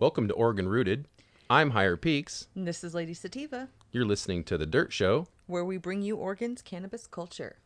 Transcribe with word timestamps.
Welcome 0.00 0.28
to 0.28 0.34
Oregon 0.34 0.68
Rooted. 0.68 1.08
I'm 1.50 1.70
Higher 1.70 1.96
Peaks. 1.96 2.46
And 2.54 2.68
This 2.68 2.84
is 2.84 2.94
Lady 2.94 3.14
Sativa, 3.14 3.66
You're 3.90 4.04
listening 4.04 4.44
to 4.44 4.56
The 4.56 4.64
Dirt 4.64 4.92
Show. 4.92 5.26
where 5.48 5.64
we 5.64 5.76
bring 5.76 6.02
you 6.02 6.14
Oregon's 6.14 6.62
cannabis 6.62 7.08
culture. 7.08 7.56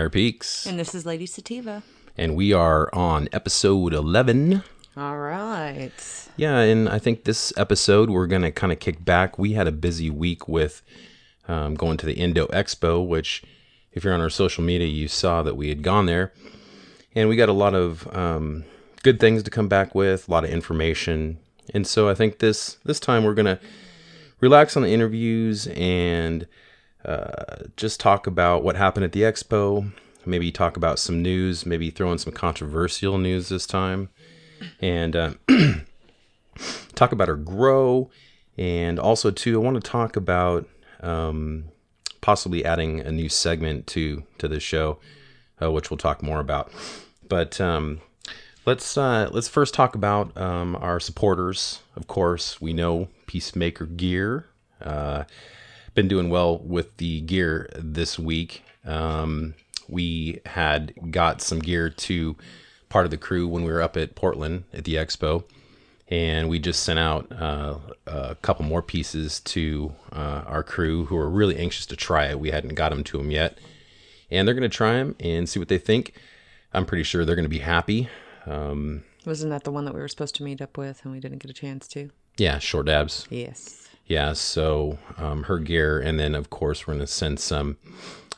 Higher 0.00 0.08
Peaks. 0.08 0.64
And 0.64 0.78
this 0.78 0.94
is 0.94 1.04
Lady 1.04 1.26
Sativa. 1.26 1.82
And 2.16 2.34
we 2.34 2.54
are 2.54 2.88
on 2.94 3.28
episode 3.34 3.92
11. 3.92 4.62
All 4.96 5.18
right. 5.18 5.92
Yeah, 6.38 6.60
and 6.60 6.88
I 6.88 6.98
think 6.98 7.24
this 7.24 7.52
episode 7.58 8.08
we're 8.08 8.26
going 8.26 8.40
to 8.40 8.50
kind 8.50 8.72
of 8.72 8.80
kick 8.80 9.04
back. 9.04 9.38
We 9.38 9.52
had 9.52 9.68
a 9.68 9.72
busy 9.72 10.08
week 10.08 10.48
with 10.48 10.80
um, 11.48 11.74
going 11.74 11.98
to 11.98 12.06
the 12.06 12.14
Indo 12.14 12.46
Expo, 12.46 13.06
which, 13.06 13.42
if 13.92 14.02
you're 14.02 14.14
on 14.14 14.22
our 14.22 14.30
social 14.30 14.64
media, 14.64 14.86
you 14.88 15.06
saw 15.06 15.42
that 15.42 15.54
we 15.54 15.68
had 15.68 15.82
gone 15.82 16.06
there. 16.06 16.32
And 17.14 17.28
we 17.28 17.36
got 17.36 17.50
a 17.50 17.52
lot 17.52 17.74
of 17.74 18.08
um, 18.16 18.64
good 19.02 19.20
things 19.20 19.42
to 19.42 19.50
come 19.50 19.68
back 19.68 19.94
with, 19.94 20.28
a 20.28 20.30
lot 20.30 20.44
of 20.44 20.50
information. 20.50 21.40
And 21.74 21.86
so 21.86 22.08
I 22.08 22.14
think 22.14 22.38
this 22.38 22.78
this 22.86 23.00
time 23.00 23.22
we're 23.22 23.34
going 23.34 23.54
to 23.54 23.60
relax 24.40 24.78
on 24.78 24.82
the 24.82 24.94
interviews 24.94 25.66
and 25.66 26.46
uh, 27.04 27.64
just 27.76 28.00
talk 28.00 28.26
about 28.26 28.62
what 28.62 28.76
happened 28.76 29.04
at 29.04 29.12
the 29.12 29.22
expo. 29.22 29.92
Maybe 30.26 30.52
talk 30.52 30.76
about 30.76 30.98
some 30.98 31.22
news. 31.22 31.64
Maybe 31.64 31.90
throw 31.90 32.12
in 32.12 32.18
some 32.18 32.32
controversial 32.32 33.18
news 33.18 33.48
this 33.48 33.66
time, 33.66 34.10
and 34.80 35.16
uh, 35.16 35.32
talk 36.94 37.12
about 37.12 37.28
our 37.28 37.36
grow. 37.36 38.10
And 38.58 38.98
also, 38.98 39.30
too, 39.30 39.60
I 39.60 39.64
want 39.64 39.82
to 39.82 39.90
talk 39.90 40.16
about 40.16 40.68
um, 41.00 41.64
possibly 42.20 42.64
adding 42.64 43.00
a 43.00 43.10
new 43.10 43.28
segment 43.28 43.86
to 43.88 44.24
to 44.38 44.48
the 44.48 44.60
show, 44.60 44.98
uh, 45.62 45.72
which 45.72 45.90
we'll 45.90 45.98
talk 45.98 46.22
more 46.22 46.40
about. 46.40 46.70
But 47.26 47.60
um, 47.60 48.00
let's 48.66 48.98
uh, 48.98 49.30
let's 49.32 49.48
first 49.48 49.72
talk 49.72 49.94
about 49.94 50.36
um, 50.36 50.76
our 50.76 51.00
supporters. 51.00 51.80
Of 51.96 52.06
course, 52.06 52.60
we 52.60 52.74
know 52.74 53.08
Piecemaker 53.26 53.96
Gear. 53.96 54.46
Been 55.94 56.08
doing 56.08 56.30
well 56.30 56.58
with 56.58 56.96
the 56.98 57.20
gear 57.22 57.68
this 57.76 58.18
week. 58.18 58.62
Um, 58.84 59.54
we 59.88 60.40
had 60.46 60.94
got 61.10 61.42
some 61.42 61.58
gear 61.58 61.90
to 61.90 62.36
part 62.88 63.04
of 63.04 63.10
the 63.10 63.16
crew 63.16 63.48
when 63.48 63.64
we 63.64 63.72
were 63.72 63.82
up 63.82 63.96
at 63.96 64.14
Portland 64.14 64.64
at 64.72 64.84
the 64.84 64.94
expo, 64.94 65.44
and 66.08 66.48
we 66.48 66.58
just 66.60 66.82
sent 66.84 66.98
out 66.98 67.30
uh, 67.32 67.76
a 68.06 68.36
couple 68.36 68.64
more 68.64 68.82
pieces 68.82 69.40
to 69.40 69.92
uh, 70.12 70.42
our 70.46 70.62
crew 70.62 71.06
who 71.06 71.16
are 71.16 71.28
really 71.28 71.56
anxious 71.56 71.86
to 71.86 71.96
try 71.96 72.26
it. 72.26 72.38
We 72.38 72.50
hadn't 72.50 72.74
got 72.74 72.90
them 72.90 73.02
to 73.04 73.18
them 73.18 73.30
yet, 73.30 73.58
and 74.30 74.46
they're 74.46 74.54
going 74.54 74.68
to 74.68 74.74
try 74.74 74.94
them 74.94 75.16
and 75.18 75.48
see 75.48 75.58
what 75.58 75.68
they 75.68 75.78
think. 75.78 76.14
I'm 76.72 76.86
pretty 76.86 77.02
sure 77.02 77.24
they're 77.24 77.36
going 77.36 77.44
to 77.44 77.48
be 77.48 77.58
happy. 77.58 78.08
Um, 78.46 79.02
Wasn't 79.26 79.50
that 79.50 79.64
the 79.64 79.72
one 79.72 79.84
that 79.86 79.94
we 79.94 80.00
were 80.00 80.08
supposed 80.08 80.36
to 80.36 80.44
meet 80.44 80.62
up 80.62 80.78
with 80.78 81.00
and 81.04 81.12
we 81.12 81.18
didn't 81.20 81.38
get 81.38 81.50
a 81.50 81.54
chance 81.54 81.88
to? 81.88 82.10
yeah, 82.36 82.58
short 82.58 82.86
dabs. 82.86 83.26
Yes. 83.28 83.79
Yeah, 84.10 84.32
so 84.32 84.98
um, 85.18 85.44
her 85.44 85.60
gear, 85.60 86.00
and 86.00 86.18
then 86.18 86.34
of 86.34 86.50
course 86.50 86.84
we're 86.84 86.94
gonna 86.94 87.06
send 87.06 87.38
some 87.38 87.76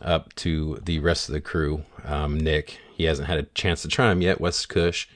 up 0.03 0.35
to 0.35 0.79
the 0.85 0.99
rest 0.99 1.31
of 1.31 1.33
the 1.33 1.41
crew. 1.41 1.85
Um, 2.05 2.39
Nick, 2.39 2.79
he 2.95 3.05
hasn't 3.05 3.27
had 3.27 3.39
a 3.39 3.45
chance 3.45 3.81
to 3.81 3.89
try 3.89 4.11
them 4.11 4.21
yet. 4.21 4.39
West 4.39 4.69
Kush, 4.69 5.09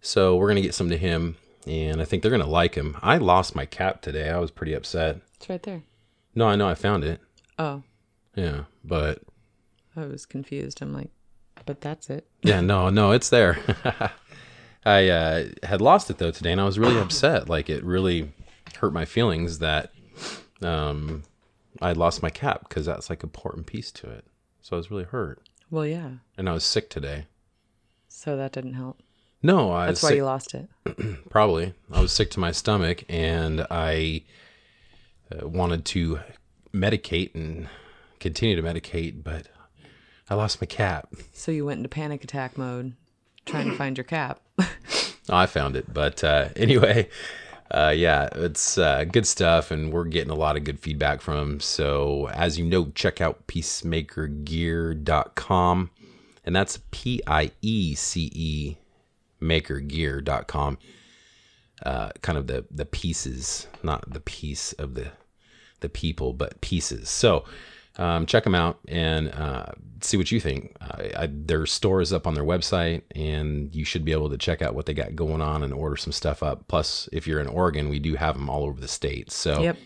so 0.00 0.34
we're 0.34 0.48
gonna 0.48 0.62
get 0.62 0.74
some 0.74 0.90
to 0.90 0.98
him, 0.98 1.36
and 1.64 2.02
I 2.02 2.04
think 2.04 2.22
they're 2.22 2.30
gonna 2.32 2.44
like 2.44 2.74
him. 2.74 2.96
I 3.02 3.18
lost 3.18 3.54
my 3.54 3.66
cap 3.66 4.02
today. 4.02 4.28
I 4.28 4.38
was 4.38 4.50
pretty 4.50 4.74
upset. 4.74 5.20
It's 5.36 5.48
right 5.48 5.62
there. 5.62 5.84
No, 6.34 6.48
I 6.48 6.56
know 6.56 6.68
I 6.68 6.74
found 6.74 7.04
it. 7.04 7.20
Oh, 7.56 7.84
Yeah, 8.34 8.64
but 8.82 9.22
I 9.94 10.06
was 10.06 10.26
confused. 10.26 10.82
I'm 10.82 10.92
like, 10.92 11.10
but 11.66 11.80
that's 11.80 12.10
it. 12.10 12.26
yeah, 12.42 12.60
no, 12.60 12.90
no, 12.90 13.12
it's 13.12 13.30
there. 13.30 13.58
I 14.84 15.08
uh, 15.08 15.44
had 15.62 15.80
lost 15.80 16.10
it 16.10 16.18
though 16.18 16.32
today, 16.32 16.50
and 16.50 16.60
I 16.60 16.64
was 16.64 16.80
really 16.80 16.98
upset. 17.00 17.48
Like 17.48 17.70
it 17.70 17.84
really 17.84 18.32
hurt 18.78 18.92
my 18.92 19.04
feelings 19.04 19.58
that 19.60 19.92
um, 20.62 21.22
I 21.80 21.92
lost 21.92 22.22
my 22.22 22.30
cap 22.30 22.68
because 22.68 22.86
that's 22.86 23.10
like 23.10 23.22
an 23.22 23.28
important 23.28 23.66
piece 23.66 23.90
to 23.92 24.10
it. 24.10 24.24
So 24.62 24.76
I 24.76 24.78
was 24.78 24.90
really 24.90 25.04
hurt, 25.04 25.40
Well, 25.70 25.86
yeah. 25.86 26.10
and 26.36 26.48
I 26.48 26.52
was 26.52 26.64
sick 26.64 26.90
today. 26.90 27.26
So 28.08 28.36
that 28.36 28.52
didn't 28.52 28.74
help. 28.74 29.00
No, 29.42 29.70
I 29.72 29.86
That's 29.86 30.02
why 30.02 30.08
sick, 30.10 30.16
you 30.16 30.24
lost 30.24 30.54
it. 30.54 30.68
probably. 31.30 31.72
I 31.92 32.00
was 32.00 32.12
sick 32.12 32.30
to 32.32 32.40
my 32.40 32.50
stomach, 32.50 33.04
and 33.08 33.64
I 33.70 34.24
uh, 35.30 35.46
wanted 35.48 35.84
to 35.86 36.18
medicate 36.74 37.34
and 37.36 37.68
continue 38.18 38.56
to 38.56 38.62
medicate, 38.62 39.22
but 39.22 39.46
I 40.28 40.34
lost 40.34 40.60
my 40.60 40.66
cap. 40.66 41.14
So 41.32 41.52
you 41.52 41.64
went 41.64 41.78
into 41.78 41.88
panic 41.88 42.24
attack 42.24 42.58
mode 42.58 42.94
trying 43.46 43.70
to 43.70 43.76
find 43.76 43.96
your 43.96 44.04
cap. 44.04 44.40
Oh, 45.30 45.36
I 45.36 45.44
found 45.44 45.76
it. 45.76 45.92
But 45.92 46.24
uh, 46.24 46.48
anyway, 46.56 47.10
uh, 47.70 47.92
yeah, 47.94 48.28
it's 48.32 48.78
uh, 48.78 49.04
good 49.04 49.26
stuff, 49.26 49.70
and 49.70 49.92
we're 49.92 50.04
getting 50.04 50.30
a 50.30 50.34
lot 50.34 50.56
of 50.56 50.64
good 50.64 50.80
feedback 50.80 51.20
from 51.20 51.38
'em. 51.38 51.60
So, 51.60 52.30
as 52.30 52.58
you 52.58 52.64
know, 52.64 52.90
check 52.94 53.20
out 53.20 53.46
piecemakergear.com, 53.46 55.90
and 56.44 56.56
that's 56.56 56.78
P 56.90 57.20
I 57.26 57.50
E 57.60 57.94
C 57.94 58.30
E 58.34 58.76
makergear.com. 59.42 60.78
Uh, 61.84 62.10
kind 62.22 62.38
of 62.38 62.46
the 62.46 62.64
the 62.70 62.86
pieces, 62.86 63.66
not 63.82 64.10
the 64.12 64.20
piece 64.20 64.72
of 64.74 64.94
the 64.94 65.12
the 65.80 65.88
people, 65.88 66.32
but 66.32 66.60
pieces. 66.60 67.08
So 67.08 67.44
um, 67.98 68.26
check 68.26 68.44
them 68.44 68.54
out 68.54 68.78
and 68.88 69.28
uh, 69.32 69.66
see 70.00 70.16
what 70.16 70.30
you 70.30 70.40
think. 70.40 70.76
Uh, 70.80 71.02
I, 71.16 71.28
their 71.30 71.66
store 71.66 72.00
is 72.00 72.12
up 72.12 72.26
on 72.26 72.34
their 72.34 72.44
website, 72.44 73.02
and 73.14 73.74
you 73.74 73.84
should 73.84 74.04
be 74.04 74.12
able 74.12 74.30
to 74.30 74.38
check 74.38 74.62
out 74.62 74.74
what 74.74 74.86
they 74.86 74.94
got 74.94 75.16
going 75.16 75.42
on 75.42 75.62
and 75.62 75.74
order 75.74 75.96
some 75.96 76.12
stuff 76.12 76.42
up. 76.42 76.68
Plus, 76.68 77.08
if 77.12 77.26
you're 77.26 77.40
in 77.40 77.46
Oregon, 77.48 77.88
we 77.88 77.98
do 77.98 78.14
have 78.14 78.36
them 78.36 78.48
all 78.48 78.64
over 78.64 78.80
the 78.80 78.88
state. 78.88 79.30
So 79.32 79.60
Yep. 79.62 79.76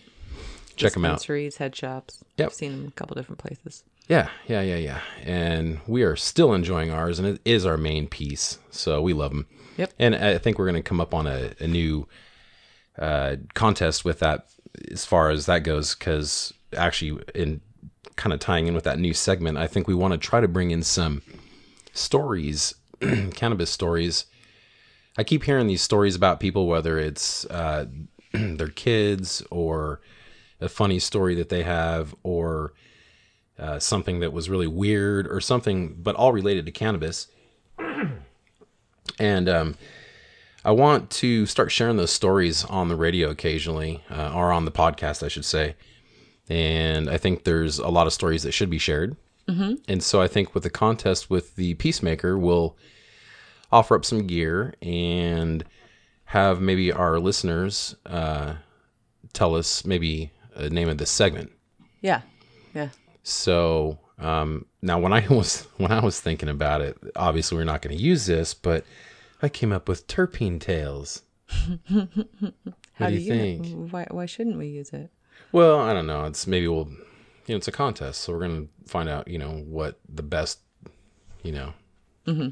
check 0.77 0.93
them 0.93 1.05
out. 1.05 1.25
Head 1.25 1.75
shops. 1.75 2.23
Yep. 2.37 2.49
I've 2.49 2.55
seen 2.55 2.73
them 2.73 2.89
a 2.89 2.91
couple 2.93 3.15
different 3.17 3.39
places. 3.39 3.85
Yeah, 4.09 4.29
yeah, 4.47 4.61
yeah, 4.63 4.77
yeah. 4.77 5.01
And 5.23 5.81
we 5.87 6.03
are 6.03 6.17
still 6.17 6.53
enjoying 6.53 6.91
ours, 6.91 7.19
and 7.19 7.27
it 7.27 7.41
is 7.45 7.65
our 7.65 7.77
main 7.79 8.09
piece. 8.09 8.59
So 8.71 9.01
we 9.01 9.13
love 9.13 9.31
them. 9.31 9.47
Yep. 9.79 9.93
And 9.99 10.15
I 10.15 10.37
think 10.39 10.59
we're 10.59 10.67
going 10.67 10.83
to 10.83 10.89
come 10.89 11.01
up 11.01 11.15
on 11.15 11.27
a, 11.27 11.53
a 11.61 11.67
new 11.67 12.07
uh, 12.99 13.37
contest 13.55 14.05
with 14.05 14.19
that 14.19 14.49
as 14.91 15.05
far 15.07 15.31
as 15.31 15.47
that 15.47 15.61
goes, 15.61 15.95
because 15.95 16.53
actually, 16.77 17.23
in 17.35 17.61
kind 18.17 18.33
of 18.33 18.41
tying 18.41 18.67
in 18.67 18.75
with 18.75 18.85
that 18.85 18.99
new 18.99 19.15
segment, 19.15 19.59
I 19.59 19.67
think 19.67 19.87
we 19.87 19.95
want 19.95 20.13
to 20.13 20.19
try 20.19 20.41
to 20.41 20.49
bring 20.49 20.71
in 20.71 20.83
some 20.83 21.23
stories, 21.93 22.75
cannabis 23.35 23.71
stories. 23.71 24.27
I 25.17 25.25
keep 25.25 25.45
hearing 25.45 25.67
these 25.67 25.83
stories 25.83 26.17
about 26.17 26.41
people, 26.41 26.67
whether 26.67 26.99
it's 26.99 27.45
uh, 27.47 27.87
their 28.33 28.69
kids 28.69 29.43
or 29.51 30.01
a 30.61 30.69
funny 30.69 30.99
story 30.99 31.35
that 31.35 31.49
they 31.49 31.65
have, 31.65 32.15
or 32.23 32.73
uh, 33.59 33.79
something 33.79 34.21
that 34.21 34.33
was 34.33 34.49
really 34.49 34.67
weird 34.67 35.27
or 35.27 35.41
something, 35.41 35.95
but 35.99 36.15
all 36.15 36.33
related 36.33 36.67
to 36.67 36.73
cannabis. 36.73 37.27
and 39.19 39.49
um, 39.49 39.77
I 40.65 40.71
want 40.71 41.11
to 41.11 41.47
start 41.47 41.73
sharing 41.73 41.97
those 41.97 42.13
stories 42.13 42.65
on 42.65 42.89
the 42.89 42.97
radio 42.97 43.29
occasionally, 43.29 44.03
uh, 44.11 44.33
or 44.35 44.53
on 44.53 44.65
the 44.65 44.71
podcast, 44.71 45.23
I 45.23 45.29
should 45.29 45.45
say. 45.45 45.75
And 46.49 47.09
I 47.09 47.17
think 47.19 47.45
there's 47.45 47.79
a 47.79 47.89
lot 47.89 48.07
of 48.07 48.13
stories 48.13 48.43
that 48.43 48.53
should 48.53 48.71
be 48.71 48.79
shared. 48.79 49.17
Mm-hmm. 49.49 49.75
And 49.89 50.03
so 50.03 50.21
I 50.21 50.29
think 50.29 50.55
with 50.55 50.63
the 50.63 50.71
contest 50.71 51.31
with 51.31 51.57
the 51.57 51.75
Piecemaker, 51.75 52.39
we'll 52.39 52.77
offer 53.71 53.95
up 53.95 54.05
some 54.05 54.27
gear 54.27 54.75
and 54.83 55.65
have 56.27 56.61
maybe 56.61 56.93
our 56.93 57.19
listeners 57.19 57.97
uh, 58.07 58.55
tell 59.33 59.55
us 59.55 59.85
maybe 59.85 60.31
a 60.55 60.69
name 60.69 60.89
of 60.89 60.99
this 60.99 61.11
segment. 61.11 61.53
Yeah. 62.01 62.23
Yeah. 62.75 62.91
So 63.23 63.99
um, 64.19 64.67
now, 64.81 64.99
when 64.99 65.13
I 65.13 65.27
was 65.31 65.67
when 65.77 65.93
I 65.93 66.05
was 66.05 66.21
thinking 66.21 66.49
about 66.49 66.81
it, 66.81 66.97
obviously 67.17 67.57
we're 67.57 67.65
not 67.65 67.83
going 67.83 67.97
to 67.97 68.03
use 68.03 68.27
this, 68.27 68.55
but 68.55 68.85
I 69.43 69.49
came 69.49 69.73
up 69.73 69.89
with 69.89 70.07
terpene 70.07 70.61
tails. 70.61 71.23
How 71.49 71.87
do 71.89 72.09
do 73.09 73.13
you 73.15 73.21
you 73.21 73.31
know- 73.35 73.39
think? 73.39 73.93
Why, 73.93 74.07
why 74.11 74.27
shouldn't 74.27 74.59
we 74.59 74.69
use 74.69 74.91
it? 74.91 75.11
Well, 75.53 75.79
I 75.81 75.93
don't 75.93 76.07
know. 76.07 76.25
It's 76.25 76.47
maybe 76.47 76.67
we'll, 76.69 76.89
you 76.89 77.55
know, 77.55 77.57
it's 77.57 77.69
a 77.69 77.73
contest, 77.73 78.23
so 78.23 78.33
we're 78.33 78.41
gonna 78.49 78.67
find 78.87 79.09
out, 79.09 79.29
you 79.29 79.39
know, 79.39 79.51
what 79.67 79.99
the 80.09 80.23
best, 80.23 80.61
you 81.43 81.53
know. 81.53 81.75
Mm-hmm. 82.27 82.49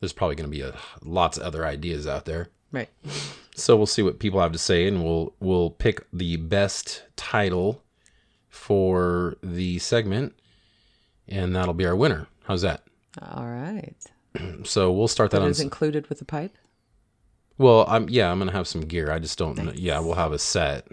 There's 0.00 0.12
probably 0.12 0.36
gonna 0.36 0.48
be 0.48 0.60
a, 0.60 0.76
lots 1.02 1.36
of 1.38 1.42
other 1.44 1.66
ideas 1.66 2.06
out 2.06 2.24
there, 2.26 2.50
Right. 2.72 2.88
so 3.54 3.76
we'll 3.76 3.86
see 3.86 4.02
what 4.02 4.18
people 4.18 4.40
have 4.40 4.52
to 4.52 4.58
say, 4.58 4.86
and 4.86 5.02
we'll 5.04 5.34
we'll 5.40 5.70
pick 5.70 6.06
the 6.12 6.36
best 6.36 7.02
title 7.16 7.82
for 8.48 9.36
the 9.42 9.78
segment, 9.78 10.34
and 11.28 11.54
that'll 11.56 11.74
be 11.74 11.86
our 11.86 11.96
winner. 11.96 12.26
How's 12.44 12.62
that? 12.62 12.82
All 13.20 13.46
right. 13.46 13.94
So 14.64 14.90
we'll 14.92 15.06
start 15.08 15.30
that 15.30 15.38
That 15.38 15.44
on. 15.44 15.50
is 15.50 15.60
included 15.60 16.08
with 16.08 16.18
the 16.18 16.24
pipe. 16.24 16.56
Well, 17.56 17.84
I'm 17.88 18.08
yeah, 18.08 18.30
I'm 18.32 18.38
gonna 18.40 18.50
have 18.52 18.66
some 18.66 18.80
gear. 18.82 19.10
I 19.12 19.20
just 19.20 19.38
don't. 19.38 19.56
know 19.56 19.72
Yeah, 19.74 20.00
we'll 20.00 20.14
have 20.14 20.32
a 20.32 20.38
set 20.40 20.88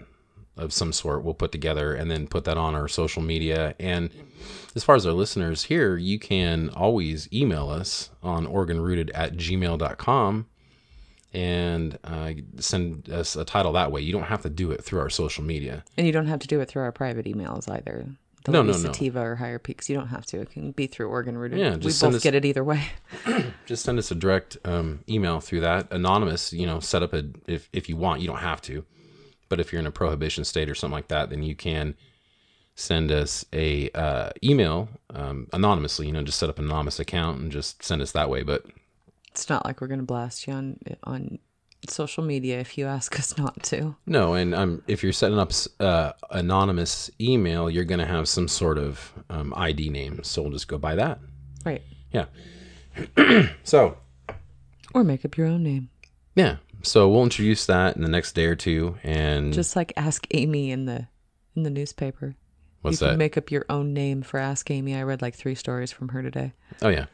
of 0.56 0.72
some 0.72 0.92
sort. 0.92 1.24
We'll 1.24 1.34
put 1.34 1.52
together 1.52 1.94
and 1.94 2.10
then 2.10 2.26
put 2.26 2.44
that 2.44 2.56
on 2.58 2.74
our 2.74 2.88
social 2.88 3.22
media. 3.22 3.74
And 3.80 4.10
as 4.74 4.84
far 4.84 4.94
as 4.96 5.06
our 5.06 5.12
listeners 5.12 5.64
here, 5.64 5.96
you 5.96 6.18
can 6.18 6.68
always 6.70 7.28
email 7.32 7.70
us 7.70 8.10
on 8.22 8.46
oregonrooted 8.46 9.10
at 9.14 9.34
gmail.com 9.36 10.46
and 11.34 11.98
uh, 12.04 12.32
send 12.58 13.08
us 13.10 13.36
a 13.36 13.44
title 13.44 13.72
that 13.72 13.90
way. 13.90 14.02
You 14.02 14.12
don't 14.12 14.24
have 14.24 14.42
to 14.42 14.50
do 14.50 14.70
it 14.70 14.84
through 14.84 15.00
our 15.00 15.10
social 15.10 15.42
media. 15.44 15.84
And 15.96 16.06
you 16.06 16.12
don't 16.12 16.26
have 16.26 16.40
to 16.40 16.46
do 16.48 16.60
it 16.60 16.68
through 16.68 16.82
our 16.82 16.92
private 16.92 17.24
emails 17.26 17.70
either. 17.70 18.06
The 18.44 18.50
No, 18.52 18.62
no, 18.62 18.72
no. 18.72 18.78
Sativa 18.78 19.20
or 19.20 19.36
Higher 19.36 19.58
Peaks. 19.58 19.88
You 19.88 19.96
don't 19.96 20.08
have 20.08 20.26
to. 20.26 20.40
It 20.40 20.50
can 20.50 20.72
be 20.72 20.86
through 20.88 21.08
Oregon 21.08 21.38
Rooted. 21.38 21.58
Yeah, 21.58 21.76
we 21.76 21.78
both 21.78 22.02
us- 22.02 22.22
get 22.22 22.34
it 22.34 22.44
either 22.44 22.64
way. 22.64 22.84
Just 23.66 23.84
send 23.84 23.98
us 23.98 24.10
a 24.10 24.14
direct 24.16 24.58
um, 24.64 25.00
email 25.08 25.40
through 25.40 25.60
that. 25.60 25.90
Anonymous, 25.92 26.52
you 26.52 26.66
know, 26.66 26.80
set 26.80 27.02
up 27.02 27.12
a 27.14 27.24
if 27.46 27.68
if 27.72 27.88
you 27.88 27.96
want. 27.96 28.20
You 28.20 28.26
don't 28.26 28.38
have 28.38 28.60
to, 28.62 28.84
but 29.52 29.60
if 29.60 29.70
you're 29.70 29.80
in 29.80 29.86
a 29.86 29.90
prohibition 29.92 30.44
state 30.44 30.70
or 30.70 30.74
something 30.74 30.94
like 30.94 31.08
that, 31.08 31.28
then 31.28 31.42
you 31.42 31.54
can 31.54 31.94
send 32.74 33.12
us 33.12 33.44
a 33.52 33.90
uh, 33.90 34.30
email 34.42 34.88
um, 35.10 35.46
anonymously. 35.52 36.06
You 36.06 36.12
know, 36.12 36.22
just 36.22 36.38
set 36.38 36.48
up 36.48 36.58
an 36.58 36.64
anonymous 36.64 36.98
account 36.98 37.38
and 37.38 37.52
just 37.52 37.82
send 37.82 38.00
us 38.00 38.12
that 38.12 38.30
way. 38.30 38.42
But 38.42 38.64
It's 39.30 39.50
not 39.50 39.66
like 39.66 39.82
we're 39.82 39.88
going 39.88 40.00
to 40.00 40.06
blast 40.06 40.46
you 40.46 40.54
on 40.54 40.78
on 41.04 41.38
social 41.86 42.24
media 42.24 42.60
if 42.60 42.78
you 42.78 42.86
ask 42.86 43.18
us 43.18 43.36
not 43.36 43.62
to. 43.64 43.94
no, 44.06 44.32
and 44.32 44.54
um, 44.54 44.82
if 44.88 45.02
you're 45.02 45.12
setting 45.12 45.38
up 45.38 45.52
uh, 45.80 46.12
anonymous 46.30 47.10
email, 47.20 47.68
you're 47.68 47.84
going 47.84 48.00
to 48.00 48.06
have 48.06 48.26
some 48.28 48.48
sort 48.48 48.78
of 48.78 49.12
um, 49.28 49.52
ID 49.54 49.90
name. 49.90 50.22
So 50.22 50.40
we'll 50.40 50.52
just 50.52 50.66
go 50.68 50.78
by 50.78 50.94
that. 50.94 51.18
Right. 51.66 51.82
Yeah. 52.10 52.26
so 53.64 53.98
Or 54.94 55.04
make 55.04 55.26
up 55.26 55.36
your 55.36 55.46
own 55.46 55.62
name. 55.62 55.90
yeah, 56.36 56.56
so 56.82 57.08
we'll 57.08 57.22
introduce 57.22 57.66
that 57.66 57.96
in 57.96 58.02
the 58.02 58.08
next 58.08 58.32
day 58.34 58.46
or 58.46 58.54
two. 58.56 58.96
And 59.02 59.52
Just 59.52 59.76
like 59.76 59.92
Ask 59.96 60.26
Amy 60.32 60.70
in 60.70 60.84
the 60.86 61.06
in 61.56 61.62
the 61.64 61.70
newspaper. 61.70 62.34
what's 62.82 63.00
you 63.00 63.06
that? 63.06 63.12
can 63.12 63.18
make 63.18 63.36
up 63.36 63.50
your 63.50 63.64
own 63.68 63.92
name 63.92 64.22
for 64.22 64.38
Ask 64.38 64.70
Amy. 64.70 64.94
I 64.94 65.02
read 65.02 65.22
like 65.22 65.34
three 65.34 65.54
stories 65.54 65.92
from 65.92 66.08
her 66.10 66.22
today. 66.22 66.52
oh 66.82 66.88
yeah. 66.88 67.06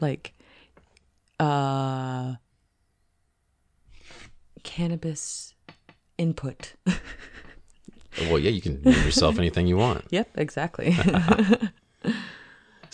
Like 0.00 0.32
uh 1.40 2.34
cannabis 4.62 5.54
input. 6.18 6.74
Well, 8.28 8.38
yeah, 8.38 8.50
you 8.50 8.60
can 8.60 8.82
name 8.82 9.04
yourself 9.04 9.38
anything 9.38 9.66
you 9.66 9.76
want. 9.78 10.04
yep, 10.10 10.28
exactly. 10.36 10.96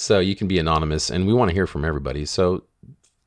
So 0.00 0.20
you 0.20 0.37
can 0.37 0.46
be 0.46 0.60
anonymous, 0.60 1.10
and 1.10 1.26
we 1.26 1.32
want 1.32 1.49
to 1.49 1.55
hear 1.55 1.66
from 1.66 1.84
everybody. 1.84 2.25
So 2.25 2.62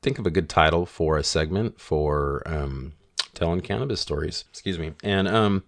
think 0.02 0.18
of 0.18 0.26
a 0.26 0.30
good 0.30 0.48
title 0.48 0.84
for 0.84 1.16
a 1.16 1.24
segment 1.24 1.80
for 1.80 2.42
um, 2.44 2.94
telling 3.34 3.60
cannabis 3.60 4.00
stories. 4.00 4.44
Excuse 4.50 4.78
me. 4.78 4.92
And 5.02 5.28
um, 5.28 5.64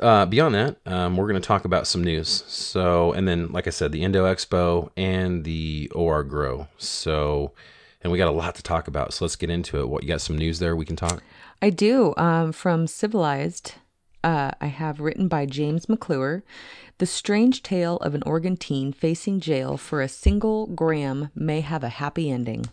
uh, 0.00 0.26
beyond 0.26 0.54
that, 0.54 0.76
um, 0.86 1.16
we're 1.16 1.28
going 1.28 1.40
to 1.40 1.46
talk 1.46 1.64
about 1.64 1.86
some 1.86 2.02
news. 2.02 2.44
So, 2.48 3.12
and 3.12 3.28
then, 3.28 3.52
like 3.52 3.66
I 3.66 3.70
said, 3.70 3.92
the 3.92 4.02
Indo 4.02 4.24
Expo 4.24 4.90
and 4.96 5.44
the 5.44 5.90
OR 5.94 6.24
Grow. 6.24 6.66
So, 6.78 7.52
and 8.00 8.10
we 8.10 8.18
got 8.18 8.28
a 8.28 8.32
lot 8.32 8.54
to 8.56 8.62
talk 8.62 8.88
about. 8.88 9.12
So 9.12 9.24
let's 9.24 9.36
get 9.36 9.50
into 9.50 9.78
it. 9.80 9.88
What 9.88 10.02
you 10.02 10.08
got? 10.08 10.20
Some 10.20 10.38
news 10.38 10.58
there 10.58 10.74
we 10.74 10.84
can 10.84 10.96
talk. 10.96 11.22
I 11.60 11.70
do. 11.70 12.14
Um, 12.16 12.50
from 12.50 12.86
Civilized, 12.88 13.74
uh, 14.24 14.52
I 14.60 14.66
have 14.66 15.00
written 15.00 15.28
by 15.28 15.46
James 15.46 15.88
McClure 15.88 16.42
The 16.98 17.06
strange 17.06 17.62
tale 17.62 17.96
of 17.98 18.14
an 18.14 18.22
Oregon 18.24 18.56
teen 18.56 18.92
facing 18.92 19.38
jail 19.38 19.76
for 19.76 20.00
a 20.00 20.08
single 20.08 20.66
gram 20.66 21.30
may 21.34 21.60
have 21.60 21.84
a 21.84 21.88
happy 21.88 22.30
ending. 22.30 22.66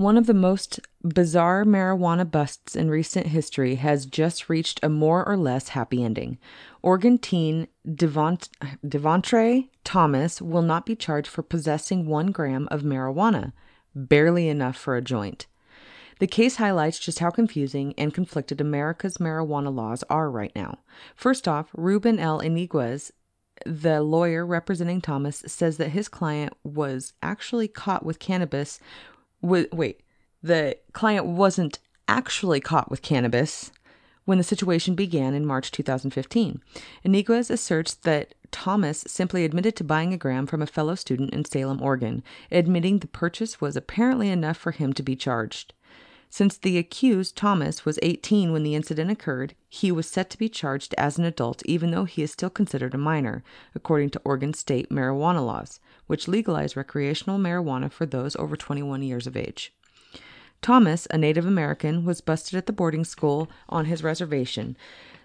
One 0.00 0.16
of 0.16 0.24
the 0.24 0.32
most 0.32 0.80
bizarre 1.04 1.66
marijuana 1.66 2.30
busts 2.30 2.74
in 2.74 2.88
recent 2.88 3.26
history 3.26 3.74
has 3.74 4.06
just 4.06 4.48
reached 4.48 4.80
a 4.82 4.88
more 4.88 5.28
or 5.28 5.36
less 5.36 5.68
happy 5.68 6.02
ending. 6.02 6.38
Oregon 6.80 7.18
teen 7.18 7.68
Devont- 7.86 8.48
Devontre 8.82 9.68
Thomas 9.84 10.40
will 10.40 10.62
not 10.62 10.86
be 10.86 10.96
charged 10.96 11.28
for 11.28 11.42
possessing 11.42 12.06
one 12.06 12.28
gram 12.28 12.66
of 12.70 12.80
marijuana, 12.80 13.52
barely 13.94 14.48
enough 14.48 14.78
for 14.78 14.96
a 14.96 15.02
joint. 15.02 15.46
The 16.18 16.26
case 16.26 16.56
highlights 16.56 16.98
just 16.98 17.18
how 17.18 17.28
confusing 17.28 17.92
and 17.98 18.14
conflicted 18.14 18.58
America's 18.58 19.18
marijuana 19.18 19.70
laws 19.70 20.02
are 20.08 20.30
right 20.30 20.52
now. 20.56 20.78
First 21.14 21.46
off, 21.46 21.68
Ruben 21.74 22.18
L. 22.18 22.40
Iniguez, 22.40 23.10
the 23.66 24.00
lawyer 24.00 24.46
representing 24.46 25.02
Thomas, 25.02 25.44
says 25.46 25.76
that 25.76 25.90
his 25.90 26.08
client 26.08 26.54
was 26.64 27.12
actually 27.22 27.68
caught 27.68 28.02
with 28.02 28.18
cannabis. 28.18 28.80
Wa- 29.42 29.64
wait, 29.72 30.00
the 30.42 30.78
client 30.92 31.26
wasn't 31.26 31.78
actually 32.08 32.60
caught 32.60 32.90
with 32.90 33.02
cannabis 33.02 33.70
when 34.24 34.38
the 34.38 34.44
situation 34.44 34.94
began 34.94 35.34
in 35.34 35.46
March 35.46 35.70
2015. 35.70 36.60
Iniguez 37.04 37.50
asserts 37.50 37.94
that 37.94 38.34
Thomas 38.50 39.04
simply 39.06 39.44
admitted 39.44 39.76
to 39.76 39.84
buying 39.84 40.12
a 40.12 40.18
gram 40.18 40.46
from 40.46 40.60
a 40.60 40.66
fellow 40.66 40.94
student 40.94 41.32
in 41.32 41.44
Salem, 41.44 41.80
Oregon, 41.80 42.22
admitting 42.50 42.98
the 42.98 43.06
purchase 43.06 43.60
was 43.60 43.76
apparently 43.76 44.28
enough 44.28 44.56
for 44.56 44.72
him 44.72 44.92
to 44.94 45.02
be 45.02 45.16
charged. 45.16 45.72
Since 46.32 46.58
the 46.58 46.78
accused, 46.78 47.34
Thomas, 47.34 47.84
was 47.84 47.98
18 48.02 48.52
when 48.52 48.62
the 48.62 48.76
incident 48.76 49.10
occurred, 49.10 49.54
he 49.68 49.90
was 49.90 50.08
set 50.08 50.30
to 50.30 50.38
be 50.38 50.48
charged 50.48 50.94
as 50.96 51.18
an 51.18 51.24
adult 51.24 51.60
even 51.64 51.90
though 51.90 52.04
he 52.04 52.22
is 52.22 52.30
still 52.30 52.50
considered 52.50 52.94
a 52.94 52.98
minor, 52.98 53.42
according 53.74 54.10
to 54.10 54.22
Oregon 54.24 54.54
state 54.54 54.90
marijuana 54.90 55.44
laws, 55.44 55.80
which 56.10 56.26
legalize 56.26 56.74
recreational 56.74 57.38
marijuana 57.38 57.88
for 57.88 58.04
those 58.04 58.34
over 58.34 58.56
21 58.56 59.00
years 59.00 59.28
of 59.28 59.36
age. 59.36 59.72
Thomas, 60.60 61.06
a 61.12 61.16
Native 61.16 61.46
American, 61.46 62.04
was 62.04 62.20
busted 62.20 62.58
at 62.58 62.66
the 62.66 62.72
boarding 62.72 63.04
school 63.04 63.48
on 63.68 63.84
his 63.84 64.02
reservation. 64.02 64.76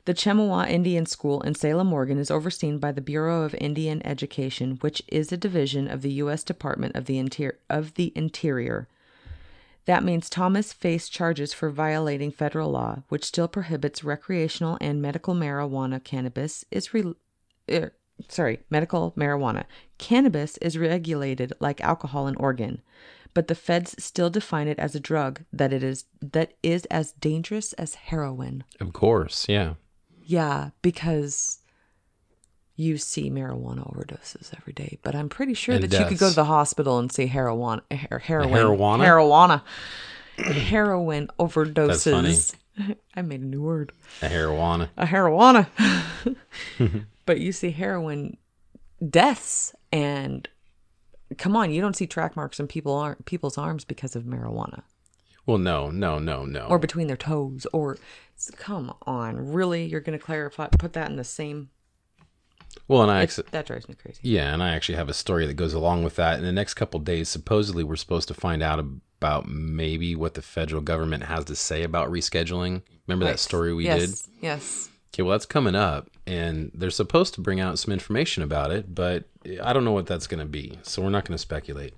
The 0.05 0.13
Chemawa 0.13 0.69
Indian 0.69 1.07
School 1.07 1.41
in 1.41 1.55
Salem, 1.55 1.91
Oregon 1.91 2.19
is 2.19 2.29
overseen 2.29 2.77
by 2.77 2.91
the 2.91 3.01
Bureau 3.01 3.41
of 3.41 3.55
Indian 3.55 4.05
Education, 4.05 4.77
which 4.81 5.01
is 5.07 5.31
a 5.31 5.37
division 5.37 5.87
of 5.87 6.03
the 6.03 6.13
U.S. 6.21 6.43
Department 6.43 6.95
of 6.95 7.05
the, 7.05 7.17
Inter- 7.17 7.57
of 7.67 7.95
the 7.95 8.13
Interior. 8.15 8.87
That 9.85 10.03
means 10.03 10.29
Thomas 10.29 10.71
faced 10.71 11.11
charges 11.11 11.51
for 11.51 11.71
violating 11.71 12.31
federal 12.31 12.69
law, 12.69 13.01
which 13.09 13.25
still 13.25 13.47
prohibits 13.47 14.03
recreational 14.03 14.77
and 14.79 15.01
medical 15.01 15.33
marijuana. 15.33 16.03
Cannabis 16.03 16.63
is 16.69 16.93
re- 16.93 17.15
er, 17.71 17.93
sorry, 18.29 18.59
medical 18.69 19.13
marijuana. 19.17 19.65
Cannabis 19.97 20.57
is 20.57 20.77
regulated 20.77 21.53
like 21.59 21.81
alcohol 21.81 22.27
in 22.27 22.35
Oregon, 22.35 22.81
but 23.33 23.47
the 23.47 23.55
feds 23.55 23.95
still 24.03 24.29
define 24.29 24.67
it 24.67 24.79
as 24.79 24.95
a 24.95 24.99
drug 24.99 25.41
that 25.53 25.71
it 25.73 25.83
is 25.83 26.05
that 26.21 26.53
is 26.63 26.85
as 26.85 27.11
dangerous 27.13 27.73
as 27.73 27.95
heroin. 27.95 28.63
Of 28.79 28.93
course, 28.93 29.45
yeah. 29.47 29.75
Yeah, 30.23 30.71
because 30.81 31.59
you 32.75 32.97
see 32.97 33.29
marijuana 33.29 33.89
overdoses 33.93 34.51
every 34.57 34.73
day, 34.73 34.97
but 35.03 35.15
I'm 35.15 35.29
pretty 35.29 35.53
sure 35.53 35.75
And 35.75 35.83
that 35.85 35.97
you 35.97 36.05
could 36.05 36.17
go 36.17 36.29
to 36.29 36.35
the 36.35 36.45
hospital 36.45 36.99
and 36.99 37.09
see 37.11 37.27
heroin, 37.27 37.81
eh, 37.89 37.97
her- 38.09 38.19
heroin, 38.19 38.49
marijuana? 38.51 39.61
marijuana, 40.37 40.51
heroin 40.53 41.29
overdoses. 41.39 42.53
I 43.15 43.21
made 43.21 43.39
a 43.41 43.45
new 43.45 43.61
word, 43.61 43.93
A 44.21 44.25
marijuana. 44.27 44.89
a 44.97 45.05
marijuana. 45.05 45.67
but 47.25 47.39
you 47.39 47.51
see 47.53 47.71
heroin 47.71 48.35
deaths, 49.09 49.73
and 49.91 50.47
come 51.37 51.55
on, 51.55 51.71
you 51.71 51.81
don't 51.81 51.95
see 51.95 52.07
track 52.07 52.35
marks 52.35 52.59
on 52.59 52.67
people 52.67 52.93
ar- 52.93 53.17
people's 53.25 53.57
arms 53.57 53.83
because 53.85 54.15
of 54.15 54.23
marijuana 54.23 54.83
Well, 55.45 55.57
no, 55.57 55.89
no, 55.89 56.19
no, 56.19 56.45
no. 56.45 56.65
or 56.67 56.79
between 56.79 57.07
their 57.07 57.17
toes, 57.17 57.65
or 57.73 57.97
come 58.57 58.93
on, 59.03 59.37
really, 59.53 59.85
you're 59.85 60.01
going 60.01 60.17
to 60.17 60.23
clarify, 60.23 60.67
put 60.67 60.93
that 60.93 61.09
in 61.09 61.15
the 61.15 61.23
same. 61.23 61.69
well, 62.87 63.01
and 63.01 63.11
I 63.11 63.21
actually, 63.23 63.47
that 63.51 63.65
drives 63.65 63.87
me 63.89 63.95
crazy. 63.95 64.19
yeah, 64.21 64.53
and 64.53 64.61
I 64.61 64.69
actually 64.75 64.95
have 64.95 65.09
a 65.09 65.13
story 65.13 65.45
that 65.47 65.53
goes 65.55 65.73
along 65.73 66.03
with 66.03 66.15
that. 66.17 66.39
In 66.39 66.45
the 66.45 66.51
next 66.51 66.73
couple 66.75 66.99
days, 66.99 67.29
supposedly 67.29 67.83
we're 67.83 67.95
supposed 67.95 68.27
to 68.27 68.33
find 68.33 68.61
out 68.61 68.79
about 68.79 69.47
maybe 69.47 70.15
what 70.15 70.33
the 70.35 70.41
federal 70.41 70.81
government 70.81 71.23
has 71.23 71.45
to 71.45 71.55
say 71.55 71.83
about 71.83 72.11
rescheduling. 72.11 72.81
Remember 73.07 73.25
that 73.25 73.39
story 73.39 73.73
we 73.73 73.85
yes, 73.85 74.21
did? 74.23 74.31
Yes. 74.41 74.89
Okay, 75.15 75.23
well, 75.23 75.31
that's 75.31 75.45
coming 75.45 75.75
up, 75.75 76.09
and 76.27 76.71
they're 76.73 76.89
supposed 76.89 77.35
to 77.35 77.41
bring 77.41 77.61
out 77.61 77.79
some 77.79 77.93
information 77.93 78.43
about 78.43 78.69
it, 78.69 78.93
but 78.93 79.23
I 79.63 79.71
don't 79.71 79.85
know 79.85 79.93
what 79.93 80.07
that's 80.07 80.27
going 80.27 80.41
to 80.41 80.45
be, 80.45 80.77
so 80.81 81.01
we're 81.01 81.09
not 81.09 81.23
going 81.23 81.35
to 81.35 81.41
speculate. 81.41 81.93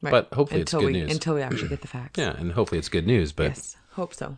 Right. 0.00 0.12
But 0.12 0.32
hopefully 0.32 0.60
until 0.60 0.78
it's 0.78 0.86
good 0.86 0.94
we, 0.94 1.00
news. 1.00 1.12
Until 1.12 1.34
we 1.34 1.42
actually 1.42 1.70
get 1.70 1.80
the 1.80 1.88
facts. 1.88 2.16
yeah, 2.18 2.36
and 2.36 2.52
hopefully 2.52 2.78
it's 2.78 2.88
good 2.88 3.04
news. 3.04 3.32
But 3.32 3.48
Yes, 3.48 3.76
hope 3.94 4.14
so. 4.14 4.36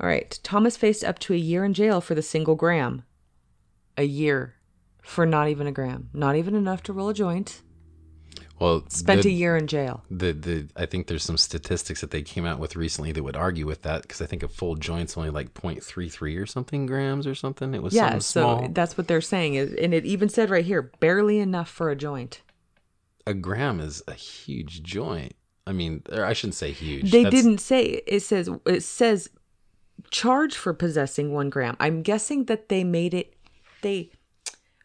All 0.00 0.06
right. 0.06 0.38
Thomas 0.44 0.76
faced 0.76 1.02
up 1.02 1.18
to 1.20 1.34
a 1.34 1.36
year 1.36 1.64
in 1.64 1.74
jail 1.74 2.00
for 2.00 2.14
the 2.14 2.22
single 2.22 2.54
gram. 2.54 3.02
A 3.98 4.04
year 4.04 4.54
for 5.02 5.26
not 5.26 5.48
even 5.48 5.66
a 5.66 5.72
gram. 5.72 6.10
Not 6.12 6.36
even 6.36 6.54
enough 6.54 6.80
to 6.84 6.92
roll 6.92 7.08
a 7.08 7.14
joint. 7.14 7.60
Well, 8.60 8.84
Spent 8.88 9.22
the, 9.22 9.30
a 9.30 9.32
year 9.32 9.56
in 9.56 9.66
jail. 9.66 10.04
the 10.10 10.32
the 10.32 10.68
I 10.76 10.86
think 10.86 11.06
there's 11.08 11.24
some 11.24 11.36
statistics 11.38 12.00
that 12.02 12.10
they 12.12 12.22
came 12.22 12.44
out 12.46 12.58
with 12.58 12.76
recently 12.76 13.10
that 13.12 13.22
would 13.22 13.36
argue 13.36 13.66
with 13.66 13.82
that 13.82 14.02
because 14.02 14.20
I 14.20 14.26
think 14.26 14.42
a 14.42 14.48
full 14.48 14.76
joint's 14.76 15.16
only 15.16 15.30
like 15.30 15.54
0.33 15.54 16.38
or 16.40 16.46
something 16.46 16.86
grams 16.86 17.26
or 17.26 17.34
something. 17.34 17.74
It 17.74 17.82
was 17.82 17.94
Yeah, 17.94 18.18
so 18.18 18.40
small. 18.42 18.68
that's 18.68 18.96
what 18.98 19.08
they're 19.08 19.20
saying. 19.20 19.54
is- 19.54 19.72
And 19.74 19.92
it 19.94 20.04
even 20.04 20.28
said 20.28 20.50
right 20.50 20.64
here, 20.64 20.82
barely 21.00 21.38
enough 21.38 21.68
for 21.70 21.90
a 21.90 21.96
joint. 21.96 22.42
a 23.26 23.34
gram 23.34 23.80
is 23.80 24.02
a 24.08 24.14
huge 24.14 24.82
joint. 24.82 25.34
I 25.66 25.72
mean, 25.72 26.02
or 26.10 26.24
I 26.24 26.32
shouldn't 26.32 26.54
say 26.54 26.72
huge. 26.72 27.10
They 27.12 27.22
That's- 27.24 27.42
didn't 27.42 27.58
say 27.58 28.02
it 28.06 28.20
says 28.20 28.48
it 28.66 28.82
says 28.82 29.28
charge 30.10 30.54
for 30.56 30.72
possessing 30.74 31.32
one 31.32 31.50
gram. 31.50 31.76
I'm 31.78 32.02
guessing 32.02 32.46
that 32.46 32.68
they 32.68 32.82
made 32.84 33.14
it 33.14 33.34
they 33.82 34.10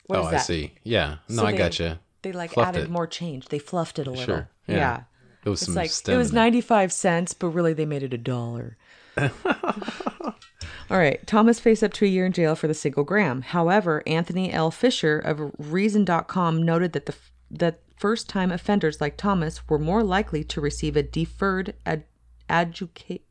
what 0.08 0.20
Oh, 0.20 0.24
I 0.26 0.38
see. 0.38 0.74
Yeah. 0.84 1.18
No, 1.30 1.42
So 1.42 1.46
I 1.48 1.52
they- 1.54 1.58
gotcha. 1.58 2.00
They 2.26 2.32
like 2.32 2.52
Fluffed 2.54 2.70
added 2.70 2.84
it. 2.86 2.90
more 2.90 3.06
change. 3.06 3.50
They 3.50 3.60
fluffed 3.60 4.00
it 4.00 4.08
a 4.08 4.10
little. 4.10 4.26
Sure. 4.26 4.50
Yeah. 4.68 4.76
Yeah. 4.76 5.04
It 5.46 5.50
was 5.50 5.62
It's 5.62 5.68
some 5.68 5.76
like 5.76 5.92
stem 5.92 6.16
it 6.16 6.18
was 6.18 6.32
in 6.32 6.38
it. 6.38 6.40
95 6.40 6.92
cents, 6.92 7.34
but 7.36 7.50
really 7.50 7.74
they 7.74 7.86
made 7.86 8.02
it 8.02 8.14
a 8.16 8.18
dollar. 8.18 8.78
All 9.18 10.98
right. 10.98 11.26
Thomas 11.28 11.60
faced 11.60 11.84
up 11.84 11.94
to 11.94 12.06
a 12.06 12.08
year 12.08 12.26
in 12.26 12.32
jail 12.32 12.56
for 12.56 12.68
the 12.68 12.74
single 12.74 13.04
gram. 13.04 13.44
However, 13.44 14.02
Anthony 14.08 14.52
L. 14.52 14.72
Fisher 14.72 15.20
of 15.20 15.52
Reason.com 15.60 16.64
noted 16.64 16.94
that 16.94 17.06
the 17.06 17.16
that 17.52 17.80
first 17.96 18.28
time 18.28 18.52
offenders 18.52 19.00
like 19.00 19.18
Thomas 19.18 19.68
were 19.70 19.78
more 19.80 20.04
likely 20.04 20.44
to 20.46 20.60
receive 20.60 20.96
a 20.98 21.04
deferred 21.04 21.76
ad, 21.86 22.06
adjuca- 22.50 23.22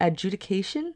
adjudication, 0.00 0.94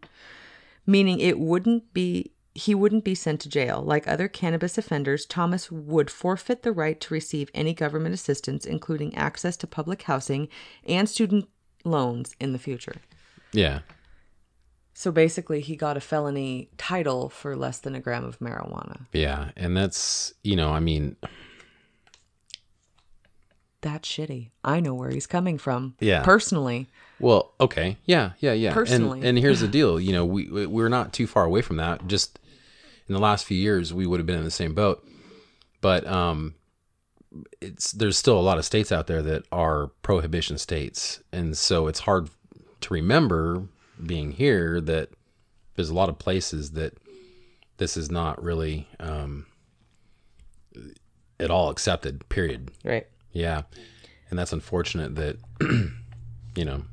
meaning 0.86 1.18
it 1.20 1.38
wouldn't 1.40 1.92
be 1.92 2.30
he 2.56 2.74
wouldn't 2.74 3.04
be 3.04 3.14
sent 3.14 3.40
to 3.42 3.48
jail. 3.48 3.82
Like 3.82 4.08
other 4.08 4.28
cannabis 4.28 4.78
offenders, 4.78 5.26
Thomas 5.26 5.70
would 5.70 6.10
forfeit 6.10 6.62
the 6.62 6.72
right 6.72 7.00
to 7.02 7.12
receive 7.14 7.50
any 7.54 7.74
government 7.74 8.14
assistance, 8.14 8.64
including 8.64 9.14
access 9.14 9.56
to 9.58 9.66
public 9.66 10.02
housing 10.02 10.48
and 10.86 11.08
student 11.08 11.48
loans 11.84 12.34
in 12.40 12.52
the 12.52 12.58
future. 12.58 12.96
Yeah. 13.52 13.80
So 14.94 15.12
basically, 15.12 15.60
he 15.60 15.76
got 15.76 15.98
a 15.98 16.00
felony 16.00 16.70
title 16.78 17.28
for 17.28 17.54
less 17.54 17.78
than 17.78 17.94
a 17.94 18.00
gram 18.00 18.24
of 18.24 18.38
marijuana. 18.38 19.06
Yeah. 19.12 19.50
And 19.56 19.76
that's, 19.76 20.32
you 20.42 20.56
know, 20.56 20.70
I 20.70 20.80
mean, 20.80 21.16
That's 23.82 24.08
shitty. 24.08 24.50
I 24.64 24.80
know 24.80 24.94
where 24.94 25.10
he's 25.10 25.26
coming 25.26 25.58
from. 25.58 25.94
Yeah. 26.00 26.22
Personally. 26.22 26.88
well, 27.20 27.52
okay. 27.60 27.98
Yeah. 28.06 28.30
Yeah. 28.40 28.52
Yeah. 28.52 28.72
Personally. 28.72 29.18
And, 29.18 29.28
and 29.28 29.38
here's 29.38 29.60
the 29.60 29.68
deal. 29.78 30.00
You 30.00 30.12
know, 30.12 30.24
we, 30.24 30.48
we- 30.50 30.66
we're 30.66 30.88
not 30.88 31.12
too 31.12 31.26
far 31.26 31.44
away 31.44 31.62
from 31.62 31.76
that. 31.76 32.06
Just 32.08 32.38
in 33.08 33.14
the 33.14 33.20
last 33.20 33.44
few 33.44 33.56
years, 33.58 33.92
we 33.94 34.06
would 34.06 34.20
have 34.20 34.26
been 34.26 34.38
in 34.38 34.44
the 34.44 34.50
same 34.50 34.74
boat. 34.74 35.06
But, 35.80 36.06
um, 36.06 36.54
it's 37.60 37.92
there's 37.92 38.16
still 38.16 38.38
a 38.38 38.40
lot 38.40 38.56
of 38.56 38.64
states 38.64 38.90
out 38.90 39.06
there 39.08 39.20
that 39.20 39.44
are 39.52 39.88
prohibition 40.00 40.56
states 40.56 41.20
and 41.32 41.54
so 41.58 41.86
it's 41.86 42.00
hard 42.00 42.30
to 42.80 42.94
remember 42.94 43.64
being 44.06 44.32
here 44.32 44.80
that 44.80 45.10
there's 45.74 45.90
a 45.90 45.94
lot 45.94 46.08
of 46.08 46.18
places 46.18 46.70
that 46.70 46.94
this 47.76 47.94
is 47.94 48.10
not 48.10 48.42
really 48.42 48.88
um, 49.00 49.44
at 51.38 51.50
all 51.50 51.68
accepted 51.68 52.26
period 52.30 52.70
Right. 52.84 53.06
yeah 53.32 53.62
and 54.30 54.38
that's 54.38 54.52
unfortunate 54.54 55.14
that 55.16 55.36
you 56.56 56.64
know 56.64 56.84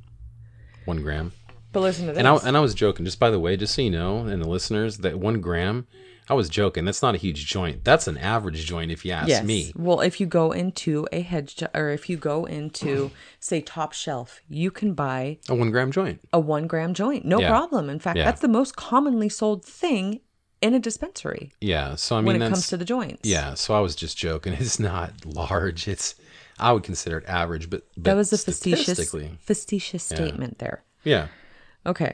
one 0.83 1.01
gram 1.01 1.31
But 1.73 1.81
listen 1.81 2.05
to 2.07 2.13
this. 2.13 2.19
and 2.19 2.27
I, 2.27 2.35
and 2.37 2.55
I 2.55 2.59
was 2.61 2.73
joking 2.73 3.03
just 3.05 3.19
by 3.19 3.29
the 3.29 3.39
way 3.39 3.57
just 3.57 3.75
so 3.75 3.81
you 3.81 3.91
know 3.91 4.19
and 4.19 4.41
the 4.41 4.47
listeners 4.47 4.99
that 4.99 5.19
one 5.19 5.41
gram 5.41 5.87
i 6.29 6.33
was 6.33 6.47
joking 6.47 6.85
that's 6.85 7.01
not 7.01 7.15
a 7.15 7.17
huge 7.17 7.45
joint 7.47 7.83
that's 7.83 8.07
an 8.07 8.17
average 8.17 8.65
joint 8.65 8.89
if 8.91 9.03
you 9.03 9.11
ask 9.11 9.27
yes. 9.27 9.43
me 9.43 9.73
Well, 9.75 9.99
if 9.99 10.21
you 10.21 10.25
go 10.25 10.51
into 10.53 11.05
a 11.11 11.19
hedge 11.21 11.57
jo- 11.57 11.67
or 11.73 11.89
if 11.89 12.09
you 12.09 12.15
go 12.15 12.45
into 12.45 13.11
say 13.41 13.59
top 13.59 13.91
shelf, 13.91 14.39
you 14.47 14.71
can 14.71 14.93
buy 14.93 15.39
a 15.49 15.55
one 15.55 15.69
gram 15.71 15.91
joint 15.91 16.21
a 16.31 16.39
one 16.39 16.65
gram 16.67 16.93
joint. 16.93 17.25
No 17.25 17.39
Yeah. 17.41 17.49
problem. 17.49 17.89
In 17.89 17.99
fact, 17.99 18.17
Yeah. 18.17 18.23
that's 18.25 18.39
the 18.41 18.47
most 18.47 18.77
commonly 18.77 19.27
sold 19.27 19.65
thing 19.65 20.21
in 20.61 20.73
a 20.73 20.79
dispensary 20.79 21.51
yeah 21.59 21.93
so 21.95 22.15
i 22.15 22.19
mean 22.21 22.27
when 22.27 22.41
it 22.41 22.47
comes 22.49 22.67
to 22.67 22.77
the 22.77 22.85
joints. 22.85 23.27
Yeah, 23.27 23.53
so 23.55 23.73
I 23.73 23.81
was 23.81 23.93
just 23.93 24.15
joking. 24.17 24.53
It's 24.59 24.79
not 24.79 25.11
large. 25.25 25.89
It's 25.89 26.15
I 26.57 26.71
would 26.71 26.83
consider 26.83 27.17
it 27.17 27.25
average, 27.27 27.69
but, 27.69 27.83
but 27.97 28.03
That 28.05 28.15
was 28.15 28.31
a 28.31 28.37
facetious 28.37 29.13
facetious 29.41 30.03
statement 30.03 30.59
there. 30.59 30.83
Yeah, 31.03 31.27
Okay. 31.85 32.13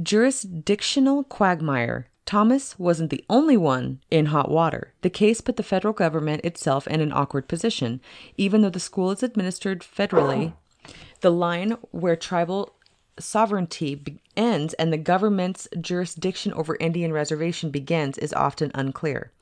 Jurisdictional 0.00 1.24
quagmire. 1.24 2.08
Thomas 2.24 2.78
wasn't 2.78 3.08
the 3.08 3.24
only 3.30 3.56
one 3.56 4.00
in 4.10 4.26
hot 4.26 4.50
water. 4.50 4.92
The 5.00 5.10
case 5.10 5.40
put 5.40 5.56
the 5.56 5.62
federal 5.62 5.94
government 5.94 6.44
itself 6.44 6.86
in 6.86 7.00
an 7.00 7.12
awkward 7.12 7.48
position. 7.48 8.02
Even 8.36 8.60
though 8.60 8.68
the 8.68 8.78
school 8.78 9.10
is 9.10 9.22
administered 9.22 9.80
federally, 9.80 10.52
the 11.20 11.30
line 11.30 11.78
where 11.90 12.16
tribal 12.16 12.74
sovereignty 13.18 14.20
ends 14.36 14.74
and 14.74 14.92
the 14.92 14.98
government's 14.98 15.66
jurisdiction 15.80 16.52
over 16.52 16.76
Indian 16.78 17.12
reservation 17.12 17.70
begins 17.70 18.18
is 18.18 18.32
often 18.34 18.70
unclear. 18.74 19.32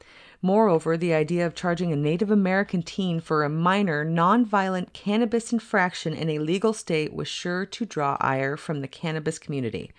Moreover, 0.43 0.97
the 0.97 1.14
idea 1.14 1.47
of 1.47 1.55
charging 1.55 1.93
a 1.93 1.97
Native 1.97 2.31
American 2.31 2.83
teen 2.83 3.21
for 3.21 3.43
a 3.43 3.49
minor, 3.49 4.05
nonviolent 4.05 4.93
cannabis 4.93 5.52
infraction 5.52 6.12
in 6.12 6.31
a 6.31 6.38
legal 6.38 6.73
state 6.73 7.14
was 7.14 7.28
sure 7.28 7.66
to 7.66 7.85
draw 7.85 8.16
ire 8.21 8.57
from 8.57 8.81
the 8.81 8.88
cannabis 8.88 9.38
community. 9.38 9.93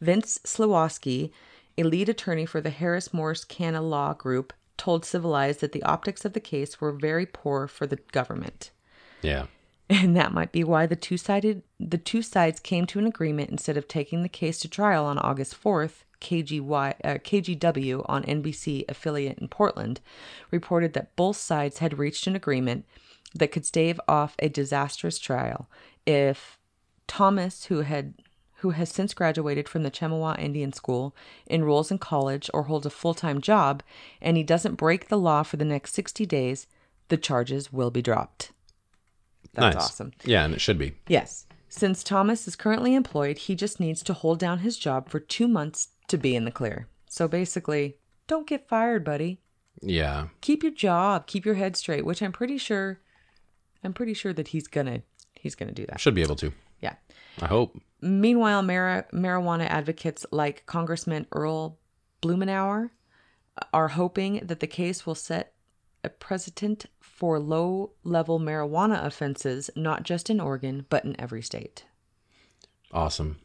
Vince 0.00 0.38
Sliwoski, 0.44 1.30
a 1.76 1.82
lead 1.82 2.08
attorney 2.08 2.46
for 2.46 2.60
the 2.60 2.70
Harris 2.70 3.12
Moure 3.12 3.34
Canna 3.48 3.82
Law 3.82 4.14
Group, 4.14 4.52
told 4.76 5.04
Civilized 5.04 5.60
that 5.60 5.72
the 5.72 5.82
optics 5.82 6.24
of 6.24 6.32
the 6.32 6.40
case 6.40 6.80
were 6.80 6.92
very 6.92 7.26
poor 7.26 7.66
for 7.66 7.86
the 7.86 7.98
government. 8.12 8.70
yeah, 9.22 9.46
And 9.90 10.16
that 10.16 10.32
might 10.32 10.52
be 10.52 10.64
why 10.64 10.86
the 10.86 10.96
two 10.96 11.16
sided 11.16 11.62
the 11.80 11.98
two 11.98 12.22
sides 12.22 12.60
came 12.60 12.86
to 12.86 12.98
an 12.98 13.06
agreement 13.06 13.50
instead 13.50 13.76
of 13.76 13.88
taking 13.88 14.22
the 14.22 14.28
case 14.28 14.58
to 14.60 14.68
trial 14.68 15.04
on 15.04 15.18
August 15.18 15.60
4th. 15.60 16.04
KGY, 16.20 16.94
uh, 17.04 17.18
KGW 17.18 18.04
on 18.08 18.24
NBC 18.24 18.84
affiliate 18.88 19.38
in 19.38 19.48
Portland 19.48 20.00
reported 20.50 20.92
that 20.94 21.14
both 21.16 21.36
sides 21.36 21.78
had 21.78 21.98
reached 21.98 22.26
an 22.26 22.36
agreement 22.36 22.84
that 23.34 23.52
could 23.52 23.66
stave 23.66 24.00
off 24.08 24.34
a 24.38 24.48
disastrous 24.48 25.18
trial 25.18 25.68
if 26.06 26.58
Thomas, 27.06 27.64
who 27.66 27.80
had 27.80 28.14
who 28.58 28.70
has 28.70 28.88
since 28.90 29.14
graduated 29.14 29.68
from 29.68 29.84
the 29.84 29.90
Chemawa 29.90 30.36
Indian 30.36 30.72
School, 30.72 31.14
enrolls 31.48 31.92
in 31.92 31.98
college 31.98 32.50
or 32.52 32.64
holds 32.64 32.86
a 32.86 32.90
full-time 32.90 33.40
job, 33.40 33.84
and 34.20 34.36
he 34.36 34.42
doesn't 34.42 34.74
break 34.74 35.08
the 35.08 35.18
law 35.18 35.44
for 35.44 35.56
the 35.56 35.64
next 35.64 35.94
60 35.94 36.26
days, 36.26 36.66
the 37.06 37.16
charges 37.16 37.72
will 37.72 37.92
be 37.92 38.02
dropped. 38.02 38.50
That's 39.54 39.76
nice. 39.76 39.84
awesome. 39.84 40.12
Yeah, 40.24 40.44
and 40.44 40.54
it 40.54 40.60
should 40.60 40.76
be. 40.76 40.94
Yes. 41.06 41.46
Since 41.68 42.02
Thomas 42.02 42.48
is 42.48 42.56
currently 42.56 42.94
employed, 42.94 43.38
he 43.38 43.54
just 43.54 43.78
needs 43.78 44.02
to 44.04 44.12
hold 44.14 44.38
down 44.38 44.60
his 44.60 44.76
job 44.76 45.08
for 45.08 45.20
two 45.20 45.46
months 45.48 45.88
to 46.08 46.16
be 46.16 46.34
in 46.34 46.44
the 46.44 46.50
clear. 46.50 46.88
So 47.08 47.28
basically, 47.28 47.96
don't 48.26 48.46
get 48.46 48.68
fired, 48.68 49.04
buddy. 49.04 49.40
Yeah, 49.80 50.28
Keep 50.40 50.62
your 50.64 50.72
job, 50.72 51.26
keep 51.26 51.46
your 51.46 51.54
head 51.54 51.76
straight, 51.76 52.04
which 52.04 52.20
I'm 52.22 52.32
pretty 52.32 52.58
sure 52.58 52.98
I'm 53.84 53.92
pretty 53.92 54.14
sure 54.14 54.32
that 54.32 54.48
he's 54.48 54.66
gonna 54.66 55.02
he's 55.34 55.54
gonna 55.54 55.70
do 55.72 55.86
that. 55.86 56.00
should 56.00 56.14
be 56.16 56.22
able 56.22 56.34
to. 56.36 56.52
Yeah. 56.80 56.94
I 57.40 57.46
hope. 57.46 57.80
Meanwhile, 58.00 58.62
mar- 58.62 59.06
marijuana 59.12 59.66
advocates 59.68 60.26
like 60.32 60.66
Congressman 60.66 61.26
Earl 61.30 61.78
Blumenauer 62.22 62.90
are 63.72 63.88
hoping 63.88 64.40
that 64.46 64.58
the 64.58 64.66
case 64.66 65.06
will 65.06 65.14
set 65.14 65.52
a 66.02 66.08
precedent 66.08 66.86
for 67.18 67.40
low 67.40 67.90
level 68.04 68.38
marijuana 68.38 69.04
offenses, 69.04 69.70
not 69.74 70.04
just 70.04 70.30
in 70.30 70.38
Oregon, 70.38 70.86
but 70.88 71.04
in 71.04 71.20
every 71.20 71.42
state. 71.42 71.84
Awesome. 72.92 73.40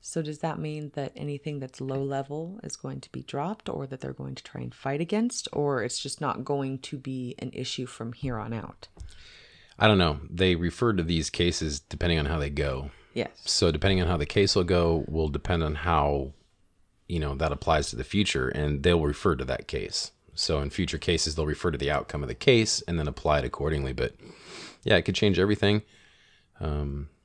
So, 0.00 0.22
does 0.22 0.40
that 0.40 0.58
mean 0.58 0.90
that 0.94 1.12
anything 1.14 1.60
that's 1.60 1.80
low 1.80 2.02
level 2.02 2.58
is 2.64 2.74
going 2.74 3.00
to 3.02 3.12
be 3.12 3.22
dropped, 3.22 3.68
or 3.68 3.86
that 3.86 4.00
they're 4.00 4.12
going 4.12 4.34
to 4.34 4.42
try 4.42 4.60
and 4.60 4.74
fight 4.74 5.00
against, 5.00 5.46
or 5.52 5.84
it's 5.84 6.00
just 6.00 6.20
not 6.20 6.44
going 6.44 6.80
to 6.80 6.98
be 6.98 7.36
an 7.38 7.52
issue 7.54 7.86
from 7.86 8.12
here 8.12 8.38
on 8.38 8.52
out? 8.52 8.88
I 9.78 9.86
don't 9.86 9.98
know. 9.98 10.18
They 10.28 10.56
refer 10.56 10.92
to 10.92 11.04
these 11.04 11.30
cases 11.30 11.78
depending 11.78 12.18
on 12.18 12.26
how 12.26 12.40
they 12.40 12.50
go. 12.50 12.90
Yes. 13.14 13.30
So 13.44 13.70
depending 13.70 14.02
on 14.02 14.08
how 14.08 14.16
the 14.16 14.26
case 14.26 14.56
will 14.56 14.64
go, 14.64 15.04
will 15.06 15.28
depend 15.28 15.62
on 15.62 15.76
how, 15.76 16.32
you 17.06 17.20
know, 17.20 17.36
that 17.36 17.52
applies 17.52 17.88
to 17.90 17.96
the 17.96 18.02
future, 18.02 18.48
and 18.48 18.82
they'll 18.82 19.00
refer 19.00 19.36
to 19.36 19.44
that 19.44 19.68
case. 19.68 20.10
So 20.34 20.60
in 20.60 20.70
future 20.70 20.98
cases, 20.98 21.34
they'll 21.34 21.46
refer 21.46 21.70
to 21.70 21.78
the 21.78 21.90
outcome 21.90 22.22
of 22.22 22.28
the 22.28 22.34
case 22.34 22.82
and 22.88 22.98
then 22.98 23.08
apply 23.08 23.40
it 23.40 23.44
accordingly. 23.44 23.92
But 23.92 24.14
yeah, 24.84 24.96
it 24.96 25.02
could 25.02 25.14
change 25.14 25.38
everything. 25.38 25.82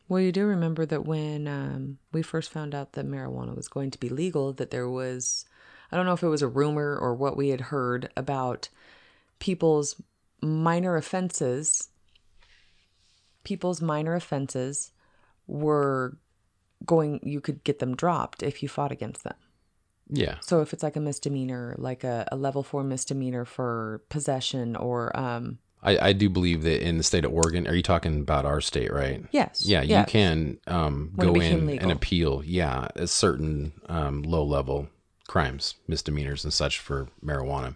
Well, 0.09 0.21
you 0.21 0.31
do 0.31 0.45
remember 0.45 0.85
that 0.85 1.05
when 1.05 1.47
um, 1.47 1.97
we 2.13 2.21
first 2.21 2.51
found 2.51 2.73
out 2.73 2.93
that 2.93 3.07
marijuana 3.07 3.55
was 3.55 3.67
going 3.67 3.91
to 3.91 3.99
be 3.99 4.09
legal, 4.09 4.53
that 4.53 4.71
there 4.71 4.89
was, 4.89 5.45
I 5.91 5.97
don't 5.97 6.05
know 6.05 6.13
if 6.13 6.23
it 6.23 6.29
was 6.29 6.41
a 6.41 6.47
rumor 6.47 6.97
or 6.97 7.13
what 7.13 7.35
we 7.35 7.49
had 7.49 7.61
heard 7.61 8.09
about 8.15 8.69
people's 9.39 10.01
minor 10.41 10.95
offenses, 10.95 11.89
people's 13.43 13.81
minor 13.81 14.15
offenses 14.15 14.91
were 15.45 16.17
going 16.85 17.19
you 17.23 17.41
could 17.41 17.63
get 17.63 17.79
them 17.79 17.95
dropped 17.95 18.43
if 18.43 18.61
you 18.61 18.69
fought 18.69 18.91
against 18.91 19.23
them. 19.23 19.35
Yeah. 20.09 20.35
So 20.41 20.61
if 20.61 20.73
it's 20.73 20.83
like 20.83 20.95
a 20.95 20.99
misdemeanor, 21.01 21.75
like 21.77 22.03
a, 22.03 22.27
a 22.31 22.35
level 22.37 22.63
four 22.63 22.83
misdemeanor 22.83 23.45
for 23.45 24.01
possession 24.09 24.75
or 24.75 25.17
um 25.17 25.59
I, 25.83 26.07
I 26.09 26.13
do 26.13 26.27
believe 26.29 26.63
that 26.63 26.85
in 26.85 26.97
the 26.97 27.03
state 27.03 27.23
of 27.23 27.31
Oregon, 27.31 27.67
are 27.67 27.75
you 27.75 27.83
talking 27.83 28.19
about 28.19 28.45
our 28.45 28.61
state, 28.61 28.91
right? 28.91 29.23
yes. 29.31 29.63
Yeah, 29.63 29.83
you 29.83 30.03
can 30.05 30.57
um, 30.65 31.11
When 31.15 31.33
go 31.33 31.39
in 31.39 31.67
legal. 31.67 31.83
and 31.83 31.91
appeal. 31.91 32.41
Yeah, 32.43 32.87
a 32.95 33.05
certain 33.05 33.73
um, 33.87 34.23
low 34.23 34.43
level 34.43 34.87
crimes, 35.27 35.75
misdemeanors, 35.87 36.43
and 36.43 36.51
such 36.51 36.79
for 36.79 37.07
marijuana. 37.23 37.75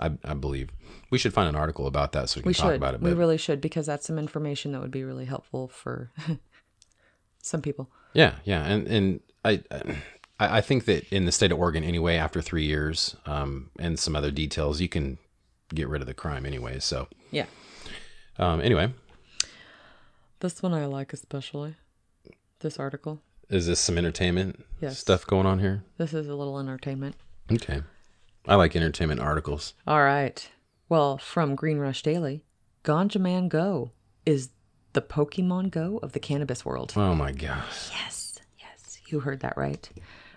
I, 0.00 0.12
I 0.24 0.32
believe 0.34 0.70
we 1.10 1.18
should 1.18 1.34
find 1.34 1.48
an 1.50 1.54
article 1.54 1.86
about 1.86 2.12
that 2.12 2.30
so 2.30 2.38
we 2.38 2.42
can 2.44 2.48
We 2.48 2.54
talk 2.54 2.70
should. 2.70 2.76
about 2.76 2.94
it. 2.94 3.02
we 3.02 3.12
really 3.12 3.36
should 3.36 3.60
because 3.60 3.84
that's 3.84 4.06
some 4.06 4.18
information 4.18 4.72
that 4.72 4.80
would 4.80 4.90
be 4.90 5.04
really 5.04 5.26
helpful 5.26 5.68
for 5.68 6.10
some 7.42 7.60
people. 7.62 7.90
yeah, 8.14 8.36
yeah, 8.44 8.64
and 8.64 8.86
and 8.88 9.20
I. 9.44 9.62
I 9.70 9.96
I 10.40 10.60
think 10.60 10.84
that 10.84 11.04
in 11.12 11.24
the 11.24 11.32
state 11.32 11.50
of 11.50 11.58
Oregon, 11.58 11.82
anyway, 11.82 12.16
after 12.16 12.40
three 12.40 12.64
years 12.64 13.16
um, 13.26 13.70
and 13.78 13.98
some 13.98 14.14
other 14.14 14.30
details, 14.30 14.80
you 14.80 14.88
can 14.88 15.18
get 15.74 15.88
rid 15.88 16.00
of 16.00 16.06
the 16.06 16.14
crime 16.14 16.46
anyway. 16.46 16.78
So, 16.78 17.08
Yeah. 17.32 17.46
um, 18.38 18.60
anyway, 18.60 18.92
This 20.40 20.62
one 20.62 20.72
I 20.72 20.86
like 20.86 21.12
especially. 21.12 21.74
This 22.60 22.78
article. 22.78 23.20
is 23.48 23.66
this 23.66 23.80
some 23.80 23.98
entertainment 23.98 24.64
Yes. 24.80 24.98
stuff 24.98 25.26
going 25.26 25.46
on 25.46 25.58
here? 25.58 25.82
This 25.96 26.14
is 26.14 26.28
a 26.28 26.34
little 26.36 26.58
entertainment. 26.60 27.16
Okay. 27.50 27.82
I 28.46 28.54
like 28.54 28.76
entertainment 28.76 29.20
articles. 29.20 29.74
All 29.86 30.02
right. 30.02 30.48
Well, 30.88 31.18
from 31.18 31.54
Green 31.56 31.78
Rush 31.78 32.02
Daily, 32.02 32.44
Ganja 32.84 33.20
Man 33.20 33.48
Go 33.48 33.90
is 34.24 34.50
the 34.92 35.02
Pokemon 35.02 35.70
Go 35.70 35.98
of 35.98 36.12
the 36.12 36.20
cannabis 36.20 36.64
world. 36.64 36.92
Oh 36.96 37.14
my 37.14 37.32
gosh. 37.32 37.90
Yes. 37.90 38.38
Yes. 38.58 38.98
You 39.08 39.20
heard 39.20 39.40
that 39.40 39.56
right. 39.56 39.88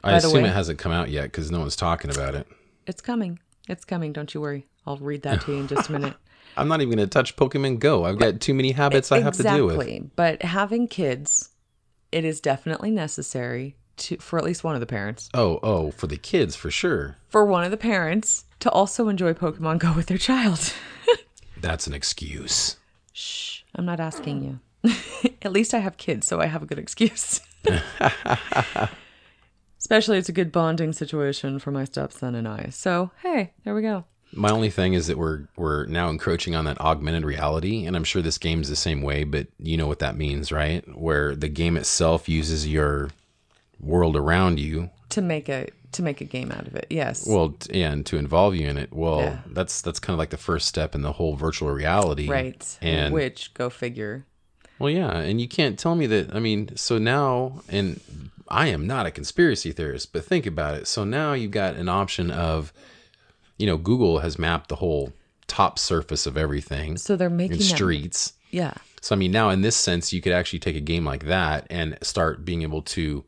I 0.03 0.17
assume 0.17 0.45
it 0.45 0.53
hasn't 0.53 0.79
come 0.79 0.91
out 0.91 1.09
yet 1.09 1.23
because 1.23 1.51
no 1.51 1.59
one's 1.59 1.75
talking 1.75 2.11
about 2.11 2.35
it. 2.35 2.47
It's 2.87 3.01
coming. 3.01 3.39
It's 3.67 3.85
coming. 3.85 4.13
Don't 4.13 4.33
you 4.33 4.41
worry. 4.41 4.67
I'll 4.85 4.97
read 4.97 5.21
that 5.23 5.41
to 5.41 5.51
you 5.51 5.59
in 5.59 5.67
just 5.67 5.89
a 5.89 5.91
minute. 5.93 6.15
I'm 6.57 6.67
not 6.67 6.81
even 6.81 6.95
going 6.95 7.07
to 7.07 7.11
touch 7.11 7.35
Pokemon 7.35 7.79
Go. 7.79 8.03
I've 8.05 8.17
got 8.17 8.41
too 8.41 8.53
many 8.53 8.71
habits 8.71 9.11
I 9.11 9.19
have 9.21 9.35
to 9.35 9.43
deal 9.43 9.65
with. 9.67 9.75
Exactly. 9.75 10.09
But 10.15 10.41
having 10.41 10.87
kids, 10.87 11.49
it 12.11 12.25
is 12.25 12.41
definitely 12.41 12.91
necessary 12.91 13.77
to 13.97 14.17
for 14.17 14.37
at 14.37 14.45
least 14.45 14.63
one 14.63 14.75
of 14.75 14.81
the 14.81 14.87
parents. 14.87 15.29
Oh, 15.33 15.59
oh, 15.63 15.91
for 15.91 16.07
the 16.07 16.17
kids 16.17 16.55
for 16.55 16.71
sure. 16.71 17.17
For 17.29 17.45
one 17.45 17.63
of 17.63 17.71
the 17.71 17.77
parents 17.77 18.45
to 18.59 18.69
also 18.69 19.07
enjoy 19.07 19.33
Pokemon 19.33 19.79
Go 19.79 19.93
with 19.93 20.07
their 20.07 20.17
child. 20.17 20.73
That's 21.57 21.87
an 21.87 21.93
excuse. 21.93 22.77
Shh. 23.13 23.61
I'm 23.75 23.85
not 23.85 23.99
asking 23.99 24.59
you. 24.83 24.93
at 25.41 25.51
least 25.51 25.73
I 25.73 25.79
have 25.79 25.97
kids, 25.97 26.27
so 26.27 26.41
I 26.41 26.47
have 26.47 26.63
a 26.63 26.65
good 26.65 26.79
excuse. 26.79 27.39
Especially 29.81 30.19
it's 30.19 30.29
a 30.29 30.31
good 30.31 30.51
bonding 30.51 30.93
situation 30.93 31.57
for 31.57 31.71
my 31.71 31.85
stepson 31.85 32.35
and 32.35 32.47
I. 32.47 32.69
So 32.69 33.09
hey, 33.23 33.51
there 33.63 33.73
we 33.73 33.81
go. 33.81 34.05
My 34.31 34.51
only 34.51 34.69
thing 34.69 34.93
is 34.93 35.07
that 35.07 35.17
we're 35.17 35.47
we're 35.57 35.85
now 35.87 36.07
encroaching 36.09 36.53
on 36.55 36.65
that 36.65 36.79
augmented 36.79 37.25
reality, 37.25 37.85
and 37.87 37.95
I'm 37.95 38.03
sure 38.03 38.21
this 38.21 38.37
game's 38.37 38.69
the 38.69 38.75
same 38.75 39.01
way, 39.01 39.23
but 39.23 39.47
you 39.57 39.77
know 39.77 39.87
what 39.87 39.97
that 39.97 40.15
means, 40.15 40.51
right? 40.51 40.85
Where 40.95 41.35
the 41.35 41.49
game 41.49 41.77
itself 41.77 42.29
uses 42.29 42.67
your 42.67 43.09
world 43.79 44.15
around 44.15 44.59
you, 44.59 44.91
To 45.09 45.21
make 45.21 45.49
a 45.49 45.67
to 45.93 46.03
make 46.03 46.21
a 46.21 46.25
game 46.25 46.51
out 46.51 46.67
of 46.67 46.75
it. 46.75 46.85
Yes. 46.91 47.25
well, 47.27 47.57
and 47.73 48.05
to 48.05 48.17
involve 48.17 48.55
you 48.55 48.67
in 48.69 48.77
it. 48.77 48.93
Well, 48.93 49.21
Yeah. 49.21 49.39
that's 49.47 49.81
that's 49.81 49.99
kind 49.99 50.13
of 50.13 50.19
like 50.19 50.29
the 50.29 50.37
first 50.37 50.67
step 50.67 50.93
in 50.93 51.01
the 51.01 51.13
whole 51.13 51.35
virtual 51.35 51.71
reality, 51.71 52.29
right. 52.29 52.77
And 52.83 53.11
Which 53.15 53.51
go 53.55 53.71
figure. 53.71 54.27
Well, 54.77 54.91
yeah, 54.91 55.17
and 55.17 55.41
you 55.41 55.47
can't 55.47 55.77
tell 55.79 55.95
me 55.95 56.05
that. 56.05 56.35
I 56.35 56.39
mean, 56.39 56.77
so 56.77 56.99
now, 56.99 57.61
and 57.67 57.99
I 58.51 58.67
am 58.67 58.85
not 58.85 59.05
a 59.05 59.11
conspiracy 59.11 59.71
theorist, 59.71 60.11
but 60.11 60.25
think 60.25 60.45
about 60.45 60.75
it. 60.75 60.87
So 60.87 61.03
now 61.03 61.33
you've 61.33 61.51
got 61.51 61.75
an 61.75 61.89
option 61.89 62.29
of, 62.29 62.73
you 63.57 63.65
know, 63.65 63.77
Google 63.77 64.19
has 64.19 64.37
mapped 64.37 64.67
the 64.67 64.75
whole 64.75 65.13
top 65.47 65.77
surface 65.79 66.25
of 66.25 66.37
everything 66.37 66.97
So 66.97 67.15
they're 67.15 67.29
making 67.29 67.61
streets. 67.61 68.33
Yeah. 68.51 68.73
So 69.01 69.15
I 69.15 69.17
mean, 69.17 69.31
now 69.31 69.49
in 69.49 69.61
this 69.61 69.75
sense, 69.75 70.13
you 70.13 70.21
could 70.21 70.33
actually 70.33 70.59
take 70.59 70.75
a 70.75 70.81
game 70.81 71.05
like 71.05 71.25
that 71.25 71.65
and 71.69 71.97
start 72.01 72.45
being 72.45 72.61
able 72.61 72.81
to. 72.83 73.23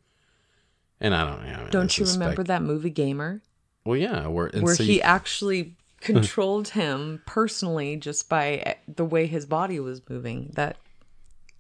And 1.00 1.16
I 1.16 1.26
don't 1.26 1.46
know. 1.46 1.68
Don't 1.72 1.98
you 1.98 2.06
remember 2.06 2.44
that 2.44 2.62
movie 2.62 2.90
Gamer? 2.90 3.42
Well, 3.84 3.98
yeah, 3.98 4.28
where, 4.28 4.50
where 4.60 4.76
so 4.76 4.84
he 4.84 4.98
you- 4.98 5.02
actually 5.02 5.76
controlled 6.02 6.70
him 6.70 7.22
personally 7.26 7.96
just 7.98 8.30
by 8.30 8.56
eh, 8.58 8.74
the 8.88 9.06
way 9.06 9.26
his 9.26 9.46
body 9.46 9.80
was 9.80 10.02
moving. 10.10 10.52
That 10.54 10.78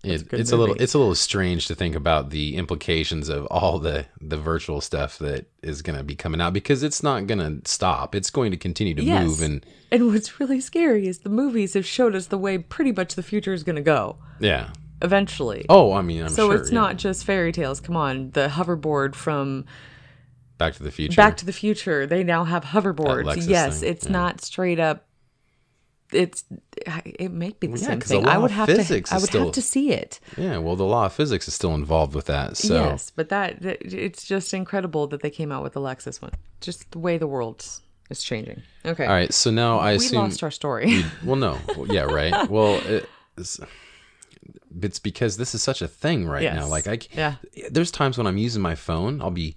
It, 0.04 0.34
it's 0.34 0.52
a 0.52 0.58
little 0.58 0.76
it's 0.76 0.94
a 0.94 0.98
little 0.98 1.16
strange 1.16 1.68
to 1.68 1.76
think 1.76 1.96
about 1.96 2.30
the 2.30 2.58
implications 2.58 3.30
of 3.30 3.46
all 3.46 3.80
the 3.80 4.06
the 4.20 4.36
virtual 4.38 4.82
stuff 4.82 5.18
that 5.20 5.46
is 5.62 5.82
going 5.82 5.98
to 5.98 6.04
be 6.04 6.14
coming 6.14 6.42
out 6.42 6.52
because 6.52 6.84
it's 6.84 7.02
not 7.02 7.26
going 7.26 7.40
to 7.40 7.70
stop. 7.70 8.14
It's 8.14 8.30
going 8.30 8.52
to 8.52 8.58
continue 8.58 8.94
to 8.96 9.04
Yes. 9.04 9.26
move 9.26 9.42
and 9.42 9.66
and 9.92 10.08
what's 10.08 10.42
really 10.42 10.60
scary 10.60 11.08
is 11.08 11.20
the 11.20 11.30
movies 11.30 11.74
have 11.74 11.86
showed 11.86 12.16
us 12.16 12.28
the 12.28 12.38
way 12.38 12.58
pretty 12.58 12.92
much 12.92 13.16
the 13.16 13.24
future 13.24 13.54
is 13.54 13.64
going 13.64 13.78
to 13.78 13.82
go 13.82 14.18
yeah. 14.42 14.72
eventually. 15.02 15.66
Oh, 15.70 15.94
I 15.94 16.02
mean, 16.02 16.24
I'm 16.24 16.30
so 16.30 16.50
sure 16.50 16.56
it's 16.60 16.72
yeah. 16.72 16.80
not 16.80 16.98
just 16.98 17.24
fairy 17.24 17.54
tales. 17.54 17.80
Come 17.80 17.96
on, 17.96 18.32
the 18.32 18.50
hoverboard 18.50 19.16
from 19.16 19.66
Back 20.58 20.74
to 20.76 20.84
the 20.84 20.92
Future. 20.92 21.16
Back 21.16 21.38
to 21.38 21.46
the 21.46 21.54
Future. 21.54 22.06
They 22.06 22.24
now 22.24 22.44
have 22.44 22.64
hoverboards. 22.66 23.48
Yes, 23.48 23.80
thing, 23.80 23.90
it's 23.90 24.06
yeah. 24.06 24.12
not 24.12 24.42
straight 24.42 24.80
up. 24.80 25.08
It's 26.16 26.44
it 27.06 27.32
may 27.32 27.52
be 27.60 27.68
the 27.68 27.80
yeah, 27.80 27.88
same 27.88 28.00
'cause 28.00 28.10
the 28.10 28.16
thing. 28.18 28.28
I 28.28 28.38
would 28.38 28.52
have 28.52 28.68
to. 28.68 28.74
I 29.12 29.16
would 29.18 29.28
still- 29.30 29.46
have 29.46 29.54
to 29.54 29.62
see 29.62 29.92
it. 29.92 30.20
yeah. 30.38 30.58
Well, 30.58 30.76
the 30.76 30.86
law 30.86 31.06
of 31.08 31.14
physics 31.14 31.48
is 31.48 31.54
still 31.54 31.74
involved 31.76 32.14
with 32.16 32.26
that. 32.26 32.58
So 32.58 32.74
Yes, 32.76 33.12
but 33.16 33.30
that, 33.30 33.58
it's 33.64 34.24
just 34.26 34.54
incredible 34.54 35.08
that 35.08 35.22
they 35.22 35.30
came 35.30 35.52
out 35.52 35.64
with 35.64 35.74
the 35.74 35.80
Lexus 35.82 36.22
one. 36.22 36.32
Just 36.62 36.92
the 36.92 37.00
way 37.00 37.18
the 37.18 37.28
world 37.28 37.66
is 38.10 38.22
changing. 38.24 38.62
Okay. 38.86 39.06
all 39.06 39.14
right. 39.14 39.34
So 39.34 39.50
now 39.52 39.80
I 39.80 39.92
we 39.92 39.96
assume. 39.98 40.20
lost 40.20 40.44
our 40.44 40.52
story. 40.52 41.04
well, 41.24 41.36
no. 41.36 41.58
Well, 41.78 41.88
yeah. 41.92 42.04
Right. 42.04 42.50
Well. 42.50 42.82
It's, 43.38 43.60
it's 44.82 45.00
because 45.00 45.38
this 45.38 45.54
is 45.56 45.62
such 45.64 45.82
a 45.82 45.88
thing 45.88 46.26
right 46.28 46.44
now. 46.44 46.62
Yes. 46.64 46.70
Like 46.70 46.88
I, 46.88 47.00
Yeah. 47.12 47.36
there's 47.72 47.92
times 47.92 48.18
when 48.18 48.28
I'm 48.28 48.38
using 48.38 48.62
my 48.62 48.76
phone. 48.76 49.22
I'll 49.22 49.32
be 49.32 49.56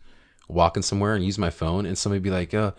walking 0.49 0.83
somewhere 0.83 1.15
and 1.15 1.25
use 1.25 1.39
my 1.39 1.51
phone, 1.51 1.87
and 1.87 1.97
somebody 1.99 2.21
be 2.21 2.31
like, 2.31 2.55
"Uh, 2.55 2.73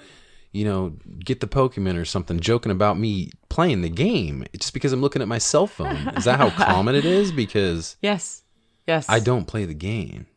you 0.57 0.65
know, 0.65 0.93
get 1.23 1.39
the 1.39 1.47
Pokemon 1.47 1.99
or 1.99 2.05
something," 2.05 2.39
joking 2.39 2.71
about 2.71 2.97
me 2.97 3.29
playing 3.49 3.81
the 3.81 3.89
game 3.89 4.43
just 4.57 4.73
because 4.73 4.91
I'm 4.93 5.01
looking 5.01 5.21
at 5.21 5.27
my 5.27 5.37
cell 5.37 5.67
phone. 5.67 5.95
Is 6.17 6.25
that 6.25 6.37
how 6.39 6.49
common 6.65 6.95
it 6.95 7.05
is? 7.05 7.31
Because 7.31 7.97
yes. 8.01 8.43
Yes. 8.87 9.05
I 9.09 9.19
don't 9.19 9.45
play 9.45 9.65
the 9.65 9.73
game. 9.73 10.27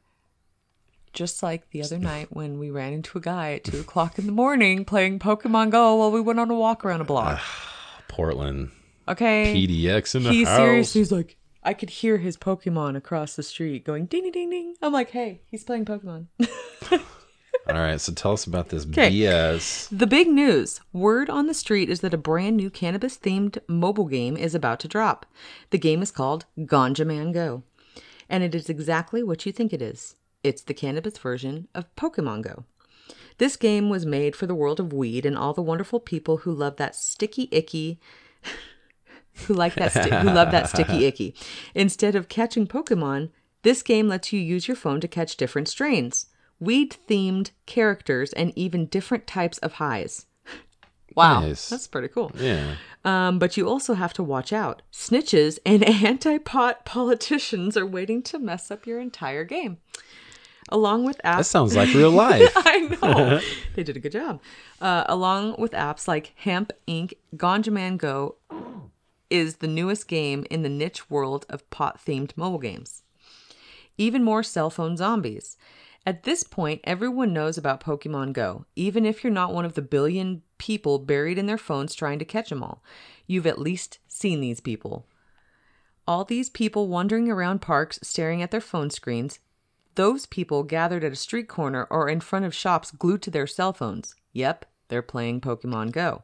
Just 1.12 1.42
like 1.42 1.70
the 1.70 1.82
other 1.82 1.98
night 1.98 2.28
when 2.30 2.58
we 2.58 2.70
ran 2.70 2.92
into 2.92 3.18
a 3.18 3.20
guy 3.20 3.54
at 3.54 3.64
two 3.64 3.80
o'clock 3.80 4.18
in 4.18 4.26
the 4.26 4.32
morning 4.32 4.84
playing 4.84 5.18
Pokemon 5.18 5.70
Go 5.70 5.96
while 5.96 6.10
we 6.12 6.20
went 6.20 6.38
on 6.38 6.50
a 6.50 6.54
walk 6.54 6.84
around 6.84 7.00
a 7.00 7.04
block. 7.04 7.40
Portland 8.08 8.70
Okay. 9.08 9.52
PDX 9.54 10.14
in 10.14 10.22
the 10.22 10.30
He 10.30 10.44
house. 10.44 10.56
seriously 10.56 11.00
he's 11.00 11.10
like, 11.12 11.36
I 11.64 11.74
could 11.74 11.90
hear 11.90 12.18
his 12.18 12.36
Pokemon 12.36 12.96
across 12.96 13.34
the 13.34 13.42
street 13.42 13.84
going 13.84 14.06
ding 14.06 14.22
ding 14.22 14.32
ding 14.32 14.50
ding. 14.50 14.74
I'm 14.80 14.92
like, 14.92 15.10
hey, 15.10 15.42
he's 15.46 15.64
playing 15.64 15.84
Pokemon. 15.84 16.26
All 17.68 17.76
right, 17.76 18.00
so 18.00 18.12
tell 18.12 18.32
us 18.32 18.46
about 18.46 18.70
this 18.70 18.84
'Kay. 18.84 19.10
BS. 19.10 19.88
The 19.90 20.06
big 20.06 20.28
news 20.28 20.80
word 20.92 21.30
on 21.30 21.46
the 21.46 21.54
street 21.54 21.88
is 21.88 22.00
that 22.00 22.14
a 22.14 22.18
brand 22.18 22.56
new 22.56 22.70
cannabis 22.70 23.16
themed 23.16 23.58
mobile 23.68 24.06
game 24.06 24.36
is 24.36 24.54
about 24.54 24.80
to 24.80 24.88
drop. 24.88 25.26
The 25.70 25.78
game 25.78 26.02
is 26.02 26.10
called 26.10 26.46
Ganja 26.58 27.06
Man 27.06 27.32
Go, 27.32 27.62
and 28.28 28.42
it 28.42 28.54
is 28.54 28.68
exactly 28.68 29.22
what 29.22 29.46
you 29.46 29.52
think 29.52 29.72
it 29.72 29.82
is 29.82 30.16
it's 30.42 30.62
the 30.62 30.74
cannabis 30.74 31.18
version 31.18 31.68
of 31.74 31.94
Pokemon 31.96 32.42
Go. 32.42 32.64
This 33.38 33.56
game 33.56 33.88
was 33.88 34.04
made 34.04 34.36
for 34.36 34.46
the 34.46 34.54
world 34.54 34.80
of 34.80 34.92
weed 34.92 35.24
and 35.24 35.36
all 35.36 35.54
the 35.54 35.62
wonderful 35.62 36.00
people 36.00 36.38
who 36.38 36.52
love 36.52 36.76
that 36.76 36.94
sticky 36.94 37.48
icky. 37.50 38.00
who 39.46 39.54
like 39.54 39.74
that 39.74 39.92
sti- 39.92 40.20
who 40.20 40.30
love 40.30 40.50
that 40.50 40.68
sticky 40.68 41.04
icky. 41.06 41.34
Instead 41.74 42.14
of 42.14 42.28
catching 42.28 42.66
Pokemon, 42.66 43.30
this 43.62 43.82
game 43.82 44.08
lets 44.08 44.32
you 44.32 44.40
use 44.40 44.68
your 44.68 44.76
phone 44.76 45.00
to 45.00 45.08
catch 45.08 45.36
different 45.36 45.68
strains, 45.68 46.26
weed 46.60 46.96
themed 47.08 47.50
characters, 47.66 48.32
and 48.34 48.52
even 48.56 48.86
different 48.86 49.26
types 49.26 49.58
of 49.58 49.74
highs. 49.74 50.26
Wow, 51.16 51.40
Nice. 51.40 51.68
that's 51.68 51.88
pretty 51.88 52.06
cool. 52.06 52.30
Yeah. 52.36 52.76
Um, 53.04 53.40
but 53.40 53.56
you 53.56 53.68
also 53.68 53.94
have 53.94 54.12
to 54.12 54.22
watch 54.22 54.52
out. 54.52 54.82
Snitches 54.92 55.58
and 55.66 55.82
anti 56.04 56.38
pot 56.38 56.84
politicians 56.84 57.76
are 57.76 57.84
waiting 57.84 58.22
to 58.22 58.38
mess 58.38 58.70
up 58.70 58.86
your 58.86 59.00
entire 59.00 59.42
game. 59.42 59.78
Along 60.68 61.02
with 61.04 61.18
apps. 61.24 61.36
That 61.38 61.46
sounds 61.46 61.74
like 61.74 61.92
real 61.94 62.10
life. 62.26 62.52
I 62.54 62.78
know. 63.02 63.40
they 63.74 63.82
did 63.82 63.96
a 63.96 64.00
good 64.00 64.12
job. 64.12 64.40
Uh, 64.80 65.02
along 65.08 65.56
with 65.58 65.72
apps 65.72 66.06
like 66.06 66.32
Hemp 66.36 66.70
Inc., 66.86 67.14
Ganja 67.34 67.72
Man 67.72 67.96
Go 67.96 68.36
is 69.28 69.56
the 69.56 69.66
newest 69.66 70.06
game 70.06 70.46
in 70.48 70.62
the 70.62 70.68
niche 70.68 71.10
world 71.10 71.44
of 71.48 71.68
pot 71.70 71.98
themed 72.06 72.36
mobile 72.36 72.60
games. 72.60 73.02
Even 73.98 74.22
more 74.22 74.44
cell 74.44 74.70
phone 74.70 74.96
zombies. 74.96 75.56
At 76.06 76.22
this 76.22 76.42
point, 76.42 76.80
everyone 76.84 77.32
knows 77.32 77.58
about 77.58 77.82
Pokemon 77.82 78.32
Go, 78.32 78.64
even 78.74 79.04
if 79.04 79.22
you're 79.22 79.32
not 79.32 79.52
one 79.52 79.64
of 79.66 79.74
the 79.74 79.82
billion 79.82 80.42
people 80.56 80.98
buried 80.98 81.38
in 81.38 81.46
their 81.46 81.58
phones 81.58 81.94
trying 81.94 82.18
to 82.18 82.24
catch 82.24 82.48
them 82.48 82.62
all. 82.62 82.82
You've 83.26 83.46
at 83.46 83.58
least 83.58 83.98
seen 84.08 84.40
these 84.40 84.60
people. 84.60 85.06
All 86.06 86.24
these 86.24 86.48
people 86.48 86.88
wandering 86.88 87.30
around 87.30 87.60
parks 87.60 87.98
staring 88.02 88.42
at 88.42 88.50
their 88.50 88.60
phone 88.60 88.90
screens. 88.90 89.38
Those 89.94 90.26
people 90.26 90.62
gathered 90.62 91.04
at 91.04 91.12
a 91.12 91.16
street 91.16 91.48
corner 91.48 91.86
or 91.90 92.08
in 92.08 92.20
front 92.20 92.44
of 92.46 92.54
shops 92.54 92.90
glued 92.90 93.22
to 93.22 93.30
their 93.30 93.46
cell 93.46 93.72
phones. 93.72 94.14
Yep, 94.32 94.64
they're 94.88 95.02
playing 95.02 95.42
Pokemon 95.42 95.92
Go. 95.92 96.22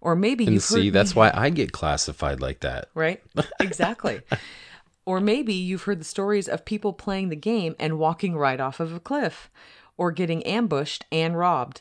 Or 0.00 0.14
maybe 0.14 0.44
you've 0.44 0.62
see, 0.62 0.90
that's 0.90 1.14
why 1.14 1.30
I 1.34 1.50
get 1.50 1.72
classified 1.72 2.40
like 2.40 2.60
that. 2.60 2.88
right? 2.94 3.22
Exactly. 3.60 4.20
Or 5.08 5.20
maybe 5.20 5.54
you've 5.54 5.84
heard 5.84 6.00
the 6.00 6.04
stories 6.04 6.48
of 6.48 6.66
people 6.66 6.92
playing 6.92 7.30
the 7.30 7.34
game 7.34 7.74
and 7.78 7.98
walking 7.98 8.36
right 8.36 8.60
off 8.60 8.78
of 8.78 8.92
a 8.92 9.00
cliff 9.00 9.50
or 9.96 10.12
getting 10.12 10.42
ambushed 10.42 11.06
and 11.10 11.38
robbed. 11.38 11.80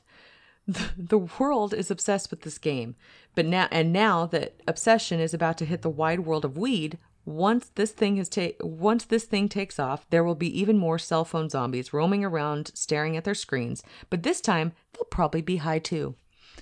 The, 0.66 0.92
the 0.98 1.18
world 1.18 1.74
is 1.74 1.92
obsessed 1.92 2.32
with 2.32 2.44
this 2.44 2.58
game. 2.58 2.96
But 3.36 3.46
now 3.46 3.68
and 3.70 3.92
now 3.92 4.28
that 4.28 4.62
obsession 4.66 5.20
is 5.20 5.34
about 5.34 5.58
to 5.58 5.66
hit 5.66 5.82
the 5.82 5.90
wide 5.90 6.22
world 6.22 6.46
of 6.46 6.58
weed, 6.58 7.00
once 7.26 7.70
this 7.76 7.92
thing 7.92 8.16
is 8.16 8.30
ta- 8.30 8.56
once 8.62 9.04
this 9.04 9.26
thing 9.26 9.50
takes 9.50 9.78
off, 9.78 10.10
there 10.10 10.24
will 10.24 10.34
be 10.34 10.58
even 10.58 10.78
more 10.78 10.98
cell 10.98 11.26
phone 11.26 11.50
zombies 11.50 11.92
roaming 11.92 12.24
around 12.24 12.72
staring 12.76 13.18
at 13.18 13.26
their 13.26 13.36
screens, 13.36 13.84
but 14.10 14.24
this 14.24 14.40
time 14.40 14.72
they'll 14.94 15.04
probably 15.04 15.42
be 15.42 15.58
high 15.58 15.80
too. 15.80 16.16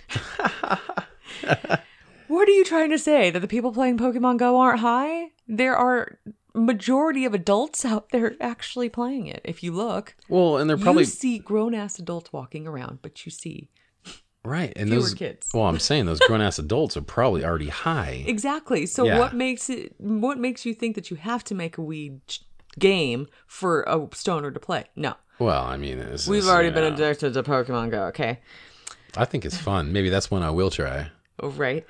What 2.28 2.49
are 2.49 2.54
you 2.54 2.65
trying 2.65 2.89
to 2.89 2.97
say? 2.97 3.30
That 3.30 3.39
the 3.39 3.47
people 3.47 3.71
playing 3.71 3.97
Pokemon 3.97 4.38
Go 4.38 4.60
aren't 4.60 4.80
high? 4.80 5.32
There 5.47 5.78
are 5.78 6.17
majority 6.56 7.26
of 7.26 7.34
adults 7.34 7.86
out 7.94 8.10
there 8.10 8.36
actually 8.41 8.89
playing 8.89 9.28
it. 9.28 9.41
If 9.44 9.62
you 9.63 9.72
look, 9.72 10.15
Well, 10.30 10.58
and 10.58 10.70
they're 10.70 10.78
probably 10.78 11.04
you 11.04 11.08
see 11.08 11.38
grown 11.39 11.74
ass 11.76 12.00
adults 12.00 12.32
walking 12.34 12.65
around, 12.68 13.00
but 13.02 13.26
you 13.26 13.32
see 13.32 13.70
right. 14.44 14.72
And 14.76 14.89
fewer 14.89 15.02
those 15.02 15.13
kids. 15.13 15.50
Well, 15.54 15.65
I'm 15.65 15.80
saying 15.80 16.06
those 16.06 16.20
grown 16.20 16.41
ass 16.41 16.58
adults 16.60 16.96
are 16.96 17.02
probably 17.02 17.44
already 17.44 17.70
high. 17.70 18.24
exactly. 18.28 18.86
So 18.86 19.06
Yeah. 19.06 19.20
what 19.20 19.34
makes 19.34 19.70
it? 19.70 19.96
What 19.98 20.38
makes 20.38 20.65
you 20.65 20.74
think 20.74 20.96
that 20.96 21.10
you 21.12 21.18
have 21.18 21.44
to 21.46 21.56
make 21.56 21.78
a 21.78 21.82
weed 21.82 22.22
game 22.80 23.28
for 23.48 23.84
a 23.84 24.08
stoner 24.13 24.52
to 24.52 24.60
play? 24.60 24.86
No, 24.96 25.15
Well, 25.39 25.63
I 25.63 25.78
mean, 25.78 25.98
this 25.98 26.28
we've 26.28 26.39
is, 26.44 26.48
already 26.50 26.70
been 26.70 26.84
know, 26.84 26.94
addicted 26.94 27.34
to 27.34 27.44
Pokemon 27.44 27.91
Go. 27.91 28.04
Okay. 28.06 28.39
I 29.18 29.24
think 29.26 29.46
it's 29.46 29.58
fun. 29.58 29.94
Maybe 29.94 30.10
that's 30.10 30.30
one 30.30 30.44
I 30.44 30.50
will 30.52 30.70
try. 30.70 31.10
Oh, 31.39 31.50
right. 31.50 31.86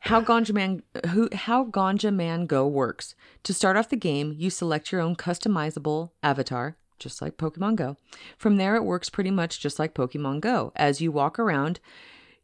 how 0.00 0.20
Ganja 0.20 0.52
Man 0.52 0.82
who 1.08 1.28
how 1.32 1.64
Ganja 1.64 2.14
Man 2.14 2.46
Go 2.46 2.66
works. 2.66 3.14
To 3.42 3.52
start 3.52 3.76
off 3.76 3.88
the 3.88 3.96
game, 3.96 4.34
you 4.36 4.50
select 4.50 4.92
your 4.92 5.00
own 5.00 5.16
customizable 5.16 6.10
avatar, 6.22 6.76
just 6.98 7.20
like 7.20 7.36
Pokemon 7.36 7.76
Go. 7.76 7.96
From 8.36 8.56
there 8.56 8.76
it 8.76 8.84
works 8.84 9.10
pretty 9.10 9.30
much 9.30 9.60
just 9.60 9.78
like 9.78 9.94
Pokemon 9.94 10.40
Go. 10.40 10.72
As 10.76 11.00
you 11.00 11.10
walk 11.10 11.38
around, 11.38 11.80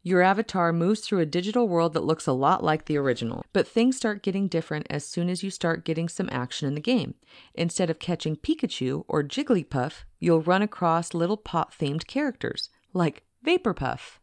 your 0.03 0.21
avatar 0.21 0.71
moves 0.71 0.99
through 0.99 1.19
a 1.19 1.25
digital 1.25 1.67
world 1.67 1.93
that 1.93 2.03
looks 2.03 2.27
a 2.27 2.31
lot 2.31 2.63
like 2.63 2.85
the 2.85 2.97
original. 2.97 3.43
But 3.53 3.67
things 3.67 3.97
start 3.97 4.21
getting 4.21 4.47
different 4.47 4.85
as 4.89 5.03
soon 5.03 5.29
as 5.29 5.41
you 5.41 5.49
start 5.49 5.83
getting 5.83 6.09
some 6.09 6.29
action 6.31 6.67
in 6.67 6.75
the 6.75 6.81
game. 6.81 7.15
Instead 7.55 7.89
of 7.89 7.97
catching 7.97 8.35
Pikachu 8.35 9.03
or 9.07 9.23
Jigglypuff, 9.23 10.03
you'll 10.19 10.41
run 10.41 10.61
across 10.61 11.15
little 11.15 11.37
pot 11.37 11.73
themed 11.75 12.05
characters 12.05 12.69
like 12.93 13.23
Vaporpuff. 13.43 14.19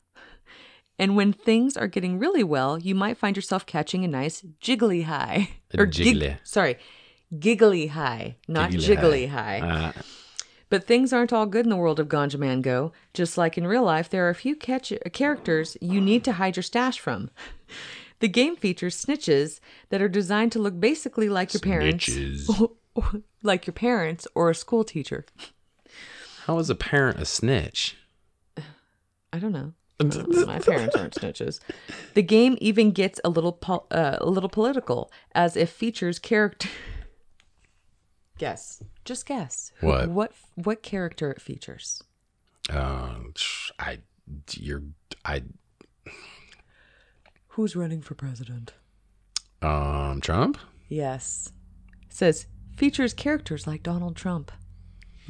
And 0.98 1.16
when 1.16 1.33
things 1.33 1.76
are 1.76 1.88
getting 1.88 2.18
really 2.18 2.44
well, 2.44 2.78
you 2.78 2.94
might 2.94 3.16
find 3.16 3.35
yourself 3.37 3.66
catching 3.66 4.05
a 4.05 4.09
nice 4.09 4.42
jiggly 4.61 5.05
high. 5.05 5.50
Gig- 5.70 5.90
jiggly. 5.90 6.38
sorry, 6.44 6.76
giggly 7.38 7.88
high, 7.88 8.37
not 8.46 8.70
Jiggly 8.70 8.96
jiggly 8.96 9.28
high. 9.28 9.61
Uh, 9.61 9.92
But 10.68 10.87
things 10.87 11.12
aren't 11.12 11.33
all 11.33 11.46
good 11.46 11.66
in 11.66 11.70
the 11.70 11.76
world 11.76 12.00
of 12.00 12.09
Ganja 12.09 12.38
Man 12.38 12.62
Go. 12.62 12.92
Just 13.14 13.37
like 13.37 13.59
in 13.59 13.66
real 13.66 13.83
life, 13.85 14.09
there 14.09 14.26
are 14.26 14.31
a 14.31 14.35
few 14.35 14.55
catch- 14.57 14.92
characters 15.12 15.76
you 15.81 16.00
need 16.00 16.24
to 16.24 16.33
hide 16.33 16.57
your 16.57 16.62
stash 16.62 16.98
from. 16.98 17.31
The 18.20 18.28
game 18.28 18.55
features 18.55 19.05
snitches 19.05 19.59
that 19.88 20.00
are 20.00 20.09
designed 20.09 20.52
to 20.52 20.61
look 20.61 20.78
basically 20.78 21.28
like 21.28 21.52
your 21.52 21.61
parents, 21.61 22.09
like 23.42 23.66
your 23.66 23.74
parents 23.74 24.28
or 24.37 24.48
a 24.48 24.55
school 24.55 24.85
teacher. 24.85 25.26
how 26.46 26.57
is 26.61 26.70
a 26.70 26.76
parent 26.76 27.18
a 27.20 27.24
snitch? 27.24 27.96
I 29.33 29.40
don't 29.40 29.50
know. 29.50 29.72
My 30.46 30.58
parents 30.58 30.96
aren't 30.96 31.14
snitches. 31.14 31.60
The 32.14 32.22
game 32.22 32.56
even 32.60 32.90
gets 32.92 33.20
a 33.24 33.28
little 33.30 33.52
po- 33.52 33.86
uh, 33.90 34.18
a 34.20 34.28
little 34.28 34.48
political, 34.50 35.10
as 35.34 35.56
if 35.56 35.70
features 35.70 36.18
character. 36.18 36.68
guess, 38.38 38.82
just 39.04 39.26
guess. 39.26 39.72
Who- 39.78 39.86
What? 39.88 40.08
What? 40.10 40.32
What 40.56 40.82
character 40.82 41.30
it 41.30 41.40
features? 41.40 42.02
Um, 42.70 43.32
I, 43.78 44.00
you're, 44.56 44.82
I, 45.24 45.42
Who's 47.48 47.76
running 47.76 48.02
for 48.02 48.14
president? 48.14 48.72
um, 49.62 50.20
Trump. 50.20 50.58
Yes, 50.88 51.52
it 52.08 52.12
says 52.14 52.46
features 52.76 53.14
characters 53.14 53.66
like 53.66 53.82
Donald 53.82 54.16
Trump. 54.16 54.50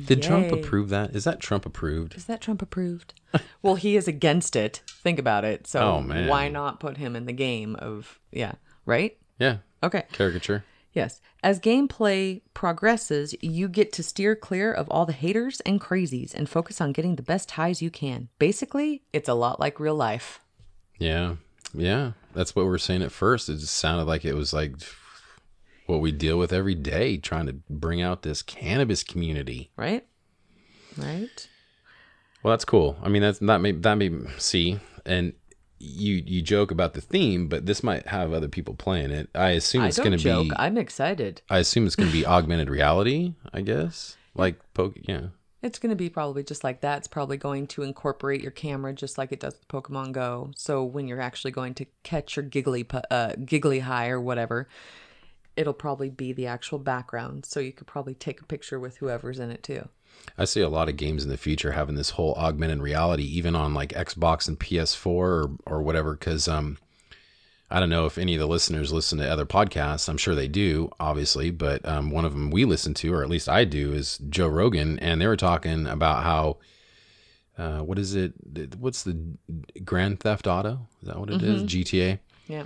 Did 0.02 0.22
Trump 0.22 0.50
approve 0.52 0.88
that? 0.88 1.14
Is 1.14 1.24
that 1.24 1.40
Trump 1.40 1.66
approved? 1.66 2.14
Is 2.14 2.24
that 2.26 2.40
Trump 2.40 2.62
approved? 2.62 3.14
well, 3.62 3.74
he 3.74 3.96
is 3.96 4.09
against 4.09 4.57
it. 4.57 4.83
Think 4.88 5.18
about 5.18 5.44
it. 5.44 5.66
So 5.66 5.81
Oh, 5.81 6.00
man. 6.00 6.28
why 6.28 6.48
not 6.48 6.81
put 6.81 6.96
him 6.96 7.14
in 7.16 7.26
the 7.26 7.33
game 7.33 7.76
of 7.76 8.18
yeah, 8.31 8.52
right? 8.87 9.16
Yeah, 9.38 9.59
Okay. 9.83 10.05
caricature. 10.12 10.64
Yes. 10.94 11.20
As 11.42 11.59
gameplay 11.59 12.42
progresses, 12.52 13.35
you 13.40 13.68
get 13.68 13.92
to 13.94 14.02
steer 14.02 14.37
clear 14.37 14.72
of 14.72 14.88
all 14.90 15.07
the 15.07 15.12
haters 15.14 15.61
and 15.61 15.81
crazies 15.81 16.35
and 16.35 16.48
focus 16.48 16.81
on 16.81 16.92
getting 16.92 17.16
the 17.16 17.22
best 17.22 17.52
highs 17.52 17.81
you 17.83 17.90
can. 17.90 18.28
Basically, 18.38 19.02
it's 19.12 19.28
a 19.28 19.35
lot 19.35 19.59
like 19.59 19.81
real 19.81 19.94
life. 19.94 20.40
Yeah, 20.98 21.37
yeah. 21.74 22.12
That's 22.35 22.55
what 22.55 22.64
we 22.64 22.70
were 22.70 22.78
saying 22.78 23.02
at 23.02 23.11
first. 23.12 23.48
It 23.48 23.55
just 23.59 23.74
sounded 23.74 24.05
like 24.05 24.24
it 24.24 24.35
was 24.35 24.52
like 24.52 24.74
what 25.92 26.00
we 26.00 26.12
deal 26.12 26.38
with 26.38 26.52
every 26.52 26.74
day, 26.74 27.16
trying 27.16 27.46
to 27.46 27.55
bring 27.70 28.02
out 28.02 28.22
this 28.22 28.42
cannabis 28.42 29.05
community. 29.05 29.70
Right? 29.76 30.07
Right? 30.96 31.48
Well, 32.42 32.52
that's 32.52 32.64
cool. 32.64 32.96
I 33.02 33.09
mean, 33.09 33.22
that's 33.22 33.38
that 33.38 33.61
may 33.61 33.72
that 33.72 33.94
may 33.94 34.11
see, 34.38 34.81
and 35.07 35.33
you 35.78 36.22
you 36.26 36.42
joke 36.42 36.70
about 36.70 36.94
the 36.94 37.00
theme, 37.00 37.48
but 37.48 37.66
this 37.66 37.83
might 37.83 38.07
have 38.09 38.33
other 38.33 38.48
people 38.48 38.74
playing 38.74 39.11
it. 39.11 39.28
I 39.35 39.50
assume 39.50 39.83
I 39.83 39.88
it's 39.88 39.98
going 39.98 40.16
to 40.16 40.44
be. 40.44 40.52
I'm 40.57 40.78
excited. 40.78 41.42
I 41.48 41.59
assume 41.59 41.87
it's 41.87 41.96
going 41.96 42.09
to 42.09 42.16
be 42.16 42.26
augmented 42.37 42.70
reality. 42.70 43.35
I 43.52 43.61
guess 43.61 44.16
like 44.35 44.57
poke. 44.74 44.96
Yeah. 45.02 45.26
It's 45.62 45.78
going 45.78 45.90
to 45.90 45.96
be 45.96 46.09
probably 46.09 46.42
just 46.42 46.64
like 46.64 46.81
that. 46.81 46.98
It's 46.98 47.09
probably 47.09 47.37
going 47.37 47.68
to 47.68 47.83
incorporate 47.85 48.42
your 48.42 48.50
camera 48.50 48.92
just 48.92 49.16
like 49.16 49.31
it 49.31 49.38
does 49.38 49.55
with 49.55 49.68
Pokemon 49.68 50.11
Go. 50.11 50.50
So 50.57 50.83
when 50.83 51.07
you're 51.07 51.20
actually 51.20 51.52
going 51.52 51.74
to 51.74 51.87
catch 52.02 52.35
your 52.35 52.44
giggly 52.44 52.85
uh, 53.12 53.35
giggly 53.44 53.78
high 53.78 54.09
or 54.09 54.20
whatever, 54.20 54.68
it'll 55.57 55.73
probably 55.73 56.11
be 56.11 56.33
the 56.33 56.47
actual 56.47 56.79
background. 56.79 57.45
So 57.45 57.61
you 57.61 57.73
could 57.73 57.87
probably 57.87 58.15
take 58.15 58.41
a 58.41 58.47
picture 58.47 58.81
with 58.81 58.99
whoever's 58.99 59.38
in 59.38 59.51
it 59.51 59.62
too. 59.62 59.88
I 60.38 60.45
see 60.45 60.61
a 60.61 60.69
lot 60.69 60.88
of 60.88 60.97
games 60.97 61.25
in 61.25 61.31
the 61.31 61.37
future 61.37 61.73
having 61.73 61.95
this 61.95 62.11
whole 62.11 62.35
augmented 62.35 62.81
reality, 62.81 63.25
even 63.25 63.57
on 63.57 63.75
like 63.75 63.91
Xbox 63.91 64.49
and 64.49 64.59
PS4 64.59 65.07
or 65.07 65.51
or 65.67 65.83
whatever. 65.83 66.15
Because 66.15 66.49
um, 66.49 66.79
I 67.71 67.81
don't 67.81 67.91
know 67.91 68.07
if 68.07 68.19
any 68.19 68.35
of 68.35 68.41
the 68.41 68.47
listeners 68.47 68.93
listen 68.93 69.19
to 69.19 69.31
other 69.31 69.47
podcasts. 69.47 70.09
I'm 70.09 70.19
sure 70.19 70.35
they 70.35 70.49
do, 70.49 70.91
obviously. 71.01 71.51
But 71.51 71.87
um, 71.87 72.11
one 72.11 72.25
of 72.25 72.33
them 72.33 72.51
we 72.51 72.65
listen 72.65 72.95
to, 72.95 73.12
or 73.12 73.23
at 73.23 73.31
least 73.31 73.49
I 73.49 73.65
do, 73.65 73.93
is 73.93 74.19
Joe 74.29 74.49
Rogan, 74.49 74.99
and 74.99 75.21
they 75.21 75.27
were 75.27 75.37
talking 75.37 75.87
about 75.87 76.23
how. 76.23 76.59
Uh, 77.59 77.81
what 77.81 77.99
is 77.99 78.15
it? 78.15 78.33
What's 78.79 79.03
the 79.03 79.37
Grand 79.85 80.21
Theft 80.21 80.47
Auto? 80.47 80.88
Is 81.03 81.09
that 81.09 81.19
what 81.19 81.29
it 81.29 81.43
is? 81.43 81.62
GTA 81.65 82.19
Yeah. 82.49 82.65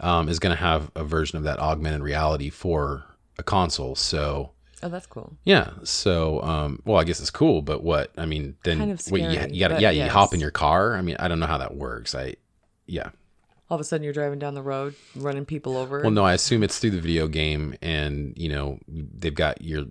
Um, 0.00 0.28
is 0.28 0.38
going 0.38 0.54
to 0.54 0.60
have 0.62 0.90
a 0.94 1.04
version 1.04 1.38
of 1.38 1.44
that 1.44 1.58
augmented 1.58 2.02
reality 2.02 2.50
for 2.50 3.04
a 3.38 3.42
console. 3.42 3.94
So 3.94 4.50
Oh, 4.84 4.88
that's 4.88 5.06
cool. 5.06 5.36
yeah. 5.44 5.70
So, 5.84 6.42
um, 6.42 6.82
well, 6.84 6.98
I 6.98 7.04
guess 7.04 7.20
it's 7.20 7.30
cool, 7.30 7.62
but 7.62 7.84
what? 7.84 8.10
I 8.18 8.26
mean, 8.26 8.56
then 8.64 8.78
Kind 8.78 8.90
of 8.90 9.00
wait, 9.12 9.22
you, 9.22 9.28
you 9.54 9.60
gotta, 9.60 9.74
but 9.74 9.80
yeah, 9.80 9.90
you 9.90 10.08
hop 10.10 10.34
in 10.34 10.40
your 10.40 10.50
car. 10.50 10.96
I 10.96 11.02
mean, 11.02 11.16
I 11.20 11.28
don't 11.28 11.38
know 11.38 11.46
how 11.46 11.58
that 11.58 11.76
works. 11.76 12.14
I, 12.16 12.34
yeah. 12.86 13.10
All 13.70 13.76
of 13.76 13.80
a 13.80 13.84
sudden, 13.84 14.02
you're 14.04 14.12
driving 14.12 14.38
down 14.40 14.54
the 14.54 14.62
road, 14.62 14.94
running 15.14 15.46
people 15.46 15.76
over. 15.78 16.00
Well, 16.02 16.10
no, 16.10 16.24
I 16.24 16.34
assume 16.34 16.62
it's 16.62 16.78
through 16.78 16.90
the 16.90 17.00
video 17.00 17.26
game, 17.28 17.76
and 17.80 18.34
you 18.36 18.48
know, 18.48 18.78
they've 18.88 19.34
got 19.34 19.62
your 19.62 19.84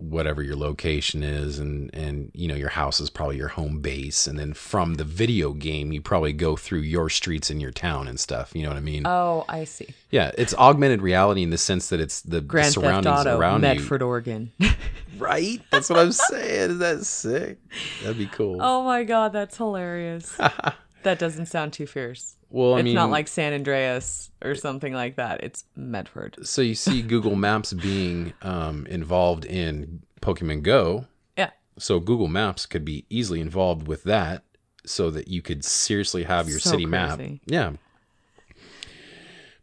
whatever 0.00 0.42
your 0.42 0.56
location 0.56 1.22
is, 1.22 1.58
and 1.58 1.94
and 1.94 2.30
you 2.34 2.48
know, 2.48 2.54
your 2.54 2.70
house 2.70 3.00
is 3.00 3.10
probably 3.10 3.36
your 3.36 3.48
home 3.48 3.80
base, 3.80 4.26
and 4.26 4.38
then 4.38 4.54
from 4.54 4.94
the 4.94 5.04
video 5.04 5.52
game, 5.52 5.92
you 5.92 6.00
probably 6.00 6.32
go 6.32 6.56
through 6.56 6.80
your 6.80 7.08
streets 7.08 7.50
in 7.50 7.60
your 7.60 7.70
town 7.70 8.08
and 8.08 8.18
stuff. 8.18 8.52
You 8.54 8.62
know 8.62 8.70
what 8.70 8.78
I 8.78 8.80
mean? 8.80 9.06
oh, 9.06 9.44
I 9.48 9.64
see. 9.64 9.88
yeah, 10.10 10.32
it's 10.38 10.54
augmented 10.54 11.02
reality 11.02 11.42
in 11.42 11.50
the 11.50 11.58
sense 11.58 11.88
that 11.90 12.00
it's 12.00 12.20
the, 12.22 12.36
the 12.36 12.40
Grand 12.40 12.74
Theft 12.74 13.06
Auto, 13.06 13.38
around 13.38 13.60
Medford, 13.62 14.02
Oregon. 14.02 14.52
Right? 15.18 15.60
That's 15.70 15.90
what 15.90 15.98
I'm 15.98 16.12
saying. 16.12 16.70
Is 16.70 16.78
that 16.78 17.04
sick? 17.04 17.58
That'd 18.02 18.16
be 18.16 18.26
cool. 18.26 18.56
oh 18.62 18.82
my 18.84 19.04
god, 19.04 19.34
that's 19.34 19.58
hilarious. 19.58 20.34
that 21.02 21.18
doesn't 21.18 21.44
sound 21.46 21.74
too 21.74 21.86
fierce. 21.86 22.36
Well, 22.50 22.74
I 22.74 22.78
it's 22.80 22.84
mean, 22.84 22.94
not 22.96 23.10
like 23.10 23.28
San 23.28 23.52
Andreas 23.52 24.30
or 24.42 24.54
something 24.56 24.92
like 24.92 25.16
that. 25.16 25.42
It's 25.44 25.64
Medford. 25.76 26.36
so 26.46 26.62
you 26.62 26.74
see 26.74 27.00
Google 27.14 27.36
Maps 27.36 27.72
being 27.72 28.32
um, 28.42 28.86
involved 28.86 29.44
in 29.44 30.02
Pokemon 30.20 30.62
Go. 30.64 31.06
Yeah. 31.36 31.50
So 31.78 32.00
Google 32.00 32.26
Maps 32.28 32.66
could 32.66 32.84
be 32.84 33.04
easily 33.08 33.40
involved 33.40 33.86
with 33.86 34.02
that, 34.04 34.42
so 34.84 35.10
that 35.10 35.28
you 35.28 35.42
could 35.42 35.64
seriously 35.64 36.24
have 36.24 36.48
your 36.48 36.58
So 36.58 36.70
city 36.70 36.86
map. 36.86 37.18
crazy. 37.18 37.40
Yeah. 37.46 37.72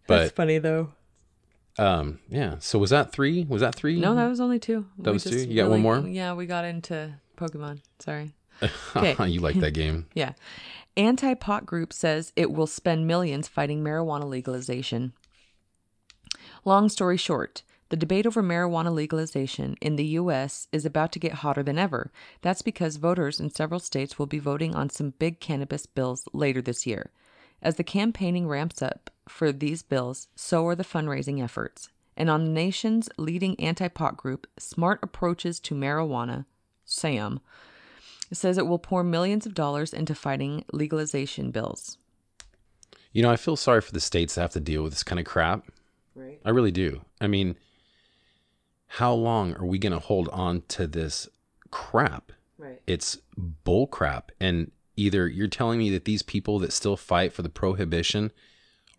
That's 0.08 0.30
But 0.32 0.36
funny 0.36 0.58
though. 0.60 0.94
Um, 1.78 2.20
yeah. 2.30 2.56
So 2.60 2.80
was 2.80 2.90
that 2.92 3.12
three? 3.12 3.46
Was 3.50 3.62
that 3.62 3.76
three? 3.76 4.00
No, 4.00 4.16
that 4.16 4.28
was 4.28 4.40
only 4.40 4.60
two. 4.60 4.86
That 5.00 5.12
was 5.14 5.24
two? 5.26 5.38
You 5.38 5.62
got 5.62 5.70
one 5.70 5.82
more? 5.82 6.00
Yeah, 6.00 6.34
we 6.34 6.46
got 6.46 6.66
into 6.66 7.14
Pokemon. 7.38 7.82
Sorry. 8.00 8.32
Okay. 8.96 9.28
you 9.28 9.40
like 9.40 9.60
that 9.60 9.72
game? 9.76 10.08
Yeah. 10.16 10.34
Anti 10.98 11.36
pot 11.36 11.68
group 11.68 11.94
says 11.94 12.34
it 12.36 12.52
will 12.52 12.66
spend 12.66 13.06
millions 13.06 13.48
fighting 13.48 13.84
marijuana 13.84 14.28
legalization. 14.28 15.14
Long 16.66 16.90
story 16.90 17.18
short, 17.18 17.62
the 17.90 17.96
debate 17.96 18.26
over 18.26 18.42
marijuana 18.42 18.92
legalization 18.92 19.78
in 19.80 19.96
the 19.96 20.06
U.S. 20.06 20.68
is 20.72 20.86
about 20.86 21.12
to 21.12 21.20
get 21.20 21.34
hotter 21.34 21.62
than 21.62 21.78
ever. 21.78 22.12
That's 22.42 22.64
because 22.64 22.98
voters 22.98 23.40
in 23.40 23.52
several 23.52 23.80
states 23.80 24.18
will 24.18 24.26
be 24.26 24.40
voting 24.40 24.74
on 24.74 24.90
some 24.90 25.14
big 25.20 25.40
cannabis 25.40 25.86
bills 25.86 26.28
later 26.34 26.64
this 26.64 26.88
year. 26.88 27.12
As 27.62 27.76
the 27.76 27.84
campaigning 27.84 28.48
ramps 28.48 28.82
up 28.82 29.12
for 29.30 29.52
these 29.52 29.84
bills, 29.84 30.28
so 30.36 30.66
are 30.66 30.76
the 30.76 30.84
fundraising 30.84 31.44
efforts. 31.44 31.90
And 32.18 32.28
on 32.28 32.44
the 32.44 32.52
nation's 32.52 33.08
leading 33.20 33.60
anti 33.60 33.88
pot 33.88 34.18
group, 34.18 34.48
Smart 34.58 35.00
Approaches 35.04 35.60
to 35.60 35.76
Marijuana, 35.76 36.46
SAM, 36.86 37.40
says 38.36 38.58
it 38.58 38.68
will 38.68 38.80
pour 38.80 39.04
millions 39.04 39.46
of 39.46 39.54
dollars 39.54 39.94
into 39.94 40.14
fighting 40.14 40.66
legalization 40.72 41.52
bills. 41.52 41.98
You 43.14 43.24
know, 43.24 43.32
I 43.32 43.38
feel 43.38 43.56
sorry 43.56 43.82
for 43.82 43.94
the 43.94 44.00
states 44.00 44.36
that 44.36 44.42
have 44.42 44.52
to 44.52 44.60
deal 44.60 44.84
with 44.84 44.94
this 44.94 45.04
kind 45.04 45.20
of 45.20 45.26
crap. 45.26 45.66
Right. 46.14 46.40
I 46.44 46.50
really 46.50 46.72
do. 46.72 47.02
I 47.22 47.28
mean, 47.28 47.56
how 48.88 49.14
long 49.14 49.54
are 49.56 49.66
we 49.66 49.80
going 49.80 49.94
to 49.94 50.00
hold 50.00 50.30
on 50.30 50.64
to 50.70 50.88
this 50.88 51.28
crap? 51.72 52.32
Right. 52.58 52.82
It's 52.88 53.18
bull 53.38 53.88
crap. 53.88 54.32
And 54.40 54.72
either 54.96 55.28
you're 55.28 55.48
telling 55.48 55.80
me 55.80 55.90
that 55.92 56.06
these 56.06 56.22
people 56.22 56.60
that 56.60 56.74
still 56.74 56.98
fight 56.98 57.34
for 57.34 57.44
the 57.44 57.50
prohibition 57.50 58.32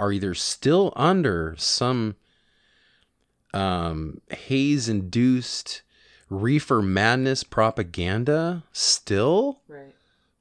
are 0.00 0.12
either 0.12 0.34
still 0.34 0.92
under 0.96 1.54
some 1.58 2.16
um, 3.52 4.20
haze 4.30 4.88
induced 4.88 5.82
reefer 6.30 6.82
madness 6.82 7.42
propaganda 7.42 8.64
still? 8.72 9.60
Right. 9.68 9.94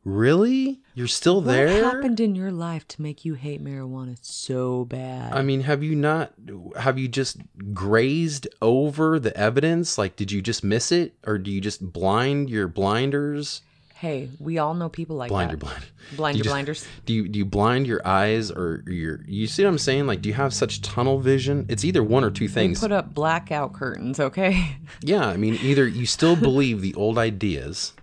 Really? 0.04 0.80
You're 0.96 1.08
still 1.08 1.42
there? 1.42 1.84
What 1.84 1.96
happened 1.96 2.22
in 2.22 2.34
your 2.34 2.50
life 2.50 2.88
to 2.90 3.02
make 3.02 3.26
you 3.26 3.34
hate 3.34 3.62
marijuana 3.62 4.18
so 4.22 4.86
bad? 4.86 5.34
I 5.34 5.42
mean, 5.42 5.62
have 5.62 5.84
you 5.84 5.96
not 5.96 6.32
have 6.80 6.98
you 6.98 7.10
just 7.10 7.38
grazed 7.74 8.48
over 8.62 9.20
the 9.20 9.36
evidence? 9.36 9.98
Like 9.98 10.16
did 10.16 10.32
you 10.32 10.42
just 10.42 10.64
miss 10.64 10.94
it 10.94 11.16
or 11.26 11.38
do 11.38 11.52
you 11.52 11.60
just 11.60 11.92
blind 11.92 12.50
your 12.50 12.70
blinders? 12.70 13.64
Hey, 14.00 14.30
we 14.40 14.58
all 14.60 14.74
know 14.76 14.90
people 14.90 15.16
like 15.16 15.30
Blind 15.30 15.50
your 15.52 15.58
that. 15.60 15.66
blind. 15.66 15.84
Blind 16.16 16.38
you 16.38 16.44
your 16.44 16.52
blinders. 16.52 16.86
Do 17.06 17.14
you 17.14 17.28
do 17.28 17.40
you 17.40 17.46
blind 17.46 17.88
your 17.88 18.06
eyes 18.08 18.52
or 18.52 18.84
your 18.88 19.22
you 19.28 19.48
see 19.48 19.64
what 19.64 19.70
I'm 19.70 19.78
saying? 19.78 20.06
Like 20.08 20.22
do 20.22 20.30
you 20.30 20.36
have 20.36 20.54
such 20.54 20.82
tunnel 20.82 21.20
vision? 21.20 21.66
It's 21.70 21.84
either 21.84 22.04
one 22.04 22.24
or 22.24 22.30
two 22.32 22.46
We 22.46 22.50
things. 22.50 22.80
put 22.80 22.92
up 22.92 23.14
blackout 23.14 23.74
curtains, 23.74 24.20
okay? 24.20 24.78
Yeah, 25.02 25.26
I 25.28 25.38
mean, 25.38 25.56
either 25.62 25.88
you 25.88 26.06
still 26.06 26.36
believe 26.36 26.82
the 26.82 26.94
old 26.96 27.18
ideas 27.18 27.94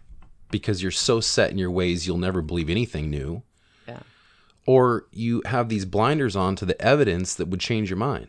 because 0.50 0.83
you're 0.83 0.92
so 0.92 1.20
set 1.20 1.50
in 1.50 1.59
your 1.59 1.70
ways 1.70 2.07
you'll 2.07 2.18
never 2.18 2.40
believe 2.42 2.70
anything 2.70 3.11
new, 3.11 3.42
Yeah. 3.88 4.00
or 4.66 5.07
you 5.12 5.42
have 5.46 5.68
these 5.68 5.85
blinders 5.85 6.37
on 6.37 6.54
to 6.57 6.64
the 6.64 6.80
evidence 6.80 7.35
that 7.35 7.48
would 7.48 7.61
change 7.61 7.90
your 7.90 7.96
mind 7.96 8.28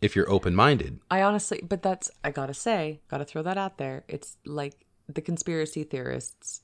if 0.00 0.14
you're 0.16 0.30
open 0.30 0.54
minded. 0.54 0.98
I 1.10 1.22
honestly, 1.22 1.60
but 1.66 1.82
that's, 1.82 2.10
I 2.24 2.30
gotta 2.30 2.54
say, 2.54 3.00
gotta 3.08 3.24
throw 3.24 3.42
that 3.42 3.56
out 3.56 3.78
there. 3.78 4.04
It's 4.08 4.36
like 4.44 4.84
the 5.08 5.20
conspiracy 5.22 5.84
theorists. 5.84 6.60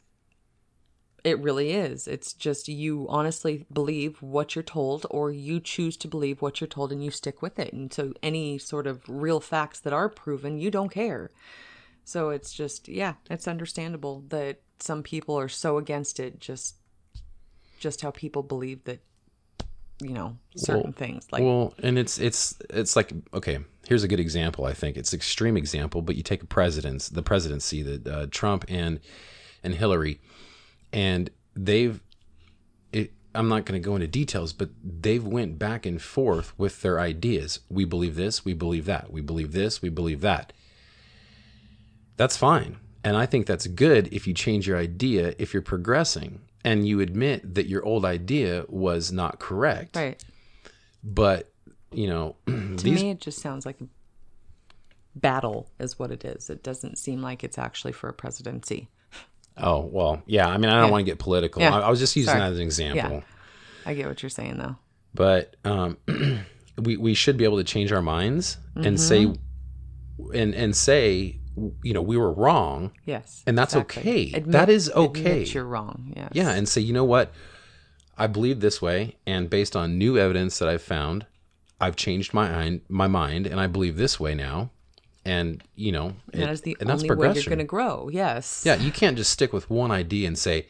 It 1.25 1.39
really 1.41 1.73
is. 1.73 2.07
It's 2.07 2.33
just 2.33 2.69
you 2.69 3.07
honestly 3.09 3.67
believe 3.73 4.23
what 4.23 4.55
you're 4.55 4.63
told, 4.63 5.05
or 5.11 5.33
you 5.33 5.59
choose 5.61 5.97
to 5.99 6.09
believe 6.09 6.41
what 6.41 6.61
you're 6.61 6.69
told 6.69 6.93
and 6.93 7.03
you 7.03 7.11
stick 7.11 7.43
with 7.43 7.59
it. 7.59 7.73
And 7.73 7.93
so, 7.93 8.15
any 8.23 8.59
sort 8.59 8.87
of 8.87 9.03
real 9.09 9.41
facts 9.41 9.81
that 9.81 9.93
are 9.93 10.09
proven, 10.09 10.59
you 10.59 10.71
don't 10.71 10.91
care. 10.91 11.31
So, 12.05 12.31
it's 12.31 12.53
just, 12.53 12.89
yeah, 12.89 13.15
it's 13.29 13.49
understandable 13.49 14.25
that 14.29 14.61
some 14.79 15.03
people 15.03 15.37
are 15.39 15.49
so 15.49 15.77
against 15.79 16.21
it, 16.21 16.41
just 16.41 16.77
just 17.81 18.01
how 18.01 18.11
people 18.11 18.43
believe 18.43 18.83
that, 18.85 18.99
you 20.01 20.11
know, 20.11 20.37
certain 20.57 20.83
Well- 20.85 20.93
things. 20.93 21.27
Like, 21.33 21.43
well, 21.43 21.75
and 21.83 21.99
it's 21.99 22.19
it's 22.19 22.57
it's 22.71 22.97
like 22.97 23.13
okay, 23.35 23.59
here's 23.89 24.05
a 24.05 24.09
good 24.09 24.21
example. 24.21 24.65
I 24.65 24.73
think 24.73 24.97
it's 24.97 25.13
extreme 25.13 25.57
example, 25.57 26.03
but 26.03 26.17
you 26.17 26.23
take 26.23 26.43
a 26.43 26.47
president's 26.47 27.09
the 27.09 27.23
presidency 27.23 27.83
that 27.83 28.07
uh, 28.07 28.27
Trump 28.31 28.65
and 28.69 29.01
and 29.65 29.75
Hillary, 29.75 30.21
and 30.93 31.31
they've. 31.55 32.01
It, 32.93 33.13
I'm 33.35 33.49
not 33.49 33.65
going 33.65 33.81
to 33.81 33.85
go 33.85 33.95
into 33.95 34.07
details, 34.07 34.53
but 34.53 34.71
they've 34.83 35.25
went 35.25 35.59
back 35.59 35.87
and 35.87 36.01
forth 36.01 36.53
with 36.59 36.83
their 36.83 36.99
ideas. 36.99 37.61
We 37.69 37.85
believe 37.85 38.17
this, 38.17 38.45
we 38.45 38.55
believe 38.55 38.87
that, 38.87 39.13
we 39.13 39.21
believe 39.21 39.53
this, 39.53 39.83
we 39.83 39.89
believe 39.89 40.21
that. 40.23 40.53
That's 42.17 42.37
fine. 42.37 42.79
And 43.05 43.17
I 43.17 43.27
think 43.27 43.47
that's 43.47 43.67
good 43.67 44.13
if 44.13 44.27
you 44.27 44.35
change 44.35 44.67
your 44.67 44.77
idea, 44.77 45.35
if 45.39 45.53
you're 45.53 45.63
progressing 45.63 46.41
and 46.65 46.87
you 46.87 47.01
admit 47.01 47.55
that 47.55 47.67
your 47.67 47.85
old 47.85 48.05
idea 48.05 48.65
was 48.69 49.13
not 49.13 49.39
correct 49.39 49.95
right. 49.95 50.23
but 51.05 51.53
you 51.93 52.09
know 52.09 52.35
To 52.47 52.53
these 52.53 53.03
me, 53.03 53.11
it 53.11 53.21
just 53.21 53.39
sounds 53.39 53.65
like 53.65 53.81
a 53.81 53.87
battle, 55.19 55.71
is 55.79 55.99
what 55.99 56.11
it 56.11 56.25
is. 56.25 56.51
It 56.51 56.63
doesn't 56.63 56.99
seem 56.99 57.21
like 57.23 57.45
it's 57.45 57.59
actually 57.59 57.93
for 57.93 58.09
a 58.09 58.13
presidency. 58.13 58.89
Oh 59.61 59.81
well 59.93 60.23
yeah 60.27 60.47
i 60.49 60.57
mean 60.57 60.71
i 60.71 60.75
don't 60.75 60.85
Yeah. 60.87 60.91
want 60.91 61.01
to 61.07 61.11
get 61.11 61.19
political 61.19 61.63
Yeah. 61.63 61.77
I, 61.77 61.81
I 61.81 61.91
was 61.91 61.99
just 61.99 62.15
using 62.17 62.31
Sorry. 62.31 62.41
that 62.41 62.53
as 62.53 62.57
an 62.59 62.63
example 62.65 63.11
Yeah. 63.17 63.21
I 63.87 63.95
get 63.95 64.07
what 64.07 64.23
you're 64.23 64.31
saying, 64.31 64.59
though. 64.59 64.77
but 65.15 65.57
um 65.65 65.97
we 66.83 66.97
we 66.97 67.15
should 67.15 67.37
be 67.37 67.45
able 67.45 67.57
to 67.59 67.65
change 67.65 67.91
our 67.93 68.03
minds 68.03 68.59
and 68.77 69.01
say 69.01 69.27
Mm-hmm. 69.27 70.35
and 70.35 70.55
and 70.55 70.77
say 70.77 71.39
you 71.83 71.93
know 71.95 72.03
we 72.03 72.17
were 72.17 72.33
wrong 72.33 72.93
Yes. 73.05 73.43
And 73.47 73.57
that's 73.59 73.75
okay. 73.77 74.33
Admit- 74.33 74.53
That 74.53 74.69
is 74.69 74.91
okay. 74.91 75.21
Admit 75.43 75.55
you're 75.55 75.65
wrong. 75.65 76.13
Yes. 76.17 76.31
yeah 76.33 76.51
and 76.53 76.69
say 76.69 76.81
you 76.81 76.93
know 76.93 77.05
what 77.05 77.33
i 78.17 78.27
believe 78.27 78.61
this 78.61 78.83
way 78.83 79.17
and 79.27 79.49
based 79.49 79.75
on 79.77 79.97
new 79.99 80.19
evidence 80.19 80.59
that 80.59 80.69
i've 80.69 80.83
found 80.83 81.27
i've 81.81 81.95
changed 81.97 82.35
my 82.35 82.49
mind 82.51 82.81
my 82.89 83.07
mind 83.07 83.47
and 83.47 83.61
i 83.61 83.67
believe 83.69 83.97
this 83.97 84.19
way 84.21 84.35
now 84.35 84.71
and 85.29 85.63
you 85.75 85.93
know 85.93 86.07
And 86.33 86.43
that 86.43 86.49
it- 86.49 86.53
is 86.53 86.61
the 86.63 86.77
and 86.81 86.89
that's 86.89 87.03
only 87.03 87.15
way 87.15 87.33
you're 87.35 87.45
going 87.45 87.59
to 87.59 87.65
grow. 87.65 88.09
Yes. 88.13 88.63
Yeah, 88.65 88.77
you 88.77 88.91
can't 88.91 89.17
just 89.17 89.31
stick 89.31 89.53
with 89.53 89.69
one 89.71 89.91
idea 89.91 90.27
and 90.29 90.39
say 90.39 90.67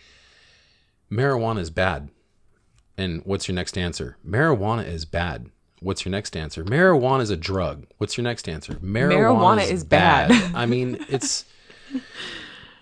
marijuana 1.10 1.60
is 1.60 1.70
bad. 1.70 2.08
And 2.96 3.22
what's 3.24 3.46
your 3.46 3.54
next 3.54 3.78
answer? 3.78 4.16
Marijuana 4.26 4.84
is 4.86 5.04
bad. 5.04 5.50
What's 5.80 6.04
your 6.04 6.10
next 6.10 6.36
answer? 6.36 6.64
Marijuana 6.64 7.20
is 7.22 7.30
a 7.30 7.36
drug. 7.36 7.86
What's 7.98 8.16
your 8.16 8.24
next 8.24 8.48
answer? 8.48 8.72
Marijuana, 8.74 9.60
Marijuana 9.62 9.70
is 9.70 9.84
bad. 9.84 10.32
I 10.54 10.66
mean, 10.66 10.98
it's 11.08 11.44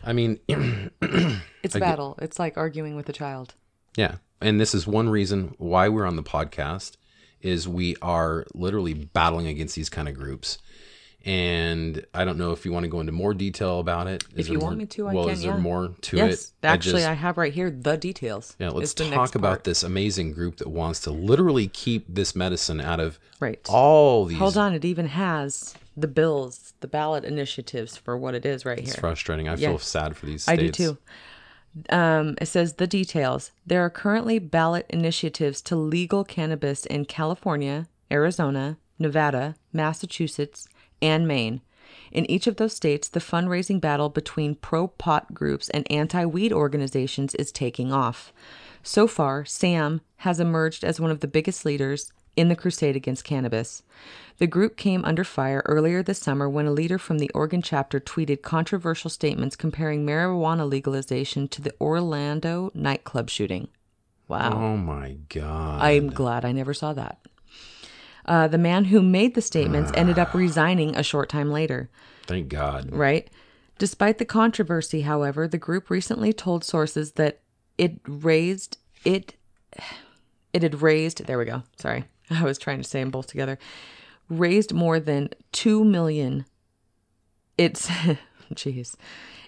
I 0.03 0.13
mean, 0.15 0.41
It's 1.63 1.75
a 1.75 1.81
battle. 1.81 2.17
It's 2.23 2.39
like 2.39 2.57
arguing 2.57 2.97
with 2.97 3.09
a 3.09 3.13
child. 3.13 3.55
yeah. 3.97 4.17
And 4.41 4.61
this 4.61 4.75
is 4.75 4.87
one 4.87 5.09
reason 5.09 5.55
why 5.57 5.89
we're 5.89 6.05
on 6.05 6.17
the 6.17 6.23
podcast 6.23 6.97
is 7.41 7.67
we 7.67 7.97
are 8.03 8.45
literally 8.55 8.93
battling 8.93 9.47
against 9.47 9.75
these 9.75 9.89
kind 9.89 10.09
of 10.09 10.15
groups. 10.15 10.59
And 11.27 12.07
I 12.15 12.25
don't 12.25 12.39
know 12.39 12.53
if 12.53 12.65
you 12.65 12.71
want 12.71 12.85
to 12.85 12.89
go 12.89 13.01
into 13.01 13.11
more 13.11 13.35
detail 13.35 13.81
about 13.81 14.07
it. 14.07 14.23
Is 14.37 14.47
If 14.47 14.49
you 14.49 14.59
there 14.59 14.65
want 14.65 14.77
more- 14.77 14.83
me 14.83 14.87
to, 14.87 15.09
I 15.09 15.13
well, 15.13 15.25
can, 15.25 15.33
is 15.35 15.43
there 15.43 15.55
yeah. 15.55 15.59
more 15.59 15.89
to 16.03 16.17
yes. 16.17 16.53
it? 16.63 16.67
Actually, 16.67 17.01
just- 17.01 17.09
I 17.11 17.15
have 17.15 17.37
right 17.37 17.53
here 17.53 17.69
the 17.69 17.97
details. 17.97 18.55
Yeah, 18.61 18.69
let's 18.71 18.95
talk 18.95 19.35
about 19.35 19.49
part. 19.49 19.65
this 19.65 19.83
amazing 19.83 20.33
group 20.33 20.59
that 20.59 20.69
wants 20.69 21.01
to 21.01 21.11
literally 21.11 21.67
keep 21.67 22.07
this 22.09 22.37
medicine 22.37 22.81
out 22.81 23.01
of 23.01 23.19
Right. 23.41 23.59
all 23.69 24.25
these. 24.27 24.39
Hold 24.39 24.57
on. 24.57 24.73
It 24.73 24.85
even 24.85 25.07
has 25.09 25.75
the 25.97 26.07
bills, 26.07 26.75
the 26.81 26.87
ballot 26.87 27.25
initiatives 27.25 27.97
for 27.97 28.17
what 28.17 28.37
it 28.37 28.47
is 28.47 28.65
right 28.65 28.79
It's 28.79 28.87
here. 28.89 28.93
It's 28.93 29.01
frustrating. 29.01 29.49
I 29.49 29.57
feel 29.57 29.79
sad 29.79 30.17
for 30.17 30.27
these 30.27 30.45
States. 30.45 30.61
I 30.61 30.65
do 30.65 30.71
too. 30.71 30.99
Um, 31.91 32.37
it 32.41 32.47
says 32.47 32.75
the 32.75 32.87
details. 32.87 33.51
There 33.67 33.83
are 33.85 33.91
currently 33.91 34.39
ballot 34.39 34.87
initiatives 34.91 35.61
to 35.63 35.77
legal 35.77 36.25
cannabis 36.25 36.87
in 36.87 37.05
California, 37.05 37.89
Arizona, 38.11 38.79
Nevada, 38.99 39.57
Massachusetts, 39.75 40.69
and 41.01 41.27
Maine. 41.27 41.61
In 42.13 42.31
each 42.31 42.47
of 42.47 42.57
those 42.57 42.75
states, 42.75 43.09
the 43.09 43.21
fundraising 43.21 43.81
battle 43.81 44.09
between 44.09 44.55
pro 44.55 44.89
pot 44.89 45.35
groups 45.35 45.69
and 45.71 45.91
anti 45.91 46.25
weed 46.25 46.53
organizations 46.53 47.35
is 47.35 47.53
taking 47.53 47.93
off. 47.93 48.33
So 48.83 49.07
far, 49.07 49.45
SAM 49.45 50.01
has 50.19 50.41
emerged 50.41 50.85
as 50.85 51.01
one 51.01 51.11
of 51.11 51.21
the 51.21 51.27
biggest 51.27 51.65
leaders 51.65 52.13
in 52.37 52.49
the 52.49 52.57
crusade 52.57 52.97
against 52.97 53.25
cannabis. 53.25 53.83
The 54.39 54.47
group 54.47 54.77
came 54.77 55.05
under 55.05 55.25
fire 55.25 55.63
earlier 55.67 56.03
this 56.03 56.19
summer 56.19 56.49
when 56.49 56.67
a 56.67 56.73
leader 56.73 56.99
from 56.99 57.19
the 57.19 57.31
Oregon 57.35 57.63
chapter 57.63 57.99
tweeted 57.99 58.43
controversial 58.43 59.11
statements 59.11 59.57
comparing 59.57 60.07
marijuana 60.07 60.69
legalization 60.69 61.49
to 61.49 61.63
the 61.63 61.75
Orlando 61.81 62.71
nightclub 62.75 63.31
shooting. 63.31 63.69
Wow. 64.29 64.53
Oh 64.53 64.77
my 64.77 65.17
god. 65.29 65.81
I'm 65.81 66.11
glad 66.11 66.45
I 66.45 66.53
never 66.53 66.75
saw 66.75 66.93
that. 66.93 67.19
Uh, 68.27 68.49
the 68.49 68.59
man 68.59 68.85
who 68.87 69.01
made 69.01 69.35
the 69.35 69.41
statements 69.43 69.91
ended 69.95 70.19
up 70.19 70.35
resigning 70.35 70.97
a 70.97 71.03
short 71.03 71.29
time 71.29 71.51
later, 71.51 71.89
Thank 72.27 72.49
God. 72.49 72.91
right? 72.93 73.29
Despite 73.79 74.19
the 74.19 74.25
controversy, 74.25 75.03
however, 75.03 75.47
the 75.47 75.59
group 75.59 75.91
recently 75.91 76.33
told 76.33 76.65
sources 76.65 77.13
that 77.13 77.41
it 77.79 78.01
raised 78.07 78.79
it 79.05 79.35
it 80.53 80.63
had 80.63 80.81
raised 80.81 81.27
there 81.27 81.39
we 81.39 81.45
go. 81.45 81.63
Sorry. 81.77 82.05
I 82.31 82.43
was 82.45 82.59
trying 82.59 82.79
to 82.79 82.89
say 82.89 83.01
them 83.01 83.11
both 83.11 83.27
together. 83.27 83.59
raised 84.29 84.73
more 84.73 84.99
than 84.99 85.29
2 85.53 85.85
million. 85.85 86.47
It's 87.59 87.89
jeez. 88.55 88.95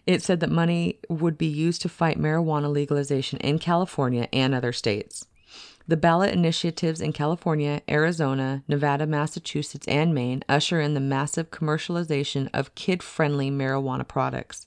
It 0.06 0.22
said 0.22 0.40
that 0.40 0.50
money 0.50 0.98
would 1.08 1.36
be 1.36 1.46
used 1.46 1.82
to 1.82 1.88
fight 1.88 2.18
marijuana 2.18 2.70
legalization 2.72 3.38
in 3.40 3.58
California 3.58 4.28
and 4.32 4.54
other 4.54 4.72
states. 4.72 5.26
The 5.88 5.96
ballot 5.96 6.34
initiatives 6.34 7.00
in 7.00 7.14
California, 7.14 7.80
Arizona, 7.88 8.62
Nevada, 8.68 9.06
Massachusetts, 9.06 9.88
and 9.88 10.14
Maine 10.14 10.44
usher 10.46 10.82
in 10.82 10.92
the 10.92 11.00
massive 11.00 11.50
commercialization 11.50 12.50
of 12.52 12.74
kid 12.74 13.02
friendly 13.02 13.50
marijuana 13.50 14.06
products. 14.06 14.66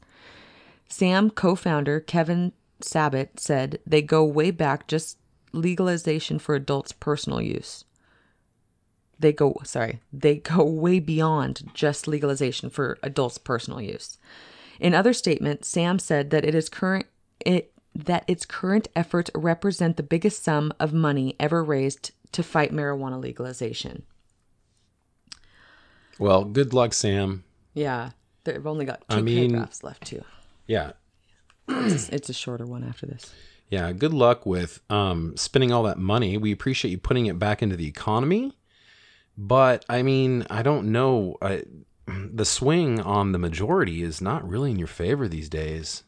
Sam 0.90 1.30
co 1.30 1.56
founder 1.56 2.00
Kevin 2.00 2.54
Sabet 2.82 3.40
said 3.40 3.80
they 3.86 4.02
go 4.02 4.26
way 4.26 4.50
back 4.50 4.88
just 4.88 5.20
legalization 5.54 6.40
for 6.40 6.56
adults' 6.56 6.92
personal 6.92 7.40
use. 7.40 7.86
They 9.20 9.32
go, 9.32 9.58
sorry, 9.64 10.02
they 10.12 10.38
go 10.38 10.64
way 10.64 11.00
beyond 11.00 11.70
just 11.76 12.08
legalization 12.08 12.72
for 12.72 12.98
adults' 13.04 13.38
personal 13.38 13.80
use. 13.80 14.18
In 14.80 14.96
other 14.96 15.14
statements, 15.14 15.68
Sam 15.68 16.00
said 16.00 16.32
that 16.32 16.46
it 16.46 16.56
is 16.56 16.68
current 16.68 17.06
it 17.46 17.74
that 17.94 18.24
its 18.28 18.46
current 18.46 18.88
efforts 18.96 19.30
represent 19.36 19.98
the 19.98 20.04
biggest 20.04 20.44
sum 20.44 20.74
of 20.80 20.94
money 20.94 21.36
ever 21.40 21.64
raised 21.64 22.12
to 22.32 22.44
fight 22.44 22.72
marijuana 22.72 23.22
legalization. 23.22 24.04
Well, 26.20 26.46
good 26.46 26.74
luck, 26.74 26.94
Sam. 26.94 27.44
Yeah, 27.74 28.12
they've 28.44 28.66
only 28.66 28.86
got 28.86 29.08
two 29.10 29.18
I 29.18 29.22
mean- 29.22 29.50
paragraphs 29.52 29.84
left 29.84 30.06
too. 30.06 30.24
Yeah. 30.68 30.92
It's, 31.68 32.10
it's 32.10 32.30
a 32.30 32.34
shorter 32.34 32.66
one 32.66 32.84
after 32.84 33.06
this. 33.06 33.34
Yeah, 33.70 33.92
good 33.94 34.14
luck 34.14 34.46
with 34.46 34.82
um, 34.90 35.36
spending 35.38 35.72
all 35.72 35.84
that 35.84 35.98
money. 35.98 36.38
We 36.38 36.52
appreciate 36.52 36.92
you 36.92 36.98
putting 36.98 37.28
it 37.28 37.40
back 37.40 37.62
into 37.64 37.78
the 37.78 37.88
economy. 37.88 38.52
But 39.38 39.86
I 39.88 40.02
mean, 40.02 40.46
I 40.50 40.62
don't 40.62 40.92
know. 40.92 41.38
I, 41.42 41.64
the 42.08 42.44
swing 42.46 43.00
on 43.00 43.32
the 43.32 43.40
majority 43.40 44.04
is 44.04 44.22
not 44.22 44.48
really 44.48 44.72
in 44.72 44.78
your 44.80 44.90
favor 44.90 45.28
these 45.30 45.48
days, 45.48 46.04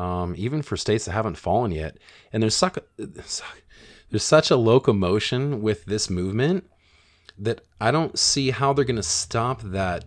um, 0.00 0.34
even 0.36 0.62
for 0.62 0.76
states 0.76 1.04
that 1.04 1.12
haven't 1.12 1.36
fallen 1.36 1.70
yet. 1.72 1.92
And 2.32 2.42
there's 2.42 2.56
such, 2.56 2.78
there's 4.10 4.22
such 4.36 4.50
a 4.50 4.56
locomotion 4.56 5.60
with 5.62 5.84
this 5.84 6.08
movement 6.10 6.64
that 7.38 7.60
I 7.80 7.90
don't 7.90 8.18
see 8.18 8.50
how 8.50 8.72
they're 8.72 8.84
going 8.84 8.96
to 8.96 9.02
stop 9.02 9.62
that 9.62 10.04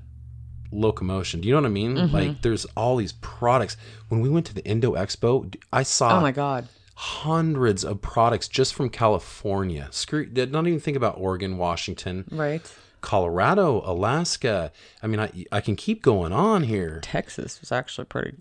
locomotion. 0.71 1.41
Do 1.41 1.47
you 1.47 1.53
know 1.53 1.61
what 1.61 1.67
I 1.67 1.71
mean? 1.71 2.11
Like, 2.11 2.41
there's 2.41 2.65
all 2.75 2.95
these 2.97 3.13
products. 3.13 3.77
When 4.09 4.21
we 4.21 4.29
went 4.29 4.45
to 4.47 4.53
the 4.53 4.65
Indo 4.65 4.93
Expo, 4.93 5.53
I 5.71 5.83
saw 5.83 6.17
Oh 6.17 6.21
my 6.21 6.31
god. 6.31 6.67
hundreds 6.95 7.83
of 7.83 8.01
products 8.01 8.47
just 8.47 8.73
from 8.73 8.89
California. 8.89 9.87
Screw, 9.91 10.25
don't 10.25 10.67
even 10.67 10.79
think 10.79 10.97
about 10.97 11.15
Oregon, 11.17 11.57
Washington, 11.57 12.25
Right. 12.31 12.61
Colorado, 13.01 13.81
Alaska. 13.85 14.71
I 15.01 15.07
mean, 15.07 15.19
I 15.19 15.29
I 15.51 15.59
can 15.59 15.75
keep 15.75 16.01
going 16.01 16.31
on 16.31 16.63
here. 16.63 16.99
Texas 17.01 17.59
was 17.59 17.69
actually 17.71 18.05
pretty 18.05 18.37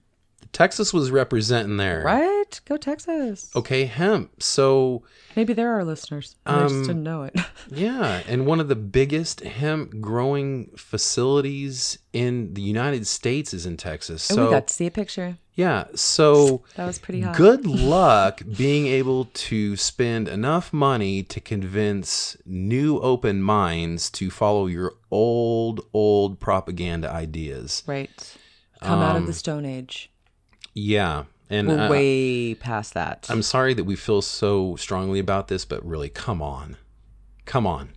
Texas 0.53 0.93
was 0.93 1.11
representing 1.11 1.77
there. 1.77 2.03
right. 2.05 2.61
Go 2.67 2.77
Texas. 2.77 3.51
Okay, 3.57 3.85
hemp. 3.87 4.43
So 4.43 5.03
Maybe 5.35 5.53
there 5.55 5.71
are 5.79 5.85
listeners. 5.85 6.37
and 6.45 6.57
I 6.57 6.63
just 6.69 6.87
didn't 6.89 7.03
know 7.03 7.23
it. 7.23 7.35
yeah, 7.71 8.23
and 8.29 8.45
one 8.47 8.61
of 8.61 8.69
the 8.69 8.77
biggest 8.77 9.41
hemp 9.41 10.01
growing 10.01 10.71
facilities 10.77 11.99
in 12.13 12.53
the 12.55 12.61
United 12.63 13.07
States 13.07 13.55
is 13.55 13.65
in 13.67 13.77
Texas. 13.77 14.29
and 14.31 14.37
So 14.37 14.45
we 14.47 14.51
got 14.51 14.67
to 14.69 14.75
see 14.75 14.87
a 14.87 14.91
picture. 14.91 15.39
yeah, 15.55 15.85
so 15.95 16.63
That 16.77 16.87
was 16.87 16.99
pretty 16.99 17.23
hot. 17.23 17.37
Good 17.37 17.65
luck 17.67 18.43
being 18.57 18.87
able 18.87 19.27
to 19.27 19.77
spend 19.77 20.29
enough 20.29 20.73
money 20.73 21.23
to 21.25 21.41
convince 21.41 22.37
new 22.45 22.99
open 23.01 23.43
minds 23.43 24.11
to 24.11 24.31
follow 24.31 24.67
your 24.67 24.93
old, 25.11 25.81
old 25.95 26.41
propaganda 26.41 27.11
ideas. 27.11 27.83
Right. 27.87 28.37
Come 28.83 29.01
out 29.01 29.17
Um, 29.17 29.23
of 29.23 29.27
the 29.27 29.33
Stone 29.33 29.65
Age. 29.65 30.11
Yeah. 30.75 31.25
And 31.51 31.69
We're 31.69 31.81
uh, 31.81 31.91
way 31.91 32.55
past 32.55 32.95
that. 32.95 33.27
I'm 33.29 33.43
sorry 33.43 33.75
that 33.75 33.85
we 33.85 33.97
feel 33.97 34.23
so 34.23 34.77
strongly 34.77 35.19
about 35.19 35.49
this, 35.49 35.65
but 35.65 35.85
really, 35.85 36.09
come 36.09 36.41
on. 36.41 36.77
Come 37.45 37.67
on. 37.67 37.91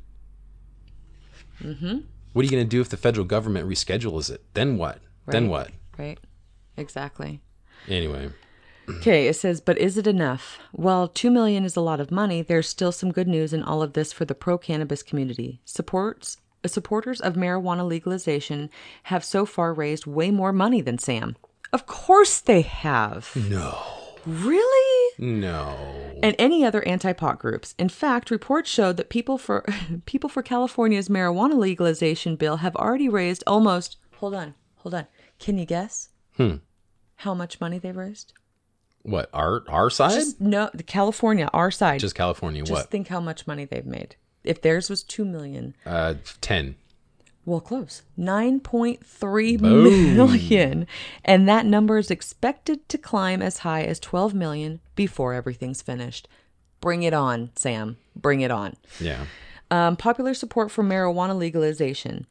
Mm-hmm. 1.61 1.99
What 2.33 2.41
are 2.41 2.43
you 2.43 2.51
going 2.51 2.65
to 2.65 2.69
do 2.69 2.81
if 2.81 2.89
the 2.89 2.97
federal 2.97 3.25
government 3.25 3.69
reschedules 3.69 4.29
it? 4.29 4.43
Then 4.53 4.77
what? 4.77 4.99
Then 5.27 5.47
what? 5.47 5.71
right. 5.97 6.19
Exactly. 6.77 7.41
Anyway. 7.87 8.29
Okay, 8.89 9.27
it 9.27 9.35
says, 9.35 9.61
but 9.61 9.77
is 9.77 9.97
it 9.97 10.05
enough? 10.05 10.59
While 10.71 11.07
two 11.07 11.31
million 11.31 11.63
is 11.63 11.75
a 11.75 11.81
lot 11.81 11.99
of 11.99 12.11
money, 12.11 12.41
there's 12.41 12.67
still 12.67 12.91
some 12.91 13.11
good 13.11 13.27
news 13.27 13.53
in 13.53 13.63
all 13.63 13.81
of 13.81 13.93
this 13.93 14.13
for 14.13 14.25
the 14.25 14.35
pro-cannabis 14.35 15.01
community. 15.01 15.61
Supports 15.65 16.37
supporters 16.65 17.21
of 17.21 17.35
marijuana 17.35 17.87
legalization 17.87 18.69
have 19.03 19.23
so 19.23 19.45
far 19.45 19.73
raised 19.73 20.05
way 20.05 20.31
more 20.31 20.51
money 20.51 20.81
than 20.81 20.97
Sam. 20.97 21.35
Of 21.73 21.85
course 21.85 22.39
they 22.39 22.61
have. 22.61 23.31
No. 23.35 23.77
Really? 24.25 25.11
No. 25.19 25.77
and 26.23 26.35
any 26.39 26.65
other 26.65 26.85
anti-pot 26.87 27.37
groups. 27.39 27.75
In 27.77 27.89
fact, 27.89 28.31
reports 28.31 28.69
showed 28.69 28.97
that 28.97 29.09
people 29.09 29.37
for 29.37 29.63
people 30.05 30.29
for 30.29 30.41
California's 30.41 31.09
marijuana 31.09 31.55
legalization 31.57 32.35
bill 32.35 32.57
have 32.57 32.75
already 32.75 33.07
raised 33.09 33.43
almost 33.45 33.97
Hold 34.15 34.33
on. 34.33 34.55
Hold 34.77 34.95
on. 34.95 35.07
Can 35.39 35.57
you 35.57 35.65
guess? 35.65 36.09
Hmm. 36.37 36.55
How 37.17 37.33
much 37.33 37.59
money 37.61 37.77
they've 37.79 37.95
raised? 37.95 38.33
What? 39.03 39.29
Our 39.33 39.61
our 39.67 39.89
side? 39.91 40.11
Just, 40.13 40.41
no, 40.41 40.69
the 40.73 40.81
California, 40.83 41.47
our 41.53 41.69
side. 41.69 41.99
Just, 41.99 42.15
California. 42.15 42.61
what? 42.61 42.69
Just 42.69 42.89
think 42.89 43.07
how 43.09 43.19
much 43.19 43.45
money 43.45 43.65
they've 43.65 43.85
made. 43.85 44.15
If 44.43 44.61
theirs 44.61 44.89
was 44.89 45.03
2 45.03 45.25
million, 45.25 45.75
Uh, 45.85 46.15
10. 46.41 46.75
Well 47.45 47.59
close. 47.61 48.01
9.3 48.19 49.61
million. 49.61 50.87
And 51.23 51.47
that 51.47 51.65
number 51.65 51.97
is 51.97 52.11
expected 52.11 52.87
to 52.89 52.97
climb 52.97 53.41
as 53.41 53.59
high 53.59 53.83
as 53.83 53.99
12 53.99 54.33
million 54.33 54.79
before 54.95 55.33
everything's 55.33 55.81
finished. 55.81 56.27
Bring 56.81 57.03
it 57.03 57.13
on, 57.13 57.51
Sam. 57.55 57.97
Bring 58.15 58.41
it 58.41 58.51
on. 58.51 58.75
Yeah. 58.99 59.25
um, 59.71 59.95
popular 59.95 60.33
support 60.33 60.71
for 60.71 60.83
marijuana 60.83 61.37
legalization. 61.37 62.27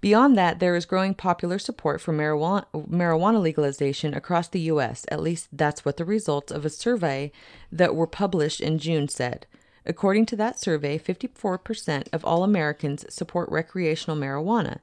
Beyond 0.00 0.38
that, 0.38 0.60
there 0.60 0.76
is 0.76 0.86
growing 0.86 1.12
popular 1.12 1.58
support 1.58 2.00
for 2.00 2.14
marijuana, 2.14 2.64
marijuana 2.72 3.38
legalization 3.42 4.14
across 4.14 4.48
the 4.48 4.60
U.S. 4.60 5.04
At 5.08 5.20
least 5.20 5.48
that's 5.52 5.84
what 5.84 5.98
the 5.98 6.06
results 6.06 6.50
of 6.50 6.64
a 6.64 6.70
survey 6.70 7.30
that 7.70 7.94
were 7.94 8.06
published 8.06 8.62
in 8.62 8.78
June 8.78 9.08
said. 9.08 9.46
According 9.90 10.26
to 10.26 10.36
that 10.36 10.56
survey, 10.56 11.00
54% 11.00 12.06
of 12.12 12.24
all 12.24 12.44
Americans 12.44 13.04
support 13.12 13.48
recreational 13.50 14.16
marijuana. 14.16 14.78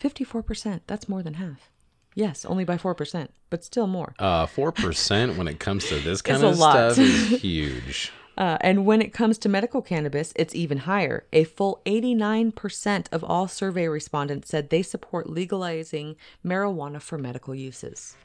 54%, 0.00 0.82
that's 0.86 1.08
more 1.08 1.24
than 1.24 1.34
half. 1.34 1.72
Yes, 2.14 2.44
only 2.44 2.62
by 2.62 2.76
4%, 2.76 3.30
but 3.50 3.64
still 3.64 3.88
more. 3.88 4.14
Uh, 4.16 4.46
4% 4.46 5.36
when 5.36 5.48
it 5.48 5.58
comes 5.58 5.88
to 5.88 5.98
this 5.98 6.22
kind 6.30 6.44
of 6.44 6.56
lot. 6.56 6.92
stuff 6.92 6.98
is 7.04 7.28
huge. 7.42 8.12
Uh, 8.36 8.58
and 8.60 8.86
when 8.86 9.02
it 9.02 9.12
comes 9.12 9.38
to 9.38 9.48
medical 9.48 9.82
cannabis, 9.82 10.32
it's 10.36 10.54
even 10.54 10.78
higher. 10.78 11.26
A 11.32 11.42
full 11.42 11.82
89% 11.84 13.06
of 13.10 13.24
all 13.24 13.48
survey 13.48 13.88
respondents 13.88 14.50
said 14.50 14.70
they 14.70 14.82
support 14.82 15.28
legalizing 15.28 16.14
marijuana 16.46 17.02
for 17.02 17.18
medical 17.18 17.56
uses. 17.56 18.16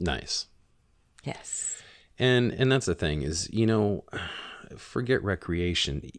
Nice. 0.00 0.48
Yes. 1.22 1.80
And 2.18 2.50
and 2.50 2.70
that's 2.72 2.86
the 2.86 2.94
thing 2.96 3.22
is, 3.22 3.48
you 3.52 3.66
know, 3.66 4.04
forget 4.76 5.22
recreation. 5.22 6.10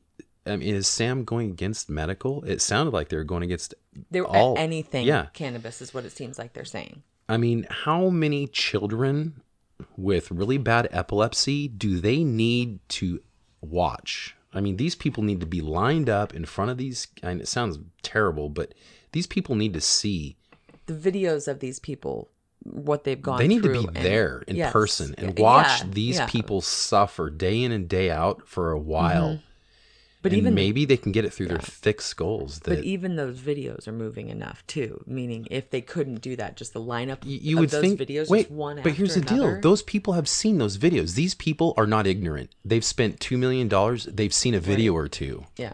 I 0.46 0.56
mean, 0.56 0.76
is 0.76 0.88
Sam 0.88 1.24
going 1.24 1.52
against 1.52 1.90
medical? 1.90 2.44
It 2.44 2.62
sounded 2.62 2.94
like 2.94 3.10
they 3.10 3.18
were 3.18 3.24
going 3.24 3.44
against 3.44 3.76
They're 4.10 4.26
All- 4.26 4.58
anything 4.58 5.06
yeah. 5.06 5.28
cannabis 5.34 5.82
is 5.82 5.94
what 5.94 6.06
it 6.06 6.12
seems 6.12 6.40
like 6.40 6.54
they're 6.54 6.66
saying. 6.66 7.04
I 7.30 7.38
mean, 7.38 7.68
how 7.70 8.10
many 8.10 8.48
children 8.48 9.42
with 9.98 10.32
really 10.32 10.58
bad 10.58 10.88
epilepsy 10.92 11.68
do 11.68 12.00
they 12.00 12.24
need 12.24 12.80
to 12.90 13.22
watch? 13.62 14.36
I 14.54 14.60
mean, 14.62 14.78
these 14.78 14.96
people 14.96 15.24
need 15.24 15.40
to 15.40 15.46
be 15.46 15.62
lined 15.62 16.10
up 16.10 16.34
in 16.34 16.46
front 16.46 16.72
of 16.72 16.78
these. 16.78 17.08
And 17.24 17.40
it 17.40 17.48
sounds 17.48 17.80
terrible, 18.02 18.50
but 18.50 18.73
these 19.12 19.28
people 19.28 19.56
need 19.56 19.73
to 19.73 19.82
see. 19.82 20.36
The 20.88 20.94
videos 20.94 21.48
of 21.48 21.60
these 21.60 21.80
people, 21.80 22.30
what 22.64 23.04
they've 23.04 23.22
gone 23.22 23.38
through. 23.38 23.48
They 23.48 23.54
need 23.54 23.64
to 23.64 23.72
be 23.72 23.88
and- 23.88 23.96
there 23.96 24.44
in 24.48 24.56
Yes. 24.56 24.72
person 24.72 25.16
and 25.18 25.38
Yeah, 25.38 25.44
watch 25.44 25.80
yeah, 25.82 25.88
these 25.92 26.16
yeah. 26.18 26.26
people 26.28 26.62
suffer 26.62 27.30
day 27.30 27.62
in 27.64 27.72
and 27.72 27.88
day 27.90 28.12
out 28.12 28.48
for 28.48 28.72
a 28.72 28.78
mm-hmm. 28.78 28.88
while. 28.88 29.40
But 30.24 30.34
and 30.34 30.38
even 30.42 30.54
maybe 30.54 30.86
they 30.86 30.98
can 30.98 31.12
get 31.12 31.26
it 31.26 31.34
through 31.34 31.48
their 31.48 31.58
thick 31.58 32.00
skulls. 32.00 32.60
That 32.60 32.76
but 32.76 32.84
even 32.84 33.16
those 33.16 33.40
videos 33.40 33.88
are 33.88 33.92
moving 33.92 34.30
enough 34.30 34.64
too. 34.68 35.04
Meaning, 35.08 35.48
if 35.50 35.72
they 35.72 35.82
couldn't 35.82 36.22
do 36.22 36.36
that, 36.36 36.56
just 36.58 36.74
the 36.74 36.80
lineup 36.80 37.26
you, 37.26 37.40
you 37.42 37.56
of 37.58 37.62
would 37.62 37.70
those 37.72 37.82
think. 37.82 38.00
videos, 38.00 38.30
wait, 38.30 38.42
just 38.44 38.52
one 38.52 38.80
but 38.84 38.92
here's 38.94 39.16
the 39.16 39.22
after 39.22 39.34
deal: 39.34 39.62
those 39.62 39.82
people 39.82 40.14
have 40.14 40.30
seen 40.30 40.60
those 40.60 40.78
videos. 40.78 41.16
These 41.16 41.34
people 41.34 41.74
are 41.76 41.88
not 41.88 42.06
ignorant. 42.06 42.52
They've 42.64 42.86
spent 42.86 43.20
two 43.20 43.36
million 43.36 43.68
dollars. 43.68 44.06
They've 44.06 44.32
seen 44.32 44.54
a 44.54 44.60
video 44.60 44.94
or 44.94 45.08
two. 45.08 45.46
yeah. 45.58 45.74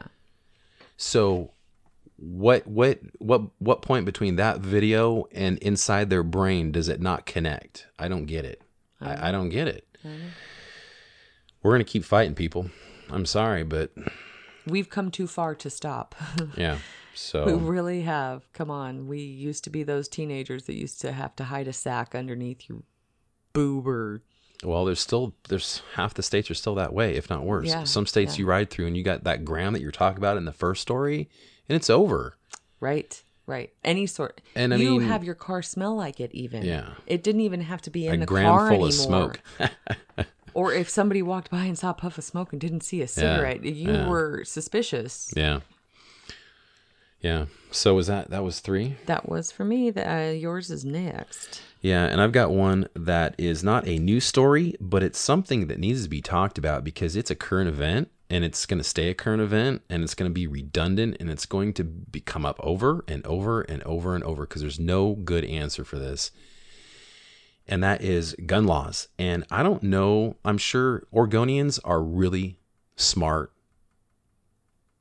So, 0.95 1.51
what 2.17 2.65
what 2.67 2.99
what 3.19 3.41
what 3.59 3.81
point 3.81 4.05
between 4.05 4.35
that 4.37 4.59
video 4.59 5.27
and 5.31 5.57
inside 5.59 6.09
their 6.09 6.23
brain 6.23 6.71
does 6.71 6.89
it 6.89 6.99
not 6.99 7.25
connect? 7.25 7.87
I 7.97 8.07
don't 8.07 8.25
get 8.25 8.45
it. 8.45 8.61
I, 8.99 9.13
oh. 9.13 9.27
I 9.27 9.31
don't 9.31 9.49
get 9.49 9.67
it. 9.67 9.87
Oh. 10.03 10.09
We're 11.61 11.71
gonna 11.71 11.83
keep 11.83 12.03
fighting, 12.03 12.35
people. 12.35 12.69
I'm 13.09 13.25
sorry, 13.25 13.63
but 13.63 13.91
we've 14.65 14.89
come 14.89 15.11
too 15.11 15.27
far 15.27 15.55
to 15.55 15.69
stop. 15.69 16.15
Yeah. 16.57 16.79
So 17.13 17.45
we 17.45 17.53
really 17.53 18.01
have. 18.03 18.51
Come 18.53 18.69
on. 18.69 19.07
We 19.07 19.19
used 19.19 19.63
to 19.63 19.71
be 19.71 19.81
those 19.81 20.07
teenagers 20.07 20.65
that 20.65 20.75
used 20.75 21.01
to 21.01 21.11
have 21.11 21.35
to 21.37 21.45
hide 21.45 21.67
a 21.67 21.73
sack 21.73 22.13
underneath 22.13 22.69
your 22.69 22.83
boob 23.53 23.87
or 23.87 24.21
well, 24.63 24.85
there's 24.85 24.99
still 24.99 25.35
there's 25.49 25.81
half 25.93 26.13
the 26.13 26.23
states 26.23 26.49
are 26.49 26.55
still 26.55 26.75
that 26.75 26.93
way, 26.93 27.15
if 27.15 27.29
not 27.29 27.43
worse. 27.43 27.67
Yeah, 27.67 27.83
Some 27.83 28.05
states 28.05 28.35
yeah. 28.35 28.41
you 28.41 28.47
ride 28.47 28.69
through 28.69 28.87
and 28.87 28.97
you 28.97 29.03
got 29.03 29.23
that 29.23 29.45
gram 29.45 29.73
that 29.73 29.81
you're 29.81 29.91
talking 29.91 30.17
about 30.17 30.37
in 30.37 30.45
the 30.45 30.53
first 30.53 30.81
story, 30.81 31.29
and 31.69 31.75
it's 31.75 31.89
over. 31.89 32.35
right. 32.79 33.21
Right. 33.45 33.71
Any 33.81 34.07
sort. 34.07 34.41
And 34.55 34.73
I 34.73 34.77
you 34.77 34.99
mean- 34.99 35.07
have 35.07 35.23
your 35.23 35.33
car 35.33 35.61
smell 35.61 35.95
like 35.95 36.19
it 36.19 36.31
even. 36.33 36.65
Yeah. 36.65 36.89
It 37.05 37.23
didn't 37.23 37.39
even 37.41 37.61
have 37.61 37.81
to 37.83 37.89
be 37.89 38.05
in 38.05 38.15
A 38.15 38.17
the 38.17 38.25
gram 38.25 38.43
car 38.45 38.59
full 38.71 38.85
anymore. 38.85 38.87
of 38.87 38.93
smoke. 38.93 39.39
Or 40.53 40.73
if 40.73 40.89
somebody 40.89 41.21
walked 41.21 41.51
by 41.51 41.65
and 41.65 41.77
saw 41.77 41.91
a 41.91 41.93
puff 41.93 42.17
of 42.17 42.23
smoke 42.23 42.51
and 42.51 42.59
didn't 42.59 42.81
see 42.81 43.01
a 43.03 43.07
cigarette, 43.07 43.63
you 43.63 43.91
yeah. 43.93 44.07
were 44.09 44.43
suspicious. 44.43 45.31
yeah. 45.37 45.59
Yeah. 47.21 47.45
So 47.71 47.93
was 47.95 48.07
that 48.07 48.29
that 48.31 48.43
was 48.43 48.59
three? 48.59 48.95
That 49.05 49.27
was 49.29 49.51
for 49.51 49.63
me. 49.65 49.91
That 49.91 50.07
uh, 50.29 50.31
yours 50.31 50.69
is 50.71 50.83
next. 50.85 51.61
Yeah, 51.81 52.05
and 52.05 52.19
I've 52.21 52.31
got 52.31 52.51
one 52.51 52.87
that 52.95 53.35
is 53.37 53.63
not 53.63 53.87
a 53.87 53.97
news 53.99 54.25
story, 54.25 54.75
but 54.81 55.03
it's 55.03 55.19
something 55.19 55.67
that 55.67 55.79
needs 55.79 56.03
to 56.03 56.09
be 56.09 56.21
talked 56.21 56.57
about 56.57 56.83
because 56.83 57.15
it's 57.15 57.29
a 57.31 57.35
current 57.35 57.69
event 57.69 58.09
and 58.29 58.43
it's 58.43 58.65
going 58.65 58.77
to 58.77 58.83
stay 58.83 59.09
a 59.09 59.13
current 59.13 59.41
event 59.41 59.81
and 59.89 60.03
it's 60.03 60.13
going 60.13 60.29
to 60.29 60.33
be 60.33 60.47
redundant 60.47 61.17
and 61.19 61.29
it's 61.29 61.45
going 61.45 61.73
to 61.73 61.83
be, 61.83 62.19
come 62.19 62.45
up 62.45 62.59
over 62.61 63.03
and 63.07 63.25
over 63.25 63.61
and 63.61 63.81
over 63.83 64.15
and 64.15 64.23
over 64.23 64.45
because 64.45 64.61
there's 64.61 64.79
no 64.79 65.13
good 65.13 65.45
answer 65.45 65.83
for 65.85 65.97
this. 65.97 66.31
And 67.67 67.83
that 67.83 68.01
is 68.01 68.35
gun 68.45 68.65
laws. 68.65 69.07
And 69.17 69.45
I 69.51 69.63
don't 69.63 69.83
know, 69.83 70.35
I'm 70.43 70.57
sure 70.57 71.05
Oregonians 71.13 71.79
are 71.83 72.01
really 72.01 72.59
smart 72.95 73.51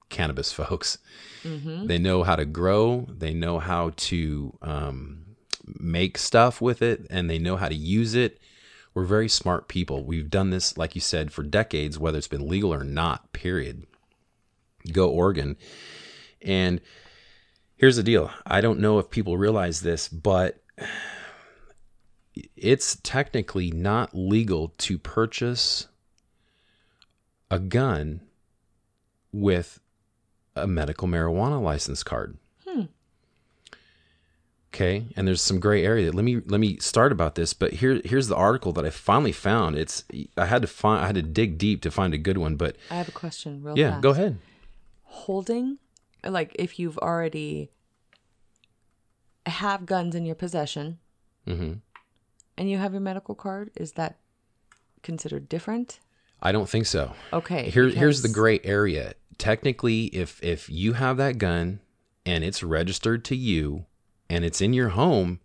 cannabis 0.08 0.52
folks. 0.60 0.98
They 1.86 1.98
know 1.98 2.22
how 2.22 2.36
to 2.36 2.44
grow, 2.44 3.06
they 3.08 3.34
know 3.34 3.58
how 3.58 3.92
to 3.96 4.56
um, 4.62 5.36
make 5.64 6.18
stuff 6.18 6.60
with 6.60 6.82
it, 6.82 7.06
and 7.10 7.28
they 7.30 7.38
know 7.38 7.56
how 7.56 7.68
to 7.68 7.74
use 7.74 8.14
it. 8.14 8.40
We're 8.96 9.04
very 9.04 9.28
smart 9.28 9.68
people. 9.68 10.06
We've 10.06 10.30
done 10.30 10.48
this, 10.48 10.78
like 10.78 10.94
you 10.94 11.02
said, 11.02 11.30
for 11.30 11.42
decades, 11.42 11.98
whether 11.98 12.16
it's 12.16 12.28
been 12.28 12.48
legal 12.48 12.72
or 12.72 12.82
not, 12.82 13.30
period. 13.34 13.86
Go 14.90 15.10
Oregon. 15.10 15.58
And 16.40 16.80
here's 17.76 17.96
the 17.96 18.02
deal 18.02 18.30
I 18.46 18.62
don't 18.62 18.80
know 18.80 18.98
if 18.98 19.10
people 19.10 19.36
realize 19.36 19.82
this, 19.82 20.08
but 20.08 20.62
it's 22.56 22.96
technically 23.02 23.70
not 23.70 24.14
legal 24.14 24.72
to 24.78 24.96
purchase 24.96 25.88
a 27.50 27.58
gun 27.58 28.22
with 29.30 29.78
a 30.54 30.66
medical 30.66 31.06
marijuana 31.06 31.60
license 31.60 32.02
card. 32.02 32.38
Okay, 34.76 35.06
and 35.16 35.26
there's 35.26 35.40
some 35.40 35.58
gray 35.58 35.82
area. 35.86 36.12
Let 36.12 36.22
me 36.22 36.42
let 36.44 36.60
me 36.60 36.76
start 36.80 37.10
about 37.10 37.34
this, 37.34 37.54
but 37.54 37.72
here 37.72 38.02
here's 38.04 38.28
the 38.28 38.36
article 38.36 38.72
that 38.72 38.84
I 38.84 38.90
finally 38.90 39.32
found. 39.32 39.74
It's 39.74 40.04
I 40.36 40.44
had 40.44 40.60
to 40.60 40.68
find 40.68 41.02
I 41.02 41.06
had 41.06 41.14
to 41.14 41.22
dig 41.22 41.56
deep 41.56 41.80
to 41.82 41.90
find 41.90 42.12
a 42.12 42.18
good 42.18 42.36
one, 42.36 42.56
but 42.56 42.76
I 42.90 42.96
have 42.96 43.08
a 43.08 43.12
question, 43.12 43.62
real 43.62 43.78
yeah, 43.78 43.92
fast. 43.92 44.02
go 44.02 44.10
ahead. 44.10 44.38
Holding, 45.04 45.78
like 46.22 46.54
if 46.58 46.78
you've 46.78 46.98
already 46.98 47.70
have 49.46 49.86
guns 49.86 50.14
in 50.14 50.26
your 50.26 50.34
possession 50.34 50.98
hmm 51.46 51.74
and 52.58 52.70
you 52.70 52.76
have 52.76 52.92
your 52.92 53.00
medical 53.00 53.34
card, 53.34 53.70
is 53.76 53.92
that 53.92 54.18
considered 55.02 55.48
different? 55.48 56.00
I 56.42 56.52
don't 56.52 56.68
think 56.68 56.84
so. 56.84 57.14
Okay. 57.32 57.70
Here, 57.70 57.88
here's 57.88 58.20
the 58.20 58.28
gray 58.28 58.60
area. 58.62 59.14
Technically, 59.38 60.04
if 60.06 60.42
if 60.44 60.68
you 60.68 60.92
have 60.92 61.16
that 61.16 61.38
gun 61.38 61.80
and 62.26 62.44
it's 62.44 62.62
registered 62.62 63.24
to 63.24 63.36
you 63.36 63.86
and 64.28 64.44
it's 64.44 64.60
in 64.60 64.72
your 64.72 64.90
home 64.90 65.40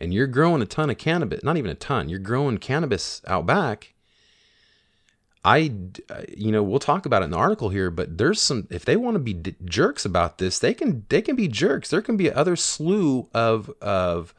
and 0.00 0.12
you're 0.12 0.26
growing 0.26 0.62
a 0.62 0.66
ton 0.66 0.90
of 0.90 0.98
cannabis, 0.98 1.42
not 1.42 1.56
even 1.56 1.70
a 1.70 1.74
ton, 1.74 2.08
you're 2.08 2.18
growing 2.18 2.58
cannabis 2.58 3.22
out 3.26 3.46
back. 3.46 3.94
I, 5.44 5.72
you 6.36 6.52
know, 6.52 6.62
we'll 6.62 6.78
talk 6.78 7.04
about 7.04 7.22
it 7.22 7.24
in 7.24 7.30
the 7.32 7.36
article 7.36 7.70
here, 7.70 7.90
but 7.90 8.16
there's 8.16 8.40
some. 8.40 8.68
If 8.70 8.84
they 8.84 8.94
want 8.94 9.16
to 9.16 9.18
be 9.18 9.32
d- 9.32 9.56
jerks 9.64 10.04
about 10.04 10.38
this, 10.38 10.60
they 10.60 10.72
can. 10.72 11.04
They 11.08 11.20
can 11.20 11.34
be 11.34 11.48
jerks. 11.48 11.90
There 11.90 12.00
can 12.00 12.16
be 12.16 12.30
other 12.30 12.54
slew 12.54 13.28
of 13.34 13.68
of 13.82 14.34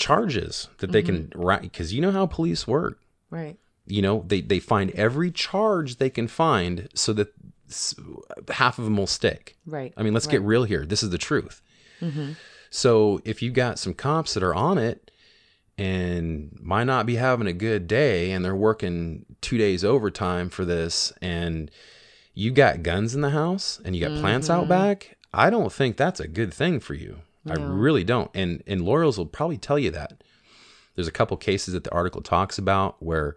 charges 0.00 0.68
that 0.78 0.90
they 0.90 1.02
can 1.02 1.24
mm-hmm. 1.28 1.40
write 1.40 1.62
because 1.62 1.92
you 1.92 2.00
know 2.00 2.10
how 2.10 2.26
police 2.26 2.66
work 2.66 2.98
Right. 3.28 3.58
you 3.86 4.00
know 4.02 4.24
they 4.26 4.40
they 4.40 4.58
find 4.58 4.90
every 4.92 5.30
charge 5.30 5.96
they 5.96 6.08
can 6.10 6.26
find 6.26 6.88
so 6.94 7.12
that 7.12 7.32
half 8.50 8.78
of 8.78 8.84
them 8.86 8.96
will 8.96 9.06
stick 9.06 9.56
Right. 9.66 9.92
i 9.98 10.02
mean 10.02 10.14
let's 10.14 10.26
get 10.26 10.40
real 10.40 10.64
here 10.64 10.86
this 10.86 11.02
is 11.02 11.10
the 11.10 11.18
truth 11.18 11.60
mm-hmm. 12.00 12.32
So 12.70 13.20
if 13.24 13.42
you've 13.42 13.54
got 13.54 13.78
some 13.78 13.94
cops 13.94 14.34
that 14.34 14.42
are 14.42 14.54
on 14.54 14.78
it 14.78 15.10
and 15.76 16.56
might 16.60 16.84
not 16.84 17.06
be 17.06 17.16
having 17.16 17.46
a 17.46 17.52
good 17.52 17.86
day 17.86 18.30
and 18.32 18.44
they're 18.44 18.54
working 18.54 19.26
two 19.40 19.58
days 19.58 19.84
overtime 19.84 20.48
for 20.48 20.64
this 20.64 21.12
and 21.20 21.70
you 22.34 22.50
got 22.50 22.82
guns 22.82 23.14
in 23.14 23.20
the 23.20 23.30
house 23.30 23.80
and 23.84 23.94
you 23.94 24.06
got 24.06 24.20
plants 24.20 24.48
out 24.48 24.62
mm-hmm. 24.62 24.70
back 24.70 25.16
i 25.34 25.50
don't 25.50 25.72
think 25.72 25.96
that's 25.96 26.20
a 26.20 26.28
good 26.28 26.52
thing 26.54 26.80
for 26.80 26.94
you. 26.94 27.18
I 27.48 27.54
really 27.54 28.04
don't. 28.04 28.30
And 28.34 28.62
and 28.66 28.82
lawyers 28.82 29.16
will 29.16 29.26
probably 29.26 29.58
tell 29.58 29.78
you 29.78 29.90
that. 29.90 30.22
There's 30.94 31.08
a 31.08 31.12
couple 31.12 31.36
cases 31.36 31.74
that 31.74 31.84
the 31.84 31.92
article 31.92 32.20
talks 32.20 32.58
about 32.58 33.02
where 33.02 33.36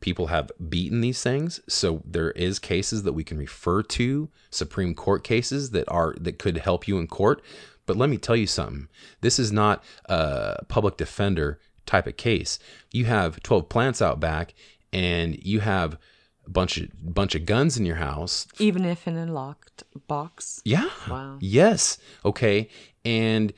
people 0.00 0.28
have 0.28 0.50
beaten 0.68 1.00
these 1.00 1.22
things. 1.22 1.60
So 1.68 2.02
there 2.04 2.30
is 2.32 2.58
cases 2.58 3.02
that 3.02 3.12
we 3.12 3.24
can 3.24 3.38
refer 3.38 3.82
to, 3.82 4.28
Supreme 4.50 4.94
Court 4.94 5.22
cases 5.22 5.70
that 5.70 5.88
are 5.88 6.14
that 6.20 6.38
could 6.38 6.58
help 6.58 6.88
you 6.88 6.98
in 6.98 7.06
court. 7.06 7.42
But 7.86 7.96
let 7.96 8.08
me 8.08 8.16
tell 8.16 8.36
you 8.36 8.46
something. 8.46 8.88
This 9.20 9.38
is 9.38 9.50
not 9.52 9.82
a 10.06 10.64
public 10.68 10.96
defender 10.96 11.58
type 11.86 12.06
of 12.06 12.16
case. 12.16 12.58
You 12.92 13.06
have 13.06 13.42
12 13.42 13.68
plants 13.68 14.00
out 14.00 14.20
back 14.20 14.54
and 14.92 15.42
you 15.44 15.60
have 15.60 15.98
a 16.46 16.50
bunch 16.50 16.78
of 16.78 16.88
bunch 17.14 17.34
of 17.34 17.46
guns 17.46 17.76
in 17.76 17.86
your 17.86 17.96
house. 17.96 18.46
Even 18.58 18.84
if 18.84 19.06
in 19.06 19.16
a 19.16 19.26
locked 19.26 19.84
box. 20.06 20.60
Yeah. 20.64 20.90
Wow. 21.08 21.38
Yes. 21.40 21.98
Okay. 22.24 22.68
And 23.04 23.52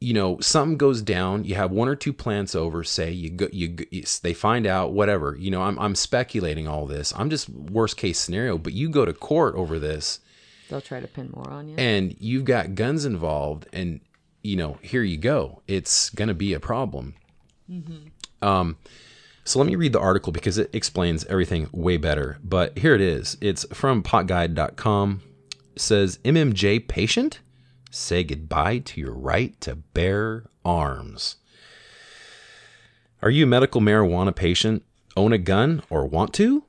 you 0.00 0.14
know 0.14 0.40
something 0.40 0.76
goes 0.78 1.00
down. 1.00 1.44
You 1.44 1.54
have 1.54 1.70
one 1.70 1.88
or 1.88 1.94
two 1.94 2.12
plants 2.12 2.54
over. 2.54 2.82
Say 2.82 3.12
you 3.12 3.30
go. 3.30 3.48
You 3.52 3.76
you- 3.90 4.04
they 4.22 4.34
find 4.34 4.66
out 4.66 4.92
whatever. 4.92 5.36
You 5.38 5.50
know 5.50 5.62
I'm 5.62 5.78
I'm 5.78 5.94
speculating 5.94 6.66
all 6.66 6.86
this. 6.86 7.12
I'm 7.16 7.30
just 7.30 7.48
worst 7.48 7.96
case 7.96 8.18
scenario. 8.18 8.58
But 8.58 8.72
you 8.72 8.88
go 8.88 9.04
to 9.04 9.12
court 9.12 9.54
over 9.54 9.78
this, 9.78 10.18
They'll 10.68 10.80
try 10.80 11.00
to 11.00 11.08
pin 11.08 11.30
more 11.34 11.50
on 11.50 11.68
you. 11.68 11.76
and 11.76 12.16
you've 12.18 12.44
got 12.44 12.74
guns 12.74 13.04
involved, 13.04 13.66
and 13.72 14.00
you 14.42 14.56
know 14.56 14.78
here 14.82 15.02
you 15.02 15.16
go. 15.18 15.62
It's 15.66 16.10
gonna 16.10 16.34
be 16.34 16.52
a 16.52 16.60
problem. 16.60 17.14
Um. 18.40 18.76
So 19.44 19.58
let 19.58 19.66
me 19.66 19.74
read 19.74 19.92
the 19.92 20.00
article 20.00 20.32
because 20.32 20.56
it 20.56 20.70
explains 20.72 21.24
everything 21.24 21.68
way 21.72 21.96
better. 21.96 22.38
But 22.44 22.78
here 22.78 22.94
it 22.94 23.00
is. 23.00 23.36
It's 23.40 23.64
from 23.74 24.02
potguide.com. 24.02 25.22
It 25.74 25.80
says 25.80 26.18
MMJ 26.24 26.86
patient 26.86 27.40
say 27.90 28.24
goodbye 28.24 28.78
to 28.78 29.00
your 29.00 29.12
right 29.14 29.60
to 29.60 29.74
bear 29.76 30.44
arms. 30.64 31.36
Are 33.20 33.30
you 33.30 33.44
a 33.44 33.46
medical 33.48 33.80
marijuana 33.80 34.34
patient, 34.34 34.84
own 35.16 35.32
a 35.32 35.38
gun, 35.38 35.82
or 35.90 36.06
want 36.06 36.32
to? 36.34 36.64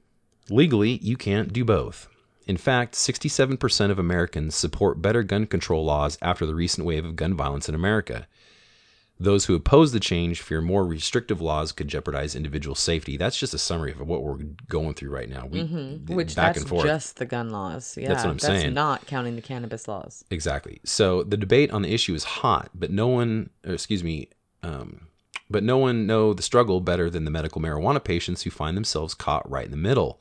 Legally, 0.49 0.99
you 1.01 1.15
can't 1.15 1.53
do 1.53 1.63
both. 1.63 2.07
In 2.45 2.57
fact, 2.57 2.95
67% 2.95 3.89
of 3.91 3.99
Americans 3.99 4.55
support 4.55 5.01
better 5.01 5.23
gun 5.23 5.45
control 5.45 5.85
laws 5.85 6.17
after 6.21 6.45
the 6.45 6.55
recent 6.55 6.85
wave 6.85 7.05
of 7.05 7.15
gun 7.15 7.35
violence 7.35 7.69
in 7.69 7.75
America. 7.75 8.27
Those 9.19 9.45
who 9.45 9.55
oppose 9.55 9.91
the 9.91 9.99
change 9.99 10.41
fear 10.41 10.59
more 10.61 10.85
restrictive 10.85 11.39
laws 11.39 11.71
could 11.71 11.87
jeopardize 11.87 12.35
individual 12.35 12.75
safety. 12.75 13.15
That's 13.15 13.37
just 13.37 13.53
a 13.53 13.57
summary 13.59 13.91
of 13.91 14.01
what 14.01 14.23
we're 14.23 14.39
going 14.67 14.95
through 14.95 15.11
right 15.11 15.29
now. 15.29 15.45
We 15.45 15.63
Mm-hmm. 15.63 16.13
Which 16.13 16.35
back 16.35 16.55
that's 16.55 16.59
and 16.59 16.69
forth. 16.69 16.85
just 16.85 17.17
the 17.17 17.25
gun 17.25 17.49
laws. 17.51 17.95
Yeah, 17.95 18.09
that's 18.09 18.23
what 18.25 18.31
I'm 18.31 18.39
saying. 18.39 18.73
not 18.73 19.05
counting 19.07 19.35
the 19.35 19.41
cannabis 19.41 19.87
laws. 19.87 20.25
Exactly. 20.29 20.81
So 20.83 21.23
the 21.23 21.37
debate 21.37 21.71
on 21.71 21.83
the 21.83 21.93
issue 21.93 22.13
is 22.15 22.23
hot, 22.23 22.71
but 22.73 22.91
no 22.91 23.07
one, 23.07 23.51
or 23.65 23.73
excuse 23.73 24.03
me, 24.03 24.29
um, 24.63 25.07
but 25.49 25.63
no 25.63 25.77
one 25.77 26.07
know 26.07 26.33
the 26.33 26.41
struggle 26.43 26.81
better 26.81 27.09
than 27.09 27.23
the 27.23 27.31
medical 27.31 27.61
marijuana 27.61 28.03
patients 28.03 28.41
who 28.41 28.49
find 28.49 28.75
themselves 28.75 29.13
caught 29.13 29.49
right 29.49 29.65
in 29.65 29.71
the 29.71 29.77
middle. 29.77 30.19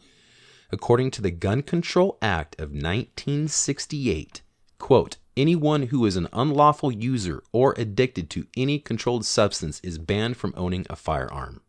According 0.75 1.11
to 1.13 1.23
the 1.23 1.31
Gun 1.31 1.61
Control 1.61 2.17
Act 2.23 2.55
of 2.59 2.71
1968, 2.71 4.41
quote, 4.79 5.19
anyone 5.37 5.89
who 5.89 6.07
is 6.07 6.17
an 6.17 6.29
unlawful 6.33 6.91
user 6.91 7.43
or 7.53 7.75
addicted 7.77 8.31
to 8.31 8.47
any 8.57 8.79
controlled 8.79 9.27
substance 9.27 9.81
is 9.85 9.99
banned 9.99 10.39
from 10.39 10.55
owning 10.57 10.87
a 10.89 10.97
firearm. 10.97 11.61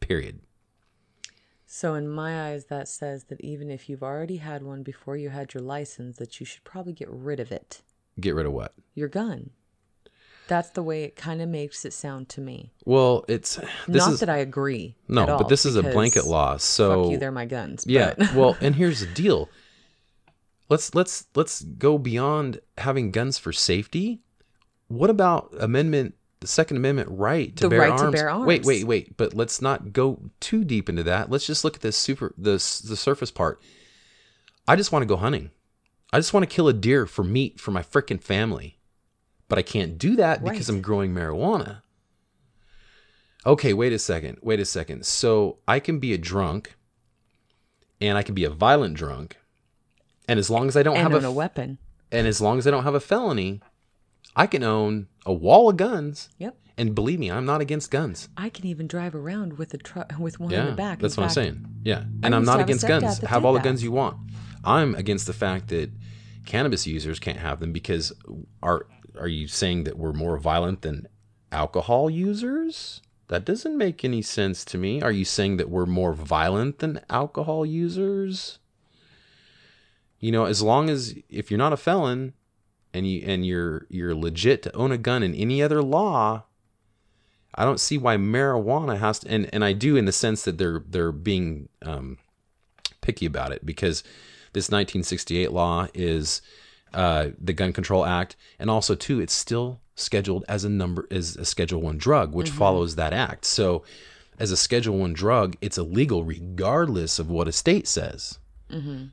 Period. 0.00 0.40
So 1.66 1.94
in 1.94 2.08
my 2.08 2.48
eyes, 2.48 2.64
that 2.66 2.88
says 2.88 3.24
that 3.24 3.42
even 3.42 3.70
if 3.70 3.90
you've 3.90 4.02
already 4.02 4.38
had 4.38 4.62
one 4.62 4.82
before 4.82 5.18
you 5.18 5.28
had 5.28 5.52
your 5.52 5.62
license, 5.62 6.16
that 6.16 6.40
you 6.40 6.46
should 6.46 6.64
probably 6.64 6.94
get 6.94 7.10
rid 7.10 7.40
of 7.40 7.52
it. 7.52 7.82
Get 8.18 8.34
rid 8.34 8.46
of 8.46 8.52
what? 8.52 8.74
Your 8.94 9.08
gun. 9.08 9.50
That's 10.50 10.70
the 10.70 10.82
way 10.82 11.04
it 11.04 11.14
kind 11.14 11.40
of 11.40 11.48
makes 11.48 11.84
it 11.84 11.92
sound 11.92 12.28
to 12.30 12.40
me. 12.40 12.72
Well, 12.84 13.24
it's 13.28 13.54
this 13.86 14.04
Not 14.04 14.12
is 14.14 14.20
that 14.20 14.28
I 14.28 14.38
agree. 14.38 14.96
no, 15.06 15.22
at 15.22 15.28
all, 15.30 15.38
but 15.38 15.48
this 15.48 15.64
is 15.64 15.76
a 15.76 15.82
blanket 15.82 16.26
law. 16.26 16.56
So 16.56 17.04
Fuck 17.04 17.12
you, 17.12 17.18
they're 17.18 17.30
my 17.30 17.46
guns. 17.46 17.84
Yeah. 17.86 18.14
but- 18.18 18.34
well, 18.34 18.56
and 18.60 18.74
here's 18.74 18.98
the 18.98 19.06
deal. 19.06 19.48
let's 20.68 20.92
let's 20.94 21.26
let's 21.36 21.62
go 21.62 21.98
beyond 21.98 22.60
having 22.78 23.12
guns 23.12 23.38
for 23.38 23.52
safety. 23.52 24.20
What 24.88 25.08
about 25.08 25.54
amendment 25.60 26.14
the 26.40 26.48
Second 26.48 26.78
Amendment 26.78 27.10
right 27.12 27.54
to 27.56 27.68
bear 27.68 27.80
right 27.80 27.96
to 27.96 28.04
arms? 28.04 28.14
bear 28.14 28.26
Wait, 28.40 28.56
arms. 28.56 28.66
wait, 28.66 28.84
wait. 28.84 29.16
But 29.16 29.34
let's 29.34 29.62
not 29.62 29.92
go 29.92 30.30
too 30.40 30.64
deep 30.64 30.88
into 30.88 31.04
that. 31.04 31.30
Let's 31.30 31.46
just 31.46 31.62
look 31.64 31.76
at 31.76 31.80
this 31.82 31.96
super 31.96 32.34
the 32.36 32.54
the 32.54 32.96
surface 32.96 33.30
part. 33.30 33.60
I 34.66 34.74
just 34.74 34.90
want 34.90 35.02
to 35.02 35.06
go 35.06 35.16
hunting. 35.16 35.50
I 36.12 36.18
just 36.18 36.34
want 36.34 36.42
to 36.42 36.52
kill 36.52 36.66
a 36.66 36.72
deer 36.72 37.06
for 37.06 37.22
meat 37.22 37.60
for 37.60 37.70
my 37.70 37.82
frickin' 37.84 38.20
family. 38.20 38.78
But 39.50 39.58
I 39.58 39.62
can't 39.62 39.98
do 39.98 40.16
that 40.16 40.42
because 40.42 40.68
I'm 40.70 40.80
growing 40.80 41.12
marijuana. 41.12 41.82
Okay, 43.44 43.72
wait 43.72 43.92
a 43.92 43.98
second. 43.98 44.38
Wait 44.42 44.60
a 44.60 44.64
second. 44.64 45.04
So 45.04 45.58
I 45.66 45.80
can 45.80 45.98
be 45.98 46.12
a 46.12 46.18
drunk 46.18 46.76
and 48.00 48.16
I 48.16 48.22
can 48.22 48.34
be 48.34 48.44
a 48.44 48.50
violent 48.50 48.94
drunk. 48.94 49.36
And 50.28 50.38
as 50.38 50.48
long 50.50 50.68
as 50.68 50.76
I 50.76 50.82
don't 50.82 50.96
And 50.96 51.12
have 51.12 51.24
a 51.24 51.26
a 51.26 51.32
weapon. 51.32 51.78
and 52.12 52.26
as 52.26 52.40
long 52.40 52.58
as 52.58 52.66
I 52.66 52.70
don't 52.70 52.84
have 52.84 52.94
a 52.94 53.00
felony, 53.00 53.60
I 54.36 54.46
can 54.46 54.62
own 54.62 55.08
a 55.26 55.32
wall 55.32 55.68
of 55.70 55.76
guns. 55.76 56.28
Yep. 56.38 56.56
And 56.78 56.94
believe 56.94 57.18
me, 57.18 57.30
I'm 57.30 57.44
not 57.44 57.60
against 57.60 57.90
guns. 57.90 58.28
I 58.36 58.48
can 58.48 58.64
even 58.66 58.86
drive 58.86 59.14
around 59.14 59.58
with 59.58 59.74
a 59.74 59.78
truck 59.78 60.12
with 60.18 60.38
one 60.40 60.52
in 60.52 60.64
the 60.66 60.72
back. 60.72 60.98
that's 61.00 61.16
In 61.16 61.22
what 61.22 61.28
I'm 61.28 61.34
saying. 61.34 61.66
Yeah, 61.82 62.04
and 62.22 62.34
I'm 62.34 62.44
not 62.44 62.60
against 62.60 62.86
guns. 62.86 63.18
that 63.18 63.26
Have 63.28 63.44
all 63.44 63.52
the 63.52 63.60
guns 63.60 63.82
you 63.82 63.90
want. 63.92 64.16
I'm 64.64 64.94
against 64.94 65.26
the 65.26 65.32
fact 65.34 65.68
that 65.68 65.90
cannabis 66.46 66.86
users 66.86 67.18
can't 67.18 67.38
have 67.38 67.60
them 67.60 67.72
because 67.72 68.12
are 68.62 68.86
are 69.18 69.28
you 69.28 69.48
saying 69.48 69.84
that 69.84 69.98
we're 69.98 70.12
more 70.12 70.38
violent 70.38 70.82
than 70.82 71.08
alcohol 71.52 72.10
users? 72.10 73.00
That 73.28 73.44
doesn't 73.44 73.78
make 73.78 74.04
any 74.04 74.22
sense 74.22 74.64
to 74.66 74.78
me. 74.78 75.00
Are 75.02 75.12
you 75.12 75.24
saying 75.24 75.56
that 75.58 75.70
we're 75.70 75.86
more 75.86 76.12
violent 76.12 76.80
than 76.80 77.00
alcohol 77.08 77.64
users? 77.64 78.58
You 80.18 80.32
know, 80.32 80.46
as 80.46 80.62
long 80.62 80.90
as 80.90 81.14
if 81.28 81.50
you're 81.50 81.58
not 81.58 81.72
a 81.72 81.76
felon 81.76 82.34
and 82.92 83.08
you 83.08 83.22
and 83.24 83.46
you're 83.46 83.86
you're 83.88 84.14
legit 84.14 84.62
to 84.64 84.76
own 84.76 84.92
a 84.92 84.98
gun 84.98 85.22
in 85.22 85.34
any 85.34 85.62
other 85.62 85.82
law, 85.82 86.44
I 87.54 87.64
don't 87.64 87.80
see 87.80 87.98
why 87.98 88.16
marijuana 88.16 88.98
has 88.98 89.20
to, 89.20 89.30
and, 89.30 89.48
and 89.52 89.64
I 89.64 89.72
do 89.72 89.96
in 89.96 90.04
the 90.04 90.12
sense 90.12 90.44
that 90.44 90.58
they're 90.58 90.82
they're 90.86 91.12
being 91.12 91.68
um, 91.82 92.18
picky 93.00 93.26
about 93.26 93.52
it 93.52 93.64
because 93.64 94.02
this 94.52 94.66
1968 94.66 95.52
law 95.52 95.86
is 95.94 96.42
uh, 96.94 97.28
the 97.40 97.52
Gun 97.52 97.72
Control 97.72 98.04
Act, 98.04 98.36
and 98.58 98.70
also 98.70 98.94
too, 98.94 99.20
it's 99.20 99.32
still 99.32 99.80
scheduled 99.94 100.44
as 100.48 100.64
a 100.64 100.68
number 100.68 101.06
as 101.10 101.36
a 101.36 101.44
Schedule 101.44 101.80
One 101.82 101.98
drug, 101.98 102.34
which 102.34 102.50
follows 102.50 102.96
that 102.96 103.12
act. 103.12 103.44
So, 103.44 103.82
as 104.38 104.50
a 104.50 104.56
Schedule 104.56 104.98
One 104.98 105.12
drug, 105.12 105.56
it's 105.60 105.76
illegal 105.78 106.24
regardless 106.24 107.18
of 107.18 107.28
what 107.30 107.48
a 107.48 107.52
state 107.52 107.86
says. 107.86 108.38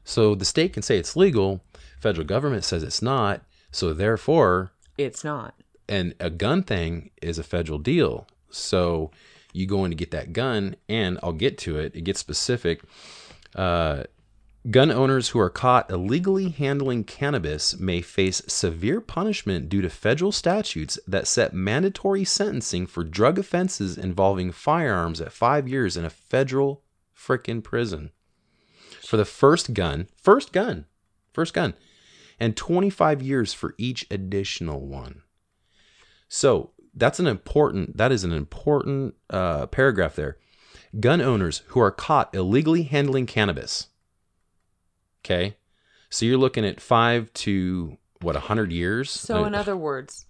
So 0.04 0.36
the 0.36 0.46
state 0.46 0.74
can 0.74 0.84
say 0.84 1.00
it's 1.00 1.16
legal, 1.16 1.64
federal 2.00 2.28
government 2.28 2.64
says 2.64 2.84
it's 2.84 3.02
not. 3.02 3.42
So 3.72 3.92
therefore, 3.92 4.72
It's 5.00 5.24
not. 5.24 5.56
and 5.90 6.14
a 6.20 6.30
gun 6.30 6.62
thing 6.62 7.10
is 7.24 7.40
a 7.40 7.44
federal 7.44 7.80
deal. 7.80 8.28
So 8.52 9.10
you 9.54 9.66
go 9.66 9.84
in 9.84 9.90
to 9.92 9.96
get 9.96 10.12
that 10.12 10.32
gun, 10.32 10.76
and 10.88 11.18
I'll 11.24 11.34
get 11.34 11.58
to 11.60 11.80
it. 11.80 11.96
It 11.96 12.02
gets 12.04 12.20
specific. 12.20 12.82
Uh, 13.56 14.04
gun 14.70 14.92
owners 14.92 15.30
who 15.30 15.40
are 15.40 15.50
caught 15.50 15.90
illegally 15.90 16.50
handling 16.50 17.04
cannabis 17.04 17.80
may 17.80 18.02
face 18.02 18.42
severe 18.48 19.00
punishment 19.00 19.70
due 19.70 19.82
to 19.82 19.90
federal 19.90 20.32
statutes 20.32 21.00
that 21.08 21.28
set 21.28 21.54
mandatory 21.54 22.26
sentencing 22.26 22.86
for 22.86 23.04
drug 23.04 23.40
offenses 23.40 23.98
involving 23.98 24.52
firearms 24.52 25.22
at 25.22 25.32
five 25.32 25.68
years 25.68 25.96
in 25.96 26.04
a 26.04 26.10
federal 26.10 26.84
frickin' 27.16 27.64
prison. 27.64 28.12
For 29.02 29.16
the 29.16 29.26
first 29.26 29.74
gun, 29.74 30.08
first 30.16 30.52
gun, 30.52 30.86
first 31.34 31.54
gun, 31.54 31.74
and 32.40 32.58
25 32.58 33.22
years 33.22 33.54
for 33.54 33.74
each 33.78 34.06
additional 34.12 34.86
one. 34.86 35.22
So 36.28 36.72
that's 36.94 37.20
an 37.20 37.28
important. 37.28 37.98
That 37.98 38.12
is 38.12 38.24
an 38.24 38.34
important 38.34 39.16
uh, 39.30 39.68
paragraph 39.68 40.16
there. 40.16 40.38
Gun 41.00 41.22
owners 41.22 41.62
who 41.68 41.80
are 41.80 41.92
caught 41.92 42.36
illegally 42.36 42.84
handling 42.84 43.28
cannabis. 43.28 43.88
Okay, 45.30 45.58
so 46.10 46.26
you're 46.26 46.38
looking 46.38 46.66
at 46.66 46.80
five 46.80 47.34
to 47.34 47.98
what 48.22 48.38
a 48.38 48.40
hundred 48.40 48.72
years. 48.72 49.12
So, 49.12 49.44
Uh, 49.44 49.48
in 49.48 49.56
other 49.56 49.76
words, 49.76 50.26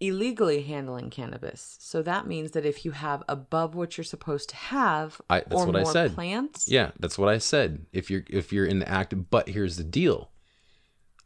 illegally 0.00 0.62
handling 0.62 1.08
cannabis. 1.08 1.78
So 1.80 2.02
that 2.02 2.26
means 2.26 2.50
that 2.50 2.66
if 2.66 2.84
you 2.84 2.90
have 2.90 3.22
above 3.26 3.74
what 3.74 3.96
you're 3.96 4.04
supposed 4.04 4.50
to 4.50 4.56
have, 4.56 5.22
I- 5.30 5.40
that's 5.40 5.54
or 5.54 5.66
what 5.66 5.76
I 5.76 5.82
more 5.82 5.92
said. 5.92 6.14
plants, 6.14 6.68
yeah, 6.68 6.90
that's 6.98 7.16
what 7.16 7.30
I 7.30 7.38
said. 7.38 7.86
If 7.92 8.10
you're 8.10 8.24
if 8.28 8.52
you're 8.52 8.66
in 8.66 8.80
the 8.80 8.88
act, 8.88 9.14
but 9.30 9.48
here's 9.48 9.78
the 9.78 9.84
deal. 9.84 10.30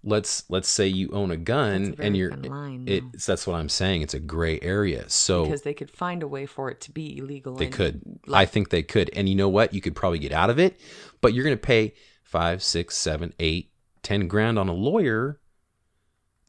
Let's 0.05 0.49
let's 0.49 0.69
say 0.69 0.87
you 0.87 1.11
own 1.11 1.33
a 1.33 1.37
gun 1.37 1.97
a 1.99 2.03
and 2.03 2.17
you're 2.17 2.35
line, 2.35 2.85
it's 2.87 3.27
that's 3.27 3.47
what 3.49 3.57
I'm 3.57 3.69
saying. 3.69 4.03
It's 4.03 4.15
a 4.15 4.21
gray 4.21 4.61
area. 4.63 5.11
So 5.11 5.43
because 5.43 5.63
they 5.63 5.75
could 5.75 5.91
find 5.91 6.23
a 6.23 6.29
way 6.29 6.47
for 6.47 6.71
it 6.71 6.81
to 6.83 6.93
be 6.93 7.19
illegal. 7.19 7.57
They 7.57 7.67
could. 7.67 8.01
I 8.33 8.47
think 8.47 8.71
they 8.71 8.85
could. 8.85 9.11
And 9.15 9.29
you 9.29 9.35
know 9.35 9.49
what? 9.49 9.75
You 9.75 9.81
could 9.81 9.97
probably 9.97 10.21
get 10.21 10.33
out 10.33 10.49
of 10.51 10.59
it, 10.61 10.81
but 11.21 11.35
you're 11.35 11.45
going 11.45 11.57
to 11.57 11.61
pay 11.61 11.95
five, 12.31 12.63
six, 12.63 12.97
seven, 12.97 13.35
eight, 13.41 13.73
ten 14.03 14.29
grand 14.29 14.59
on 14.59 14.69
a 14.69 14.73
lawyer 14.73 15.41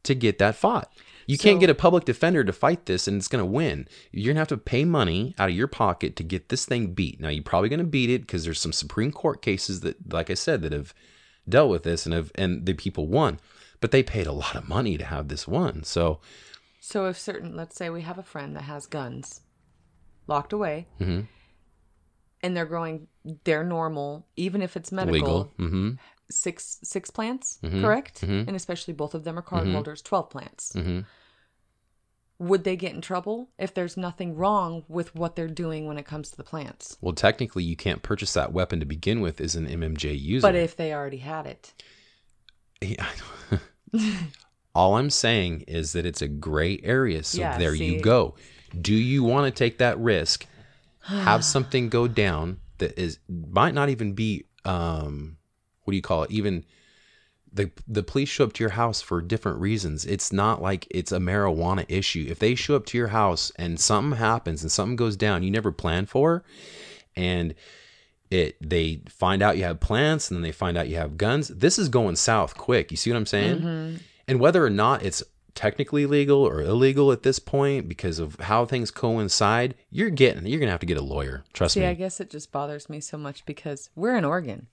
to 0.04 0.14
get 0.14 0.38
that 0.38 0.54
fought. 0.54 0.92
You 1.26 1.38
can't 1.38 1.60
get 1.60 1.70
a 1.70 1.74
public 1.74 2.04
defender 2.04 2.42
to 2.44 2.52
fight 2.52 2.86
this 2.86 3.06
and 3.06 3.16
it's 3.16 3.28
going 3.28 3.42
to 3.42 3.50
win. 3.50 3.86
You're 4.10 4.26
going 4.26 4.36
to 4.36 4.40
have 4.40 4.48
to 4.48 4.56
pay 4.56 4.84
money 4.84 5.34
out 5.38 5.50
of 5.50 5.54
your 5.54 5.68
pocket 5.68 6.16
to 6.16 6.24
get 6.24 6.48
this 6.48 6.64
thing 6.66 6.94
beat. 6.94 7.20
Now, 7.20 7.28
you're 7.28 7.44
probably 7.44 7.68
going 7.68 7.78
to 7.78 7.84
beat 7.84 8.10
it 8.10 8.22
because 8.22 8.44
there's 8.44 8.60
some 8.60 8.72
Supreme 8.72 9.12
Court 9.12 9.40
cases 9.40 9.80
that, 9.80 10.12
like 10.12 10.30
I 10.30 10.34
said, 10.34 10.62
that 10.62 10.72
have 10.72 10.92
dealt 11.48 11.70
with 11.70 11.84
this 11.84 12.06
and 12.06 12.14
have, 12.14 12.32
and 12.34 12.66
the 12.66 12.74
people 12.74 13.06
won. 13.06 13.38
But 13.80 13.92
they 13.92 14.02
paid 14.02 14.26
a 14.26 14.32
lot 14.32 14.56
of 14.56 14.68
money 14.68 14.98
to 14.98 15.04
have 15.04 15.28
this 15.28 15.46
won. 15.48 15.84
So, 15.84 16.20
So 16.80 17.06
if 17.06 17.18
certain, 17.18 17.56
let's 17.56 17.76
say 17.76 17.88
we 17.88 18.02
have 18.02 18.18
a 18.18 18.22
friend 18.24 18.54
that 18.56 18.62
has 18.62 18.86
guns 18.86 19.40
locked 20.26 20.52
away, 20.52 20.86
Mhm. 21.00 21.28
And 22.42 22.56
they're 22.56 22.66
growing, 22.66 23.06
they're 23.44 23.64
normal, 23.64 24.26
even 24.36 24.62
if 24.62 24.76
it's 24.76 24.90
medical. 24.92 25.12
legal. 25.12 25.52
hmm 25.58 25.90
Six 26.30 26.78
six 26.82 27.10
plants, 27.10 27.58
Mhm, 27.62 27.82
correct? 27.82 28.22
mhm. 28.22 28.46
And 28.46 28.56
especially 28.56 28.94
both 28.94 29.14
of 29.14 29.24
them 29.24 29.38
are 29.38 29.42
card 29.42 29.68
holders, 29.68 30.00
twelve 30.00 30.30
plants. 30.30 30.72
hmm 30.72 31.00
Would 32.38 32.64
they 32.64 32.74
get 32.74 32.94
in 32.94 33.00
trouble 33.02 33.50
if 33.58 33.74
there's 33.74 33.96
nothing 33.96 34.34
wrong 34.34 34.84
with 34.88 35.14
what 35.14 35.36
they're 35.36 35.46
doing 35.46 35.86
when 35.86 35.98
it 35.98 36.06
comes 36.06 36.30
to 36.30 36.36
the 36.36 36.42
plants? 36.42 36.96
Well, 37.00 37.12
technically, 37.12 37.64
you 37.64 37.76
can't 37.76 38.02
purchase 38.02 38.32
that 38.32 38.52
weapon 38.52 38.80
to 38.80 38.86
begin 38.86 39.20
with 39.20 39.40
as 39.40 39.54
an 39.54 39.66
MMJ 39.66 40.18
user. 40.18 40.46
But 40.46 40.54
if 40.54 40.74
they 40.76 40.92
already 40.94 41.18
had 41.18 41.46
it, 41.46 41.74
Yeah. 42.80 43.06
All 44.74 44.96
I'm 44.96 45.10
saying 45.10 45.64
is 45.68 45.92
that 45.92 46.06
it's 46.06 46.22
a 46.22 46.28
gray 46.28 46.80
area. 46.82 47.22
So 47.24 47.42
Yeah, 47.42 47.58
there 47.58 47.74
see. 47.76 47.96
you 47.96 48.00
go. 48.00 48.34
Do 48.80 48.94
you 48.94 49.22
want 49.22 49.44
to 49.44 49.56
take 49.56 49.76
that 49.78 49.98
risk? 49.98 50.46
Have 51.02 51.44
something 51.54 51.88
go 51.88 52.08
down 52.08 52.58
that 52.78 52.98
is 52.98 53.18
might 53.28 53.74
not 53.74 53.88
even 53.88 54.12
be 54.14 54.44
um 54.64 55.36
what 55.84 55.92
do 55.92 55.96
you 55.96 56.02
call 56.02 56.22
it? 56.24 56.30
Even 56.30 56.64
the 57.52 57.70
the 57.86 58.02
police 58.02 58.28
show 58.28 58.44
up 58.44 58.52
to 58.54 58.62
your 58.64 58.70
house 58.70 59.02
for 59.02 59.20
different 59.20 59.58
reasons. 59.60 60.04
It's 60.06 60.32
not 60.32 60.62
like 60.62 60.86
it's 60.90 61.12
a 61.12 61.18
marijuana 61.18 61.84
issue. 61.88 62.26
If 62.28 62.38
they 62.38 62.54
show 62.54 62.76
up 62.76 62.86
to 62.86 62.98
your 62.98 63.08
house 63.08 63.52
and 63.56 63.78
something 63.78 64.18
happens 64.18 64.62
and 64.62 64.72
something 64.72 64.96
goes 64.96 65.16
down 65.16 65.42
you 65.42 65.50
never 65.50 65.70
planned 65.72 66.08
for 66.08 66.44
and 67.14 67.54
it 68.30 68.56
they 68.66 69.02
find 69.10 69.42
out 69.42 69.58
you 69.58 69.64
have 69.64 69.80
plants 69.80 70.30
and 70.30 70.36
then 70.38 70.42
they 70.42 70.52
find 70.52 70.78
out 70.78 70.88
you 70.88 70.96
have 70.96 71.18
guns 71.18 71.48
this 71.48 71.78
is 71.78 71.90
going 71.90 72.16
south 72.16 72.56
quick 72.56 72.90
you 72.90 72.96
see 72.96 73.10
what 73.10 73.18
i'm 73.18 73.26
saying 73.26 73.58
Mm-hmm. 73.58 73.96
and 74.26 74.40
whether 74.40 74.64
or 74.64 74.70
not 74.70 75.02
it's 75.02 75.22
technically 75.54 76.06
legal 76.06 76.42
or 76.42 76.62
illegal 76.62 77.12
at 77.12 77.22
this 77.22 77.38
point 77.38 77.88
because 77.88 78.18
of 78.18 78.36
how 78.40 78.64
things 78.64 78.90
coincide 78.90 79.74
you're 79.90 80.10
getting 80.10 80.46
you're 80.46 80.58
gonna 80.58 80.70
have 80.70 80.80
to 80.80 80.86
get 80.86 80.96
a 80.96 81.02
lawyer 81.02 81.44
trust 81.52 81.74
see, 81.74 81.80
me 81.80 81.86
I 81.86 81.94
guess 81.94 82.20
it 82.20 82.30
just 82.30 82.50
bothers 82.52 82.88
me 82.88 83.00
so 83.00 83.18
much 83.18 83.44
because 83.44 83.90
we're 83.94 84.16
in 84.16 84.24
Oregon. 84.24 84.68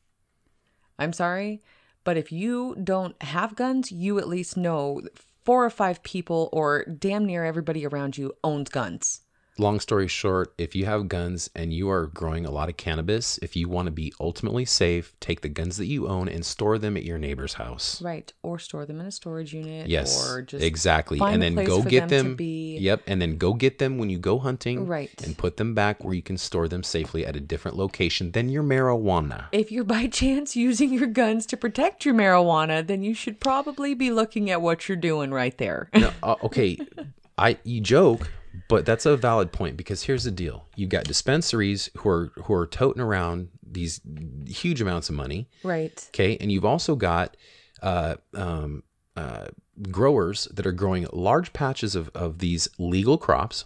I'm 0.97 1.13
sorry, 1.13 1.61
but 2.03 2.17
if 2.17 2.31
you 2.31 2.75
don't 2.83 3.21
have 3.23 3.55
guns, 3.55 3.91
you 3.91 4.19
at 4.19 4.27
least 4.27 4.57
know 4.57 5.01
four 5.43 5.65
or 5.65 5.69
five 5.69 6.03
people 6.03 6.49
or 6.51 6.85
damn 6.85 7.25
near 7.25 7.45
everybody 7.45 7.85
around 7.85 8.17
you 8.17 8.33
owns 8.43 8.69
guns. 8.69 9.21
Long 9.59 9.79
story 9.79 10.07
short, 10.07 10.53
if 10.57 10.75
you 10.75 10.85
have 10.85 11.07
guns 11.07 11.49
and 11.55 11.73
you 11.73 11.89
are 11.89 12.07
growing 12.07 12.45
a 12.45 12.51
lot 12.51 12.69
of 12.69 12.77
cannabis, 12.77 13.37
if 13.39 13.55
you 13.55 13.67
want 13.69 13.87
to 13.87 13.91
be 13.91 14.13
ultimately 14.19 14.65
safe, 14.65 15.13
take 15.19 15.41
the 15.41 15.49
guns 15.49 15.77
that 15.77 15.87
you 15.87 16.07
own 16.07 16.27
and 16.29 16.45
store 16.45 16.77
them 16.77 16.95
at 16.97 17.03
your 17.03 17.17
neighbor's 17.17 17.53
house. 17.53 18.01
Right. 18.01 18.31
Or 18.43 18.59
store 18.59 18.85
them 18.85 18.99
in 18.99 19.05
a 19.05 19.11
storage 19.11 19.53
unit. 19.53 19.87
Yes, 19.87 20.29
Or 20.29 20.41
just 20.41 20.63
exactly. 20.63 21.19
And 21.21 21.41
then 21.41 21.55
go 21.55 21.81
get 21.81 22.09
them 22.09 22.27
them. 22.27 22.35
be- 22.35 22.77
Yep, 22.79 23.03
and 23.07 23.21
then 23.21 23.37
go 23.37 23.53
get 23.53 23.79
them 23.79 23.97
when 23.97 24.09
you 24.09 24.17
go 24.19 24.39
hunting. 24.39 24.87
Right. 24.87 25.11
And 25.23 25.37
put 25.37 25.57
them 25.57 25.73
back 25.73 26.03
where 26.03 26.13
you 26.13 26.21
can 26.21 26.37
store 26.37 26.67
them 26.67 26.83
safely 26.83 27.25
at 27.25 27.35
a 27.35 27.39
different 27.39 27.77
location 27.77 28.31
than 28.31 28.49
your 28.49 28.63
marijuana. 28.63 29.45
If 29.51 29.71
you're 29.71 29.83
by 29.83 30.07
chance 30.21 30.55
using 30.55 30.93
your 30.93 31.07
guns 31.07 31.45
to 31.47 31.57
protect 31.57 32.05
your 32.05 32.13
marijuana, 32.15 32.85
then 32.85 33.03
you 33.03 33.13
should 33.13 33.39
probably 33.39 33.93
be 33.93 34.11
looking 34.11 34.49
at 34.49 34.61
what 34.61 34.87
you're 34.87 34.95
doing 34.97 35.31
right 35.31 35.57
there. 35.57 35.89
No, 35.95 36.11
uh, 36.23 36.35
okay, 36.43 36.77
I 37.37 37.57
you 37.63 37.81
joke, 37.81 38.31
but 38.67 38.85
that's 38.85 39.05
a 39.05 39.15
valid 39.17 39.51
point 39.51 39.77
because 39.77 40.03
here's 40.03 40.23
the 40.23 40.31
deal: 40.31 40.65
you've 40.75 40.89
got 40.89 41.05
dispensaries 41.05 41.89
who 41.97 42.09
are 42.09 42.31
who 42.43 42.53
are 42.53 42.67
toting 42.67 43.01
around 43.01 43.49
these 43.63 44.01
huge 44.47 44.81
amounts 44.81 45.09
of 45.09 45.15
money. 45.15 45.47
right. 45.63 46.07
Okay, 46.13 46.37
and 46.39 46.51
you've 46.51 46.65
also 46.65 46.95
got 46.95 47.37
uh, 47.81 48.15
um, 48.33 48.83
uh, 49.15 49.47
growers 49.91 50.45
that 50.53 50.65
are 50.65 50.71
growing 50.71 51.07
large 51.13 51.53
patches 51.53 51.95
of, 51.95 52.09
of 52.15 52.39
these 52.39 52.67
legal 52.77 53.17
crops. 53.17 53.65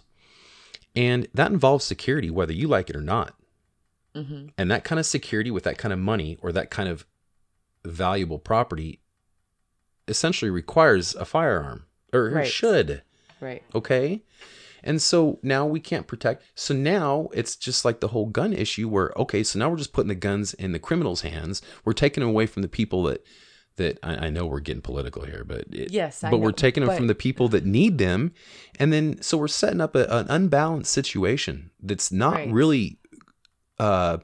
And 0.96 1.26
that 1.34 1.50
involves 1.50 1.84
security, 1.84 2.30
whether 2.30 2.52
you 2.52 2.68
like 2.68 2.88
it 2.88 2.94
or 2.96 3.00
not. 3.00 3.34
Mm-hmm. 4.14 4.48
And 4.56 4.70
that 4.70 4.84
kind 4.84 5.00
of 5.00 5.06
security 5.06 5.50
with 5.50 5.64
that 5.64 5.76
kind 5.76 5.92
of 5.92 5.98
money 5.98 6.38
or 6.40 6.52
that 6.52 6.70
kind 6.70 6.88
of 6.88 7.04
valuable 7.84 8.38
property 8.38 9.00
essentially 10.06 10.50
requires 10.50 11.14
a 11.16 11.24
firearm 11.24 11.86
or 12.12 12.30
Right. 12.30 12.46
should. 12.46 13.02
Right. 13.40 13.62
Okay. 13.74 14.22
And 14.84 15.00
so 15.02 15.38
now 15.42 15.64
we 15.66 15.80
can't 15.80 16.06
protect. 16.06 16.44
So 16.54 16.74
now 16.74 17.28
it's 17.32 17.56
just 17.56 17.84
like 17.84 18.00
the 18.00 18.08
whole 18.08 18.26
gun 18.26 18.52
issue 18.52 18.88
where, 18.88 19.12
okay, 19.16 19.42
so 19.42 19.58
now 19.58 19.70
we're 19.70 19.78
just 19.78 19.92
putting 19.94 20.08
the 20.10 20.14
guns 20.14 20.52
in 20.54 20.72
the 20.72 20.78
criminals' 20.78 21.22
hands. 21.22 21.62
We're 21.84 21.94
taking 21.94 22.20
them 22.20 22.28
away 22.30 22.46
from 22.46 22.60
the 22.62 22.68
people 22.68 23.02
that, 23.04 23.24
that 23.76 23.98
I, 24.02 24.26
I 24.26 24.30
know 24.30 24.44
we're 24.46 24.60
getting 24.60 24.82
political 24.82 25.24
here, 25.24 25.42
but 25.44 25.64
it, 25.72 25.90
Yes, 25.90 26.22
I 26.22 26.30
but 26.30 26.38
we're 26.38 26.52
taking 26.52 26.82
them 26.82 26.88
but- 26.90 26.96
from 26.98 27.06
the 27.06 27.14
people 27.14 27.48
that 27.48 27.64
need 27.64 27.96
them. 27.98 28.32
And 28.78 28.92
then, 28.92 29.20
so 29.22 29.38
we're 29.38 29.48
setting 29.48 29.80
up 29.80 29.96
a, 29.96 30.04
an 30.08 30.26
unbalanced 30.28 30.92
situation 30.92 31.70
that's 31.82 32.12
not 32.12 32.34
Right. 32.34 32.52
really, 32.52 32.98
uh, 33.78 34.18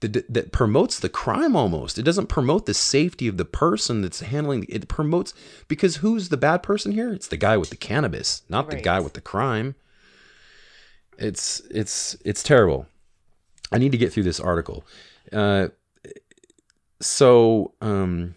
that, 0.00 0.32
that 0.32 0.52
promotes 0.52 1.00
the 1.00 1.08
crime 1.08 1.56
almost. 1.56 1.98
It 1.98 2.02
doesn't 2.04 2.28
promote 2.28 2.66
the 2.66 2.74
safety 2.74 3.26
of 3.28 3.38
the 3.38 3.44
person 3.44 4.02
that's 4.02 4.20
handling 4.20 4.66
it 4.68 4.88
promotes 4.88 5.34
because 5.68 5.96
who's 5.96 6.28
the 6.28 6.36
bad 6.36 6.62
person 6.62 6.92
here? 6.92 7.12
It's 7.12 7.28
the 7.28 7.36
guy 7.36 7.56
with 7.56 7.70
the 7.70 7.76
cannabis, 7.76 8.42
not 8.48 8.70
the 8.70 8.76
guy 8.76 9.00
with 9.00 9.14
the 9.14 9.20
crime. 9.20 9.74
It's 11.18 11.60
it's 11.70 12.16
it's 12.24 12.42
terrible. 12.42 12.86
I 13.72 13.78
need 13.78 13.92
to 13.92 13.98
get 13.98 14.12
through 14.12 14.22
this 14.24 14.40
article. 14.40 14.86
Uh, 15.32 15.68
so 17.00 17.72
um, 17.80 18.34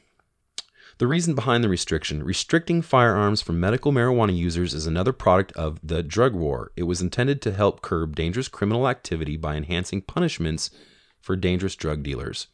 the 0.97 1.07
reason 1.07 1.35
behind 1.35 1.63
the 1.63 1.69
restriction 1.69 2.23
restricting 2.23 2.81
firearms 2.81 3.41
from 3.41 3.59
medical 3.59 3.91
marijuana 3.91 4.35
users 4.35 4.73
is 4.73 4.85
another 4.85 5.13
product 5.13 5.51
of 5.53 5.79
the 5.81 6.03
drug 6.03 6.33
war. 6.33 6.71
It 6.75 6.83
was 6.83 7.01
intended 7.01 7.41
to 7.43 7.53
help 7.53 7.81
curb 7.81 8.15
dangerous 8.15 8.47
criminal 8.47 8.87
activity 8.87 9.37
by 9.37 9.55
enhancing 9.55 10.01
punishments 10.01 10.71
for 11.21 11.35
dangerous 11.35 11.75
drug 11.75 12.03
dealers. 12.03 12.47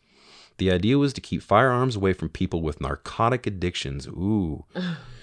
The 0.58 0.72
idea 0.72 0.98
was 0.98 1.12
to 1.14 1.22
keep 1.22 1.42
firearms 1.42 1.96
away 1.96 2.14
from 2.14 2.30
people 2.30 2.62
with 2.62 2.80
narcotic 2.80 3.46
addictions. 3.48 4.08
Ooh. 4.08 4.66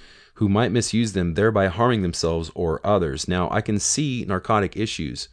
who 0.42 0.48
might 0.48 0.72
misuse 0.72 1.12
them, 1.12 1.34
thereby 1.34 1.68
harming 1.68 2.02
themselves 2.02 2.50
or 2.56 2.84
others. 2.84 3.28
Now, 3.28 3.48
I 3.52 3.60
can 3.60 3.78
see 3.78 4.24
narcotic 4.26 4.76
issues, 4.76 5.28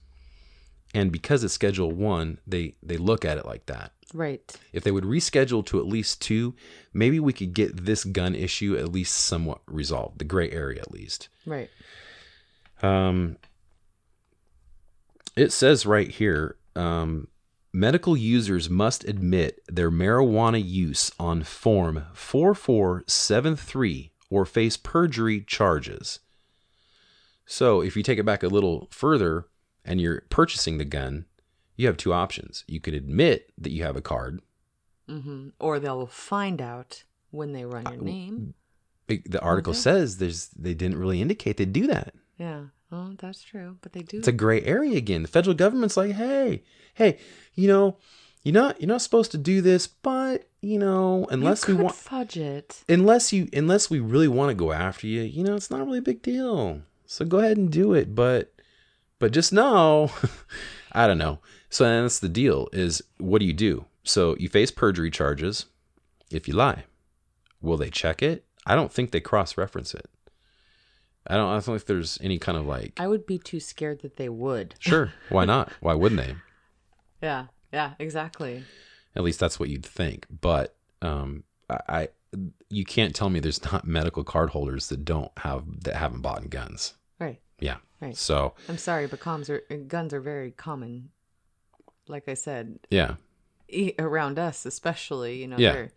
and 0.93 1.11
because 1.11 1.43
it's 1.43 1.55
Schedule 1.55 1.91
One, 1.91 2.37
they 2.45 2.75
they 2.83 2.97
look 2.97 3.25
at 3.25 3.39
it 3.39 3.45
like 3.47 3.65
that. 3.65 3.91
Right. 4.13 4.39
If 4.71 4.83
they 4.83 4.91
would 4.91 5.05
reschedule 5.05 5.65
to 5.65 5.79
at 5.79 5.87
least 5.87 6.21
two, 6.21 6.53
maybe 6.93 7.19
we 7.19 7.33
could 7.33 7.55
get 7.55 7.85
this 7.87 8.03
gun 8.03 8.35
issue 8.35 8.77
at 8.77 8.91
least 8.91 9.15
somewhat 9.15 9.61
resolved, 9.65 10.19
the 10.19 10.25
gray 10.25 10.51
area 10.51 10.79
at 10.79 10.91
least. 10.91 11.29
Right. 11.43 11.71
Um, 12.83 13.37
it 15.35 15.51
says 15.51 15.87
right 15.87 16.11
here 16.11 16.55
um, 16.75 17.29
medical 17.73 18.15
users 18.15 18.69
must 18.69 19.05
admit 19.05 19.59
their 19.67 19.89
marijuana 19.89 20.63
use 20.63 21.11
on 21.19 21.41
Form 21.41 22.05
4473 22.13 24.11
or 24.29 24.45
face 24.45 24.77
perjury 24.77 25.41
charges. 25.41 26.19
So, 27.45 27.81
if 27.81 27.97
you 27.97 28.03
take 28.03 28.19
it 28.19 28.25
back 28.25 28.43
a 28.43 28.47
little 28.47 28.87
further 28.91 29.45
and 29.83 29.99
you're 29.99 30.21
purchasing 30.29 30.77
the 30.77 30.85
gun, 30.85 31.25
you 31.75 31.87
have 31.87 31.97
two 31.97 32.13
options. 32.13 32.63
You 32.67 32.79
could 32.79 32.93
admit 32.93 33.51
that 33.57 33.71
you 33.71 33.83
have 33.83 33.95
a 33.95 34.01
card. 34.01 34.41
Mm-hmm. 35.09 35.49
Or 35.59 35.79
they'll 35.79 36.05
find 36.05 36.61
out 36.61 37.03
when 37.31 37.53
they 37.53 37.65
run 37.65 37.85
your 37.91 38.01
name. 38.01 38.53
It- 39.07 39.31
The 39.31 39.41
article 39.41 39.71
Okay. 39.71 39.79
says 39.79 40.17
there's 40.17 40.49
they 40.49 40.75
didn't 40.75 40.99
really 40.99 41.21
indicate 41.21 41.57
they 41.57 41.65
do 41.65 41.87
that. 41.87 42.13
Yeah. 42.37 42.65
Oh, 42.91 43.13
that's 43.17 43.41
true. 43.41 43.77
But 43.81 43.93
they 43.93 44.01
do. 44.01 44.17
It's 44.19 44.27
a 44.27 44.31
gray 44.31 44.61
area 44.63 44.97
again. 44.97 45.23
The 45.23 45.27
federal 45.27 45.55
government's 45.55 45.97
like, 45.97 46.11
hey, 46.11 46.63
hey, 46.93 47.17
you 47.55 47.67
know, 47.67 47.97
you're 48.43 48.53
not 48.53 48.79
you're 48.79 48.87
not 48.87 49.01
supposed 49.01 49.31
to 49.31 49.37
do 49.39 49.61
this, 49.61 49.87
but 49.87 50.48
you 50.61 50.77
know, 50.77 51.25
unless 51.29 51.67
you 51.67 51.77
we 51.77 51.83
want 51.83 51.95
fudge 51.95 52.37
it. 52.37 52.83
unless 52.89 53.31
you 53.31 53.47
unless 53.53 53.89
we 53.89 53.99
really 53.99 54.27
want 54.27 54.49
to 54.49 54.55
go 54.55 54.71
after 54.71 55.07
you, 55.07 55.21
you 55.21 55.43
know, 55.43 55.55
it's 55.55 55.71
not 55.71 55.85
really 55.85 55.99
a 55.99 56.03
big 56.03 56.21
deal. 56.21 56.81
So 57.05 57.25
go 57.25 57.39
ahead 57.39 57.57
and 57.57 57.71
do 57.71 57.93
it, 57.93 58.13
but 58.13 58.53
but 59.19 59.31
just 59.31 59.51
know, 59.53 60.11
I 60.91 61.07
don't 61.07 61.17
know. 61.17 61.39
So 61.69 61.83
that's 61.83 62.19
the 62.19 62.29
deal 62.29 62.67
is 62.73 63.01
what 63.17 63.39
do 63.39 63.45
you 63.45 63.53
do? 63.53 63.85
So 64.03 64.35
you 64.37 64.49
face 64.49 64.71
perjury 64.71 65.11
charges 65.11 65.65
if 66.31 66.47
you 66.47 66.53
lie. 66.53 66.83
Will 67.61 67.77
they 67.77 67.89
check 67.89 68.21
it? 68.21 68.45
I 68.65 68.75
don't 68.75 68.91
think 68.91 69.11
they 69.11 69.19
cross 69.19 69.57
reference 69.57 69.93
it. 69.93 70.09
I 71.27 71.35
don't 71.35 71.47
I 71.47 71.53
don't 71.53 71.61
think 71.61 71.85
there's 71.85 72.17
any 72.21 72.39
kind 72.39 72.57
of 72.57 72.65
like 72.65 72.93
I 72.99 73.07
would 73.07 73.25
be 73.25 73.37
too 73.37 73.59
scared 73.59 74.01
that 74.01 74.17
they 74.17 74.29
would. 74.29 74.75
Sure. 74.79 75.13
Why 75.29 75.45
not? 75.53 75.71
Why 75.79 75.93
wouldn't 75.93 76.21
they? 76.21 76.35
Yeah. 77.21 77.45
Yeah. 77.71 77.93
Exactly. 77.99 78.63
At 79.15 79.23
least 79.23 79.39
that's 79.39 79.59
what 79.59 79.69
you'd 79.69 79.85
think. 79.85 80.25
But 80.41 80.75
um, 81.01 81.43
I, 81.69 82.09
you 82.69 82.85
can't 82.85 83.15
tell 83.15 83.29
me 83.29 83.39
there's 83.39 83.63
not 83.71 83.85
medical 83.85 84.23
card 84.23 84.51
holders 84.51 84.87
that 84.89 85.03
don't 85.05 85.31
have 85.37 85.63
that 85.83 85.95
haven't 85.95 86.21
bought 86.21 86.49
guns. 86.49 86.93
Right. 87.19 87.39
Yeah. 87.59 87.77
Right. 88.01 88.15
So 88.15 88.53
I'm 88.69 88.77
sorry, 88.77 89.07
but 89.07 89.19
comms 89.19 89.49
are 89.49 89.61
guns 89.75 90.13
are 90.13 90.21
very 90.21 90.51
common. 90.51 91.09
Like 92.07 92.27
I 92.29 92.33
said, 92.33 92.79
yeah, 92.89 93.15
e- 93.67 93.93
around 93.99 94.39
us 94.39 94.65
especially, 94.65 95.37
you 95.37 95.47
know, 95.47 95.57
Yeah. 95.57 95.71
they're 95.73 95.91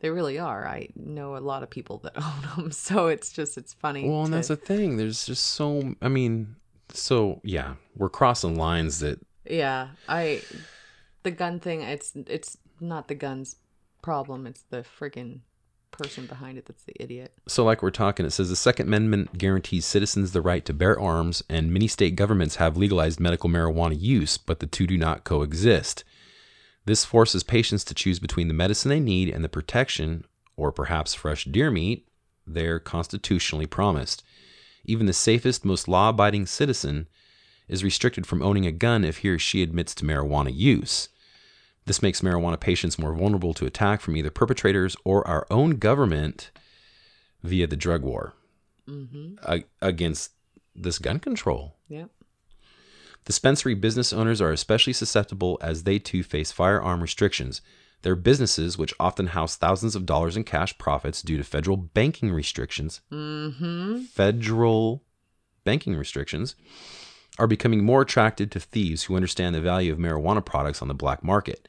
they 0.00 0.10
really 0.10 0.38
are. 0.38 0.66
I 0.68 0.88
know 0.94 1.36
a 1.36 1.38
lot 1.38 1.62
of 1.62 1.70
people 1.70 1.98
that 2.04 2.12
own 2.22 2.62
them, 2.62 2.70
so 2.70 3.08
it's 3.08 3.32
just 3.32 3.58
it's 3.58 3.72
funny. 3.74 4.08
well, 4.08 4.20
and 4.20 4.26
to- 4.28 4.32
that's 4.36 4.48
the 4.48 4.56
thing. 4.56 4.98
There's 4.98 5.26
just 5.26 5.44
so. 5.44 5.94
I 6.00 6.08
mean, 6.08 6.54
so 6.92 7.40
yeah, 7.42 7.74
we're 7.96 8.08
crossing 8.10 8.56
lines 8.56 9.00
that 9.00 9.18
yeah. 9.50 9.88
I 10.08 10.42
the 11.26 11.30
gun 11.32 11.58
thing. 11.58 11.82
It's 11.82 12.12
it's 12.14 12.56
not 12.80 13.08
the 13.08 13.14
gun's 13.14 13.56
problem. 14.00 14.46
It's 14.46 14.62
the 14.70 14.84
friggin' 14.98 15.40
person 15.90 16.26
behind 16.26 16.56
it 16.56 16.66
that's 16.66 16.84
the 16.84 16.94
idiot. 17.02 17.32
So, 17.48 17.64
like 17.64 17.82
we're 17.82 17.90
talking, 17.90 18.24
it 18.24 18.30
says 18.30 18.48
the 18.48 18.56
Second 18.56 18.86
Amendment 18.86 19.36
guarantees 19.36 19.84
citizens 19.84 20.30
the 20.30 20.40
right 20.40 20.64
to 20.64 20.72
bear 20.72 20.98
arms, 20.98 21.42
and 21.48 21.72
many 21.72 21.88
state 21.88 22.14
governments 22.14 22.56
have 22.56 22.76
legalized 22.76 23.18
medical 23.18 23.50
marijuana 23.50 24.00
use, 24.00 24.38
but 24.38 24.60
the 24.60 24.66
two 24.66 24.86
do 24.86 24.96
not 24.96 25.24
coexist. 25.24 26.04
This 26.84 27.04
forces 27.04 27.42
patients 27.42 27.82
to 27.84 27.94
choose 27.94 28.20
between 28.20 28.46
the 28.46 28.54
medicine 28.54 28.90
they 28.90 29.00
need 29.00 29.28
and 29.28 29.42
the 29.42 29.48
protection, 29.48 30.24
or 30.56 30.70
perhaps 30.70 31.14
fresh 31.14 31.44
deer 31.44 31.72
meat, 31.72 32.06
they're 32.46 32.78
constitutionally 32.78 33.66
promised. 33.66 34.22
Even 34.84 35.06
the 35.06 35.12
safest, 35.12 35.64
most 35.64 35.88
law 35.88 36.10
abiding 36.10 36.46
citizen 36.46 37.08
is 37.66 37.82
restricted 37.82 38.28
from 38.28 38.42
owning 38.42 38.64
a 38.64 38.70
gun 38.70 39.04
if 39.04 39.18
he 39.18 39.28
or 39.28 39.40
she 39.40 39.60
admits 39.60 39.92
to 39.96 40.04
marijuana 40.04 40.54
use. 40.54 41.08
This 41.86 42.02
makes 42.02 42.20
marijuana 42.20 42.58
patients 42.58 42.98
more 42.98 43.14
vulnerable 43.14 43.54
to 43.54 43.64
attack 43.66 44.00
from 44.00 44.16
either 44.16 44.30
perpetrators 44.30 44.96
or 45.04 45.26
our 45.26 45.46
own 45.50 45.78
government 45.78 46.50
via 47.42 47.66
the 47.66 47.76
drug 47.76 48.02
war 48.02 48.34
Mm-hmm. 48.88 49.34
a- 49.42 49.64
against 49.82 50.30
this 50.74 50.98
gun 51.00 51.18
control. 51.18 51.74
Yep. 51.88 52.10
Dispensary 53.24 53.74
business 53.74 54.12
owners 54.12 54.40
are 54.40 54.52
especially 54.52 54.92
susceptible 54.92 55.58
as 55.60 55.82
they 55.82 55.98
too 55.98 56.22
face 56.22 56.52
firearm 56.52 57.00
restrictions. 57.00 57.60
Their 58.02 58.14
businesses, 58.14 58.78
which 58.78 58.94
often 59.00 59.28
house 59.28 59.56
thousands 59.56 59.96
of 59.96 60.06
dollars 60.06 60.36
in 60.36 60.44
cash 60.44 60.78
profits 60.78 61.22
due 61.22 61.36
to 61.36 61.42
federal 61.42 61.76
banking 61.76 62.30
restrictions, 62.32 63.00
Mm-hmm. 63.10 64.02
federal 64.02 65.02
banking 65.64 65.96
restrictions, 65.96 66.54
are 67.38 67.48
becoming 67.48 67.84
more 67.84 68.02
attracted 68.02 68.52
to 68.52 68.60
thieves 68.60 69.04
who 69.04 69.16
understand 69.16 69.54
the 69.54 69.60
value 69.60 69.92
of 69.92 69.98
marijuana 69.98 70.44
products 70.44 70.80
on 70.80 70.86
the 70.88 70.94
black 70.94 71.24
market. 71.24 71.68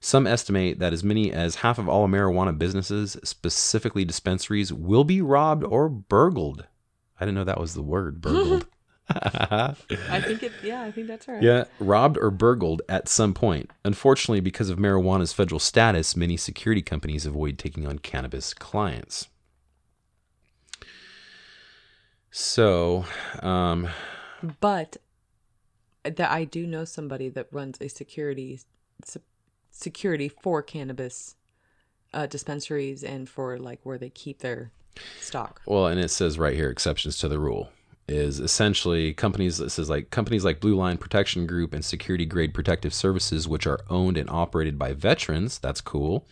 Some 0.00 0.26
estimate 0.26 0.78
that 0.78 0.92
as 0.92 1.02
many 1.02 1.32
as 1.32 1.56
half 1.56 1.78
of 1.78 1.88
all 1.88 2.06
marijuana 2.06 2.56
businesses, 2.56 3.16
specifically 3.24 4.04
dispensaries, 4.04 4.72
will 4.72 5.04
be 5.04 5.20
robbed 5.20 5.64
or 5.64 5.88
burgled. 5.88 6.66
I 7.18 7.24
didn't 7.24 7.34
know 7.34 7.44
that 7.44 7.60
was 7.60 7.74
the 7.74 7.82
word, 7.82 8.20
burgled. 8.20 8.66
I 9.10 9.74
think 10.20 10.42
it. 10.42 10.52
Yeah, 10.62 10.82
I 10.82 10.90
think 10.92 11.06
that's 11.08 11.26
right. 11.26 11.42
yeah, 11.42 11.64
robbed 11.80 12.18
or 12.18 12.30
burgled 12.30 12.82
at 12.90 13.08
some 13.08 13.32
point. 13.32 13.70
Unfortunately, 13.82 14.40
because 14.40 14.68
of 14.68 14.78
marijuana's 14.78 15.32
federal 15.32 15.58
status, 15.58 16.14
many 16.14 16.36
security 16.36 16.82
companies 16.82 17.24
avoid 17.24 17.58
taking 17.58 17.86
on 17.86 17.98
cannabis 18.00 18.52
clients. 18.52 19.28
So, 22.30 23.06
um, 23.40 23.88
But 24.60 24.98
that 26.04 26.30
I 26.30 26.44
do 26.44 26.66
know 26.66 26.84
somebody 26.84 27.30
that 27.30 27.48
runs 27.50 27.78
a 27.80 27.88
security 27.88 28.60
se- 29.04 29.20
security 29.78 30.28
for 30.28 30.62
cannabis 30.62 31.36
uh, 32.12 32.26
dispensaries 32.26 33.04
and 33.04 33.28
for 33.28 33.58
like 33.58 33.80
where 33.84 33.98
they 33.98 34.10
keep 34.10 34.40
their 34.40 34.70
stock. 35.20 35.60
Well, 35.66 35.86
and 35.86 36.00
it 36.00 36.10
says 36.10 36.38
right 36.38 36.54
here 36.54 36.70
exceptions 36.70 37.18
to 37.18 37.28
the 37.28 37.38
rule. 37.38 37.70
is 38.08 38.40
essentially 38.40 39.12
companies. 39.12 39.58
This 39.58 39.78
is 39.78 39.90
like 39.90 40.10
companies 40.10 40.44
like 40.44 40.60
Blue 40.60 40.74
Line 40.74 40.96
Protection 40.96 41.46
Group 41.46 41.74
and 41.74 41.84
Security 41.84 42.24
Grade 42.24 42.54
Protective 42.54 42.94
Services, 42.94 43.46
which 43.46 43.66
are 43.66 43.80
owned 43.90 44.16
and 44.16 44.30
operated 44.30 44.78
by 44.78 44.94
veterans. 44.94 45.58
That's 45.58 45.82
cool. 45.82 46.26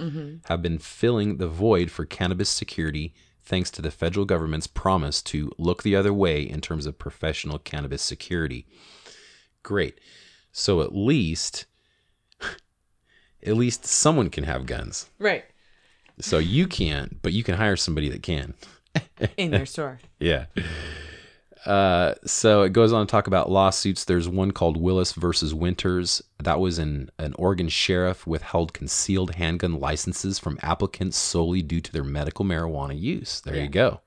Have 0.46 0.62
been 0.62 0.78
filling 0.78 1.36
the 1.36 1.48
void 1.48 1.90
for 1.90 2.04
cannabis 2.06 2.48
security 2.48 3.14
thanks 3.42 3.70
to 3.72 3.82
the 3.82 3.90
federal 3.92 4.24
government's 4.26 4.66
promise 4.66 5.22
to 5.22 5.52
look 5.58 5.82
the 5.82 5.94
other 5.94 6.12
way 6.12 6.42
in 6.42 6.60
terms 6.60 6.86
of 6.86 6.98
professional 6.98 7.58
cannabis 7.58 8.02
security. 8.02 8.66
Great. 9.62 10.00
So 10.50 10.80
at 10.80 10.96
least, 10.96 11.66
at 13.46 13.56
least 13.56 13.84
someone 13.86 14.30
can 14.30 14.44
have 14.44 14.66
guns. 14.66 15.08
Right. 15.18 15.44
So 16.20 16.38
you 16.38 16.66
can't, 16.66 17.20
but 17.22 17.32
you 17.32 17.42
can 17.44 17.56
hire 17.56 17.76
somebody 17.76 18.08
that 18.08 18.22
can. 18.22 18.54
In 19.36 19.52
your 19.52 19.66
store. 19.66 19.98
Yeah. 20.18 20.46
Uh, 21.64 22.14
so 22.24 22.62
it 22.62 22.72
goes 22.72 22.92
on 22.92 23.06
to 23.06 23.10
talk 23.10 23.26
about 23.26 23.50
lawsuits. 23.50 24.04
There's 24.04 24.28
one 24.28 24.52
called 24.52 24.76
Willis 24.76 25.12
versus 25.12 25.52
Winters. 25.52 26.22
That 26.42 26.60
was 26.60 26.78
an, 26.78 27.10
an 27.18 27.34
Oregon 27.38 27.68
sheriff 27.68 28.24
withheld 28.26 28.72
concealed 28.72 29.34
handgun 29.34 29.80
licenses 29.80 30.38
from 30.38 30.58
applicants 30.62 31.16
solely 31.16 31.62
due 31.62 31.80
to 31.80 31.92
their 31.92 32.04
medical 32.04 32.44
marijuana 32.44 32.98
use. 32.98 33.40
There 33.40 33.56
Yeah. 33.56 33.62
you 33.64 33.68
go. 33.68 34.00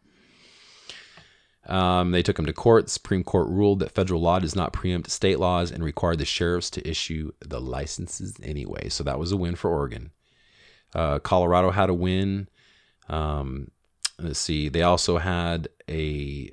Um, 1.69 2.09
they 2.11 2.23
took 2.23 2.39
him 2.39 2.47
to 2.47 2.53
court. 2.53 2.85
The 2.85 2.91
Supreme 2.91 3.23
Court 3.23 3.47
ruled 3.47 3.79
that 3.79 3.91
federal 3.91 4.21
law 4.21 4.39
does 4.39 4.55
not 4.55 4.73
preempt 4.73 5.11
state 5.11 5.39
laws 5.39 5.71
and 5.71 5.83
required 5.83 6.17
the 6.17 6.25
sheriffs 6.25 6.71
to 6.71 6.87
issue 6.87 7.31
the 7.39 7.61
licenses 7.61 8.35
anyway. 8.41 8.89
So 8.89 9.03
that 9.03 9.19
was 9.19 9.31
a 9.31 9.37
win 9.37 9.55
for 9.55 9.69
Oregon. 9.69 10.11
Uh, 10.95 11.19
Colorado 11.19 11.69
had 11.69 11.91
a 11.91 11.93
win. 11.93 12.49
Um, 13.07 13.69
let's 14.17 14.39
see. 14.39 14.67
They 14.67 14.81
also 14.81 15.19
had 15.19 15.69
a 15.87 16.51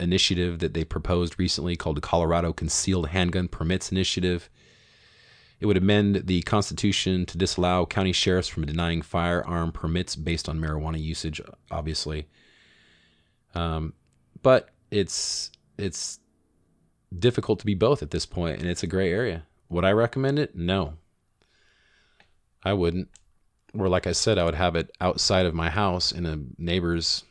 initiative 0.00 0.60
that 0.60 0.72
they 0.72 0.84
proposed 0.84 1.38
recently 1.38 1.76
called 1.76 1.98
the 1.98 2.00
Colorado 2.00 2.54
Concealed 2.54 3.08
Handgun 3.08 3.48
Permits 3.48 3.92
Initiative. 3.92 4.48
It 5.60 5.66
would 5.66 5.76
amend 5.76 6.26
the 6.26 6.40
Constitution 6.42 7.26
to 7.26 7.38
disallow 7.38 7.84
county 7.84 8.12
sheriffs 8.12 8.48
from 8.48 8.64
denying 8.64 9.02
firearm 9.02 9.72
permits 9.72 10.16
based 10.16 10.48
on 10.48 10.58
marijuana 10.58 11.00
usage, 11.00 11.40
obviously. 11.70 12.28
Um, 13.54 13.92
but 14.44 14.68
it's 14.92 15.50
it's 15.76 16.20
difficult 17.18 17.58
to 17.60 17.66
be 17.66 17.74
both 17.74 18.00
at 18.02 18.10
this 18.12 18.26
point, 18.26 18.60
and 18.60 18.68
it's 18.68 18.82
a 18.84 18.86
gray 18.86 19.10
area. 19.12 19.42
Would 19.70 19.84
I 19.84 19.90
recommend 19.90 20.38
it? 20.38 20.54
No, 20.54 20.94
I 22.62 22.72
wouldn't. 22.72 23.08
Or 23.76 23.88
like 23.88 24.06
I 24.06 24.12
said, 24.12 24.38
I 24.38 24.44
would 24.44 24.54
have 24.54 24.76
it 24.76 24.90
outside 25.00 25.46
of 25.46 25.54
my 25.54 25.68
house 25.70 26.12
in 26.12 26.26
a 26.26 26.38
neighbor's 26.58 27.24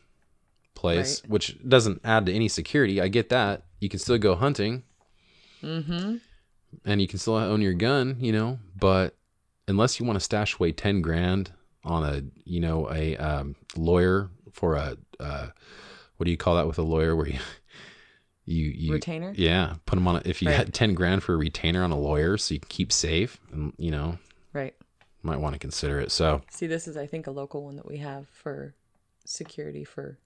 place, 0.75 1.21
Right. 1.23 1.29
which 1.31 1.57
doesn't 1.67 2.01
add 2.03 2.25
to 2.25 2.33
any 2.33 2.49
security. 2.49 2.99
I 2.99 3.07
get 3.07 3.29
that. 3.29 3.63
You 3.79 3.87
can 3.89 3.99
still 3.99 4.17
go 4.17 4.35
hunting 4.35 4.83
Mm-hmm. 5.63 6.17
and 6.83 7.01
you 7.01 7.07
can 7.07 7.19
still 7.19 7.35
own 7.35 7.61
your 7.61 7.73
gun, 7.73 8.17
you 8.19 8.33
know, 8.33 8.59
but 8.77 9.15
unless 9.69 9.97
you 9.97 10.05
want 10.05 10.17
to 10.17 10.23
stash 10.23 10.55
away 10.55 10.73
10 10.73 11.01
grand 11.01 11.51
on 11.85 12.03
a, 12.03 12.23
you 12.43 12.59
know, 12.59 12.91
a 12.91 13.15
um, 13.15 13.55
lawyer 13.77 14.29
for 14.51 14.75
a, 14.75 14.97
uh, 15.21 15.47
what 16.17 16.25
do 16.25 16.31
you 16.31 16.37
call 16.37 16.55
that 16.55 16.67
with 16.67 16.77
a 16.77 16.83
lawyer 16.83 17.15
where 17.15 17.27
you, 17.27 17.39
you, 18.45 18.65
you 18.65 18.93
Retainer? 18.93 19.33
Yeah. 19.35 19.75
Put 19.85 19.95
them 19.95 20.07
on, 20.07 20.17
a, 20.17 20.21
if 20.25 20.41
you 20.41 20.49
Right. 20.49 20.57
had 20.57 20.73
10 20.73 20.93
grand 20.93 21.23
for 21.23 21.33
a 21.33 21.37
retainer 21.37 21.83
on 21.83 21.91
a 21.91 21.99
lawyer 21.99 22.37
so 22.37 22.53
you 22.53 22.59
can 22.59 22.69
keep 22.69 22.91
safe 22.91 23.39
and, 23.51 23.73
you 23.77 23.91
know, 23.91 24.17
Right. 24.53 24.75
might 25.21 25.39
want 25.39 25.53
to 25.53 25.59
consider 25.59 25.99
it. 25.99 26.11
So, 26.11 26.41
See, 26.51 26.67
this 26.67 26.87
is, 26.87 26.97
I 26.97 27.07
think, 27.07 27.27
a 27.27 27.31
local 27.31 27.63
one 27.63 27.75
that 27.77 27.87
we 27.87 27.97
have 27.97 28.27
for 28.29 28.75
security 29.25 29.83
for. 29.83 30.19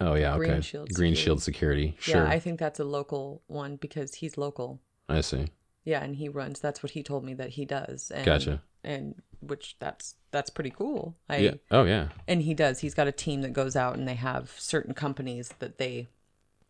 oh 0.00 0.14
yeah. 0.14 0.34
Okay. 0.34 0.46
Green 0.48 0.60
Shield 0.60 0.88
Green 0.94 1.14
Security. 1.14 1.16
Shield 1.16 1.42
Security. 1.42 1.96
Sure. 1.98 2.22
Yeah, 2.24 2.28
I 2.30 2.38
think 2.38 2.58
that's 2.60 2.78
a 2.78 2.84
local 2.84 3.42
one 3.46 3.76
because 3.76 4.14
he's 4.16 4.36
local. 4.38 4.80
I 5.08 5.22
see. 5.22 5.46
Yeah, 5.84 6.04
and 6.04 6.14
he 6.16 6.28
runs. 6.28 6.60
That's 6.60 6.82
what 6.82 6.92
he 6.92 7.02
told 7.02 7.24
me 7.24 7.32
that 7.34 7.50
he 7.50 7.64
does. 7.64 8.10
And, 8.14 8.24
Gotcha. 8.26 8.62
And 8.84 9.14
which 9.40 9.76
that's 9.78 10.14
that's 10.30 10.50
pretty 10.50 10.70
cool. 10.70 11.14
I 11.28 11.36
yeah. 11.38 11.54
Oh 11.70 11.84
yeah. 11.84 12.08
and 12.26 12.42
he 12.42 12.54
does. 12.54 12.80
He's 12.80 12.94
got 12.94 13.06
a 13.08 13.12
team 13.12 13.42
that 13.42 13.52
goes 13.52 13.76
out 13.76 13.96
and 13.96 14.06
they 14.06 14.14
have 14.14 14.54
certain 14.58 14.94
companies 14.94 15.50
that 15.58 15.78
they 15.78 16.06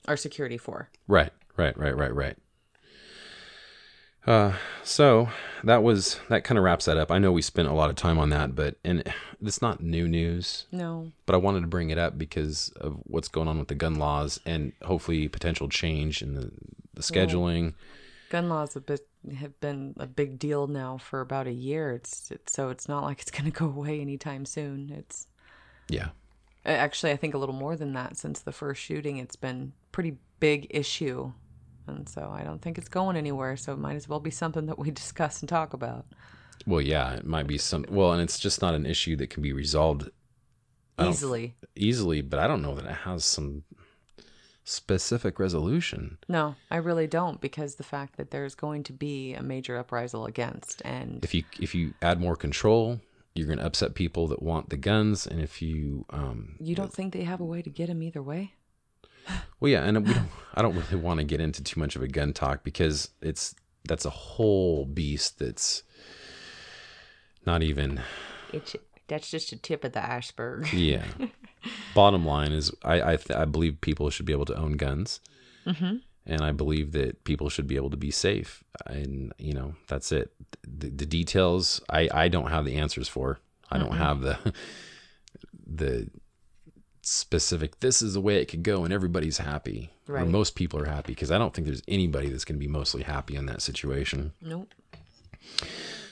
are 0.07 0.17
security 0.17 0.57
for. 0.59 0.91
Right, 1.07 1.33
right, 1.57 1.77
right, 1.79 1.97
right, 1.97 2.15
right. 2.15 2.37
Uh, 4.27 4.53
so 4.83 5.29
that 5.65 5.83
was 5.83 6.21
that 6.29 6.45
kind 6.45 6.59
of 6.59 6.65
wraps 6.65 6.85
that 6.85 6.99
up. 6.99 7.11
I 7.11 7.19
know 7.19 7.33
we 7.33 7.41
spent 7.41 7.69
a 7.69 7.73
lot 7.73 7.89
of 7.89 7.97
time 7.97 8.19
on 8.19 8.29
that, 8.31 8.55
but 8.55 8.77
and 8.85 9.03
it's 9.41 9.63
not 9.63 9.83
new 9.83 10.07
news, 10.07 10.67
No. 10.71 11.13
but 11.25 11.35
I 11.35 11.39
wanted 11.39 11.63
to 11.63 11.67
bring 11.67 11.89
it 11.91 11.99
up 11.99 12.19
because 12.19 12.69
of 12.81 12.99
what's 13.05 13.29
going 13.29 13.49
on 13.49 13.59
with 13.59 13.69
the 13.69 13.75
gun 13.75 13.95
laws 13.95 14.39
and 14.45 14.73
hopefully 14.83 15.29
potential 15.29 15.69
change 15.69 16.21
in 16.21 16.35
the, 16.35 16.51
the 16.95 17.01
scheduling. 17.03 17.73
Gun 18.31 18.49
laws 18.49 18.77
a 18.77 18.81
bit 18.81 19.07
have 19.39 19.59
been 19.61 19.95
a 19.99 20.07
big 20.07 20.39
deal 20.39 20.67
now 20.67 20.99
for 20.99 21.21
about 21.21 21.47
a 21.47 21.53
year. 21.53 21.93
It's, 21.93 22.31
it's 22.31 22.53
so 22.53 22.71
it's 22.71 22.89
not 22.89 23.03
like 23.03 23.21
it's 23.21 23.31
going 23.31 23.51
to 23.51 23.59
go 23.59 23.67
away 23.67 24.01
anytime 24.01 24.45
soon. 24.45 24.91
It's 24.91 25.27
Yeah, 25.89 26.09
actually 26.65 27.13
I 27.13 27.17
think 27.17 27.35
a 27.35 27.39
little 27.39 27.55
more 27.55 27.77
than 27.77 27.93
that 27.95 28.17
since 28.17 28.41
the 28.41 28.53
first 28.53 28.83
shooting. 28.83 29.19
It's 29.19 29.37
been 29.37 29.73
pretty 29.93 30.19
big 30.41 30.67
issue, 30.71 31.33
and 31.87 32.09
so 32.09 32.31
I 32.33 32.43
don't 32.43 32.61
think 32.61 32.79
it's 32.79 32.89
going 32.89 33.17
anywhere. 33.17 33.57
So 33.57 33.73
it 33.73 33.79
might 33.79 33.97
as 33.97 34.09
well 34.09 34.21
be 34.21 34.31
something 34.31 34.67
that 34.67 34.79
we 34.79 34.91
discuss 34.93 35.41
and 35.41 35.49
talk 35.49 35.73
about 35.73 36.07
well, 36.67 36.81
yeah, 36.81 37.15
it 37.15 37.27
might 37.27 37.47
be 37.47 37.59
some. 37.59 37.85
Well, 37.89 38.13
and 38.13 38.23
it's 38.23 38.39
just 38.39 38.61
not 38.61 38.75
an 38.75 38.87
issue 38.87 39.17
that 39.17 39.31
can 39.31 39.43
be 39.43 39.53
resolved 39.53 40.11
easily. 41.01 41.55
easily, 41.77 42.21
but 42.21 42.39
I 42.39 42.47
don't 42.47 42.63
know 42.63 42.75
that 42.75 42.85
it 42.85 42.93
has 43.05 43.25
some 43.25 43.65
specific 44.69 45.39
resolution. 45.39 46.19
No, 46.29 46.57
I 46.71 46.77
really 46.77 47.07
don't 47.07 47.41
because 47.41 47.77
the 47.77 47.83
fact 47.83 48.17
that 48.17 48.31
there's 48.31 48.55
going 48.55 48.83
to 48.85 48.93
be 48.93 49.35
a 49.35 49.43
major 49.43 49.79
uprisal 49.79 50.27
against 50.27 50.83
and 50.85 51.25
if 51.25 51.35
you 51.35 51.45
if 51.59 51.75
you 51.75 51.95
add 52.03 52.21
more 52.21 52.37
control, 52.37 53.01
you're 53.35 53.47
going 53.47 53.59
to 53.59 53.67
upset 53.67 53.95
people 53.95 54.27
that 54.29 54.43
want 54.43 54.69
the 54.69 54.77
guns, 54.77 55.27
and 55.27 55.41
if 55.41 55.63
you 55.63 56.05
um, 56.11 56.57
you 56.61 56.75
don't 56.75 56.93
think 56.93 57.13
they 57.13 57.25
have 57.25 57.41
a 57.41 57.45
way 57.45 57.63
to 57.63 57.71
get 57.71 57.87
them 57.89 58.03
either 58.03 58.23
way? 58.23 58.53
Well, 59.61 59.73
yeah, 59.73 59.83
and 59.83 60.07
we 60.07 60.15
don't. 60.15 60.29
I 60.55 60.63
don't 60.63 60.77
really 60.77 61.03
want 61.03 61.19
to 61.19 61.25
get 61.25 61.41
into 61.41 61.63
too 61.63 61.81
much 61.81 61.97
of 61.97 62.03
a 62.03 62.09
gun 62.09 62.33
talk 62.33 62.63
because 62.63 63.11
it's 63.21 63.57
that's 63.87 64.05
a 64.05 64.11
whole 64.11 64.87
beast 64.87 65.41
that's 65.41 65.83
not 67.45 67.63
even. 67.63 68.01
It's 68.53 68.77
that's 69.09 69.31
just 69.31 69.53
a 69.53 69.57
tip 69.57 69.83
of 69.83 69.93
the 69.93 70.11
iceberg. 70.11 70.73
Yeah. 70.73 71.05
Bottom 71.95 72.25
line 72.27 72.53
is, 72.53 72.71
I 72.85 73.13
I, 73.13 73.17
th- 73.17 73.37
I 73.39 73.45
believe 73.45 73.81
people 73.81 74.11
should 74.11 74.27
be 74.27 74.33
able 74.33 74.47
to 74.47 74.57
own 74.57 74.73
guns, 74.77 75.21
Mm-hmm. 75.67 75.97
and 76.27 76.41
I 76.43 76.53
believe 76.53 76.93
that 76.93 77.25
people 77.25 77.49
should 77.51 77.67
be 77.67 77.77
able 77.77 77.91
to 77.91 77.97
be 77.97 78.11
safe. 78.11 78.63
And 78.87 79.33
you 79.39 79.53
know, 79.55 79.75
that's 79.89 80.13
it. 80.13 80.33
The, 80.63 80.89
the 80.91 81.07
details, 81.07 81.81
I 81.91 82.09
I 82.13 82.29
don't 82.29 82.51
have 82.51 82.65
the 82.65 82.77
answers 82.77 83.09
for. 83.09 83.39
I 83.71 83.79
don't 83.79 83.97
have 83.97 84.21
the 84.23 84.39
the 85.67 86.09
specific. 87.03 87.81
This 87.81 88.01
is 88.03 88.15
the 88.15 88.21
way 88.21 88.41
it 88.41 88.47
could 88.47 88.63
go, 88.63 88.85
and 88.85 88.93
everybody's 88.93 89.39
happy, 89.39 89.91
or 90.09 90.25
most 90.25 90.55
people 90.55 90.79
are 90.81 90.87
happy. 90.87 91.13
Because 91.13 91.31
I 91.31 91.39
don't 91.39 91.53
think 91.55 91.67
there's 91.67 91.83
anybody 91.89 92.29
that's 92.29 92.45
going 92.45 92.57
to 92.57 92.67
be 92.67 92.69
mostly 92.73 93.03
happy 93.03 93.35
in 93.37 93.47
that 93.47 93.61
situation. 93.63 94.33
Nope. 94.41 94.73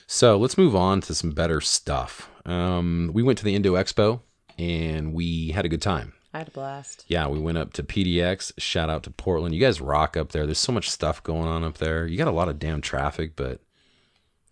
So 0.06 0.36
let's 0.36 0.56
move 0.56 0.76
on 0.76 1.00
to 1.02 1.14
some 1.14 1.30
better 1.32 1.60
stuff. 1.60 2.30
Um, 2.44 3.10
we 3.12 3.22
went 3.22 3.38
to 3.38 3.44
the 3.44 3.54
Indo 3.54 3.74
Expo 3.74 4.20
and 4.58 5.12
we 5.12 5.48
had 5.50 5.64
a 5.64 5.68
good 5.68 5.82
time. 5.82 6.12
I 6.34 6.38
had 6.38 6.48
a 6.48 6.50
blast. 6.50 7.04
Yeah, 7.08 7.28
we 7.28 7.38
went 7.38 7.56
up 7.58 7.72
to 7.74 7.82
PDX. 7.82 8.52
Shout 8.58 8.90
out 8.90 9.02
to 9.04 9.10
Portland. 9.10 9.54
You 9.54 9.60
guys 9.60 9.80
rock 9.80 10.16
up 10.16 10.32
there. 10.32 10.44
There's 10.44 10.58
so 10.58 10.72
much 10.72 10.90
stuff 10.90 11.22
going 11.22 11.46
on 11.48 11.64
up 11.64 11.78
there. 11.78 12.06
You 12.06 12.18
got 12.18 12.28
a 12.28 12.32
lot 12.32 12.48
of 12.48 12.58
damn 12.58 12.80
traffic, 12.82 13.36
but 13.36 13.60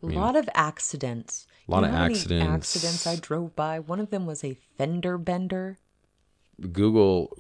A 0.03 0.07
lot 0.07 0.35
of 0.37 0.49
accidents. 0.55 1.47
A 1.69 1.71
lot 1.71 1.81
You 1.81 1.85
of 1.87 1.91
know 1.93 1.99
many 1.99 2.13
accidents. 2.15 2.77
Accidents 2.77 3.07
I 3.07 3.17
drove 3.17 3.55
by. 3.55 3.81
One 3.81 4.01
of 4.01 4.11
them 4.11 4.25
was 4.27 4.43
a 4.45 4.57
fender 4.79 5.19
bender. 5.19 5.79
Google 6.73 7.37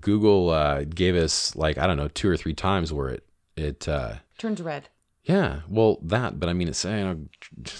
Google 0.00 0.50
uh, 0.50 0.84
gave 0.84 1.14
us 1.16 1.54
like 1.56 1.78
I 1.78 1.86
don't 1.86 1.96
know 1.96 2.08
two 2.08 2.28
or 2.28 2.36
three 2.36 2.54
times 2.54 2.92
where 2.92 3.08
it 3.10 3.26
it 3.56 3.88
uh, 3.88 4.14
Turns 4.38 4.62
red. 4.62 4.88
yeah 5.24 5.60
well 5.68 5.98
that 6.02 6.40
but 6.40 6.48
I 6.48 6.52
mean 6.52 6.68
it's 6.68 6.78
saying. 6.78 6.98
you 7.06 7.14
know 7.14 7.72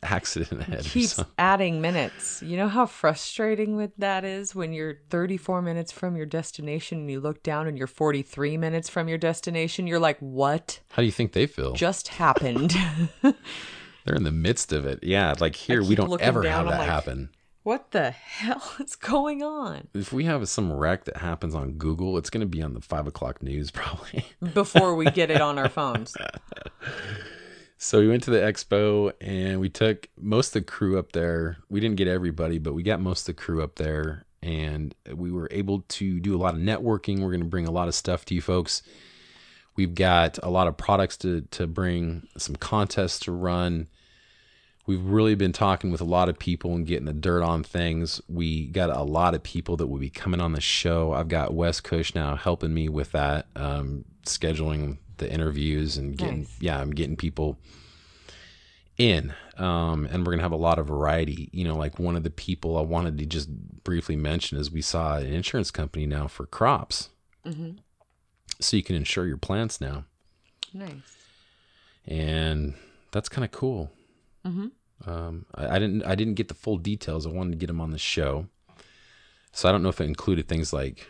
accident 0.02 0.60
ahead 0.62 0.84
Keeps 0.84 1.22
adding 1.38 1.80
minutes. 1.80 2.42
You 2.42 2.56
know 2.56 2.68
how 2.68 2.86
frustrating 2.86 3.76
with 3.76 3.90
that 3.98 4.24
is 4.24 4.54
when 4.54 4.72
you're 4.72 4.98
34 5.10 5.62
minutes 5.62 5.92
from 5.92 6.16
your 6.16 6.26
destination 6.26 6.98
and 7.00 7.10
you 7.10 7.20
look 7.20 7.42
down 7.42 7.66
and 7.66 7.76
you're 7.78 7.86
43 7.86 8.56
minutes 8.56 8.88
from 8.88 9.08
your 9.08 9.18
destination. 9.18 9.86
You're 9.86 9.98
like, 9.98 10.18
what 10.20 10.80
How 10.90 11.02
do 11.02 11.06
you 11.06 11.12
think 11.12 11.32
they 11.32 11.46
feel? 11.46 11.72
just 11.74 12.08
happened? 12.08 12.74
They're 13.22 14.14
in 14.16 14.24
the 14.24 14.32
midst 14.32 14.72
of 14.72 14.86
it. 14.86 15.00
Yeah, 15.02 15.34
like 15.40 15.54
here 15.54 15.82
we 15.84 15.94
don't 15.94 16.20
ever 16.20 16.42
down, 16.42 16.64
have 16.66 16.72
that 16.72 16.78
like- 16.80 16.88
happen. 16.88 17.28
what 17.62 17.90
the 17.90 18.10
hell 18.10 18.62
is 18.80 18.96
going 18.96 19.42
on? 19.42 19.88
If 19.92 20.10
we 20.12 20.24
have 20.24 20.48
some 20.48 20.72
wreck 20.72 21.04
that 21.04 21.18
happens 21.18 21.54
on 21.54 21.72
Google, 21.72 22.16
it's 22.16 22.30
going 22.30 22.40
to 22.40 22.46
be 22.46 22.62
on 22.62 22.72
the 22.72 22.80
five 22.80 23.06
o'clock 23.06 23.42
news 23.42 23.70
probably. 23.70 24.24
Before 24.54 24.94
we 24.96 25.04
get 25.10 25.30
it 25.30 25.42
on 25.42 25.58
our 25.58 25.68
phones. 25.68 26.16
So 27.82 27.98
we 27.98 28.08
went 28.08 28.22
to 28.24 28.30
the 28.30 28.36
expo 28.36 29.10
and 29.22 29.58
we 29.58 29.70
took 29.70 30.06
most 30.20 30.48
of 30.48 30.52
the 30.52 30.70
crew 30.70 30.98
up 30.98 31.12
there. 31.12 31.56
We 31.70 31.80
didn't 31.80 31.96
get 31.96 32.08
everybody, 32.08 32.58
but 32.58 32.74
we 32.74 32.82
got 32.82 33.00
most 33.00 33.22
of 33.22 33.34
the 33.34 33.42
crew 33.42 33.62
up 33.62 33.76
there. 33.76 34.26
and 34.42 34.94
we 35.14 35.30
were 35.30 35.48
able 35.50 35.84
to 35.88 36.20
do 36.20 36.34
a 36.36 36.38
lot 36.38 36.54
of 36.54 36.60
networking. 36.60 37.20
We're 37.20 37.30
going 37.30 37.40
to 37.40 37.46
bring 37.46 37.66
a 37.66 37.70
lot 37.70 37.88
of 37.88 37.94
stuff 37.94 38.24
to 38.26 38.34
you 38.34 38.40
folks. 38.42 38.82
We've 39.76 39.94
got 39.94 40.38
a 40.42 40.50
lot 40.50 40.66
of 40.66 40.76
products 40.76 41.16
to 41.18 41.42
to 41.52 41.66
bring, 41.66 42.28
some 42.36 42.56
contests 42.56 43.20
to 43.20 43.32
run. 43.32 43.88
We've 44.86 45.04
really 45.04 45.34
been 45.34 45.52
talking 45.52 45.90
with 45.90 46.00
a 46.00 46.04
lot 46.04 46.28
of 46.28 46.38
people 46.38 46.74
and 46.74 46.86
getting 46.86 47.06
the 47.06 47.12
dirt 47.12 47.42
on 47.42 47.62
things. 47.62 48.20
We 48.28 48.66
got 48.66 48.90
a 48.90 49.02
lot 49.02 49.34
of 49.34 49.42
people 49.42 49.76
that 49.76 49.86
will 49.86 49.98
be 49.98 50.10
coming 50.10 50.40
on 50.40 50.52
the 50.52 50.60
show. 50.60 51.12
I've 51.12 51.28
got 51.28 51.54
Wes 51.54 51.80
Cush 51.80 52.14
now 52.14 52.34
helping 52.34 52.74
me 52.74 52.88
with 52.88 53.12
that, 53.12 53.46
um, 53.56 54.04
scheduling 54.26 54.98
the 55.20 55.32
interviews 55.32 55.96
and 55.96 56.18
getting 56.18 56.40
Nice. 56.40 56.56
yeah, 56.60 56.80
I'm 56.80 56.90
getting 56.90 57.16
people 57.16 57.56
in. 58.98 59.32
Um, 59.56 60.06
and 60.10 60.26
we're 60.26 60.32
gonna 60.32 60.42
have 60.42 60.52
a 60.52 60.56
lot 60.56 60.78
of 60.78 60.86
variety. 60.86 61.48
You 61.52 61.64
know, 61.64 61.76
like 61.76 61.98
one 61.98 62.16
of 62.16 62.22
the 62.24 62.30
people 62.30 62.76
I 62.76 62.82
wanted 62.82 63.16
to 63.18 63.26
just 63.26 63.48
briefly 63.84 64.16
mention 64.16 64.58
is 64.58 64.70
we 64.70 64.82
saw 64.82 65.16
an 65.18 65.32
insurance 65.32 65.70
company 65.70 66.06
now 66.06 66.26
for 66.28 66.44
crops, 66.46 67.10
Mm-hmm. 67.46 67.70
so 68.60 68.76
you 68.76 68.82
can 68.82 68.96
insure 68.96 69.26
your 69.26 69.38
plants 69.38 69.80
now, 69.80 70.04
Nice. 70.74 71.16
and 72.06 72.74
that's 73.12 73.28
kind 73.28 73.44
of 73.44 73.50
cool. 73.50 73.90
Mm-hmm. 74.46 75.10
Um, 75.10 75.46
I, 75.54 75.76
I 75.76 75.78
didn't 75.78 76.04
I 76.04 76.14
didn't 76.14 76.34
get 76.34 76.48
the 76.48 76.54
full 76.54 76.76
details. 76.76 77.26
I 77.26 77.30
wanted 77.30 77.52
to 77.52 77.56
get 77.58 77.68
them 77.68 77.80
on 77.80 77.90
the 77.90 77.98
show, 77.98 78.46
so 79.52 79.68
I 79.68 79.72
don't 79.72 79.82
know 79.82 79.88
if 79.88 80.00
it 80.00 80.04
included 80.04 80.48
things 80.48 80.72
like 80.72 81.06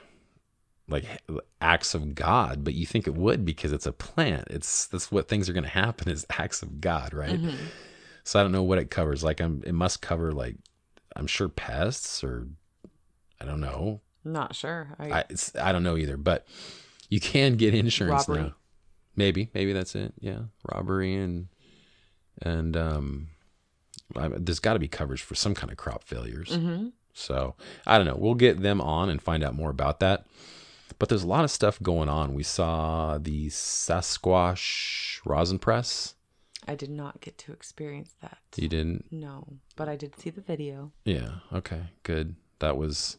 like 0.90 1.04
acts 1.60 1.94
of 1.94 2.14
God, 2.14 2.64
but 2.64 2.74
you 2.74 2.84
think 2.84 3.06
it 3.06 3.14
would 3.14 3.44
because 3.44 3.72
it's 3.72 3.86
a 3.86 3.92
plant. 3.92 4.48
It's 4.50 4.86
that's 4.86 5.10
what 5.10 5.28
things 5.28 5.48
are 5.48 5.52
going 5.52 5.64
to 5.64 5.70
happen 5.70 6.10
is 6.10 6.26
acts 6.30 6.62
of 6.62 6.80
God, 6.80 7.14
right? 7.14 7.40
Mm-hmm. 7.40 7.56
So 8.24 8.38
I 8.38 8.42
don't 8.42 8.52
know 8.52 8.62
what 8.62 8.78
it 8.78 8.90
covers. 8.90 9.24
Like 9.24 9.40
I'm, 9.40 9.62
it 9.64 9.72
must 9.72 10.02
cover 10.02 10.32
like 10.32 10.56
I'm 11.16 11.26
sure 11.26 11.48
pests 11.48 12.22
or 12.22 12.48
I 13.40 13.44
don't 13.46 13.60
know. 13.60 14.00
Not 14.24 14.54
sure. 14.54 14.88
I, 14.98 15.10
I 15.10 15.24
it's, 15.30 15.54
I 15.56 15.72
don't 15.72 15.82
know 15.82 15.96
either, 15.96 16.16
but 16.16 16.46
you 17.08 17.20
can 17.20 17.54
get 17.54 17.74
insurance 17.74 18.28
Robbery. 18.28 18.48
now. 18.48 18.54
Maybe 19.16 19.50
maybe 19.54 19.72
that's 19.72 19.94
it. 19.94 20.14
Yeah, 20.20 20.42
robbery 20.72 21.14
and 21.14 21.48
and 22.42 22.76
um, 22.76 23.28
I, 24.16 24.28
there's 24.28 24.60
got 24.60 24.74
to 24.74 24.78
be 24.78 24.88
coverage 24.88 25.22
for 25.22 25.34
some 25.34 25.54
kind 25.54 25.70
of 25.70 25.76
crop 25.76 26.04
failures. 26.04 26.50
mm-hmm. 26.50 26.88
So 27.12 27.54
I 27.86 27.96
don't 27.96 28.06
know. 28.06 28.16
We'll 28.16 28.34
get 28.34 28.62
them 28.62 28.80
on 28.80 29.10
and 29.10 29.20
find 29.20 29.42
out 29.42 29.54
more 29.54 29.70
about 29.70 30.00
that. 30.00 30.26
But 30.98 31.08
there's 31.08 31.22
a 31.22 31.26
lot 31.28 31.44
of 31.44 31.50
stuff 31.50 31.80
going 31.82 32.08
on. 32.08 32.34
We 32.34 32.42
saw 32.42 33.18
the 33.18 33.48
Sasquatch 33.48 35.20
rosin 35.24 35.58
press. 35.58 36.14
I 36.68 36.74
did 36.74 36.90
not 36.90 37.20
get 37.20 37.38
to 37.38 37.52
experience 37.52 38.14
that. 38.20 38.38
You 38.56 38.68
didn't? 38.68 39.06
No, 39.10 39.46
but 39.76 39.88
I 39.88 39.96
did 39.96 40.18
see 40.18 40.30
the 40.30 40.40
video. 40.42 40.92
Yeah. 41.04 41.36
Okay. 41.52 41.82
Good. 42.02 42.34
That 42.58 42.76
was 42.76 43.16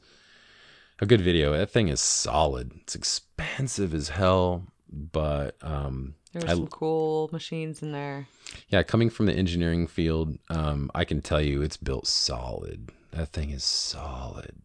a 1.00 1.06
good 1.06 1.22
video. 1.22 1.52
That 1.54 1.72
thing 1.72 1.88
is 1.88 2.00
solid. 2.00 2.72
It's 2.82 2.94
expensive 2.96 3.94
as 3.96 4.10
hell, 4.10 4.68
but 4.90 5.56
um, 5.64 6.14
There 6.34 6.44
were 6.44 6.50
I- 6.50 6.54
some 6.54 6.68
cool 6.68 7.30
machines 7.32 7.82
in 7.82 7.92
there. 7.92 8.28
yeah, 8.70 8.84
coming 8.84 9.10
from 9.10 9.26
the 9.26 9.34
engineering 9.34 9.88
field, 9.88 10.38
um, 10.50 10.92
I 10.94 11.04
can 11.06 11.22
tell 11.22 11.42
you 11.42 11.62
it's 11.64 11.78
built 11.78 12.06
solid. 12.06 12.92
That 13.12 13.30
thing 13.30 13.50
is 13.50 13.64
solid, 13.64 14.56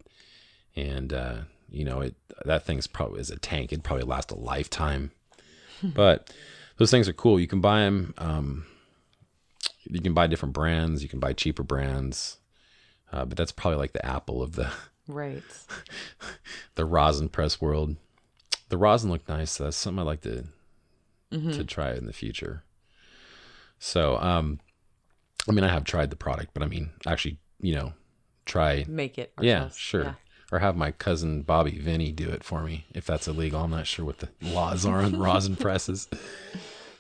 and 0.77 1.13
uh, 1.13 1.37
you 1.71 1.85
know 1.85 2.01
it. 2.01 2.15
That 2.45 2.65
thing's 2.65 2.87
probably 2.87 3.21
is 3.21 3.31
a 3.31 3.39
tank. 3.39 3.73
It'd 3.73 3.85
probably 3.85 4.05
last 4.05 4.31
a 4.31 4.37
lifetime. 4.37 5.11
but 5.83 6.33
those 6.79 6.91
things 6.91 7.09
are 7.09 7.13
cool. 7.13 7.39
You 7.41 7.47
can 7.47 7.61
buy 7.61 7.81
them. 7.81 8.15
Um, 8.19 8.67
you 9.85 10.01
can 10.01 10.15
buy 10.15 10.27
different 10.27 10.55
brands. 10.55 11.03
You 11.03 11.09
can 11.09 11.21
buy 11.21 11.33
cheaper 11.33 11.63
brands. 11.63 12.39
Uh, 13.13 13.25
but 13.25 13.37
that's 13.39 13.53
probably 13.53 13.79
like 13.79 13.93
the 13.93 14.05
Apple 14.05 14.43
of 14.43 14.53
the 14.57 14.71
Right. 15.09 15.43
the 16.75 16.85
rosin 16.85 17.29
press 17.29 17.61
world. 17.61 17.97
The 18.69 18.77
rosin 18.77 19.11
looked 19.11 19.29
nice. 19.29 19.53
So 19.53 19.65
that's 19.65 19.77
something 19.77 20.01
I'd 20.01 20.07
like 20.07 20.23
to 20.23 20.45
Mm-hmm. 21.33 21.51
to 21.51 21.65
try 21.65 21.93
in 21.93 22.07
the 22.07 22.13
future. 22.13 22.63
So, 23.81 24.17
um, 24.19 24.61
I 25.49 25.53
mean, 25.53 25.65
I 25.65 25.69
have 25.69 25.83
tried 25.83 26.11
the 26.11 26.17
product, 26.17 26.51
but 26.55 26.63
I 26.63 26.67
mean, 26.67 26.91
actually, 27.05 27.39
you 27.61 27.75
know, 27.75 27.93
try. 28.45 28.85
Make 28.87 29.19
it. 29.19 29.33
Yeah, 29.41 29.69
sure. 29.71 30.05
Yeah. 30.05 30.15
Or 30.53 30.61
have 30.61 30.77
my 30.77 30.93
cousin 30.93 31.43
Bobby 31.43 31.79
Vinny 31.79 32.13
do 32.13 32.29
it 32.29 32.45
for 32.45 32.63
me 32.63 32.87
if 32.95 33.05
that's 33.05 33.27
illegal. 33.27 33.63
I'm 33.63 33.73
not 33.73 33.87
sure 33.87 34.05
what 34.05 34.19
the 34.19 34.29
laws 34.41 34.87
are 34.87 35.01
on 35.01 35.19
rosin 35.19 35.57
presses. 35.57 36.09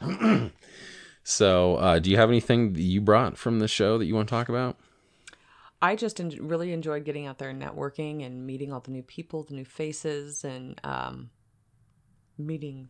so, 1.23 1.77
uh, 1.77 1.99
do 2.01 2.11
you 2.11 2.17
have 2.17 2.29
anything 2.29 2.73
that 2.73 2.83
you 2.83 3.01
brought 3.01 3.39
from 3.39 3.61
the 3.61 3.69
show 3.69 3.99
that 3.99 4.07
you 4.07 4.15
want 4.17 4.29
to 4.29 4.35
talk 4.35 4.49
about? 4.49 4.77
I 5.81 5.95
just 5.95 6.21
en- 6.21 6.37
really 6.41 6.73
enjoyed 6.73 7.05
getting 7.05 7.27
out 7.27 7.39
there 7.39 7.51
and 7.51 7.63
networking 7.63 8.25
and 8.27 8.47
meeting 8.47 8.73
all 8.73 8.81
the 8.81 8.91
new 8.91 9.03
people, 9.03 9.45
the 9.45 9.55
new 9.55 9.65
faces, 9.65 10.45
and 10.45 10.81
um, 10.83 11.31
meeting 12.39 12.89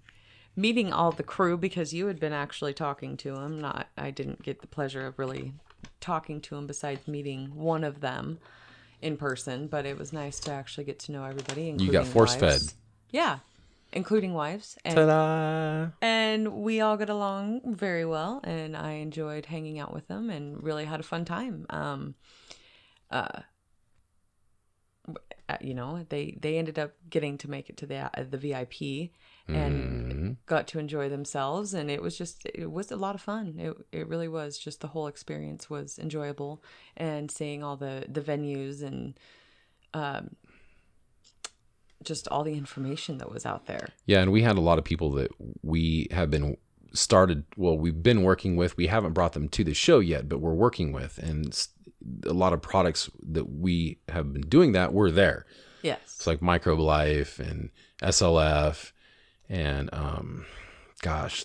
meeting 0.59 0.90
all 0.90 1.12
the 1.12 1.22
crew 1.22 1.59
because 1.59 1.92
you 1.92 2.07
had 2.07 2.18
been 2.18 2.32
actually 2.32 2.72
talking 2.72 3.16
to 3.18 3.34
them. 3.34 3.61
Not, 3.61 3.88
I 3.98 4.11
didn't 4.11 4.42
get 4.42 4.62
the 4.62 4.66
pleasure 4.66 5.07
of 5.07 5.18
really 5.18 5.52
talking 6.00 6.40
to 6.40 6.54
them 6.54 6.66
besides 6.66 7.07
meeting 7.07 7.54
one 7.54 7.84
of 7.84 8.00
them 8.00 8.38
in 9.07 9.16
person, 9.16 9.66
but 9.68 9.86
it 9.86 9.98
was 9.98 10.12
nice 10.12 10.38
to 10.40 10.50
actually 10.52 10.84
get 10.84 10.98
to 11.00 11.12
know 11.12 11.24
everybody. 11.24 11.62
You 11.64 11.70
Including 11.70 11.92
got 11.92 12.07
force 12.07 12.40
wives. 12.40 12.64
fed. 12.70 12.74
yeah, 13.11 13.38
including 13.92 14.34
wives, 14.34 14.76
and 14.84 14.94
Ta-da! 14.96 15.90
and 16.02 16.52
we 16.66 16.80
all 16.80 16.96
got 16.96 17.09
along 17.09 17.61
very 17.76 18.04
well 18.04 18.40
and 18.44 18.76
i 18.76 18.92
enjoyed 19.07 19.46
hanging 19.46 19.78
out 19.78 19.94
with 19.94 20.07
them 20.09 20.28
and 20.28 20.62
really 20.62 20.84
had 20.84 21.00
a 21.00 21.04
fun 21.04 21.24
time 21.24 21.64
um 21.70 22.14
uh 23.11 23.28
uh, 25.48 25.57
you 25.61 25.74
know 25.74 26.04
they 26.09 26.36
they 26.40 26.59
ended 26.59 26.78
up 26.78 26.92
getting 27.09 27.38
to 27.38 27.48
make 27.48 27.70
it 27.70 27.76
to 27.76 27.86
the 27.86 27.96
uh, 27.96 28.24
the 28.28 28.36
vip 28.36 28.74
and 29.49 30.12
Mhm. 30.12 30.36
got 30.47 30.66
to 30.68 30.78
enjoy 30.78 31.09
themselves 31.09 31.72
and 31.72 31.90
it 31.90 32.03
was 32.03 32.18
just 32.18 32.47
it 32.47 32.70
was 32.70 32.90
a 32.90 32.97
lot 32.97 33.14
of 33.14 33.20
fun 33.20 33.55
it, 33.59 33.76
it 33.92 34.09
really 34.09 34.26
was 34.28 34.59
just 34.59 34.80
the 34.80 34.88
whole 34.88 35.07
experience 35.07 35.70
was 35.70 35.99
enjoyable 36.01 36.62
and 36.97 37.30
seeing 37.30 37.62
all 37.62 37.76
the 37.76 38.05
the 38.09 38.20
venues 38.20 38.82
and 38.82 39.18
um 39.94 40.34
just 42.03 42.28
all 42.28 42.44
the 42.44 42.55
information 42.55 43.18
that 43.18 43.30
was 43.30 43.47
out 43.47 43.66
there 43.66 43.88
Yeah, 44.05 44.20
and 44.20 44.30
we 44.32 44.42
had 44.42 44.57
a 44.57 44.61
lot 44.61 44.78
of 44.78 44.84
people 44.84 45.12
that 45.12 45.30
we 45.62 46.09
have 46.11 46.30
been 46.30 46.57
started. 46.92 47.44
Well, 47.57 47.76
we've 47.76 48.03
been 48.03 48.22
working 48.22 48.57
with. 48.57 48.76
We 48.76 48.86
haven't 48.86 49.12
brought 49.12 49.32
them 49.32 49.49
to 49.51 49.64
the 49.64 49.74
show 49.74 49.99
yet, 49.99 50.28
but 50.28 50.38
we're 50.40 50.55
working 50.55 50.92
with, 50.92 51.18
and 51.18 51.66
a 52.24 52.32
lot 52.32 52.53
of 52.53 52.62
products 52.62 53.11
that 53.22 53.51
we 53.51 53.99
have 54.09 54.32
been 54.32 54.42
doing 54.49 54.72
that 54.72 54.92
were 54.92 55.11
there. 55.11 55.47
yes 55.82 55.99
It's 56.05 56.26
like 56.26 56.40
Microbe 56.42 56.78
Life 56.78 57.38
and 57.40 57.70
SLF, 58.03 58.92
and 59.49 59.90
um, 59.92 60.47
gosh, 61.03 61.44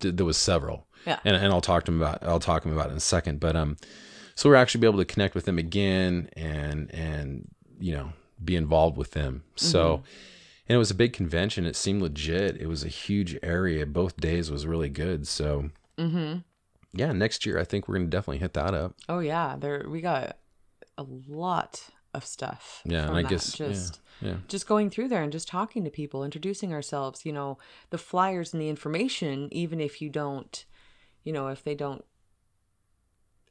th- 0.00 0.16
there 0.16 0.26
was 0.26 0.36
several. 0.36 0.86
Yeah. 1.06 1.18
and 1.24 1.34
and 1.34 1.52
I'll 1.52 1.60
talk 1.60 1.84
to 1.84 1.92
them 1.92 2.00
about. 2.00 2.22
I'll 2.22 2.40
talk 2.40 2.62
to 2.62 2.68
them 2.68 2.76
about 2.76 2.88
it 2.88 2.92
in 2.92 2.98
a 2.98 3.00
second. 3.00 3.40
But 3.40 3.56
um, 3.56 3.76
so 4.34 4.48
we're 4.48 4.56
actually 4.56 4.80
be 4.80 4.86
able 4.86 4.98
to 4.98 5.04
connect 5.04 5.34
with 5.34 5.44
them 5.44 5.58
again, 5.58 6.28
and 6.36 6.92
and 6.94 7.48
you 7.80 7.92
know 7.94 8.12
be 8.42 8.56
involved 8.56 8.96
with 8.96 9.12
them. 9.12 9.44
So. 9.56 10.02
And 10.68 10.76
it 10.76 10.78
was 10.78 10.92
a 10.92 10.94
big 10.94 11.12
convention. 11.12 11.66
It 11.66 11.74
seemed 11.74 12.00
legit. 12.00 12.56
It 12.56 12.68
was 12.68 12.84
a 12.84 12.88
huge 12.88 13.36
area. 13.42 13.84
Both 13.84 14.16
days 14.16 14.48
was 14.48 14.64
really 14.64 14.88
good. 14.88 15.26
So, 15.26 15.70
mm-hmm 15.98 16.38
yeah, 16.92 17.12
next 17.12 17.46
year 17.46 17.58
I 17.58 17.64
think 17.64 17.88
we're 17.88 17.96
gonna 17.96 18.08
definitely 18.08 18.38
hit 18.38 18.54
that 18.54 18.74
up. 18.74 18.94
Oh 19.08 19.20
yeah, 19.20 19.56
there 19.58 19.86
we 19.88 20.00
got 20.00 20.36
a 20.98 21.04
lot 21.26 21.88
of 22.14 22.24
stuff. 22.26 22.82
Yeah, 22.84 23.06
and 23.08 23.16
I 23.16 23.22
that. 23.22 23.28
guess 23.30 23.52
just 23.52 24.00
yeah. 24.20 24.36
just 24.48 24.66
going 24.66 24.90
through 24.90 25.08
there 25.08 25.22
and 25.22 25.32
just 25.32 25.48
talking 25.48 25.84
to 25.84 25.90
people, 25.90 26.24
introducing 26.24 26.72
ourselves. 26.72 27.24
You 27.24 27.32
know, 27.32 27.58
the 27.90 27.98
flyers 27.98 28.52
and 28.52 28.60
the 28.62 28.68
information. 28.68 29.48
Even 29.52 29.80
if 29.80 30.00
you 30.02 30.10
don't, 30.10 30.64
you 31.24 31.32
know, 31.32 31.48
if 31.48 31.62
they 31.64 31.74
don't, 31.74 32.04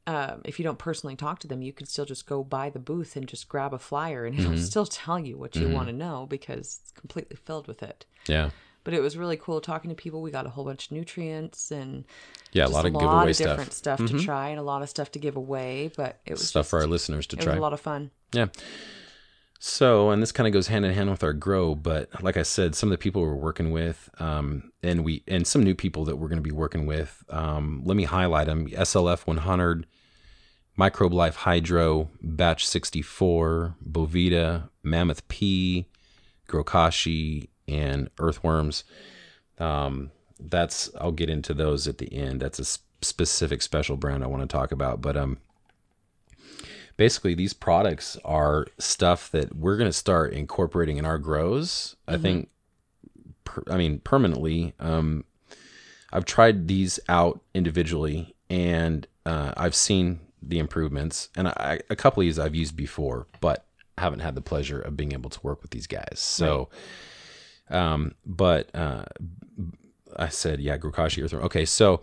um, 0.06 0.42
if 0.44 0.58
you 0.58 0.64
don't 0.64 0.78
personally 0.78 1.14
talk 1.16 1.38
to 1.40 1.48
them, 1.48 1.62
you 1.62 1.72
can 1.72 1.86
still 1.86 2.04
just 2.04 2.26
go 2.26 2.42
by 2.42 2.68
the 2.70 2.78
booth 2.80 3.14
and 3.16 3.28
just 3.28 3.48
grab 3.48 3.72
a 3.72 3.78
flyer, 3.78 4.24
and 4.26 4.36
it'll 4.38 4.52
Mhm. 4.52 4.58
still 4.58 4.86
tell 4.86 5.18
you 5.18 5.38
what 5.38 5.54
you 5.56 5.68
Mhm. 5.68 5.72
want 5.72 5.88
to 5.88 5.92
know 5.92 6.26
because 6.28 6.80
it's 6.82 6.90
completely 6.92 7.36
filled 7.36 7.68
with 7.68 7.82
it. 7.82 8.06
yeah, 8.28 8.50
But 8.84 8.94
it 8.94 9.00
was 9.00 9.16
really 9.16 9.36
cool 9.36 9.60
talking 9.60 9.88
to 9.90 9.94
people. 9.94 10.22
We 10.22 10.30
got 10.30 10.44
a 10.46 10.50
whole 10.50 10.64
bunch 10.64 10.86
of 10.86 10.92
nutrients 10.92 11.70
and 11.70 12.04
yeah. 12.52 12.66
A 12.66 12.68
lot 12.68 12.84
of 12.84 12.92
lot 12.92 13.00
giveaway 13.00 13.30
of 13.30 13.36
stuff, 13.36 13.48
different 13.48 13.72
stuff, 13.72 13.98
Mhm. 14.00 14.08
to 14.18 14.24
try 14.24 14.48
and 14.48 14.58
a 14.58 14.62
lot 14.62 14.82
of 14.82 14.88
stuff 14.88 15.10
to 15.12 15.18
give 15.18 15.36
away. 15.36 15.90
But 15.96 16.18
it 16.26 16.32
was 16.32 16.48
stuff 16.48 16.64
just, 16.64 16.70
for 16.70 16.80
our 16.80 16.86
listeners 16.86 17.26
to 17.28 17.36
it 17.36 17.42
try. 17.42 17.52
was 17.52 17.58
a 17.58 17.62
lot 17.62 17.72
of 17.72 17.80
fun. 17.80 18.10
Yeah. 18.32 18.46
So, 19.64 20.10
and 20.10 20.20
this 20.20 20.32
kind 20.32 20.48
of 20.48 20.52
goes 20.52 20.66
hand 20.66 20.84
in 20.84 20.92
hand 20.92 21.08
with 21.08 21.22
our 21.22 21.32
grow, 21.32 21.76
but 21.76 22.08
like 22.20 22.36
I 22.36 22.42
said, 22.42 22.74
some 22.74 22.88
of 22.88 22.90
the 22.90 22.98
people 22.98 23.22
we're 23.22 23.34
working 23.36 23.70
with, 23.70 24.10
um, 24.18 24.72
and 24.82 25.04
we 25.04 25.22
and 25.28 25.46
some 25.46 25.62
new 25.62 25.76
people 25.76 26.04
that 26.06 26.16
we're 26.16 26.26
going 26.28 26.42
to 26.42 26.48
be 26.48 26.50
working 26.50 26.84
with. 26.84 27.22
Um, 27.28 27.82
let 27.84 27.96
me 27.96 28.02
highlight 28.02 28.46
them: 28.48 28.66
SLF 28.66 29.24
100, 29.28 29.86
Microbe 30.76 31.12
Life 31.12 31.36
Hydro, 31.36 32.10
Batch 32.20 32.66
64, 32.66 33.76
Boveda, 33.88 34.68
Mammoth 34.82 35.28
P, 35.28 35.86
Grokashi, 36.48 37.48
and 37.72 38.10
Earthworms. 38.18 38.84
Um, 39.58 40.10
that's 40.40 40.90
I'll 41.00 41.12
get 41.12 41.30
into 41.30 41.54
those 41.54 41.86
at 41.86 41.98
the 41.98 42.12
end. 42.12 42.40
That's 42.40 42.58
a 42.58 42.62
s- 42.62 42.78
specific 43.00 43.62
special 43.62 43.96
brand 43.96 44.24
I 44.24 44.26
want 44.26 44.42
to 44.42 44.48
talk 44.48 44.72
about, 44.72 45.00
but 45.00 45.16
um, 45.16 45.38
basically 46.96 47.34
these 47.34 47.52
products 47.52 48.16
are 48.24 48.66
stuff 48.78 49.30
that 49.30 49.56
we're 49.56 49.76
going 49.76 49.88
to 49.88 49.92
start 49.92 50.32
incorporating 50.32 50.96
in 50.96 51.04
our 51.04 51.18
grows. 51.18 51.96
I 52.06 52.16
think, 52.18 52.48
per, 53.44 53.62
I 53.70 53.76
mean, 53.76 54.00
permanently. 54.00 54.74
Um, 54.78 55.24
I've 56.12 56.24
tried 56.24 56.68
these 56.68 57.00
out 57.08 57.40
individually, 57.54 58.34
and 58.50 59.06
uh, 59.24 59.52
I've 59.56 59.74
seen 59.74 60.20
the 60.42 60.58
improvements. 60.58 61.28
And 61.36 61.48
I, 61.48 61.80
a 61.88 61.96
couple 61.96 62.20
of 62.20 62.26
these 62.26 62.38
I've 62.38 62.54
used 62.54 62.76
before, 62.76 63.26
but 63.40 63.64
haven't 63.98 64.20
had 64.20 64.34
the 64.34 64.40
pleasure 64.42 64.80
of 64.80 64.96
being 64.96 65.12
able 65.12 65.30
to 65.30 65.40
work 65.42 65.62
with 65.62 65.70
these 65.70 65.86
guys. 65.86 66.18
So, 66.18 66.68
um, 67.70 68.14
but 68.26 68.74
uh, 68.74 69.04
I 70.16 70.28
said, 70.28 70.60
yeah, 70.60 70.78
Grokashi 70.78 71.24
Earthworm. 71.24 71.44
Okay, 71.44 71.64
so 71.64 72.02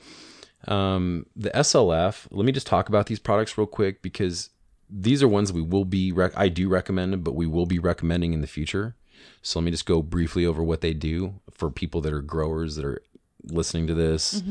um, 0.68 1.26
the 1.36 1.50
SLF. 1.52 2.28
Let 2.32 2.46
me 2.46 2.52
just 2.52 2.68
talk 2.68 2.90
about 2.90 3.06
these 3.08 3.20
products 3.20 3.58
real 3.58 3.68
quick 3.68 4.02
because 4.02 4.50
these 4.90 5.22
are 5.24 5.28
ones 5.28 5.54
we 5.54 5.62
will 5.62 5.86
be. 5.86 6.12
Rec- 6.12 6.38
I 6.38 6.50
do 6.50 6.68
recommend 6.68 7.14
them, 7.14 7.22
but 7.22 7.36
we 7.36 7.46
will 7.46 7.66
be 7.66 7.80
recommending 7.80 8.34
in 8.34 8.42
the 8.42 8.48
future. 8.48 8.96
So 9.42 9.60
let 9.60 9.66
me 9.66 9.72
just 9.72 9.86
go 9.86 10.02
briefly 10.02 10.46
over 10.46 10.64
what 10.64 10.82
they 10.82 10.94
do 10.94 11.36
for 11.52 11.70
people 11.70 12.02
that 12.02 12.14
are 12.14 12.22
growers 12.22 12.76
that 12.76 12.86
are 12.86 13.02
listening 13.44 13.88
to 13.88 13.94
this. 13.94 14.44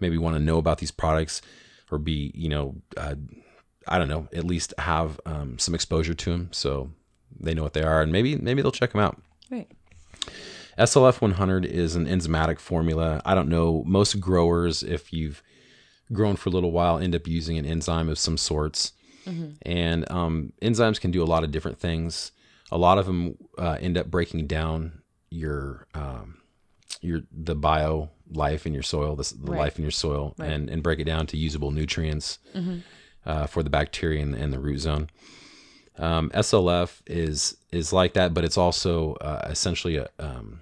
Maybe 0.00 0.18
want 0.18 0.36
to 0.36 0.40
know 0.42 0.58
about 0.58 0.78
these 0.78 0.90
products 0.90 1.42
or 1.90 1.98
be, 1.98 2.32
you 2.34 2.48
know, 2.48 2.76
uh, 2.96 3.14
I 3.86 3.98
don't 3.98 4.08
know, 4.08 4.28
at 4.32 4.44
least 4.44 4.72
have 4.78 5.20
um, 5.26 5.58
some 5.58 5.74
exposure 5.74 6.14
to 6.14 6.30
them 6.30 6.48
so 6.52 6.90
they 7.38 7.54
know 7.54 7.62
what 7.62 7.74
they 7.74 7.82
are 7.82 8.00
and 8.02 8.10
maybe 8.12 8.36
maybe 8.36 8.62
they'll 8.62 8.72
check 8.72 8.92
them 8.92 9.00
out. 9.00 9.20
Right. 9.50 9.70
SLF 10.78 11.20
100 11.20 11.64
is 11.66 11.94
an 11.96 12.06
enzymatic 12.06 12.58
formula. 12.58 13.20
I 13.24 13.34
don't 13.34 13.48
know, 13.48 13.84
most 13.86 14.20
growers, 14.20 14.82
if 14.82 15.12
you've 15.12 15.42
grown 16.12 16.36
for 16.36 16.48
a 16.48 16.52
little 16.52 16.72
while, 16.72 16.98
end 16.98 17.14
up 17.14 17.26
using 17.26 17.58
an 17.58 17.66
enzyme 17.66 18.08
of 18.08 18.18
some 18.18 18.36
sorts. 18.38 18.92
And 19.62 20.10
um, 20.10 20.52
enzymes 20.60 21.00
can 21.00 21.10
do 21.12 21.22
a 21.22 21.26
lot 21.26 21.44
of 21.44 21.50
different 21.52 21.78
things. 21.78 22.32
A 22.72 22.78
lot 22.78 22.98
of 22.98 23.06
them 23.06 23.36
uh, 23.58 23.76
end 23.80 23.96
up 23.96 24.10
breaking 24.10 24.46
down 24.48 25.02
your 25.30 25.86
um, 25.94 26.38
your 27.00 27.22
the 27.30 27.54
bio 27.54 28.10
life 28.32 28.66
in 28.66 28.72
your 28.74 28.82
soil, 28.82 29.14
the, 29.14 29.22
the 29.44 29.52
Right. 29.52 29.58
life 29.60 29.76
in 29.78 29.82
your 29.84 29.90
soil, 29.92 30.34
and 30.38 30.68
and 30.70 30.82
break 30.82 30.98
it 30.98 31.04
down 31.04 31.26
to 31.28 31.36
usable 31.36 31.70
nutrients 31.70 32.38
uh, 33.24 33.46
for 33.46 33.62
the 33.62 33.70
bacteria 33.70 34.22
and, 34.22 34.34
and 34.34 34.52
the 34.52 34.58
root 34.58 34.78
zone. 34.78 35.08
Um, 35.98 36.30
SLF 36.30 37.00
is 37.06 37.56
is 37.70 37.92
like 37.92 38.14
that, 38.14 38.34
but 38.34 38.44
it's 38.44 38.58
also 38.58 39.14
uh, 39.14 39.46
essentially 39.50 39.96
a 39.96 40.08
um, 40.18 40.60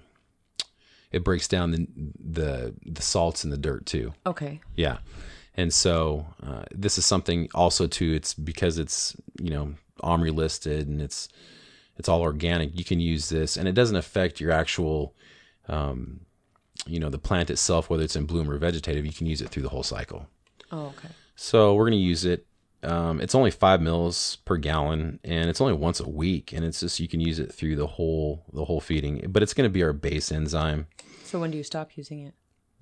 it 1.11 1.23
breaks 1.23 1.47
down 1.47 1.71
the, 1.71 1.87
the 2.19 2.73
the 2.85 3.01
salts 3.01 3.43
in 3.43 3.49
the 3.49 3.57
dirt 3.57 3.85
too. 3.85 4.13
Okay. 4.25 4.61
Yeah, 4.75 4.97
and 5.55 5.73
so 5.73 6.25
uh, 6.45 6.63
this 6.71 6.97
is 6.97 7.05
something 7.05 7.49
also 7.53 7.87
too. 7.87 8.13
It's 8.13 8.33
because 8.33 8.77
it's 8.77 9.15
you 9.39 9.51
know 9.51 9.73
OMRI 10.03 10.33
listed 10.33 10.87
and 10.87 11.01
it's 11.01 11.29
it's 11.97 12.09
all 12.09 12.21
organic. 12.21 12.77
You 12.77 12.83
can 12.83 12.99
use 12.99 13.29
this, 13.29 13.57
and 13.57 13.67
it 13.67 13.73
doesn't 13.73 13.95
affect 13.95 14.39
your 14.39 14.51
actual 14.51 15.13
um, 15.67 16.21
you 16.85 16.99
know 16.99 17.09
the 17.09 17.19
plant 17.19 17.49
itself, 17.49 17.89
whether 17.89 18.03
it's 18.03 18.15
in 18.15 18.25
bloom 18.25 18.49
or 18.49 18.57
vegetative. 18.57 19.05
You 19.05 19.13
can 19.13 19.27
use 19.27 19.41
it 19.41 19.49
through 19.49 19.63
the 19.63 19.69
whole 19.69 19.83
cycle. 19.83 20.27
Oh, 20.71 20.87
okay. 20.97 21.09
So 21.35 21.73
we're 21.73 21.89
going 21.89 21.99
to 21.99 22.05
use 22.05 22.25
it. 22.25 22.45
Um, 22.83 23.21
it's 23.21 23.35
only 23.35 23.51
five 23.51 23.81
mils 23.81 24.37
per 24.45 24.57
gallon, 24.57 25.19
and 25.23 25.49
it's 25.49 25.61
only 25.61 25.73
once 25.73 25.99
a 25.99 26.09
week, 26.09 26.51
and 26.51 26.65
it's 26.65 26.79
just 26.79 26.99
you 26.99 27.07
can 27.07 27.19
use 27.21 27.37
it 27.39 27.51
through 27.53 27.75
the 27.75 27.85
whole 27.87 28.43
the 28.53 28.65
whole 28.65 28.79
feeding. 28.81 29.23
But 29.29 29.43
it's 29.43 29.53
going 29.53 29.69
to 29.69 29.73
be 29.73 29.83
our 29.83 29.93
base 29.93 30.31
enzyme. 30.31 30.87
So 31.23 31.39
when 31.39 31.51
do 31.51 31.57
you 31.57 31.63
stop 31.63 31.91
using 31.95 32.19
it? 32.25 32.33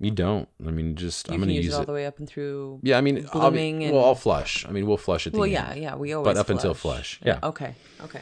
You 0.02 0.10
don't. 0.10 0.48
I 0.66 0.70
mean, 0.70 0.96
just 0.96 1.28
You 1.28 1.34
I'm 1.34 1.40
going 1.40 1.48
to 1.50 1.54
use, 1.54 1.66
use 1.66 1.74
it 1.74 1.76
all 1.76 1.82
it. 1.82 1.86
the 1.86 1.92
way 1.92 2.06
up 2.06 2.18
and 2.18 2.26
through. 2.26 2.80
Yeah, 2.82 2.96
I 2.96 3.02
mean, 3.02 3.28
I'll, 3.34 3.50
be, 3.50 3.68
and- 3.70 3.94
well, 3.94 4.06
I'll 4.06 4.14
flush. 4.14 4.64
I 4.66 4.70
mean, 4.70 4.86
we'll 4.86 4.96
flush 4.96 5.26
at 5.26 5.34
the 5.34 5.38
Well, 5.38 5.44
end. 5.44 5.52
yeah, 5.52 5.74
yeah. 5.74 5.94
We 5.96 6.14
always. 6.14 6.24
But 6.34 6.38
up 6.38 6.48
until 6.48 6.72
flush, 6.72 7.20
yeah. 7.22 7.38
Okay. 7.42 7.74
Okay. 8.02 8.20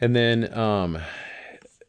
And 0.00 0.16
then, 0.16 0.50
um, 0.56 0.98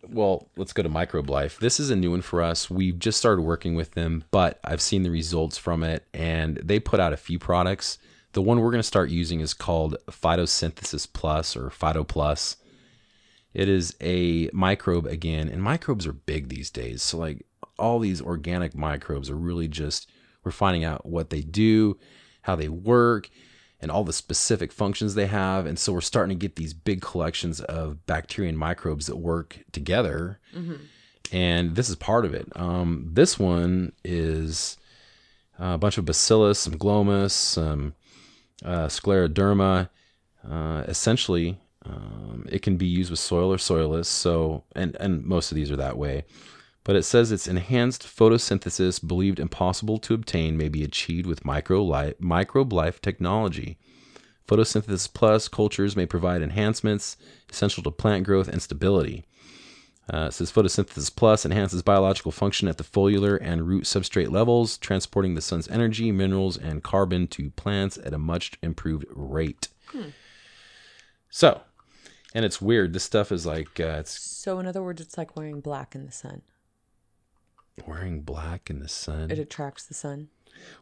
well, 0.10 0.50
let's 0.58 0.74
go 0.74 0.84
to 0.84 0.89
Microbe 0.89 1.30
Life. 1.30 1.60
This 1.60 1.80
is 1.80 1.89
a 1.91 1.95
new 1.95 2.12
one 2.12 2.22
for 2.22 2.41
us. 2.41 2.70
We've 2.70 3.00
just 3.00 3.18
started 3.18 3.43
working 3.43 3.76
with 3.76 3.91
them, 3.91 4.26
but 4.32 4.60
I've 4.66 4.82
seen 4.82 5.04
the 5.04 5.12
results 5.12 5.58
from 5.58 5.84
it, 5.84 6.06
and 6.14 6.58
they 6.58 6.80
put 6.80 7.00
out 7.00 7.14
a 7.14 7.18
few 7.18 7.39
products. 7.39 8.00
The 8.34 8.42
one 8.42 8.60
we're 8.60 8.72
going 8.72 8.80
to 8.80 8.84
start 8.84 9.10
using 9.10 9.40
is 9.40 9.54
called 9.54 9.98
Photosynthesis 10.10 11.08
Plus 11.12 11.56
or 11.56 11.70
Phyto 11.70 12.08
Plus. 12.08 12.58
It 13.54 13.68
is 13.68 13.96
a 14.00 14.50
microbe 14.54 15.08
again, 15.08 15.50
and 15.50 15.64
microbes 15.64 16.06
are 16.06 16.14
big 16.14 16.50
these 16.50 16.70
days. 16.70 17.02
So, 17.02 17.18
like, 17.18 17.46
all 17.80 17.98
these 18.00 18.22
organic 18.22 18.76
microbes 18.76 19.30
are 19.30 19.36
really 19.36 19.68
just, 19.68 20.10
we're 20.44 20.52
finding 20.52 20.84
out 20.84 21.06
what 21.06 21.32
they 21.32 21.42
do, 21.42 21.98
how 22.44 22.56
they 22.56 22.70
work, 22.70 23.30
and 23.82 23.90
all 23.90 24.04
the 24.04 24.14
specific 24.14 24.72
functions 24.72 25.16
they 25.16 25.26
have. 25.28 25.66
And 25.66 25.80
so 25.80 25.94
we're 25.94 26.02
starting 26.02 26.38
to 26.38 26.42
get 26.42 26.56
these 26.56 26.74
big 26.74 27.02
collections 27.02 27.62
of 27.62 28.06
bacteria 28.06 28.50
and 28.50 28.58
microbes 28.58 29.08
that 29.08 29.16
work 29.16 29.60
together. 29.72 30.40
And 31.32 31.76
this 31.76 31.90
is 31.90 31.96
part 31.96 32.26
of 32.26 32.34
it. 32.34 32.48
Um, 32.56 33.10
this 33.14 33.40
one 33.40 33.94
is 34.04 34.78
a 35.58 35.78
bunch 35.78 35.98
of 35.98 36.06
bacillus, 36.06 36.60
some 36.60 36.74
glomus, 36.74 37.32
some 37.32 37.96
uh, 38.64 38.88
scleroderma. 38.88 39.89
Uh, 40.49 40.84
essentially, 40.88 41.60
um, 41.86 42.45
it 42.49 42.62
can 42.62 42.78
be 42.78 42.86
used 42.86 43.10
with 43.10 43.20
soil 43.20 43.51
or 43.51 43.57
soilless. 43.57 44.05
So, 44.05 44.64
and 44.76 44.95
and 44.99 45.26
most 45.26 45.51
of 45.51 45.55
these 45.55 45.72
are 45.72 45.78
that 45.78 45.97
way. 45.97 46.26
But 46.84 46.95
it 46.95 47.03
says 47.03 47.32
its 47.32 47.47
enhanced 47.47 48.03
photosynthesis, 48.03 49.05
believed 49.05 49.39
impossible 49.39 49.99
to 49.99 50.14
obtain, 50.14 50.57
may 50.57 50.70
be 50.70 50.84
achieved 50.84 51.28
with 51.28 51.45
Microbe 51.45 52.74
Life, 52.74 53.01
technology. 53.01 53.78
Photosynthesis 54.47 55.14
plus 55.14 55.47
cultures 55.47 55.95
may 55.95 56.07
provide 56.07 56.41
enhancements 56.41 57.18
essential 57.49 57.84
to 57.84 57.91
plant 57.91 58.26
growth 58.26 58.47
and 58.47 58.62
stability. 58.62 59.26
Uh, 60.12 60.26
it 60.28 60.34
says 60.34 60.51
photosynthesis 60.51 61.16
plus 61.16 61.45
enhances 61.45 61.82
biological 61.84 62.32
function 62.32 62.68
at 62.68 62.78
the 62.78 62.84
foliar 62.84 63.38
and 63.41 63.68
root 63.68 63.84
substrate 63.84 64.32
levels, 64.32 64.78
transporting 64.80 65.36
the 65.36 65.41
sun's 65.41 65.68
energy, 65.68 66.12
minerals, 66.12 66.57
and 66.57 66.84
carbon 66.84 67.28
to 67.28 67.51
plants 67.51 67.97
at 68.03 68.14
a 68.14 68.18
much 68.18 68.53
improved 68.64 69.05
rate. 69.10 69.68
So, 71.30 71.62
and 72.34 72.43
it's 72.43 72.60
weird. 72.60 72.93
This 72.93 73.03
stuff 73.03 73.32
is 73.32 73.45
like 73.45 73.80
uh, 73.80 73.97
it's 73.99 74.20
So 74.20 74.57
in 74.60 74.66
other 74.66 74.82
words, 74.82 74.99
it's 75.01 75.18
like 75.18 75.36
wearing 75.36 75.62
black 75.62 75.93
in 75.93 76.05
the 76.05 76.12
sun. 76.12 76.41
wearing 77.86 78.22
black 78.22 78.70
in 78.70 78.80
the 78.80 78.88
sun. 78.89 79.30
It 79.30 79.38
attracts 79.39 79.86
the 79.86 79.93
sun. 79.93 80.30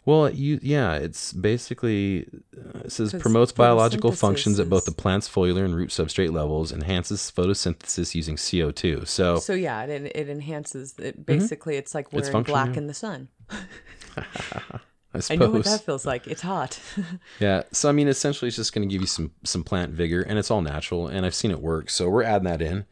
Well, 0.05 0.29
you 0.29 0.59
yeah, 0.61 0.95
it's 0.95 1.33
basically 1.33 2.27
uh, 2.57 2.79
it 2.85 2.91
says 2.91 3.13
promotes 3.13 3.51
biological 3.51 4.11
functions 4.11 4.59
at 4.59 4.69
both 4.69 4.85
the 4.85 4.91
plant's 4.91 5.27
foliar 5.27 5.65
and 5.65 5.75
root 5.75 5.89
substrate 5.89 6.31
levels, 6.31 6.71
enhances 6.71 7.31
photosynthesis 7.35 8.15
using 8.15 8.35
CO2. 8.35 9.07
So 9.07 9.39
So 9.39 9.53
yeah, 9.53 9.83
it, 9.83 10.11
it 10.15 10.29
enhances. 10.29 10.95
It 10.97 11.25
basically, 11.25 11.75
it's 11.75 11.93
like 11.93 12.13
wearing 12.13 12.31
function, 12.31 12.53
black 12.53 12.69
yeah. 12.69 12.77
in 12.77 12.87
the 12.87 12.93
sun. 12.93 13.27
I 15.13 15.33
I 15.33 15.35
know 15.35 15.49
what 15.49 15.65
suppose 15.65 15.79
that 15.79 15.85
feels 15.85 16.05
like. 16.05 16.27
It's 16.27 16.41
hot. 16.41 16.79
yeah. 17.39 17.63
So 17.71 17.89
I 17.89 17.91
mean, 17.91 18.07
essentially, 18.07 18.47
it's 18.47 18.57
just 18.57 18.73
going 18.73 18.87
to 18.87 18.91
give 18.91 19.01
you 19.01 19.07
some 19.07 19.31
some 19.43 19.63
plant 19.63 19.93
vigor, 19.93 20.21
and 20.21 20.37
it's 20.37 20.51
all 20.51 20.61
natural, 20.61 21.07
and 21.07 21.25
I've 21.25 21.35
seen 21.35 21.51
it 21.51 21.61
work. 21.61 21.89
So 21.89 22.09
we're 22.09 22.23
adding 22.23 22.45
that 22.45 22.61
in, 22.61 22.85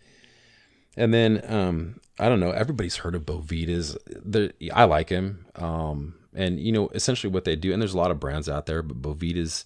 and 0.95 1.13
then 1.13 1.41
um, 1.47 1.99
I 2.19 2.29
don't 2.29 2.39
know. 2.39 2.51
Everybody's 2.51 2.97
heard 2.97 3.15
of 3.15 3.25
Bovedas. 3.25 3.97
I 4.73 4.85
like 4.85 5.09
him, 5.09 5.45
um, 5.55 6.15
and 6.35 6.59
you 6.59 6.71
know, 6.71 6.89
essentially 6.89 7.31
what 7.31 7.45
they 7.45 7.55
do, 7.55 7.73
and 7.73 7.81
there's 7.81 7.93
a 7.93 7.97
lot 7.97 8.11
of 8.11 8.19
brands 8.19 8.49
out 8.49 8.65
there, 8.65 8.81
but 8.81 9.01
Bovedas, 9.01 9.63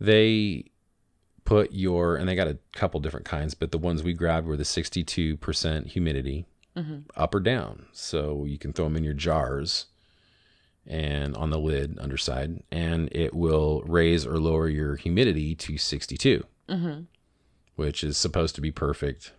they 0.00 0.64
put 1.44 1.72
your 1.72 2.16
and 2.16 2.28
they 2.28 2.34
got 2.34 2.48
a 2.48 2.58
couple 2.72 3.00
different 3.00 3.26
kinds, 3.26 3.54
but 3.54 3.72
the 3.72 3.78
ones 3.78 4.02
we 4.02 4.12
grabbed 4.12 4.46
were 4.46 4.56
the 4.56 4.62
62% 4.62 5.86
humidity, 5.86 6.46
mm-hmm. 6.76 6.98
up 7.16 7.34
or 7.34 7.40
down. 7.40 7.86
So 7.92 8.44
you 8.44 8.58
can 8.58 8.72
throw 8.72 8.86
them 8.86 8.96
in 8.96 9.04
your 9.04 9.14
jars 9.14 9.86
and 10.86 11.36
on 11.36 11.50
the 11.50 11.58
lid 11.58 11.98
underside, 12.00 12.62
and 12.70 13.08
it 13.12 13.34
will 13.34 13.82
raise 13.82 14.26
or 14.26 14.38
lower 14.38 14.68
your 14.68 14.96
humidity 14.96 15.54
to 15.54 15.76
62, 15.76 16.44
mm-hmm. 16.68 17.02
which 17.76 18.02
is 18.02 18.16
supposed 18.16 18.54
to 18.54 18.60
be 18.60 18.70
perfect. 18.70 19.32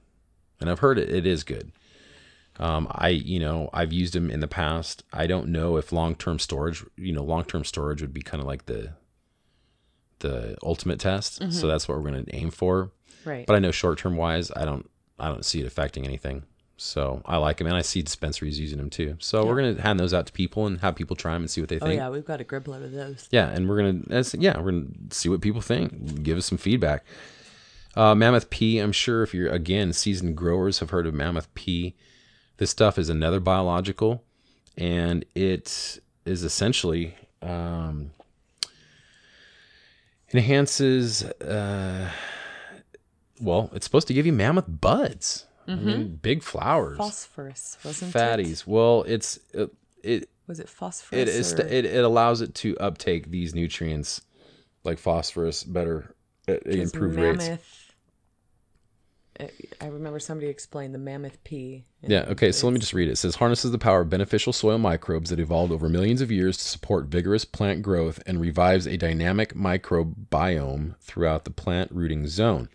And 0.60 0.70
I've 0.70 0.80
heard 0.80 1.00
it, 1.00 1.10
it 1.10 1.26
is 1.26 1.44
good. 1.44 1.72
Um, 2.60 2.88
I, 2.92 3.10
you 3.10 3.40
know, 3.40 3.70
I've 3.74 3.92
used 3.94 4.14
them 4.14 4.30
in 4.30 4.40
the 4.40 4.48
past. 4.48 5.04
I 5.14 5.26
don't 5.26 5.48
know 5.50 5.78
if 5.78 5.92
long-term 5.92 6.38
storage, 6.40 6.84
you 6.98 7.12
know, 7.14 7.24
long-term 7.24 7.64
storage 7.64 8.02
would 8.02 8.14
be 8.14 8.22
kind 8.22 8.42
of 8.42 8.48
like 8.48 8.66
the, 8.66 8.94
the 10.20 10.56
ultimate 10.64 11.00
test. 11.00 11.42
So 11.52 11.68
that's 11.68 11.88
what 11.88 11.98
we're 11.98 12.10
going 12.12 12.26
to 12.26 12.36
aim 12.36 12.52
for. 12.52 12.92
right. 13.26 13.46
But 13.48 13.56
I 13.56 13.60
know 13.60 13.72
short-term 13.72 14.16
wise, 14.16 14.52
I 14.56 14.66
don't, 14.66 14.88
I 15.20 15.28
don't 15.28 15.46
see 15.46 15.60
it 15.62 15.66
affecting 15.66 16.06
anything. 16.06 16.44
So 16.78 17.22
I 17.26 17.38
like 17.38 17.58
them, 17.58 17.68
and 17.68 17.76
I 17.76 17.84
see 17.84 18.02
dispensaries 18.02 18.60
using 18.60 18.80
them 18.80 18.90
too. 18.90 19.16
So 19.20 19.46
we're 19.46 19.56
gonna 19.56 19.80
hand 19.80 20.00
those 20.00 20.16
out 20.16 20.26
to 20.26 20.34
people 20.34 20.66
and 20.66 20.80
have 20.80 20.96
people 20.96 21.16
try 21.16 21.34
them 21.34 21.44
and 21.44 21.52
see 21.52 21.62
what 21.62 21.70
they 21.70 21.78
think. 21.78 21.92
oh 21.92 21.94
yeah, 21.94 22.10
we've 22.10 22.26
got 22.26 22.42
a 22.42 22.44
grib 22.44 22.68
load 22.68 22.82
of 22.82 22.92
those. 22.92 23.28
Yeah, 23.30 23.50
and 23.50 23.70
we're 23.70 23.78
gonna 23.78 24.24
yeah 24.40 24.60
we're 24.60 24.72
gonna 24.72 24.88
see 25.12 25.30
what 25.30 25.42
people 25.42 25.62
think. 25.62 26.24
Give 26.24 26.40
us 26.40 26.48
some 26.48 26.58
feedback. 26.58 27.06
Uh, 27.96 28.16
Mammoth 28.16 28.50
P. 28.50 28.80
I'm 28.80 28.92
sure 28.94 29.22
if 29.22 29.32
you're 29.32 29.50
again 29.50 29.94
seasoned 29.94 30.36
growers 30.36 30.80
have 30.80 30.90
heard 30.90 31.06
of 31.06 31.14
Mammoth 31.14 31.54
P. 31.54 31.94
This 32.62 32.70
stuff 32.70 33.00
is 33.00 33.10
another 33.10 33.40
biological, 33.40 34.24
and 34.78 35.26
it 35.34 36.00
is 36.26 36.44
essentially 36.44 37.16
um, 37.42 38.12
enhances. 40.32 41.24
Uh, 41.24 42.12
well, 43.42 43.72
it's 43.74 43.84
supposed 43.88 44.08
to 44.10 44.14
give 44.14 44.28
you 44.28 44.32
mammoth 44.32 44.66
buds. 44.68 45.48
I 45.68 45.74
mean, 45.74 46.20
big 46.22 46.44
flowers, 46.44 47.00
Phosphorus, 47.00 47.80
wasn't 47.84 48.14
it? 48.16 48.20
fatties. 48.20 48.68
Well, 48.68 49.06
it's 49.08 49.40
it 49.56 49.72
it 50.04 50.30
Was 50.46 50.60
it 50.60 50.70
phosphorus? 50.70 51.20
it, 51.20 51.30
is, 51.30 51.54
it 51.54 51.86
it 51.86 52.04
allows 52.06 52.42
it 52.42 52.54
to 52.54 52.78
uptake 52.78 53.32
these 53.32 53.56
nutrients 53.56 54.22
like 54.84 55.00
phosphorus 55.00 55.64
better 55.64 56.14
at 56.48 56.64
'cause 56.64 56.76
improved 56.76 57.16
rates. 57.18 57.81
I 59.40 59.88
remember 59.88 60.20
somebody 60.20 60.48
explained 60.50 60.94
the 60.94 61.00
Mammoth 61.00 61.44
P. 61.44 61.86
Yeah, 62.02 62.26
okay, 62.30 62.52
so 62.52 62.68
let 62.68 62.74
me 62.74 62.80
just 62.80 62.94
read 62.94 63.08
it. 63.08 63.14
It 63.14 63.18
says 63.18 63.36
harnesses 63.36 63.72
the 63.72 63.78
power 63.78 64.02
of 64.02 64.10
beneficial 64.10 64.54
soil 64.54 64.78
microbes 64.78 65.30
that 65.30 65.40
evolved 65.40 65.72
over 65.72 65.90
millions 65.90 66.22
of 66.22 66.32
years 66.32 66.58
to 66.58 66.64
support 66.64 67.08
vigorous 67.08 67.46
plant 67.46 67.82
growth 67.82 68.22
and 68.26 68.42
revives 68.42 68.86
a 68.86 68.98
dynamic 68.98 69.56
microbiome 69.56 70.98
throughout 71.00 71.46
the 71.46 71.52
plant 71.52 71.92
rooting 71.92 72.28
zone. 72.28 72.70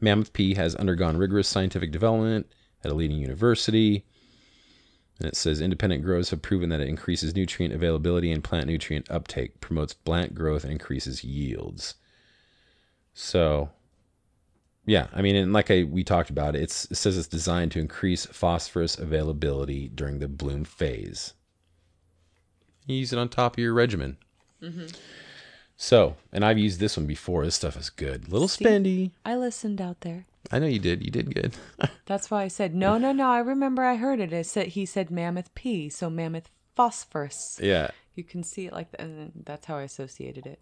Mammoth 0.00 0.32
P 0.32 0.54
has 0.54 0.74
undergone 0.74 1.16
rigorous 1.16 1.48
scientific 1.48 1.92
development 1.92 2.46
at 2.82 2.90
a 2.90 2.94
leading 2.94 3.18
university. 3.18 4.04
And 5.18 5.28
it 5.28 5.36
says 5.36 5.60
independent 5.60 6.04
growers 6.04 6.30
have 6.30 6.42
proven 6.42 6.70
that 6.70 6.80
it 6.80 6.88
increases 6.88 7.36
nutrient 7.36 7.72
availability 7.72 8.32
and 8.32 8.42
plant 8.42 8.66
nutrient 8.66 9.10
uptake, 9.10 9.60
promotes 9.60 9.94
plant 9.94 10.34
growth, 10.34 10.64
and 10.64 10.72
increases 10.72 11.22
yields. 11.22 11.94
So, 13.14 13.70
yeah, 14.86 15.06
I 15.12 15.22
mean, 15.22 15.36
and 15.36 15.52
like 15.52 15.70
I 15.70 15.84
we 15.84 16.04
talked 16.04 16.30
about, 16.30 16.54
it's 16.54 16.84
it 16.90 16.96
says 16.96 17.16
it's 17.16 17.28
designed 17.28 17.72
to 17.72 17.80
increase 17.80 18.26
phosphorus 18.26 18.98
availability 18.98 19.88
during 19.88 20.18
the 20.18 20.28
bloom 20.28 20.64
phase. 20.64 21.34
You 22.86 22.96
use 22.96 23.12
it 23.12 23.18
on 23.18 23.28
top 23.28 23.54
of 23.54 23.58
your 23.58 23.72
regimen. 23.72 24.18
Mm-hmm. 24.62 24.86
So, 25.76 26.16
and 26.32 26.44
I've 26.44 26.58
used 26.58 26.80
this 26.80 26.96
one 26.96 27.06
before. 27.06 27.44
This 27.44 27.56
stuff 27.56 27.76
is 27.76 27.90
good. 27.90 28.28
Little 28.28 28.48
See? 28.48 28.64
spendy. 28.64 29.10
I 29.24 29.36
listened 29.36 29.80
out 29.80 30.02
there. 30.02 30.26
I 30.52 30.58
know 30.58 30.66
you 30.66 30.78
did. 30.78 31.02
You 31.02 31.10
did 31.10 31.34
good. 31.34 31.56
That's 32.06 32.30
why 32.30 32.42
I 32.42 32.48
said 32.48 32.74
no, 32.74 32.98
no, 32.98 33.12
no. 33.12 33.28
I 33.28 33.38
remember 33.38 33.82
I 33.82 33.96
heard 33.96 34.20
it. 34.20 34.32
It 34.32 34.46
said 34.46 34.68
he 34.68 34.84
said 34.84 35.10
Mammoth 35.10 35.54
P, 35.54 35.88
so 35.88 36.10
mammoth 36.10 36.50
phosphorus. 36.76 37.58
yeah. 37.62 37.90
You 38.14 38.22
can 38.22 38.44
see 38.44 38.66
it 38.66 38.72
like 38.72 38.92
that, 38.92 39.00
and 39.00 39.32
that's 39.44 39.66
how 39.66 39.76
I 39.76 39.82
associated 39.82 40.46
it. 40.46 40.60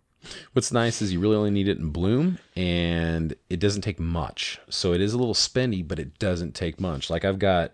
What's 0.53 0.73
nice 0.73 1.03
is 1.03 1.13
you 1.13 1.21
really 1.21 1.37
only 1.37 1.51
need 1.51 1.69
it 1.69 1.79
in 1.79 1.91
bloom, 1.91 2.39
and 2.57 3.35
it 3.51 3.61
doesn't 3.61 3.83
take 3.83 3.99
much. 3.99 4.61
So 4.69 4.93
it 4.93 5.01
is 5.01 5.13
a 5.13 5.19
little 5.19 5.35
spendy, 5.35 5.87
but 5.87 5.99
it 5.99 6.19
doesn't 6.19 6.55
take 6.55 6.81
much. 6.81 7.11
Like 7.11 7.25
I've 7.25 7.39
got 7.39 7.73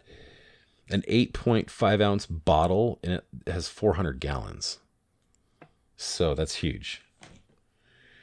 an 0.91 1.03
8.5 1.09 2.01
ounce 2.03 2.27
bottle, 2.27 2.99
and 3.03 3.15
it 3.15 3.25
has 3.47 3.69
400 3.69 4.21
gallons. 4.21 4.79
So 5.97 6.35
that's 6.35 6.57
huge. 6.57 7.03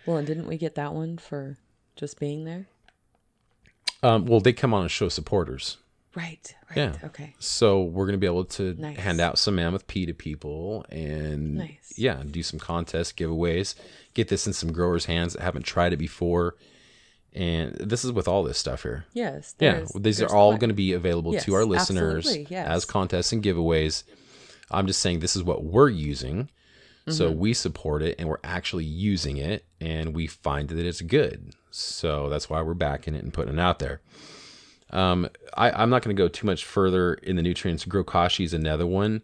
Well, 0.05 0.17
and 0.17 0.27
didn't 0.27 0.47
we 0.47 0.57
get 0.57 0.75
that 0.75 0.93
one 0.93 1.17
for 1.17 1.57
just 1.95 2.19
being 2.19 2.45
there? 2.45 2.67
Um, 4.03 4.25
well, 4.25 4.39
they 4.39 4.53
come 4.53 4.73
on 4.73 4.83
and 4.83 4.91
show 4.91 5.09
supporters. 5.09 5.77
Right. 6.15 6.55
Right. 6.69 6.77
Yeah. 6.77 6.93
Okay. 7.03 7.33
So 7.39 7.83
we're 7.83 8.05
going 8.05 8.13
to 8.13 8.19
be 8.19 8.25
able 8.27 8.45
to 8.45 8.73
Nice. 8.75 8.97
hand 8.97 9.19
out 9.19 9.37
some 9.37 9.55
Mammoth 9.55 9.85
P 9.87 10.05
to 10.05 10.13
people 10.13 10.85
and 10.89 11.55
Nice. 11.55 11.93
yeah, 11.97 12.23
do 12.29 12.41
some 12.41 12.59
contests, 12.59 13.11
giveaways, 13.11 13.75
get 14.13 14.29
this 14.29 14.47
in 14.47 14.53
some 14.53 14.71
growers' 14.71 15.05
hands 15.05 15.33
that 15.33 15.41
haven't 15.41 15.63
tried 15.63 15.93
it 15.93 15.97
before. 15.97 16.55
And 17.33 17.73
this 17.75 18.05
is 18.05 18.13
with 18.13 18.29
all 18.29 18.43
this 18.43 18.57
stuff 18.57 18.83
here. 18.83 19.05
Yes. 19.13 19.55
Yeah, 19.59 19.85
these 19.95 20.21
are 20.21 20.33
all 20.33 20.55
going 20.55 20.69
to 20.69 20.73
be 20.75 20.93
available 20.93 21.33
Yes, 21.33 21.43
to 21.45 21.53
our 21.55 21.65
listeners 21.65 22.33
yes. 22.49 22.65
as 22.67 22.85
contests 22.85 23.33
and 23.33 23.43
giveaways. 23.43 24.03
I'm 24.71 24.87
just 24.87 25.01
saying 25.01 25.19
this 25.19 25.35
is 25.35 25.43
what 25.43 25.63
we're 25.63 25.89
using. 25.89 26.49
So 27.07 27.29
Mm-hmm. 27.29 27.39
we 27.39 27.53
support 27.53 28.01
it 28.01 28.15
and 28.17 28.27
we're 28.27 28.39
actually 28.43 28.85
using 28.85 29.37
it 29.37 29.65
and 29.79 30.15
we 30.15 30.25
find 30.25 30.69
that 30.69 30.79
it's 30.79 31.01
good. 31.01 31.53
So 31.69 32.29
that's 32.29 32.49
why 32.49 32.61
we're 32.63 32.73
backing 32.73 33.13
it 33.13 33.23
and 33.23 33.31
putting 33.31 33.53
it 33.53 33.59
out 33.59 33.77
there. 33.77 34.01
Um, 34.91 35.27
I, 35.57 35.71
I'm 35.71 35.89
not 35.89 36.01
going 36.03 36.15
to 36.15 36.21
go 36.21 36.27
too 36.27 36.45
much 36.45 36.63
further 36.65 37.15
in 37.15 37.35
the 37.35 37.41
nutrients. 37.41 37.85
Grokashi 37.85 38.45
is 38.45 38.53
another 38.53 38.85
one. 38.87 39.21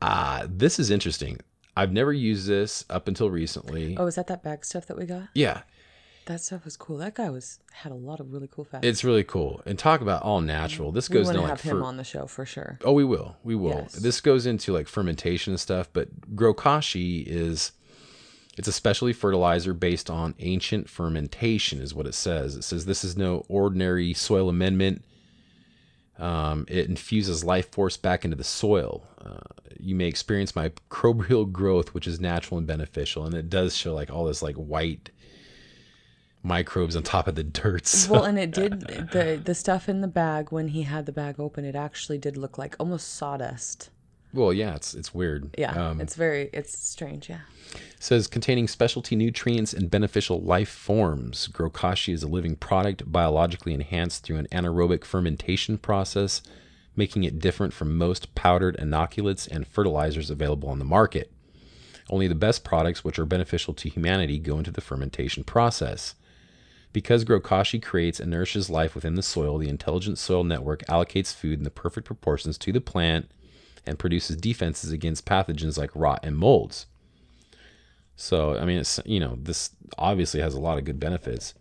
Uh, 0.00 0.46
this 0.48 0.78
is 0.78 0.90
interesting. 0.90 1.38
I've 1.76 1.92
never 1.92 2.12
used 2.12 2.46
this 2.46 2.84
up 2.90 3.08
until 3.08 3.30
recently. 3.30 3.96
Oh, 3.96 4.06
is 4.06 4.16
that 4.16 4.26
that 4.26 4.42
bag 4.42 4.64
stuff 4.64 4.86
that 4.86 4.96
we 4.98 5.06
got? 5.06 5.28
Yeah, 5.34 5.62
That 6.26 6.40
stuff 6.40 6.64
was 6.64 6.76
cool. 6.76 6.98
That 6.98 7.14
guy 7.14 7.30
was 7.30 7.60
had 7.72 7.92
a 7.92 7.96
lot 7.96 8.20
of 8.20 8.32
really 8.32 8.48
cool 8.50 8.64
facts. 8.64 8.86
it's 8.86 9.04
really 9.04 9.24
cool. 9.24 9.62
And 9.64 9.78
talk 9.78 10.00
about 10.00 10.22
all 10.22 10.40
natural. 10.40 10.92
This 10.92 11.08
we 11.08 11.14
goes 11.14 11.28
into 11.28 11.38
to 11.38 11.42
like 11.42 11.50
have 11.50 11.60
him 11.62 11.78
fer- 11.78 11.84
on 11.84 11.96
the 11.96 12.04
show 12.04 12.26
for 12.26 12.44
sure. 12.44 12.78
Oh, 12.84 12.92
we 12.92 13.04
will. 13.04 13.36
We 13.42 13.54
will. 13.54 13.70
Yes. 13.82 13.92
This 13.94 14.20
goes 14.20 14.44
into 14.46 14.72
like 14.72 14.86
fermentation 14.88 15.52
and 15.52 15.60
stuff, 15.60 15.88
but 15.92 16.34
Grokashi 16.34 17.24
is 17.26 17.72
it's 18.58 18.68
a 18.68 18.72
specialty 18.72 19.12
fertilizer 19.12 19.72
based 19.74 20.10
on 20.10 20.34
ancient 20.38 20.88
fermentation 20.88 21.80
is 21.80 21.94
what 21.94 22.06
it 22.06 22.14
says. 22.14 22.54
It 22.56 22.62
says 22.64 22.84
this 22.84 23.02
is 23.04 23.16
no 23.16 23.44
ordinary 23.48 24.12
soil 24.14 24.48
amendment. 24.48 25.02
Um, 26.18 26.66
it 26.68 26.88
infuses 26.88 27.42
life 27.42 27.70
force 27.72 27.96
back 27.96 28.24
into 28.24 28.36
the 28.36 28.44
soil. 28.44 29.06
Uh, 29.24 29.38
you 29.80 29.94
may 29.94 30.06
experience 30.06 30.52
microbial 30.52 31.50
growth, 31.50 31.94
which 31.94 32.06
is 32.06 32.20
natural 32.20 32.58
and 32.58 32.66
beneficial, 32.66 33.24
and 33.24 33.34
it 33.34 33.48
does 33.48 33.74
show 33.74 33.94
like 33.94 34.10
all 34.10 34.26
this 34.26 34.42
like 34.42 34.54
white 34.56 35.10
microbes 36.42 36.96
on 36.96 37.02
top 37.02 37.28
of 37.28 37.34
the 37.34 37.44
dirt. 37.44 37.86
So- 37.86 38.12
Well, 38.12 38.24
and 38.24 38.38
it 38.38 38.50
did 38.52 38.80
the 38.80 39.40
the 39.42 39.54
stuff 39.54 39.88
in 39.88 40.00
the 40.02 40.08
bag 40.08 40.52
when 40.52 40.68
he 40.68 40.82
had 40.82 41.06
the 41.06 41.12
bag 41.12 41.40
open. 41.40 41.64
It 41.64 41.74
actually 41.74 42.18
did 42.18 42.36
look 42.36 42.58
like 42.58 42.76
almost 42.78 43.14
sawdust. 43.14 43.90
Well, 44.32 44.52
yeah, 44.52 44.74
it's 44.74 44.94
it's 44.94 45.14
weird. 45.14 45.54
Yeah, 45.58 45.90
Um, 45.90 46.00
it's 46.00 46.14
very 46.14 46.48
it's 46.52 46.76
strange. 46.76 47.28
Yeah. 47.28 47.40
says 47.98 48.26
containing 48.26 48.68
specialty 48.68 49.16
nutrients 49.16 49.72
and 49.72 49.90
beneficial 49.90 50.40
life 50.40 50.68
forms. 50.68 51.48
Grokashi 51.48 52.12
is 52.12 52.22
a 52.22 52.28
living 52.28 52.56
product 52.56 53.10
biologically 53.10 53.74
enhanced 53.74 54.24
through 54.24 54.36
an 54.38 54.48
anaerobic 54.52 55.04
fermentation 55.04 55.78
process, 55.78 56.42
making 56.96 57.24
it 57.24 57.38
different 57.38 57.72
from 57.72 57.96
most 57.96 58.34
powdered 58.34 58.76
inoculates 58.76 59.46
and 59.46 59.66
fertilizers 59.66 60.30
available 60.30 60.68
on 60.68 60.78
the 60.78 60.84
market. 60.84 61.32
Only 62.10 62.28
the 62.28 62.34
best 62.34 62.64
products 62.64 63.04
which 63.04 63.18
are 63.18 63.26
beneficial 63.26 63.74
to 63.74 63.88
humanity 63.88 64.38
go 64.38 64.58
into 64.58 64.70
the 64.70 64.80
fermentation 64.80 65.44
process. 65.44 66.14
Because 66.92 67.24
Grokashi 67.24 67.82
creates 67.82 68.20
and 68.20 68.30
nourishes 68.30 68.68
life 68.68 68.94
within 68.94 69.14
the 69.14 69.22
soil, 69.22 69.56
the 69.56 69.68
intelligent 69.70 70.18
soil 70.18 70.44
network 70.44 70.84
allocates 70.86 71.34
food 71.34 71.58
in 71.58 71.64
the 71.64 71.70
perfect 71.70 72.06
proportions 72.06 72.58
to 72.58 72.72
the 72.72 72.82
plant 72.82 73.30
and 73.86 73.98
produces 73.98 74.36
defenses 74.36 74.92
against 74.92 75.26
pathogens 75.26 75.78
like 75.78 75.90
rot 75.94 76.20
and 76.22 76.36
molds. 76.36 76.86
So, 78.16 78.56
I 78.56 78.64
mean, 78.64 78.78
it's, 78.78 79.00
you 79.04 79.20
know, 79.20 79.36
this 79.40 79.70
obviously 79.98 80.40
has 80.40 80.54
a 80.54 80.60
lot 80.60 80.78
of 80.78 80.84
good 80.84 81.00
benefits. 81.00 81.54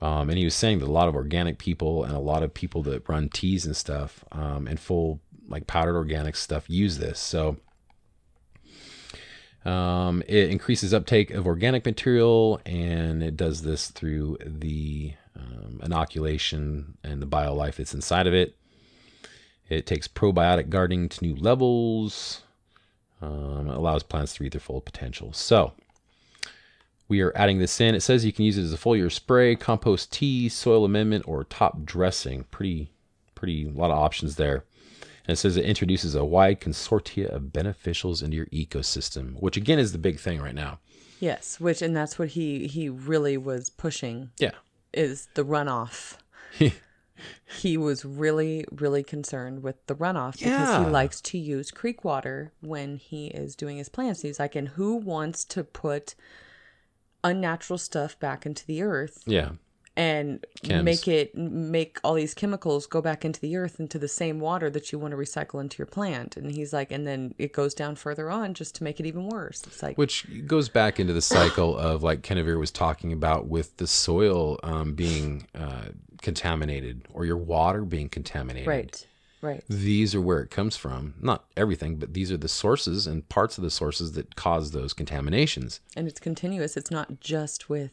Um, 0.00 0.30
and 0.30 0.38
he 0.38 0.44
was 0.44 0.54
saying 0.54 0.78
that 0.78 0.86
a 0.86 0.92
lot 0.92 1.08
of 1.08 1.16
organic 1.16 1.58
people 1.58 2.04
and 2.04 2.14
a 2.14 2.20
lot 2.20 2.42
of 2.42 2.54
people 2.54 2.82
that 2.84 3.08
run 3.08 3.28
teas 3.28 3.66
and 3.66 3.76
stuff 3.76 4.24
um, 4.30 4.68
and 4.68 4.78
full, 4.78 5.20
like 5.48 5.66
powdered 5.66 5.96
organic 5.96 6.36
stuff 6.36 6.70
use 6.70 6.98
this. 6.98 7.18
So, 7.18 7.56
um, 9.64 10.22
it 10.28 10.50
increases 10.50 10.94
uptake 10.94 11.30
of 11.30 11.46
organic 11.46 11.84
material 11.84 12.60
and 12.64 13.22
it 13.22 13.36
does 13.36 13.62
this 13.62 13.88
through 13.88 14.38
the 14.44 15.14
um, 15.36 15.80
inoculation 15.82 16.96
and 17.02 17.20
the 17.20 17.26
biolife 17.26 17.76
that's 17.76 17.94
inside 17.94 18.26
of 18.26 18.34
it. 18.34 18.56
It 19.68 19.86
takes 19.86 20.08
probiotic 20.08 20.68
gardening 20.70 21.08
to 21.10 21.24
new 21.24 21.34
levels. 21.36 22.42
Um, 23.20 23.68
it 23.68 23.76
allows 23.76 24.02
plants 24.02 24.34
to 24.34 24.44
reach 24.44 24.52
their 24.52 24.60
full 24.60 24.80
potential. 24.80 25.32
So 25.32 25.72
we 27.08 27.20
are 27.20 27.32
adding 27.36 27.58
this 27.58 27.80
in. 27.80 27.94
It 27.94 28.00
says 28.02 28.24
you 28.24 28.32
can 28.32 28.44
use 28.44 28.56
it 28.58 28.62
as 28.62 28.72
a 28.72 28.76
foliar 28.78 29.10
spray, 29.10 29.56
compost 29.56 30.12
tea, 30.12 30.48
soil 30.48 30.84
amendment, 30.84 31.24
or 31.26 31.44
top 31.44 31.84
dressing. 31.84 32.44
Pretty, 32.50 32.90
pretty 33.34 33.66
a 33.66 33.70
lot 33.72 33.90
of 33.90 33.98
options 33.98 34.36
there. 34.36 34.64
And 35.26 35.34
it 35.34 35.36
says 35.36 35.56
it 35.56 35.64
introduces 35.64 36.14
a 36.14 36.24
wide 36.24 36.60
consortia 36.60 37.26
of 37.28 37.44
beneficials 37.52 38.22
into 38.22 38.36
your 38.36 38.46
ecosystem, 38.46 39.34
which 39.40 39.56
again 39.58 39.78
is 39.78 39.92
the 39.92 39.98
big 39.98 40.18
thing 40.18 40.40
right 40.40 40.54
now. 40.54 40.78
Yes, 41.20 41.58
which 41.60 41.82
and 41.82 41.94
that's 41.96 42.18
what 42.18 42.28
he 42.28 42.66
he 42.68 42.88
really 42.88 43.36
was 43.36 43.68
pushing 43.68 44.30
Yeah. 44.38 44.52
is 44.94 45.28
the 45.34 45.44
runoff. 45.44 46.16
he 47.60 47.76
was 47.76 48.04
really 48.04 48.64
really 48.70 49.02
concerned 49.02 49.62
with 49.62 49.84
the 49.86 49.94
runoff 49.94 50.32
because 50.34 50.68
Yeah. 50.68 50.84
he 50.84 50.90
likes 50.90 51.20
to 51.22 51.38
use 51.38 51.70
creek 51.70 52.04
water 52.04 52.52
when 52.60 52.96
he 52.96 53.28
is 53.28 53.54
doing 53.56 53.76
his 53.76 53.88
plants. 53.88 54.22
He's 54.22 54.38
like, 54.38 54.54
and 54.54 54.68
who 54.68 54.96
wants 54.96 55.44
to 55.46 55.64
put 55.64 56.14
unnatural 57.24 57.78
stuff 57.78 58.18
back 58.20 58.46
into 58.46 58.64
the 58.66 58.82
earth 58.82 59.22
Yeah. 59.26 59.52
And 59.98 60.46
Chems. 60.62 60.84
make 60.84 61.08
it 61.08 61.36
make 61.36 61.98
all 62.04 62.14
these 62.14 62.32
chemicals 62.32 62.86
go 62.86 63.02
back 63.02 63.24
into 63.24 63.40
the 63.40 63.56
earth 63.56 63.80
into 63.80 63.98
the 63.98 64.06
same 64.06 64.38
water 64.38 64.70
that 64.70 64.92
you 64.92 64.98
want 64.98 65.10
to 65.10 65.18
recycle 65.18 65.60
into 65.60 65.76
your 65.78 65.86
plant 65.86 66.36
and 66.36 66.52
he's 66.52 66.72
like 66.72 66.92
and 66.92 67.06
then 67.06 67.34
it 67.36 67.52
goes 67.52 67.74
down 67.74 67.96
further 67.96 68.30
on 68.30 68.54
just 68.54 68.76
to 68.76 68.84
make 68.84 69.00
it 69.00 69.06
even 69.06 69.28
worse 69.28 69.62
it's 69.66 69.82
like 69.82 69.98
Which 69.98 70.24
goes 70.46 70.68
back 70.68 71.00
into 71.00 71.12
the 71.12 71.20
cycle 71.20 71.76
of 71.76 72.04
like 72.04 72.22
Kenavir 72.22 72.58
was 72.58 72.70
talking 72.70 73.12
about 73.12 73.48
with 73.48 73.76
the 73.78 73.88
soil 73.88 74.60
um, 74.62 74.94
being 74.94 75.48
uh, 75.54 75.86
contaminated 76.22 77.02
or 77.12 77.24
your 77.24 77.36
water 77.36 77.82
being 77.82 78.08
contaminated. 78.08 78.68
right 78.68 79.06
Right. 79.40 79.62
These 79.68 80.16
are 80.16 80.20
where 80.20 80.40
it 80.40 80.50
comes 80.50 80.76
from. 80.76 81.14
Not 81.20 81.44
everything, 81.56 81.94
but 81.94 82.12
these 82.12 82.32
are 82.32 82.36
the 82.36 82.48
sources 82.48 83.06
and 83.06 83.28
parts 83.28 83.56
of 83.56 83.62
the 83.62 83.70
sources 83.70 84.10
that 84.12 84.34
cause 84.34 84.72
those 84.72 84.92
contaminations. 84.92 85.78
And 85.94 86.08
it's 86.08 86.18
continuous. 86.18 86.76
It's 86.76 86.90
not 86.90 87.20
just 87.20 87.68
with 87.68 87.92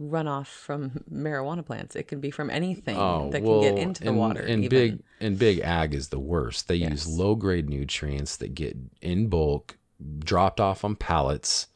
runoff 0.00 0.46
from 0.46 1.04
marijuana 1.12 1.64
plants. 1.64 1.94
It 1.94 2.08
can 2.08 2.20
be 2.20 2.30
from 2.30 2.50
anything 2.50 2.96
oh, 2.96 3.30
that 3.30 3.42
can 3.42 3.60
get 3.60 3.78
into 3.78 4.02
the 4.02 4.10
and, 4.10 4.18
water. 4.18 4.40
And 4.40 4.64
even. 4.64 4.68
big 4.68 5.02
and 5.20 5.38
big 5.38 5.60
ag 5.60 5.94
is 5.94 6.08
the 6.08 6.18
worst. 6.18 6.68
They 6.68 6.76
use 6.76 7.06
low 7.06 7.34
grade 7.34 7.68
nutrients 7.68 8.36
that 8.38 8.54
get 8.54 8.76
in 9.00 9.28
bulk, 9.28 9.78
dropped 10.18 10.60
off 10.60 10.84
on 10.84 10.96
pallets. 10.96 11.68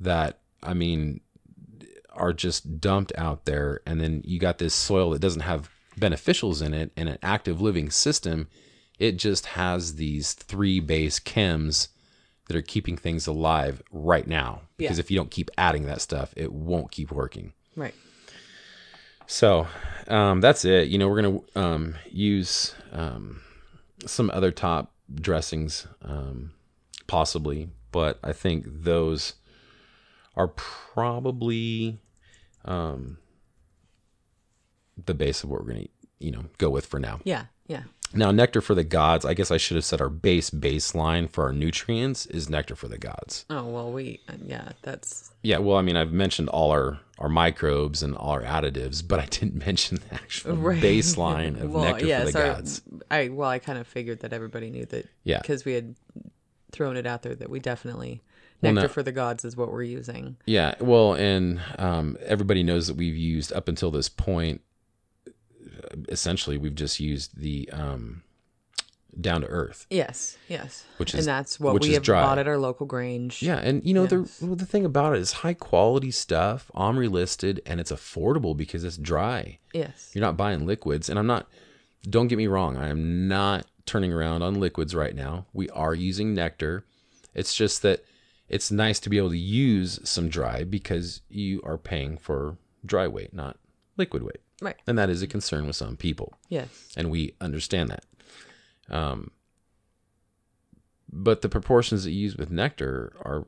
That 0.00 0.40
I 0.62 0.74
mean, 0.74 1.20
are 2.10 2.32
just 2.32 2.80
dumped 2.80 3.12
out 3.16 3.44
there, 3.44 3.80
and 3.86 4.00
then 4.00 4.22
you 4.24 4.38
got 4.38 4.58
this 4.58 4.74
soil 4.74 5.10
that 5.10 5.20
doesn't 5.20 5.42
have 5.42 5.70
beneficials 5.98 6.64
in 6.64 6.74
it, 6.74 6.92
and 6.96 7.08
an 7.08 7.18
active 7.22 7.60
living 7.60 7.90
system. 7.90 8.48
It 8.98 9.12
just 9.12 9.46
has 9.46 9.96
these 9.96 10.32
three 10.32 10.80
base 10.80 11.18
chems 11.18 11.88
that 12.52 12.58
are 12.58 12.62
keeping 12.62 12.96
things 12.96 13.26
alive 13.26 13.82
right 13.90 14.26
now. 14.26 14.62
Because 14.76 14.98
Yeah. 14.98 15.00
if 15.02 15.10
you 15.10 15.16
don't 15.16 15.30
keep 15.30 15.50
adding 15.56 15.86
that 15.86 16.00
stuff, 16.00 16.32
it 16.36 16.52
won't 16.52 16.90
keep 16.90 17.10
working. 17.10 17.52
Right. 17.74 17.94
So 19.26 19.66
um, 20.08 20.40
that's 20.40 20.64
it. 20.64 20.88
You 20.88 20.98
know, 20.98 21.08
we're 21.08 21.22
gonna 21.22 21.40
um, 21.56 21.94
use 22.10 22.74
um, 22.92 23.40
some 24.04 24.30
other 24.34 24.50
top 24.50 24.92
dressings, 25.14 25.86
um, 26.02 26.52
possibly, 27.06 27.70
but 27.92 28.18
I 28.22 28.32
think 28.32 28.64
those 28.68 29.34
are 30.36 30.48
probably 30.48 32.00
um, 32.64 33.18
the 35.02 35.14
base 35.14 35.42
of 35.42 35.50
what 35.50 35.60
we're 35.64 35.72
gonna, 35.72 35.86
you 36.18 36.30
know, 36.30 36.44
go 36.58 36.68
with 36.68 36.84
for 36.86 37.00
now. 37.00 37.20
Yeah. 37.24 37.46
Yeah. 37.66 37.84
Now, 38.14 38.30
nectar 38.30 38.60
for 38.60 38.74
the 38.74 38.84
gods. 38.84 39.24
I 39.24 39.34
guess 39.34 39.50
I 39.50 39.56
should 39.56 39.76
have 39.76 39.84
said 39.84 40.00
our 40.00 40.08
base 40.08 40.50
baseline 40.50 41.30
for 41.30 41.44
our 41.44 41.52
nutrients 41.52 42.26
is 42.26 42.48
nectar 42.50 42.74
for 42.76 42.88
the 42.88 42.98
gods. 42.98 43.44
Oh 43.50 43.64
well, 43.66 43.90
we 43.92 44.20
yeah. 44.44 44.70
That's 44.82 45.30
Yeah, 45.42 45.58
well, 45.58 45.76
I 45.78 45.82
mean, 45.82 45.96
I've 45.96 46.12
mentioned 46.12 46.48
all 46.48 46.70
our 46.70 47.00
our 47.18 47.28
microbes 47.28 48.02
and 48.02 48.16
all 48.16 48.30
our 48.30 48.42
additives, 48.42 49.06
but 49.06 49.20
I 49.20 49.26
didn't 49.26 49.54
mention 49.66 49.98
the 50.08 50.14
actual 50.14 50.56
Right. 50.56 50.82
baseline 50.82 51.60
of 51.60 51.70
well, 51.74 51.84
nectar 51.84 52.06
yes. 52.06 52.26
for 52.26 52.32
the 52.32 52.46
our- 52.48 52.54
gods. 52.54 52.82
I 53.10 53.28
well, 53.28 53.48
I 53.48 53.58
kind 53.58 53.78
of 53.78 53.86
figured 53.86 54.20
that 54.20 54.32
everybody 54.32 54.70
knew 54.70 54.86
that. 54.86 55.06
Yeah. 55.24 55.40
Because 55.40 55.64
we 55.64 55.72
had 55.74 55.94
thrown 56.72 56.96
it 56.96 57.06
out 57.06 57.22
there 57.22 57.34
that 57.34 57.50
we 57.50 57.60
definitely 57.60 58.22
Well, 58.62 58.72
nectar 58.72 58.88
no- 58.88 58.92
for 58.92 59.02
the 59.02 59.12
gods 59.12 59.44
is 59.44 59.56
what 59.56 59.70
we're 59.72 59.82
using. 59.82 60.36
Yeah, 60.46 60.74
well, 60.80 61.14
and 61.14 61.60
um, 61.78 62.16
everybody 62.24 62.62
knows 62.62 62.86
that 62.88 62.96
we've 62.96 63.16
used 63.16 63.52
up 63.52 63.68
until 63.68 63.90
this 63.90 64.08
point. 64.08 64.60
Essentially, 66.08 66.56
we've 66.58 66.74
just 66.74 67.00
used 67.00 67.38
the 67.38 67.68
um, 67.72 68.22
down 69.20 69.42
to 69.42 69.46
earth. 69.46 69.86
Yes. 69.90 70.36
Yes. 70.48 70.84
Which 70.96 71.14
is- 71.14 71.20
and 71.20 71.26
that's 71.28 71.60
what 71.60 71.80
we 71.82 71.92
have 71.92 72.02
dry. 72.02 72.22
bought 72.22 72.38
at 72.38 72.48
our 72.48 72.58
local 72.58 72.86
Grange. 72.86 73.42
Yeah, 73.42 73.58
and 73.58 73.84
you 73.84 73.92
know 73.94 74.02
Yes. 74.10 74.38
the 74.38 74.46
well, 74.46 74.56
the 74.56 74.66
thing 74.66 74.84
about 74.84 75.14
it 75.14 75.20
is 75.20 75.32
high 75.32 75.54
quality 75.54 76.10
stuff, 76.10 76.70
Omri 76.74 77.08
listed, 77.08 77.60
and 77.66 77.78
it's 77.80 77.92
affordable 77.92 78.56
because 78.56 78.84
it's 78.84 78.96
dry. 78.96 79.58
Yes. 79.74 80.10
You're 80.14 80.22
not 80.24 80.36
buying 80.36 80.66
liquids, 80.66 81.08
and 81.08 81.18
I'm 81.18 81.26
not. 81.26 81.48
Don't 82.08 82.28
get 82.28 82.38
me 82.38 82.46
wrong. 82.48 82.76
I 82.76 82.88
am 82.88 83.28
not 83.28 83.66
turning 83.86 84.12
around 84.12 84.42
on 84.42 84.58
liquids 84.60 84.94
right 84.94 85.14
now. 85.14 85.46
We 85.52 85.68
are 85.70 85.94
using 85.94 86.34
nectar. 86.34 86.84
It's 87.34 87.54
just 87.54 87.82
that 87.82 88.04
it's 88.48 88.70
nice 88.70 88.98
to 89.00 89.08
be 89.10 89.18
able 89.18 89.30
to 89.30 89.38
use 89.38 89.98
some 90.04 90.28
dry 90.28 90.64
because 90.64 91.22
you 91.30 91.60
are 91.64 91.78
paying 91.78 92.18
for 92.18 92.58
dry 92.84 93.06
weight, 93.08 93.32
not 93.32 93.56
liquid 93.96 94.22
weight, 94.22 94.40
Right. 94.62 94.76
and 94.86 94.96
that 94.98 95.10
is 95.10 95.20
a 95.22 95.26
concern 95.26 95.66
with 95.66 95.76
some 95.76 95.96
people, 95.96 96.32
Yes. 96.48 96.92
and 96.96 97.10
we 97.10 97.34
understand 97.40 97.90
that. 97.90 98.04
Um, 98.88 99.30
but 101.12 101.42
the 101.42 101.48
proportions 101.48 102.04
that 102.04 102.12
you 102.12 102.20
use 102.22 102.36
with 102.36 102.50
nectar 102.50 103.12
are 103.24 103.46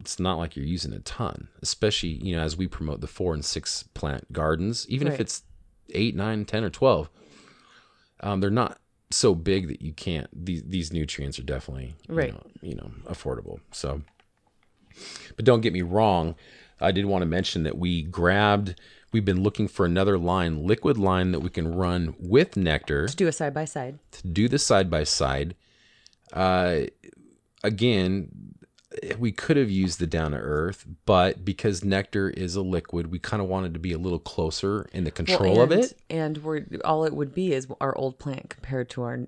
it's 0.00 0.18
not 0.18 0.36
like 0.38 0.54
you're 0.56 0.64
using 0.66 0.92
a 0.92 0.98
ton 1.00 1.48
especially 1.62 2.10
you 2.10 2.34
know 2.36 2.42
as 2.42 2.56
we 2.56 2.66
promote 2.66 3.00
the 3.00 3.06
four 3.06 3.32
and 3.34 3.44
six 3.44 3.84
plant 3.94 4.30
gardens 4.32 4.86
even 4.88 5.06
if 5.08 5.18
it's 5.20 5.42
eight 5.90 6.14
nine 6.14 6.44
ten 6.44 6.64
or 6.64 6.70
12 6.70 7.08
um, 8.20 8.40
they're 8.40 8.50
not 8.50 8.78
so 9.10 9.34
big 9.34 9.68
that 9.68 9.80
you 9.82 9.92
can't 9.92 10.28
these 10.32 10.62
these 10.64 10.92
nutrients 10.92 11.38
are 11.38 11.42
definitely 11.44 11.94
you 12.08 12.14
Right. 12.14 12.32
know, 12.32 12.42
you 12.62 12.74
know 12.74 12.90
affordable 13.06 13.60
so 13.72 14.02
but 15.36 15.44
don't 15.44 15.60
get 15.62 15.72
me 15.72 15.82
wrong 15.82 16.34
i 16.80 16.90
did 16.92 17.04
want 17.06 17.22
to 17.22 17.26
mention 17.26 17.62
that 17.62 17.78
we 17.78 18.02
grabbed 18.02 18.78
we've 19.14 19.24
been 19.24 19.42
looking 19.42 19.68
for 19.68 19.86
another 19.86 20.18
line 20.18 20.66
liquid 20.66 20.98
line 20.98 21.32
that 21.32 21.40
we 21.40 21.48
can 21.48 21.72
run 21.74 22.14
with 22.18 22.56
nectar 22.56 23.08
To 23.08 23.16
do 23.16 23.26
a 23.28 23.32
side 23.32 23.54
by 23.54 23.64
side. 23.64 23.98
to 24.12 24.26
do 24.28 24.48
the 24.48 24.58
side 24.58 24.90
by 24.90 25.04
side. 25.04 25.54
Uh, 26.32 26.80
again, 27.62 28.28
we 29.18 29.32
could 29.32 29.56
have 29.56 29.70
used 29.70 29.98
the 29.98 30.06
down 30.06 30.32
to 30.32 30.36
earth, 30.36 30.84
but 31.06 31.44
because 31.44 31.84
nectar 31.84 32.28
is 32.30 32.54
a 32.56 32.62
liquid, 32.62 33.10
we 33.10 33.18
kind 33.18 33.42
of 33.42 33.48
wanted 33.48 33.72
to 33.74 33.80
be 33.80 33.92
a 33.92 33.98
little 33.98 34.18
closer 34.20 34.88
in 34.92 35.04
the 35.04 35.10
control 35.10 35.60
of 35.60 35.70
and, 35.72 35.84
it. 35.84 35.96
And 36.10 36.38
we're 36.38 36.66
all 36.84 37.04
it 37.04 37.14
would 37.14 37.34
be 37.34 37.52
is 37.52 37.66
our 37.80 37.96
old 37.96 38.18
plant 38.18 38.50
compared 38.50 38.90
to 38.90 39.02
our 39.02 39.20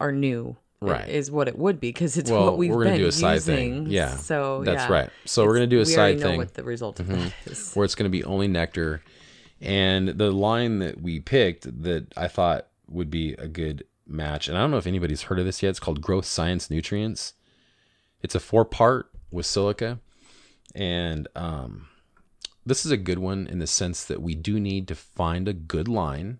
our 0.00 0.12
new. 0.12 0.56
Right. 0.80 1.08
Is 1.08 1.28
what 1.28 1.48
it 1.48 1.58
would 1.58 1.80
be 1.80 1.88
because 1.88 2.16
it's 2.16 2.30
Well, 2.30 2.44
what 2.44 2.56
we've 2.56 2.70
we're 2.70 2.84
gonna 2.84 2.94
been 2.96 3.00
do 3.02 3.08
a 3.08 3.12
side 3.12 3.34
using. 3.34 3.56
thing. 3.56 3.86
Yeah, 3.88 4.14
So 4.16 4.62
that's 4.64 4.88
yeah. 4.88 4.92
right. 4.92 5.10
So 5.24 5.44
we're 5.44 5.54
gonna 5.54 5.66
do 5.66 5.80
a 5.80 5.84
we 5.84 5.96
already 5.96 6.18
side 6.18 6.20
know 6.20 6.30
thing. 6.30 6.38
what 6.38 6.54
the 6.54 6.62
result 6.62 7.00
of 7.00 7.08
that 7.08 7.32
is. 7.46 7.72
where 7.74 7.84
it's 7.84 7.96
going 7.96 8.04
to 8.10 8.16
be 8.16 8.22
only 8.22 8.46
nectar. 8.46 9.02
And 9.60 10.08
the 10.08 10.30
line 10.30 10.78
that 10.78 11.00
we 11.00 11.20
picked 11.20 11.82
that 11.82 12.12
I 12.16 12.28
thought 12.28 12.68
would 12.88 13.10
be 13.10 13.32
a 13.34 13.48
good 13.48 13.84
match, 14.06 14.48
and 14.48 14.56
I 14.56 14.60
don't 14.60 14.70
know 14.70 14.78
if 14.78 14.86
anybody's 14.86 15.22
heard 15.22 15.38
of 15.38 15.44
this 15.44 15.62
yet, 15.62 15.70
it's 15.70 15.80
called 15.80 16.00
Growth 16.00 16.26
Science 16.26 16.70
Nutrients. 16.70 17.34
It's 18.22 18.34
a 18.34 18.40
four 18.40 18.64
part 18.64 19.10
with 19.30 19.46
silica. 19.46 20.00
And 20.74 21.28
um, 21.34 21.88
this 22.64 22.84
is 22.84 22.92
a 22.92 22.96
good 22.96 23.18
one 23.18 23.46
in 23.46 23.58
the 23.58 23.66
sense 23.66 24.04
that 24.04 24.22
we 24.22 24.34
do 24.34 24.60
need 24.60 24.86
to 24.88 24.94
find 24.94 25.48
a 25.48 25.52
good 25.52 25.88
line. 25.88 26.38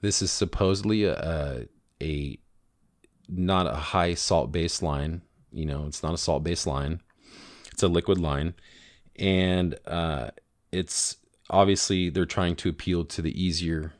This 0.00 0.22
is 0.22 0.32
supposedly 0.32 1.04
a, 1.04 1.14
a, 1.14 1.68
a 2.02 2.38
not 3.28 3.66
a 3.66 3.74
high 3.74 4.14
salt 4.14 4.50
base 4.50 4.82
line. 4.82 5.22
You 5.52 5.66
know, 5.66 5.86
it's 5.86 6.02
not 6.02 6.14
a 6.14 6.18
salt 6.18 6.42
base 6.42 6.66
line. 6.66 7.00
It's 7.72 7.82
a 7.82 7.88
liquid 7.88 8.18
line, 8.18 8.54
and 9.16 9.78
uh, 9.86 10.30
it's 10.72 11.16
obviously 11.50 12.08
they're 12.10 12.26
trying 12.26 12.56
to 12.56 12.68
appeal 12.68 13.04
to 13.04 13.22
the 13.22 13.42
easier 13.42 13.92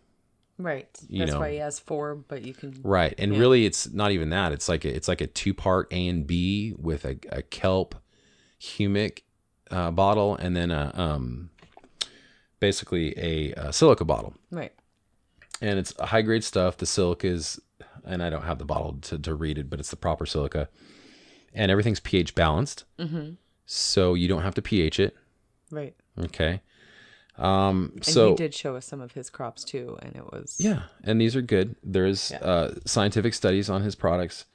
Right. 0.58 0.88
That's 1.10 1.32
know. 1.32 1.40
why 1.40 1.50
he 1.52 1.56
has 1.58 1.78
four, 1.78 2.14
but 2.14 2.40
you 2.40 2.54
can. 2.54 2.80
right. 2.82 3.14
And 3.18 3.36
really, 3.36 3.66
it's 3.66 3.92
not 3.92 4.10
even 4.12 4.30
that. 4.30 4.52
It's 4.52 4.70
like 4.70 4.86
a, 4.86 4.88
it's 4.96 5.06
like 5.06 5.20
a 5.20 5.26
two 5.26 5.52
part 5.52 5.86
A 5.92 6.08
and 6.08 6.26
B 6.26 6.72
with 6.78 7.04
a, 7.04 7.18
a 7.30 7.42
kelp 7.42 7.94
humic 8.58 9.20
uh, 9.70 9.90
bottle, 9.90 10.34
and 10.34 10.56
then 10.56 10.70
a 10.70 10.92
um, 10.94 11.50
basically 12.58 13.12
a, 13.18 13.52
uh 13.54 13.70
silica 13.70 14.06
bottle. 14.06 14.34
Right. 14.50 14.72
and 15.60 15.78
it's 15.78 15.92
high 16.00 16.22
grade 16.22 16.42
stuff. 16.44 16.78
The 16.78 16.86
silica 16.86 17.26
is, 17.26 17.60
and 18.06 18.22
I 18.22 18.30
don't 18.30 18.44
have 18.44 18.58
the 18.58 18.64
bottle 18.64 18.94
to, 19.02 19.18
to 19.18 19.34
read 19.34 19.58
it, 19.58 19.68
but 19.68 19.78
it's 19.78 19.90
the 19.90 19.96
proper 19.96 20.24
silica, 20.24 20.70
and 21.52 21.70
everything's 21.70 22.00
pH 22.00 22.34
balanced, 22.34 22.84
Mm-hmm. 22.98 23.32
so 23.66 24.14
you 24.14 24.26
don't 24.26 24.42
have 24.42 24.54
to 24.54 24.62
pH 24.62 25.00
it. 25.00 25.14
Right. 25.70 25.94
Okay. 26.18 26.62
Um. 27.38 27.92
And 27.96 28.04
so 28.04 28.30
he 28.30 28.34
did 28.36 28.54
show 28.54 28.76
us 28.76 28.86
some 28.86 29.00
of 29.00 29.12
his 29.12 29.28
crops 29.30 29.62
too, 29.64 29.98
and 30.02 30.16
it 30.16 30.24
was. 30.32 30.56
yeah, 30.58 30.82
and 31.04 31.20
these 31.20 31.36
are 31.36 31.42
good. 31.42 31.76
There 31.82 32.06
is 32.06 32.30
Yeah. 32.30 32.38
uh, 32.38 32.74
scientific 32.86 33.34
studies 33.34 33.68
on 33.68 33.82
his 33.82 33.94
products, 33.94 34.46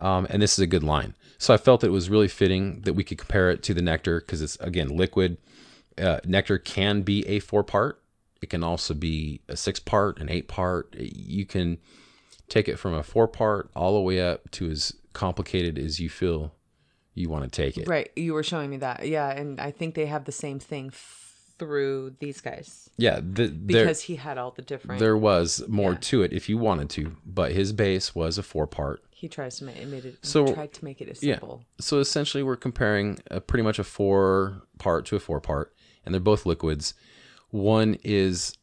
um, 0.00 0.26
and 0.30 0.42
this 0.42 0.54
is 0.54 0.58
a 0.58 0.66
good 0.66 0.82
line. 0.82 1.14
So 1.38 1.54
I 1.54 1.56
felt 1.56 1.84
it 1.84 1.90
was 1.90 2.10
really 2.10 2.28
fitting 2.28 2.80
that 2.82 2.94
we 2.94 3.04
could 3.04 3.18
compare 3.18 3.50
it 3.50 3.62
to 3.64 3.74
the 3.74 3.82
nectar 3.82 4.20
because 4.20 4.42
it's 4.42 4.56
again 4.56 4.88
liquid. 4.96 5.36
Uh, 5.96 6.18
nectar 6.24 6.58
can 6.58 7.02
be 7.02 7.26
a 7.28 7.38
four 7.40 7.62
part. 7.64 8.02
It 8.42 8.50
can 8.50 8.62
also 8.62 8.94
be 8.94 9.40
a 9.48 9.56
six 9.56 9.80
part, 9.80 10.18
an 10.20 10.28
eight 10.28 10.48
part. 10.48 10.94
You 10.96 11.44
can 11.44 11.78
take 12.48 12.68
it 12.68 12.78
from 12.78 12.94
a 12.94 13.02
four 13.02 13.28
part 13.28 13.70
all 13.76 13.94
the 13.94 14.00
way 14.00 14.20
up 14.20 14.50
to 14.52 14.70
as 14.70 14.92
complicated 15.12 15.78
as 15.78 15.98
you 16.00 16.08
feel 16.08 16.52
you 17.14 17.28
want 17.28 17.44
to 17.44 17.50
take 17.50 17.76
it. 17.76 17.88
Right. 17.88 18.10
You 18.14 18.32
were 18.34 18.44
showing 18.44 18.70
me 18.70 18.76
that. 18.78 19.06
Yeah, 19.08 19.28
and 19.30 19.60
I 19.60 19.72
think 19.72 19.94
they 19.96 20.06
have 20.06 20.24
the 20.24 20.30
same 20.32 20.60
thing 20.60 20.90
through 21.58 22.14
these 22.20 22.40
guys 22.40 22.88
Yeah, 22.96 23.20
the, 23.20 23.46
there, 23.48 23.84
because 23.84 24.02
he 24.02 24.16
had 24.16 24.38
all 24.38 24.50
the 24.52 24.62
different. 24.62 24.98
there 25.00 25.16
was 25.16 25.62
more 25.68 25.92
Yeah. 25.92 25.98
to 26.00 26.22
it 26.22 26.32
if 26.32 26.48
you 26.48 26.56
wanted 26.58 26.88
to, 26.90 27.16
but 27.26 27.52
his 27.52 27.72
base 27.72 28.14
was 28.14 28.38
a 28.38 28.42
four 28.42 28.66
part. 28.66 29.02
he 29.10 29.26
tries 29.28 29.56
to 29.58 29.64
make 29.64 29.76
it. 29.76 29.86
Made 29.88 30.04
it 30.04 30.16
So- 30.24 30.54
tried 30.54 30.72
to 30.74 30.84
make 30.84 31.00
it 31.00 31.08
as 31.08 31.22
yeah. 31.24 31.34
simple. 31.34 31.64
So 31.80 31.98
essentially, 31.98 32.44
we're 32.44 32.54
comparing 32.56 33.18
a, 33.30 33.40
pretty 33.40 33.64
much 33.64 33.78
a 33.80 33.84
four 33.84 34.62
part 34.78 35.04
to 35.06 35.16
a 35.16 35.18
four 35.20 35.40
part, 35.40 35.74
and 36.06 36.14
they're 36.14 36.20
both 36.20 36.46
liquids. 36.46 36.94
One 37.50 37.96
is, 38.04 38.54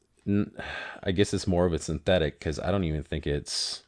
I 1.04 1.12
guess 1.12 1.34
it's 1.34 1.46
more 1.46 1.66
of 1.66 1.74
a 1.74 1.80
synthetic 1.80 2.40
because 2.40 2.58
I 2.60 2.72
don't 2.72 2.86
even 2.86 3.04
think 3.04 3.28
it's. 3.28 3.84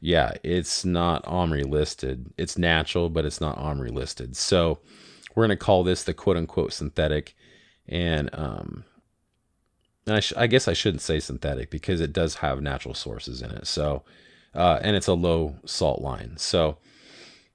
Yeah, 0.00 0.32
it's 0.42 0.84
not 0.84 1.26
Omri 1.26 1.64
listed. 1.64 2.32
It's 2.38 2.56
natural, 2.56 3.10
but 3.10 3.26
it's 3.26 3.40
not 3.40 3.58
Omri 3.58 3.90
listed. 3.90 4.34
So 4.34 4.78
we're 5.34 5.46
going 5.46 5.56
to 5.58 5.64
call 5.64 5.84
this 5.84 6.02
the 6.02 6.14
quote 6.14 6.36
unquote 6.36 6.72
synthetic. 6.72 7.34
And 7.88 8.30
um, 8.32 8.84
and 10.06 10.16
I, 10.16 10.20
sh- 10.20 10.32
I 10.36 10.46
guess 10.46 10.68
I 10.68 10.72
shouldn't 10.72 11.02
say 11.02 11.20
synthetic 11.20 11.70
because 11.70 12.00
it 12.00 12.12
does 12.12 12.36
have 12.36 12.60
natural 12.62 12.94
sources 12.94 13.42
in 13.42 13.50
it. 13.50 13.66
So, 13.66 14.02
uh, 14.54 14.78
and 14.82 14.96
it's 14.96 15.06
a 15.06 15.14
low 15.14 15.56
salt 15.64 16.00
line. 16.00 16.36
So, 16.36 16.78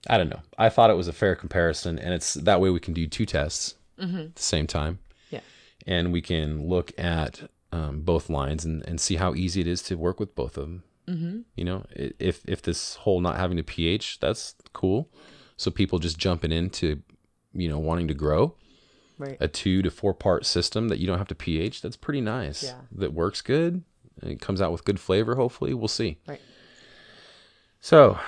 I 0.07 0.17
don't 0.17 0.29
know. 0.29 0.41
I 0.57 0.69
thought 0.69 0.89
it 0.91 0.95
was 0.97 1.07
a 1.07 1.13
fair 1.13 1.35
comparison, 1.35 1.97
and 1.97 2.13
it's 2.13 2.35
that 2.35 2.61
way 2.61 2.69
we 2.69 2.79
can 2.79 2.93
do 2.93 3.07
two 3.07 3.25
tests 3.25 3.75
at 3.99 4.35
the 4.35 4.41
same 4.41 4.67
time, 4.67 4.99
Yeah. 5.31 5.39
and 5.87 6.13
we 6.13 6.21
can 6.21 6.67
look 6.67 6.91
at 6.99 7.49
um, 7.71 8.01
both 8.01 8.29
lines 8.29 8.63
and, 8.65 8.85
and 8.87 8.99
see 9.01 9.15
how 9.15 9.33
easy 9.33 9.61
it 9.61 9.67
is 9.67 9.81
to 9.83 9.95
work 9.95 10.19
with 10.19 10.35
both 10.35 10.57
of 10.57 10.63
them. 10.63 10.83
Mm-hmm. 11.07 11.39
You 11.55 11.65
know, 11.65 11.85
if 11.95 12.41
if 12.45 12.61
this 12.61 12.95
whole 12.95 13.21
not 13.21 13.37
having 13.37 13.57
a 13.59 13.63
pH, 13.63 14.19
that's 14.19 14.53
cool. 14.73 15.09
So 15.57 15.71
people 15.71 15.97
just 15.99 16.17
jumping 16.17 16.51
into, 16.51 17.01
you 17.55 17.67
know, 17.69 17.79
wanting 17.79 18.07
to 18.09 18.13
grow 18.13 18.55
Right. 19.17 19.37
a 19.39 19.47
two 19.47 19.81
to 19.81 19.89
four 19.89 20.13
part 20.13 20.45
system 20.45 20.89
that 20.89 20.99
you 20.99 21.07
don't 21.07 21.17
have 21.17 21.27
to 21.29 21.35
pH. 21.35 21.81
That's 21.81 21.95
pretty 21.95 22.21
nice. 22.21 22.63
Yeah. 22.63 22.81
That 22.91 23.13
works 23.13 23.41
good. 23.41 23.83
And 24.21 24.31
it 24.31 24.41
comes 24.41 24.61
out 24.61 24.71
with 24.71 24.83
good 24.85 24.99
flavor. 24.99 25.35
Hopefully, 25.35 25.73
we'll 25.73 25.87
see. 25.87 26.17
Right. 26.27 26.41
So, 27.79 28.19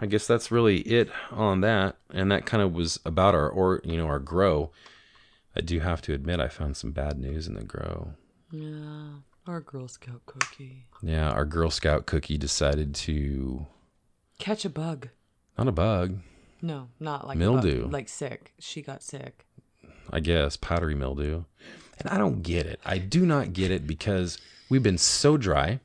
I 0.00 0.06
guess 0.06 0.26
that's 0.26 0.50
really 0.50 0.78
it 0.80 1.08
on 1.30 1.60
that, 1.60 1.96
and 2.10 2.30
that 2.32 2.46
kind 2.46 2.62
of 2.62 2.72
was 2.72 2.98
about 3.04 3.34
our 3.34 3.48
or 3.48 3.80
you 3.84 3.96
know 3.96 4.06
our 4.06 4.18
grow. 4.18 4.70
I 5.54 5.60
do 5.60 5.80
have 5.80 6.00
to 6.02 6.14
admit 6.14 6.40
I 6.40 6.48
found 6.48 6.76
some 6.76 6.92
bad 6.92 7.18
news 7.18 7.46
in 7.46 7.54
the 7.54 7.62
grow. 7.64 8.14
Yeah. 8.50 9.18
Our 9.46 9.60
Girl 9.60 9.88
Scout 9.88 10.22
cookie. 10.24 10.86
Yeah, 11.02 11.30
our 11.30 11.44
Girl 11.44 11.70
Scout 11.70 12.06
cookie 12.06 12.38
decided 12.38 12.94
to 12.96 13.66
Catch 14.38 14.64
a 14.64 14.70
bug. 14.70 15.08
not 15.58 15.68
a 15.68 15.72
bug, 15.72 16.18
No, 16.62 16.88
not 17.00 17.26
like 17.26 17.36
Mildew. 17.38 17.88
like 17.88 18.08
sick. 18.08 18.52
She 18.60 18.82
got 18.82 19.02
sick. 19.02 19.44
I 20.10 20.20
guess 20.20 20.56
powdery 20.56 20.94
mildew. 20.94 21.44
And 21.98 22.08
I 22.08 22.18
don't 22.18 22.42
get 22.42 22.66
it. 22.66 22.80
I 22.84 22.98
do 22.98 23.26
not 23.26 23.52
get 23.52 23.70
it 23.70 23.86
because 23.86 24.38
we've 24.70 24.82
been 24.82 24.98
so 24.98 25.36
dry 25.36 25.80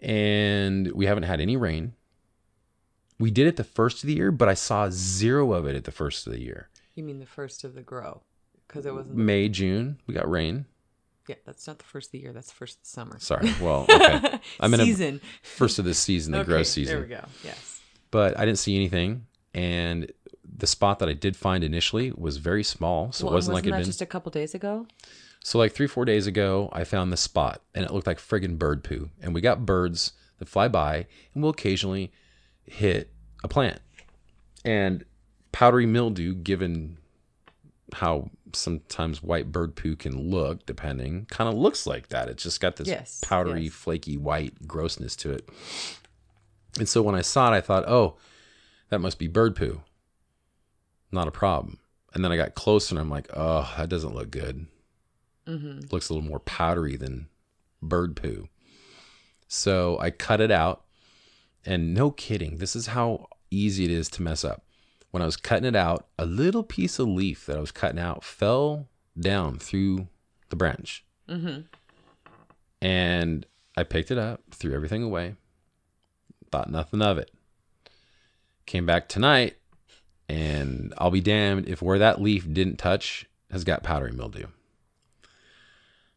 and 0.00 0.90
we 0.92 1.06
haven't 1.06 1.24
had 1.24 1.40
any 1.40 1.56
rain. 1.56 1.94
We 3.18 3.30
did 3.30 3.46
it 3.46 3.56
the 3.56 3.64
first 3.64 4.02
of 4.02 4.06
the 4.06 4.14
year, 4.14 4.30
but 4.32 4.48
I 4.48 4.54
saw 4.54 4.88
zero 4.90 5.52
of 5.52 5.66
it 5.66 5.76
at 5.76 5.84
the 5.84 5.90
first 5.92 6.26
of 6.26 6.32
the 6.32 6.40
year. 6.40 6.68
You 6.94 7.02
mean 7.04 7.18
the 7.18 7.26
first 7.26 7.64
of 7.64 7.74
the 7.74 7.82
grow? 7.82 8.22
Because 8.66 8.86
it 8.86 8.94
wasn't. 8.94 9.16
The, 9.16 9.22
May, 9.22 9.48
June, 9.48 9.98
we 10.06 10.14
got 10.14 10.30
rain. 10.30 10.64
yeah, 11.28 11.34
that's 11.44 11.66
not 11.66 11.78
the 11.78 11.84
first 11.84 12.08
of 12.08 12.12
the 12.12 12.18
year. 12.20 12.32
That's 12.32 12.48
the 12.48 12.54
first 12.54 12.78
of 12.78 12.82
the 12.84 12.88
summer. 12.88 13.18
Sorry. 13.18 13.52
Well, 13.60 13.86
okay. 13.90 14.40
I'm 14.60 14.72
in 14.72 14.80
a 14.80 14.84
Season. 14.84 15.20
first 15.42 15.78
of 15.78 15.84
the 15.84 15.92
season, 15.94 16.32
the 16.32 16.44
grow 16.44 16.62
season. 16.62 16.94
There 16.94 17.02
we 17.02 17.08
go. 17.08 17.24
Yes. 17.44 17.80
But 18.10 18.38
I 18.38 18.44
didn't 18.46 18.58
see 18.58 18.74
anything. 18.76 19.26
And 19.54 20.10
the 20.44 20.66
spot 20.66 20.98
that 20.98 21.08
I 21.08 21.12
did 21.12 21.36
find 21.36 21.64
initially 21.64 22.12
was 22.16 22.36
very 22.36 22.62
small. 22.64 23.12
So 23.12 23.24
Well, 23.24 23.34
it 23.34 23.36
wasn't 23.36 23.54
like 23.54 23.64
it'd 23.64 23.74
been. 23.76 23.84
just 23.84 24.02
a 24.02 24.06
couple 24.06 24.30
days 24.30 24.54
ago? 24.54 24.86
So 25.42 25.58
like 25.58 25.72
three, 25.72 25.86
four 25.86 26.04
days 26.04 26.26
ago, 26.26 26.68
I 26.72 26.84
found 26.84 27.12
this 27.12 27.20
spot 27.22 27.62
and 27.74 27.84
it 27.84 27.92
looked 27.92 28.06
like 28.06 28.18
friggin' 28.18 28.58
bird 28.58 28.84
poo. 28.84 29.10
And 29.22 29.34
we 29.34 29.40
got 29.40 29.64
birds 29.64 30.12
that 30.38 30.48
fly 30.48 30.68
by 30.68 31.06
and 31.34 31.42
will 31.42 31.50
occasionally 31.50 32.12
hit 32.64 33.10
a 33.42 33.48
plant. 33.48 33.80
And 34.64 35.04
powdery 35.52 35.86
mildew, 35.86 36.34
given 36.34 36.98
how 37.94 38.30
sometimes 38.52 39.22
white 39.22 39.50
bird 39.50 39.74
poo 39.76 39.96
can 39.96 40.30
look, 40.30 40.66
depending, 40.66 41.26
kind 41.30 41.48
of 41.48 41.54
looks 41.58 41.86
like 41.86 42.08
that. 42.08 42.28
It's 42.28 42.42
just 42.42 42.60
got 42.60 42.76
this 42.76 42.86
Yes, 42.88 43.20
powdery, 43.24 43.64
yes. 43.64 43.72
flaky 43.72 44.16
white 44.18 44.66
grossness 44.68 45.16
to 45.16 45.32
it. 45.32 45.48
And 46.78 46.88
so 46.88 47.02
when 47.02 47.14
I 47.14 47.22
saw 47.22 47.52
it, 47.52 47.56
I 47.56 47.60
thought, 47.60 47.88
oh, 47.88 48.16
that 48.90 49.00
must 49.00 49.18
be 49.18 49.26
bird 49.26 49.56
poo. 49.56 49.80
Not 51.10 51.28
a 51.28 51.32
problem. 51.32 51.78
And 52.12 52.24
then 52.24 52.32
I 52.32 52.36
got 52.36 52.54
closer 52.54 52.94
and 52.94 53.00
I'm 53.00 53.10
like, 53.10 53.28
oh, 53.34 53.72
that 53.76 53.88
doesn't 53.88 54.14
look 54.14 54.30
good 54.30 54.66
Mm-hmm. 55.48 55.80
looks 55.90 56.08
a 56.08 56.14
little 56.14 56.28
more 56.28 56.38
powdery 56.38 56.96
than 56.96 57.28
bird 57.82 58.14
poo. 58.14 58.48
So 59.48 59.98
I 59.98 60.10
cut 60.10 60.40
it 60.40 60.52
out, 60.52 60.84
and 61.66 61.92
no 61.92 62.12
kidding, 62.12 62.58
this 62.58 62.76
is 62.76 62.88
how 62.88 63.26
easy 63.50 63.84
it 63.84 63.90
is 63.90 64.08
to 64.10 64.22
mess 64.22 64.44
up. 64.44 64.64
When 65.10 65.22
I 65.22 65.26
was 65.26 65.36
cutting 65.36 65.66
it 65.66 65.74
out, 65.74 66.06
a 66.18 66.24
little 66.24 66.62
piece 66.62 67.00
of 67.00 67.08
leaf 67.08 67.46
that 67.46 67.56
I 67.56 67.60
was 67.60 67.72
cutting 67.72 67.98
out 67.98 68.22
fell 68.22 68.86
down 69.18 69.58
through 69.58 70.06
the 70.50 70.56
branch. 70.56 71.04
Mm-hmm. 71.28 71.62
And 72.80 73.46
I 73.76 73.82
picked 73.82 74.12
it 74.12 74.18
up, 74.18 74.42
threw 74.52 74.72
everything 74.72 75.02
away, 75.02 75.34
thought 76.52 76.70
nothing 76.70 77.02
of 77.02 77.18
it. 77.18 77.32
Came 78.70 78.86
back 78.86 79.08
tonight, 79.08 79.56
and 80.28 80.94
I'll 80.96 81.10
be 81.10 81.20
damned 81.20 81.66
if 81.66 81.82
where 81.82 81.98
that 81.98 82.20
leaf 82.20 82.46
didn't 82.52 82.76
touch 82.76 83.26
has 83.50 83.64
got 83.64 83.82
powdery 83.82 84.12
mildew. 84.12 84.46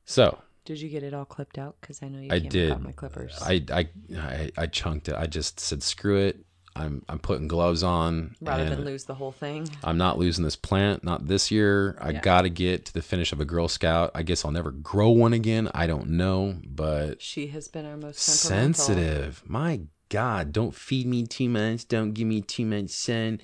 So 0.05 0.37
Did 0.63 0.79
you 0.79 0.87
get 0.87 1.01
it 1.01 1.15
all 1.15 1.25
clipped 1.25 1.57
out? 1.57 1.77
Because 1.81 2.03
I 2.03 2.09
know 2.09 2.19
you 2.19 2.27
I 2.31 2.39
came 2.41 2.49
did. 2.49 2.79
my 2.79 2.91
clippers. 2.91 3.39
I, 3.41 3.63
I 3.71 3.87
I 4.15 4.51
I 4.55 4.65
chunked 4.67 5.09
it. 5.09 5.15
I 5.17 5.25
just 5.25 5.59
said 5.59 5.81
screw 5.81 6.17
it. 6.19 6.45
I'm 6.75 7.03
I'm 7.09 7.17
putting 7.17 7.47
gloves 7.47 7.81
on. 7.81 8.35
Rather 8.39 8.69
than 8.69 8.85
lose 8.85 9.05
the 9.05 9.15
whole 9.15 9.31
thing. 9.31 9.67
I'm 9.83 9.97
not 9.97 10.19
losing 10.19 10.43
this 10.43 10.55
plant. 10.55 11.03
Not 11.03 11.25
this 11.25 11.49
year. 11.49 11.97
I 11.99 12.11
Yeah. 12.11 12.21
got 12.21 12.41
to 12.43 12.49
get 12.51 12.85
to 12.85 12.93
the 12.93 13.01
finish 13.01 13.31
of 13.31 13.39
a 13.39 13.45
Girl 13.45 13.67
Scout. 13.67 14.11
I 14.13 14.21
guess 14.21 14.45
I'll 14.45 14.51
never 14.51 14.69
grow 14.69 15.09
one 15.09 15.33
again. 15.33 15.71
I 15.73 15.87
don't 15.87 16.09
know, 16.09 16.57
but 16.67 17.19
She 17.19 17.47
has 17.47 17.67
been 17.67 17.87
our 17.87 17.97
most 17.97 18.19
sensitive. 18.19 19.41
My 19.47 19.81
God, 20.13 20.53
don't 20.53 20.75
feed 20.75 21.07
me 21.07 21.25
too 21.25 21.49
much. 21.49 21.87
Don't 21.87 22.13
give 22.13 22.27
me 22.27 22.41
too 22.41 22.67
much 22.67 22.91
sun. 22.91 23.41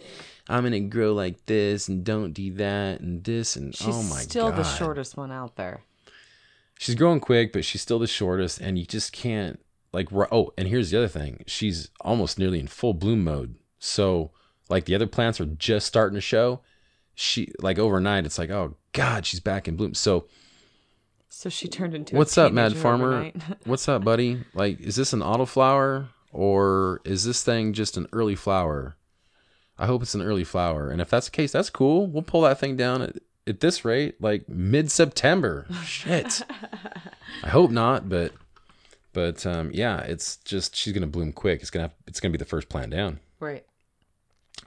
I'm 0.47 0.61
gonna 0.61 0.79
grow 0.79 1.15
like 1.15 1.47
this, 1.47 1.87
and 1.87 2.03
don't 2.03 2.31
do 2.31 2.53
that, 2.53 2.99
and 2.99 3.23
this, 3.23 3.55
and 3.55 3.75
She's 3.75 3.87
oh 3.87 4.03
my 4.03 4.09
god. 4.09 4.17
She's 4.17 4.23
still 4.25 4.49
God. 4.51 4.59
the 4.59 4.63
shortest 4.63 5.17
one 5.17 5.31
out 5.31 5.55
there. 5.55 5.81
she's 6.77 6.93
growing 6.93 7.21
quick, 7.21 7.53
but 7.53 7.65
she's 7.65 7.81
still 7.81 7.97
the 7.97 8.05
shortest, 8.05 8.61
and 8.61 8.77
you 8.77 8.85
just 8.85 9.13
can't 9.13 9.59
like. 9.91 10.09
Oh, 10.13 10.53
and 10.59 10.67
here's 10.67 10.91
the 10.91 10.99
other 10.99 11.07
thing: 11.07 11.43
she's 11.47 11.89
almost 12.01 12.37
nearly 12.37 12.59
in 12.59 12.67
full 12.67 12.93
bloom 12.93 13.23
mode. 13.23 13.55
So, 13.79 14.29
like 14.69 14.85
the 14.85 14.93
other 14.93 15.07
plants 15.07 15.41
are 15.41 15.47
just 15.47 15.87
starting 15.87 16.13
to 16.13 16.21
show. 16.21 16.61
She 17.15 17.51
like 17.59 17.79
overnight, 17.79 18.27
it's 18.27 18.37
like, 18.37 18.51
oh 18.51 18.75
God, 18.91 19.25
she's 19.25 19.39
back 19.39 19.67
in 19.67 19.75
bloom. 19.75 19.95
So, 19.95 20.27
So 21.29 21.49
she 21.49 21.67
turned 21.67 21.95
into. 21.95 22.15
what's 22.15 22.37
up, 22.37 22.53
Mad 22.53 22.77
Farmer? 22.77 23.31
what's 23.63 23.89
up, 23.89 24.03
buddy? 24.03 24.43
Like, 24.53 24.79
is 24.81 24.95
this 24.95 25.13
an 25.13 25.21
autoflower 25.21 26.09
or 26.31 27.01
is 27.05 27.23
this 27.25 27.43
thing 27.43 27.73
just 27.73 27.97
an 27.97 28.07
early 28.11 28.35
flower? 28.35 28.95
I 29.77 29.85
hope 29.85 30.01
it's 30.01 30.15
an 30.15 30.21
early 30.21 30.43
flower, 30.43 30.89
and 30.89 30.99
if 31.01 31.09
that's 31.09 31.27
the 31.27 31.31
case, 31.31 31.51
that's 31.53 31.69
cool. 31.69 32.07
We'll 32.07 32.21
pull 32.23 32.41
that 32.41 32.59
thing 32.59 32.75
down 32.75 33.01
at, 33.01 33.15
at 33.47 33.59
this 33.61 33.85
rate, 33.85 34.21
like 34.21 34.47
mid 34.49 34.91
September. 34.91 35.65
Shit. 35.85 36.41
I 37.43 37.49
hope 37.49 37.71
not, 37.71 38.09
but 38.09 38.33
but 39.13 39.45
um, 39.45 39.71
yeah, 39.73 39.99
it's 40.01 40.37
just 40.37 40.75
she's 40.75 40.93
gonna 40.93 41.07
bloom 41.07 41.31
quick. 41.31 41.61
It's 41.61 41.69
gonna 41.69 41.85
have, 41.85 41.93
it's 42.07 42.19
gonna 42.19 42.31
be 42.31 42.37
the 42.37 42.45
first 42.45 42.69
plant 42.69 42.91
down. 42.91 43.19
right. 43.39 43.65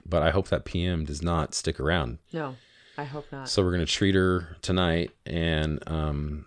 But 0.05 0.21
I 0.23 0.31
hope 0.31 0.49
that 0.49 0.65
PM 0.65 1.05
does 1.05 1.21
not 1.21 1.53
stick 1.53 1.79
around. 1.79 2.17
No, 2.33 2.55
I 2.97 3.03
hope 3.05 3.25
not. 3.31 3.47
So 3.47 3.63
we're 3.63 3.71
gonna 3.71 3.85
treat 3.85 4.15
her 4.15 4.57
tonight, 4.61 5.11
and 5.25 5.81
um, 5.87 6.45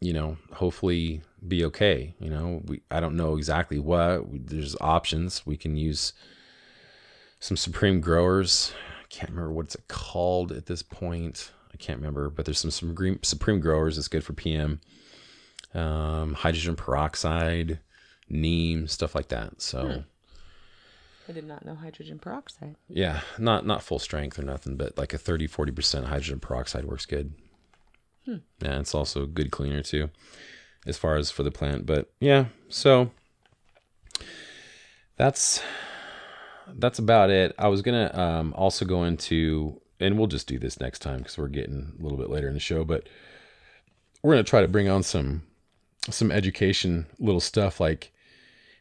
you 0.00 0.12
know, 0.12 0.38
hopefully 0.52 1.22
be 1.48 1.64
okay. 1.66 2.14
You 2.18 2.30
know, 2.30 2.62
we 2.64 2.82
I 2.90 3.00
don't 3.00 3.16
know 3.16 3.36
exactly 3.36 3.78
what. 3.78 4.28
We, 4.28 4.38
there's 4.38 4.76
options. 4.80 5.46
We 5.46 5.56
can 5.56 5.76
use 5.76 6.12
some 7.40 7.56
Supreme 7.56 8.00
Growers. 8.00 8.72
I 9.02 9.06
can't 9.08 9.30
remember 9.30 9.52
what 9.52 9.66
it's 9.66 9.76
called 9.88 10.52
at 10.52 10.66
this 10.66 10.82
point. 10.82 11.52
I 11.72 11.76
can't 11.76 11.98
remember, 11.98 12.30
but 12.30 12.44
there's 12.44 12.58
some 12.58 12.70
some 12.70 12.94
green, 12.94 13.22
Supreme 13.22 13.60
Growers 13.60 13.96
that's 13.96 14.08
good 14.08 14.24
for 14.24 14.32
PM. 14.32 14.80
Um, 15.74 16.34
hydrogen 16.34 16.74
peroxide, 16.74 17.80
neem, 18.28 18.88
stuff 18.88 19.14
like 19.14 19.28
that. 19.28 19.60
So. 19.60 20.04
I 21.28 21.32
did 21.32 21.44
not 21.44 21.64
know 21.64 21.74
hydrogen 21.74 22.20
peroxide. 22.20 22.76
Yeah, 22.88 23.20
not 23.36 23.66
not 23.66 23.82
full 23.82 23.98
strength 23.98 24.38
or 24.38 24.42
nothing, 24.42 24.76
but 24.76 24.96
like 24.96 25.12
a 25.12 25.18
30 25.18 25.48
40% 25.48 26.04
hydrogen 26.04 26.38
peroxide 26.38 26.84
works 26.84 27.04
good. 27.04 27.34
Yeah, 28.24 28.80
it's 28.80 28.94
also 28.94 29.22
a 29.22 29.26
good 29.26 29.50
cleaner 29.50 29.82
too 29.82 30.10
as 30.86 30.96
far 30.96 31.16
as 31.16 31.30
for 31.30 31.42
the 31.42 31.50
plant, 31.50 31.86
but 31.86 32.10
yeah, 32.20 32.46
so 32.68 33.10
that's 35.16 35.62
that's 36.74 36.98
about 36.98 37.30
it. 37.30 37.54
I 37.58 37.68
was 37.68 37.82
to 37.94 38.20
um 38.20 38.54
also 38.54 38.84
go 38.84 39.04
into 39.04 39.80
and 40.00 40.18
we'll 40.18 40.26
just 40.26 40.46
do 40.46 40.58
this 40.58 40.80
next 40.80 41.00
time 41.00 41.22
cuz 41.24 41.38
we're 41.38 41.48
getting 41.48 41.92
a 41.98 42.02
little 42.02 42.18
bit 42.18 42.30
later 42.30 42.48
in 42.48 42.54
the 42.54 42.60
show, 42.60 42.84
but 42.84 43.08
we're 44.22 44.34
to 44.44 44.50
try 44.50 44.60
to 44.60 44.68
bring 44.68 44.88
on 44.88 45.02
some 45.02 45.42
some 46.10 46.30
education 46.30 47.06
little 47.18 47.40
stuff 47.40 47.80
like 47.80 48.12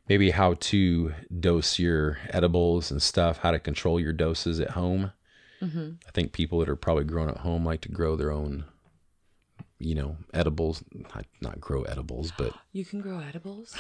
maybe 0.07 0.30
how 0.32 0.53
to 0.60 1.14
dose 1.40 1.80
your 1.80 2.19
edibles 2.30 2.91
and 2.91 3.02
stuff, 3.02 3.40
how 3.40 3.52
to 3.52 3.60
control 3.60 3.99
your 3.99 4.14
doses 4.14 4.60
at 4.60 4.72
home. 4.72 5.11
I 6.07 6.11
think 6.11 6.32
people 6.32 6.60
that 6.60 6.69
are 6.69 6.76
probably 6.76 7.06
growing 7.06 7.30
at 7.30 7.38
home 7.38 7.65
like 7.65 7.82
to 7.82 7.90
grow 7.90 8.15
their 8.15 8.32
own, 8.32 8.65
you 9.80 9.95
know, 9.95 10.18
edibles. 10.34 10.84
Not, 10.93 11.26
not 11.41 11.60
grow 11.60 11.84
edibles, 11.84 12.31
but 12.38 12.53
You 12.72 12.85
can 12.85 13.02
grow 13.02 13.19
edibles. 13.19 13.76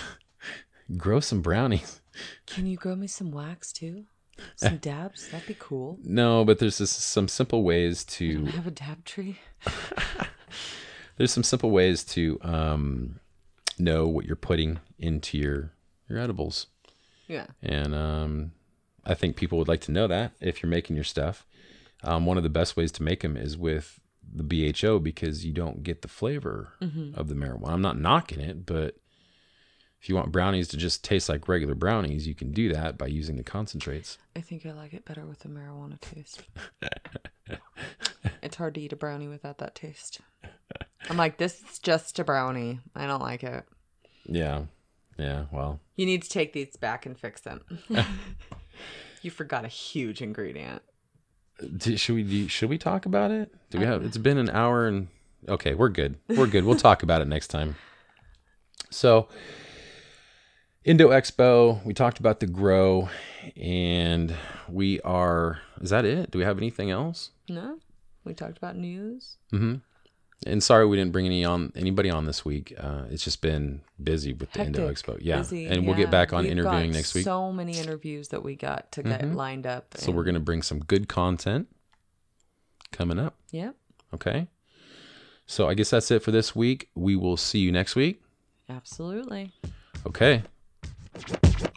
grow 0.97 1.19
some 1.19 1.41
brownies. 1.41 2.01
Can 2.45 2.65
you 2.67 2.77
grow 2.77 2.95
me 2.95 3.07
some 3.07 3.31
wax 3.31 3.71
too? 3.73 4.05
Some 4.57 4.79
dabs? 4.79 5.29
That'd 5.29 5.47
be 5.47 5.55
cool. 5.57 5.97
No, 6.03 6.43
but 6.43 6.59
there's 6.59 6.79
just 6.79 6.99
some 6.99 7.29
simple 7.29 7.63
ways 7.63 8.05
I 8.09 8.11
to 8.15 8.45
have 8.47 8.67
a 8.67 8.71
dab 8.71 9.05
tree. 9.05 9.39
there's 11.17 11.31
some 11.31 11.43
simple 11.43 11.71
ways 11.71 12.03
to 12.03 12.37
um, 12.41 13.19
know 13.79 14.07
what 14.07 14.25
you're 14.25 14.35
putting 14.35 14.79
into 14.99 15.37
your 15.37 15.71
your 16.09 16.19
edibles, 16.19 16.67
Yeah. 17.27 17.47
and 17.63 17.95
um, 17.95 18.51
I 19.05 19.13
think 19.13 19.37
people 19.37 19.57
would 19.57 19.69
like 19.69 19.81
to 19.81 19.91
know 19.93 20.05
that 20.07 20.33
if 20.41 20.61
you're 20.61 20.69
making 20.69 20.95
your 20.97 21.05
stuff. 21.05 21.45
Um, 22.03 22.25
one 22.25 22.35
of 22.37 22.43
the 22.43 22.49
best 22.49 22.75
ways 22.77 22.91
to 22.93 23.03
make 23.03 23.21
them 23.21 23.35
is 23.37 23.57
with 23.57 23.99
the 24.33 24.43
BHO 24.43 24.99
because 24.99 25.45
you 25.45 25.53
don't 25.53 25.83
get 25.83 26.01
the 26.01 26.07
flavor 26.07 26.73
mm-hmm. 26.81 27.17
of 27.17 27.27
the 27.27 27.35
marijuana. 27.35 27.71
I'm 27.71 27.81
not 27.81 27.99
knocking 27.99 28.39
it, 28.39 28.65
but 28.65 28.95
if 30.01 30.09
you 30.09 30.15
want 30.15 30.31
brownies 30.31 30.67
to 30.67 30.77
just 30.77 31.03
taste 31.03 31.29
like 31.29 31.47
regular 31.47 31.73
brownies, 31.73 32.27
you 32.27 32.35
can 32.35 32.51
do 32.51 32.71
that 32.71 32.97
by 32.97 33.07
using 33.07 33.37
the 33.37 33.43
concentrates. 33.43 34.17
I 34.35 34.41
think 34.41 34.65
I 34.65 34.71
like 34.71 34.93
it 34.93 35.05
better 35.05 35.25
with 35.25 35.39
the 35.39 35.49
marijuana 35.49 35.99
taste. 35.99 36.43
it's 38.43 38.57
hard 38.57 38.75
to 38.75 38.81
eat 38.81 38.93
a 38.93 38.95
brownie 38.95 39.27
without 39.27 39.57
that 39.57 39.73
taste. 39.73 40.21
I'm 41.09 41.17
like, 41.17 41.37
this 41.37 41.61
is 41.63 41.79
just 41.79 42.19
a 42.19 42.23
brownie. 42.23 42.79
I 42.95 43.07
don't 43.07 43.21
like 43.21 43.43
it. 43.43 43.63
Yeah, 44.27 44.65
yeah. 45.17 45.45
Well, 45.51 45.79
You 45.95 46.05
need 46.05 46.23
to 46.23 46.29
take 46.29 46.53
these 46.53 46.75
back 46.77 47.05
and 47.05 47.17
fix 47.17 47.41
them. 47.41 47.61
you 49.21 49.31
forgot 49.31 49.65
a 49.65 49.69
huge 49.69 50.21
ingredient. 50.21 50.81
Should 51.95 52.15
we 52.15 52.23
do, 52.23 52.47
should 52.47 52.69
we 52.69 52.77
talk 52.77 53.05
about 53.05 53.31
it? 53.31 53.53
Do 53.69 53.79
we 53.79 53.85
have? 53.85 54.03
It's 54.03 54.17
been 54.17 54.37
an 54.37 54.49
hour 54.49 54.87
and 54.87 55.07
okay, 55.47 55.73
we're 55.73 55.89
good. 55.89 56.17
We're 56.27 56.47
good. 56.47 56.65
We'll 56.65 56.75
talk 56.75 57.03
about 57.03 57.21
it 57.21 57.27
next 57.27 57.47
time. 57.47 57.75
So, 58.89 59.27
Indo 60.83 61.09
Expo, 61.09 61.83
we 61.85 61.93
talked 61.93 62.19
about 62.19 62.39
the 62.39 62.47
grow, 62.47 63.09
and 63.57 64.35
we 64.69 65.01
are. 65.01 65.59
Is 65.81 65.89
that 65.89 66.05
it? 66.05 66.31
Do 66.31 66.39
we 66.39 66.45
have 66.45 66.57
anything 66.57 66.91
else? 66.91 67.31
No? 67.49 67.79
We 68.23 68.33
talked 68.33 68.57
about 68.57 68.75
news. 68.75 69.37
Mm-hmm. 69.53 69.75
And 70.45 70.61
sorry 70.61 70.85
we 70.85 70.97
didn't 70.97 71.11
bring 71.11 71.25
any 71.25 71.43
on 71.45 71.71
anybody 71.75 72.09
on 72.09 72.25
this 72.25 72.43
week. 72.45 72.73
Uh, 72.77 73.03
it's 73.09 73.23
just 73.23 73.41
been 73.41 73.81
busy 74.03 74.33
with 74.33 74.51
the 74.51 74.63
Indo 74.63 74.89
Expo. 74.91 75.17
Yeah, 75.21 75.37
busy, 75.37 75.65
and 75.65 75.85
we'll 75.87 75.97
yeah. 75.97 76.03
get 76.03 76.11
back 76.11 76.33
on 76.33 76.43
We've 76.43 76.51
interviewing 76.51 76.91
next 76.91 77.13
week. 77.15 77.23
So 77.23 77.51
many 77.51 77.77
interviews 77.77 78.27
that 78.29 78.43
we 78.43 78.55
got 78.55 78.91
to 78.93 79.03
get 79.03 79.25
lined 79.33 79.65
up. 79.65 79.95
so 79.97 80.11
we're 80.11 80.23
gonna 80.23 80.39
bring 80.39 80.61
some 80.61 80.79
good 80.79 81.07
content 81.07 81.67
coming 82.91 83.19
up. 83.19 83.35
yeah, 83.51 83.71
Okay. 84.13 84.47
So 85.47 85.67
I 85.67 85.73
guess 85.73 85.91
that's 85.91 86.09
it 86.11 86.23
for 86.23 86.31
this 86.31 86.55
week. 86.55 86.89
We 86.95 87.15
will 87.15 87.37
see 87.37 87.59
you 87.59 87.71
next 87.71 87.95
week. 87.95 88.21
absolutely. 88.69 89.51
Okay. 90.05 90.43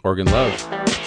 Oregon 0.03 0.25
love. 0.27 1.05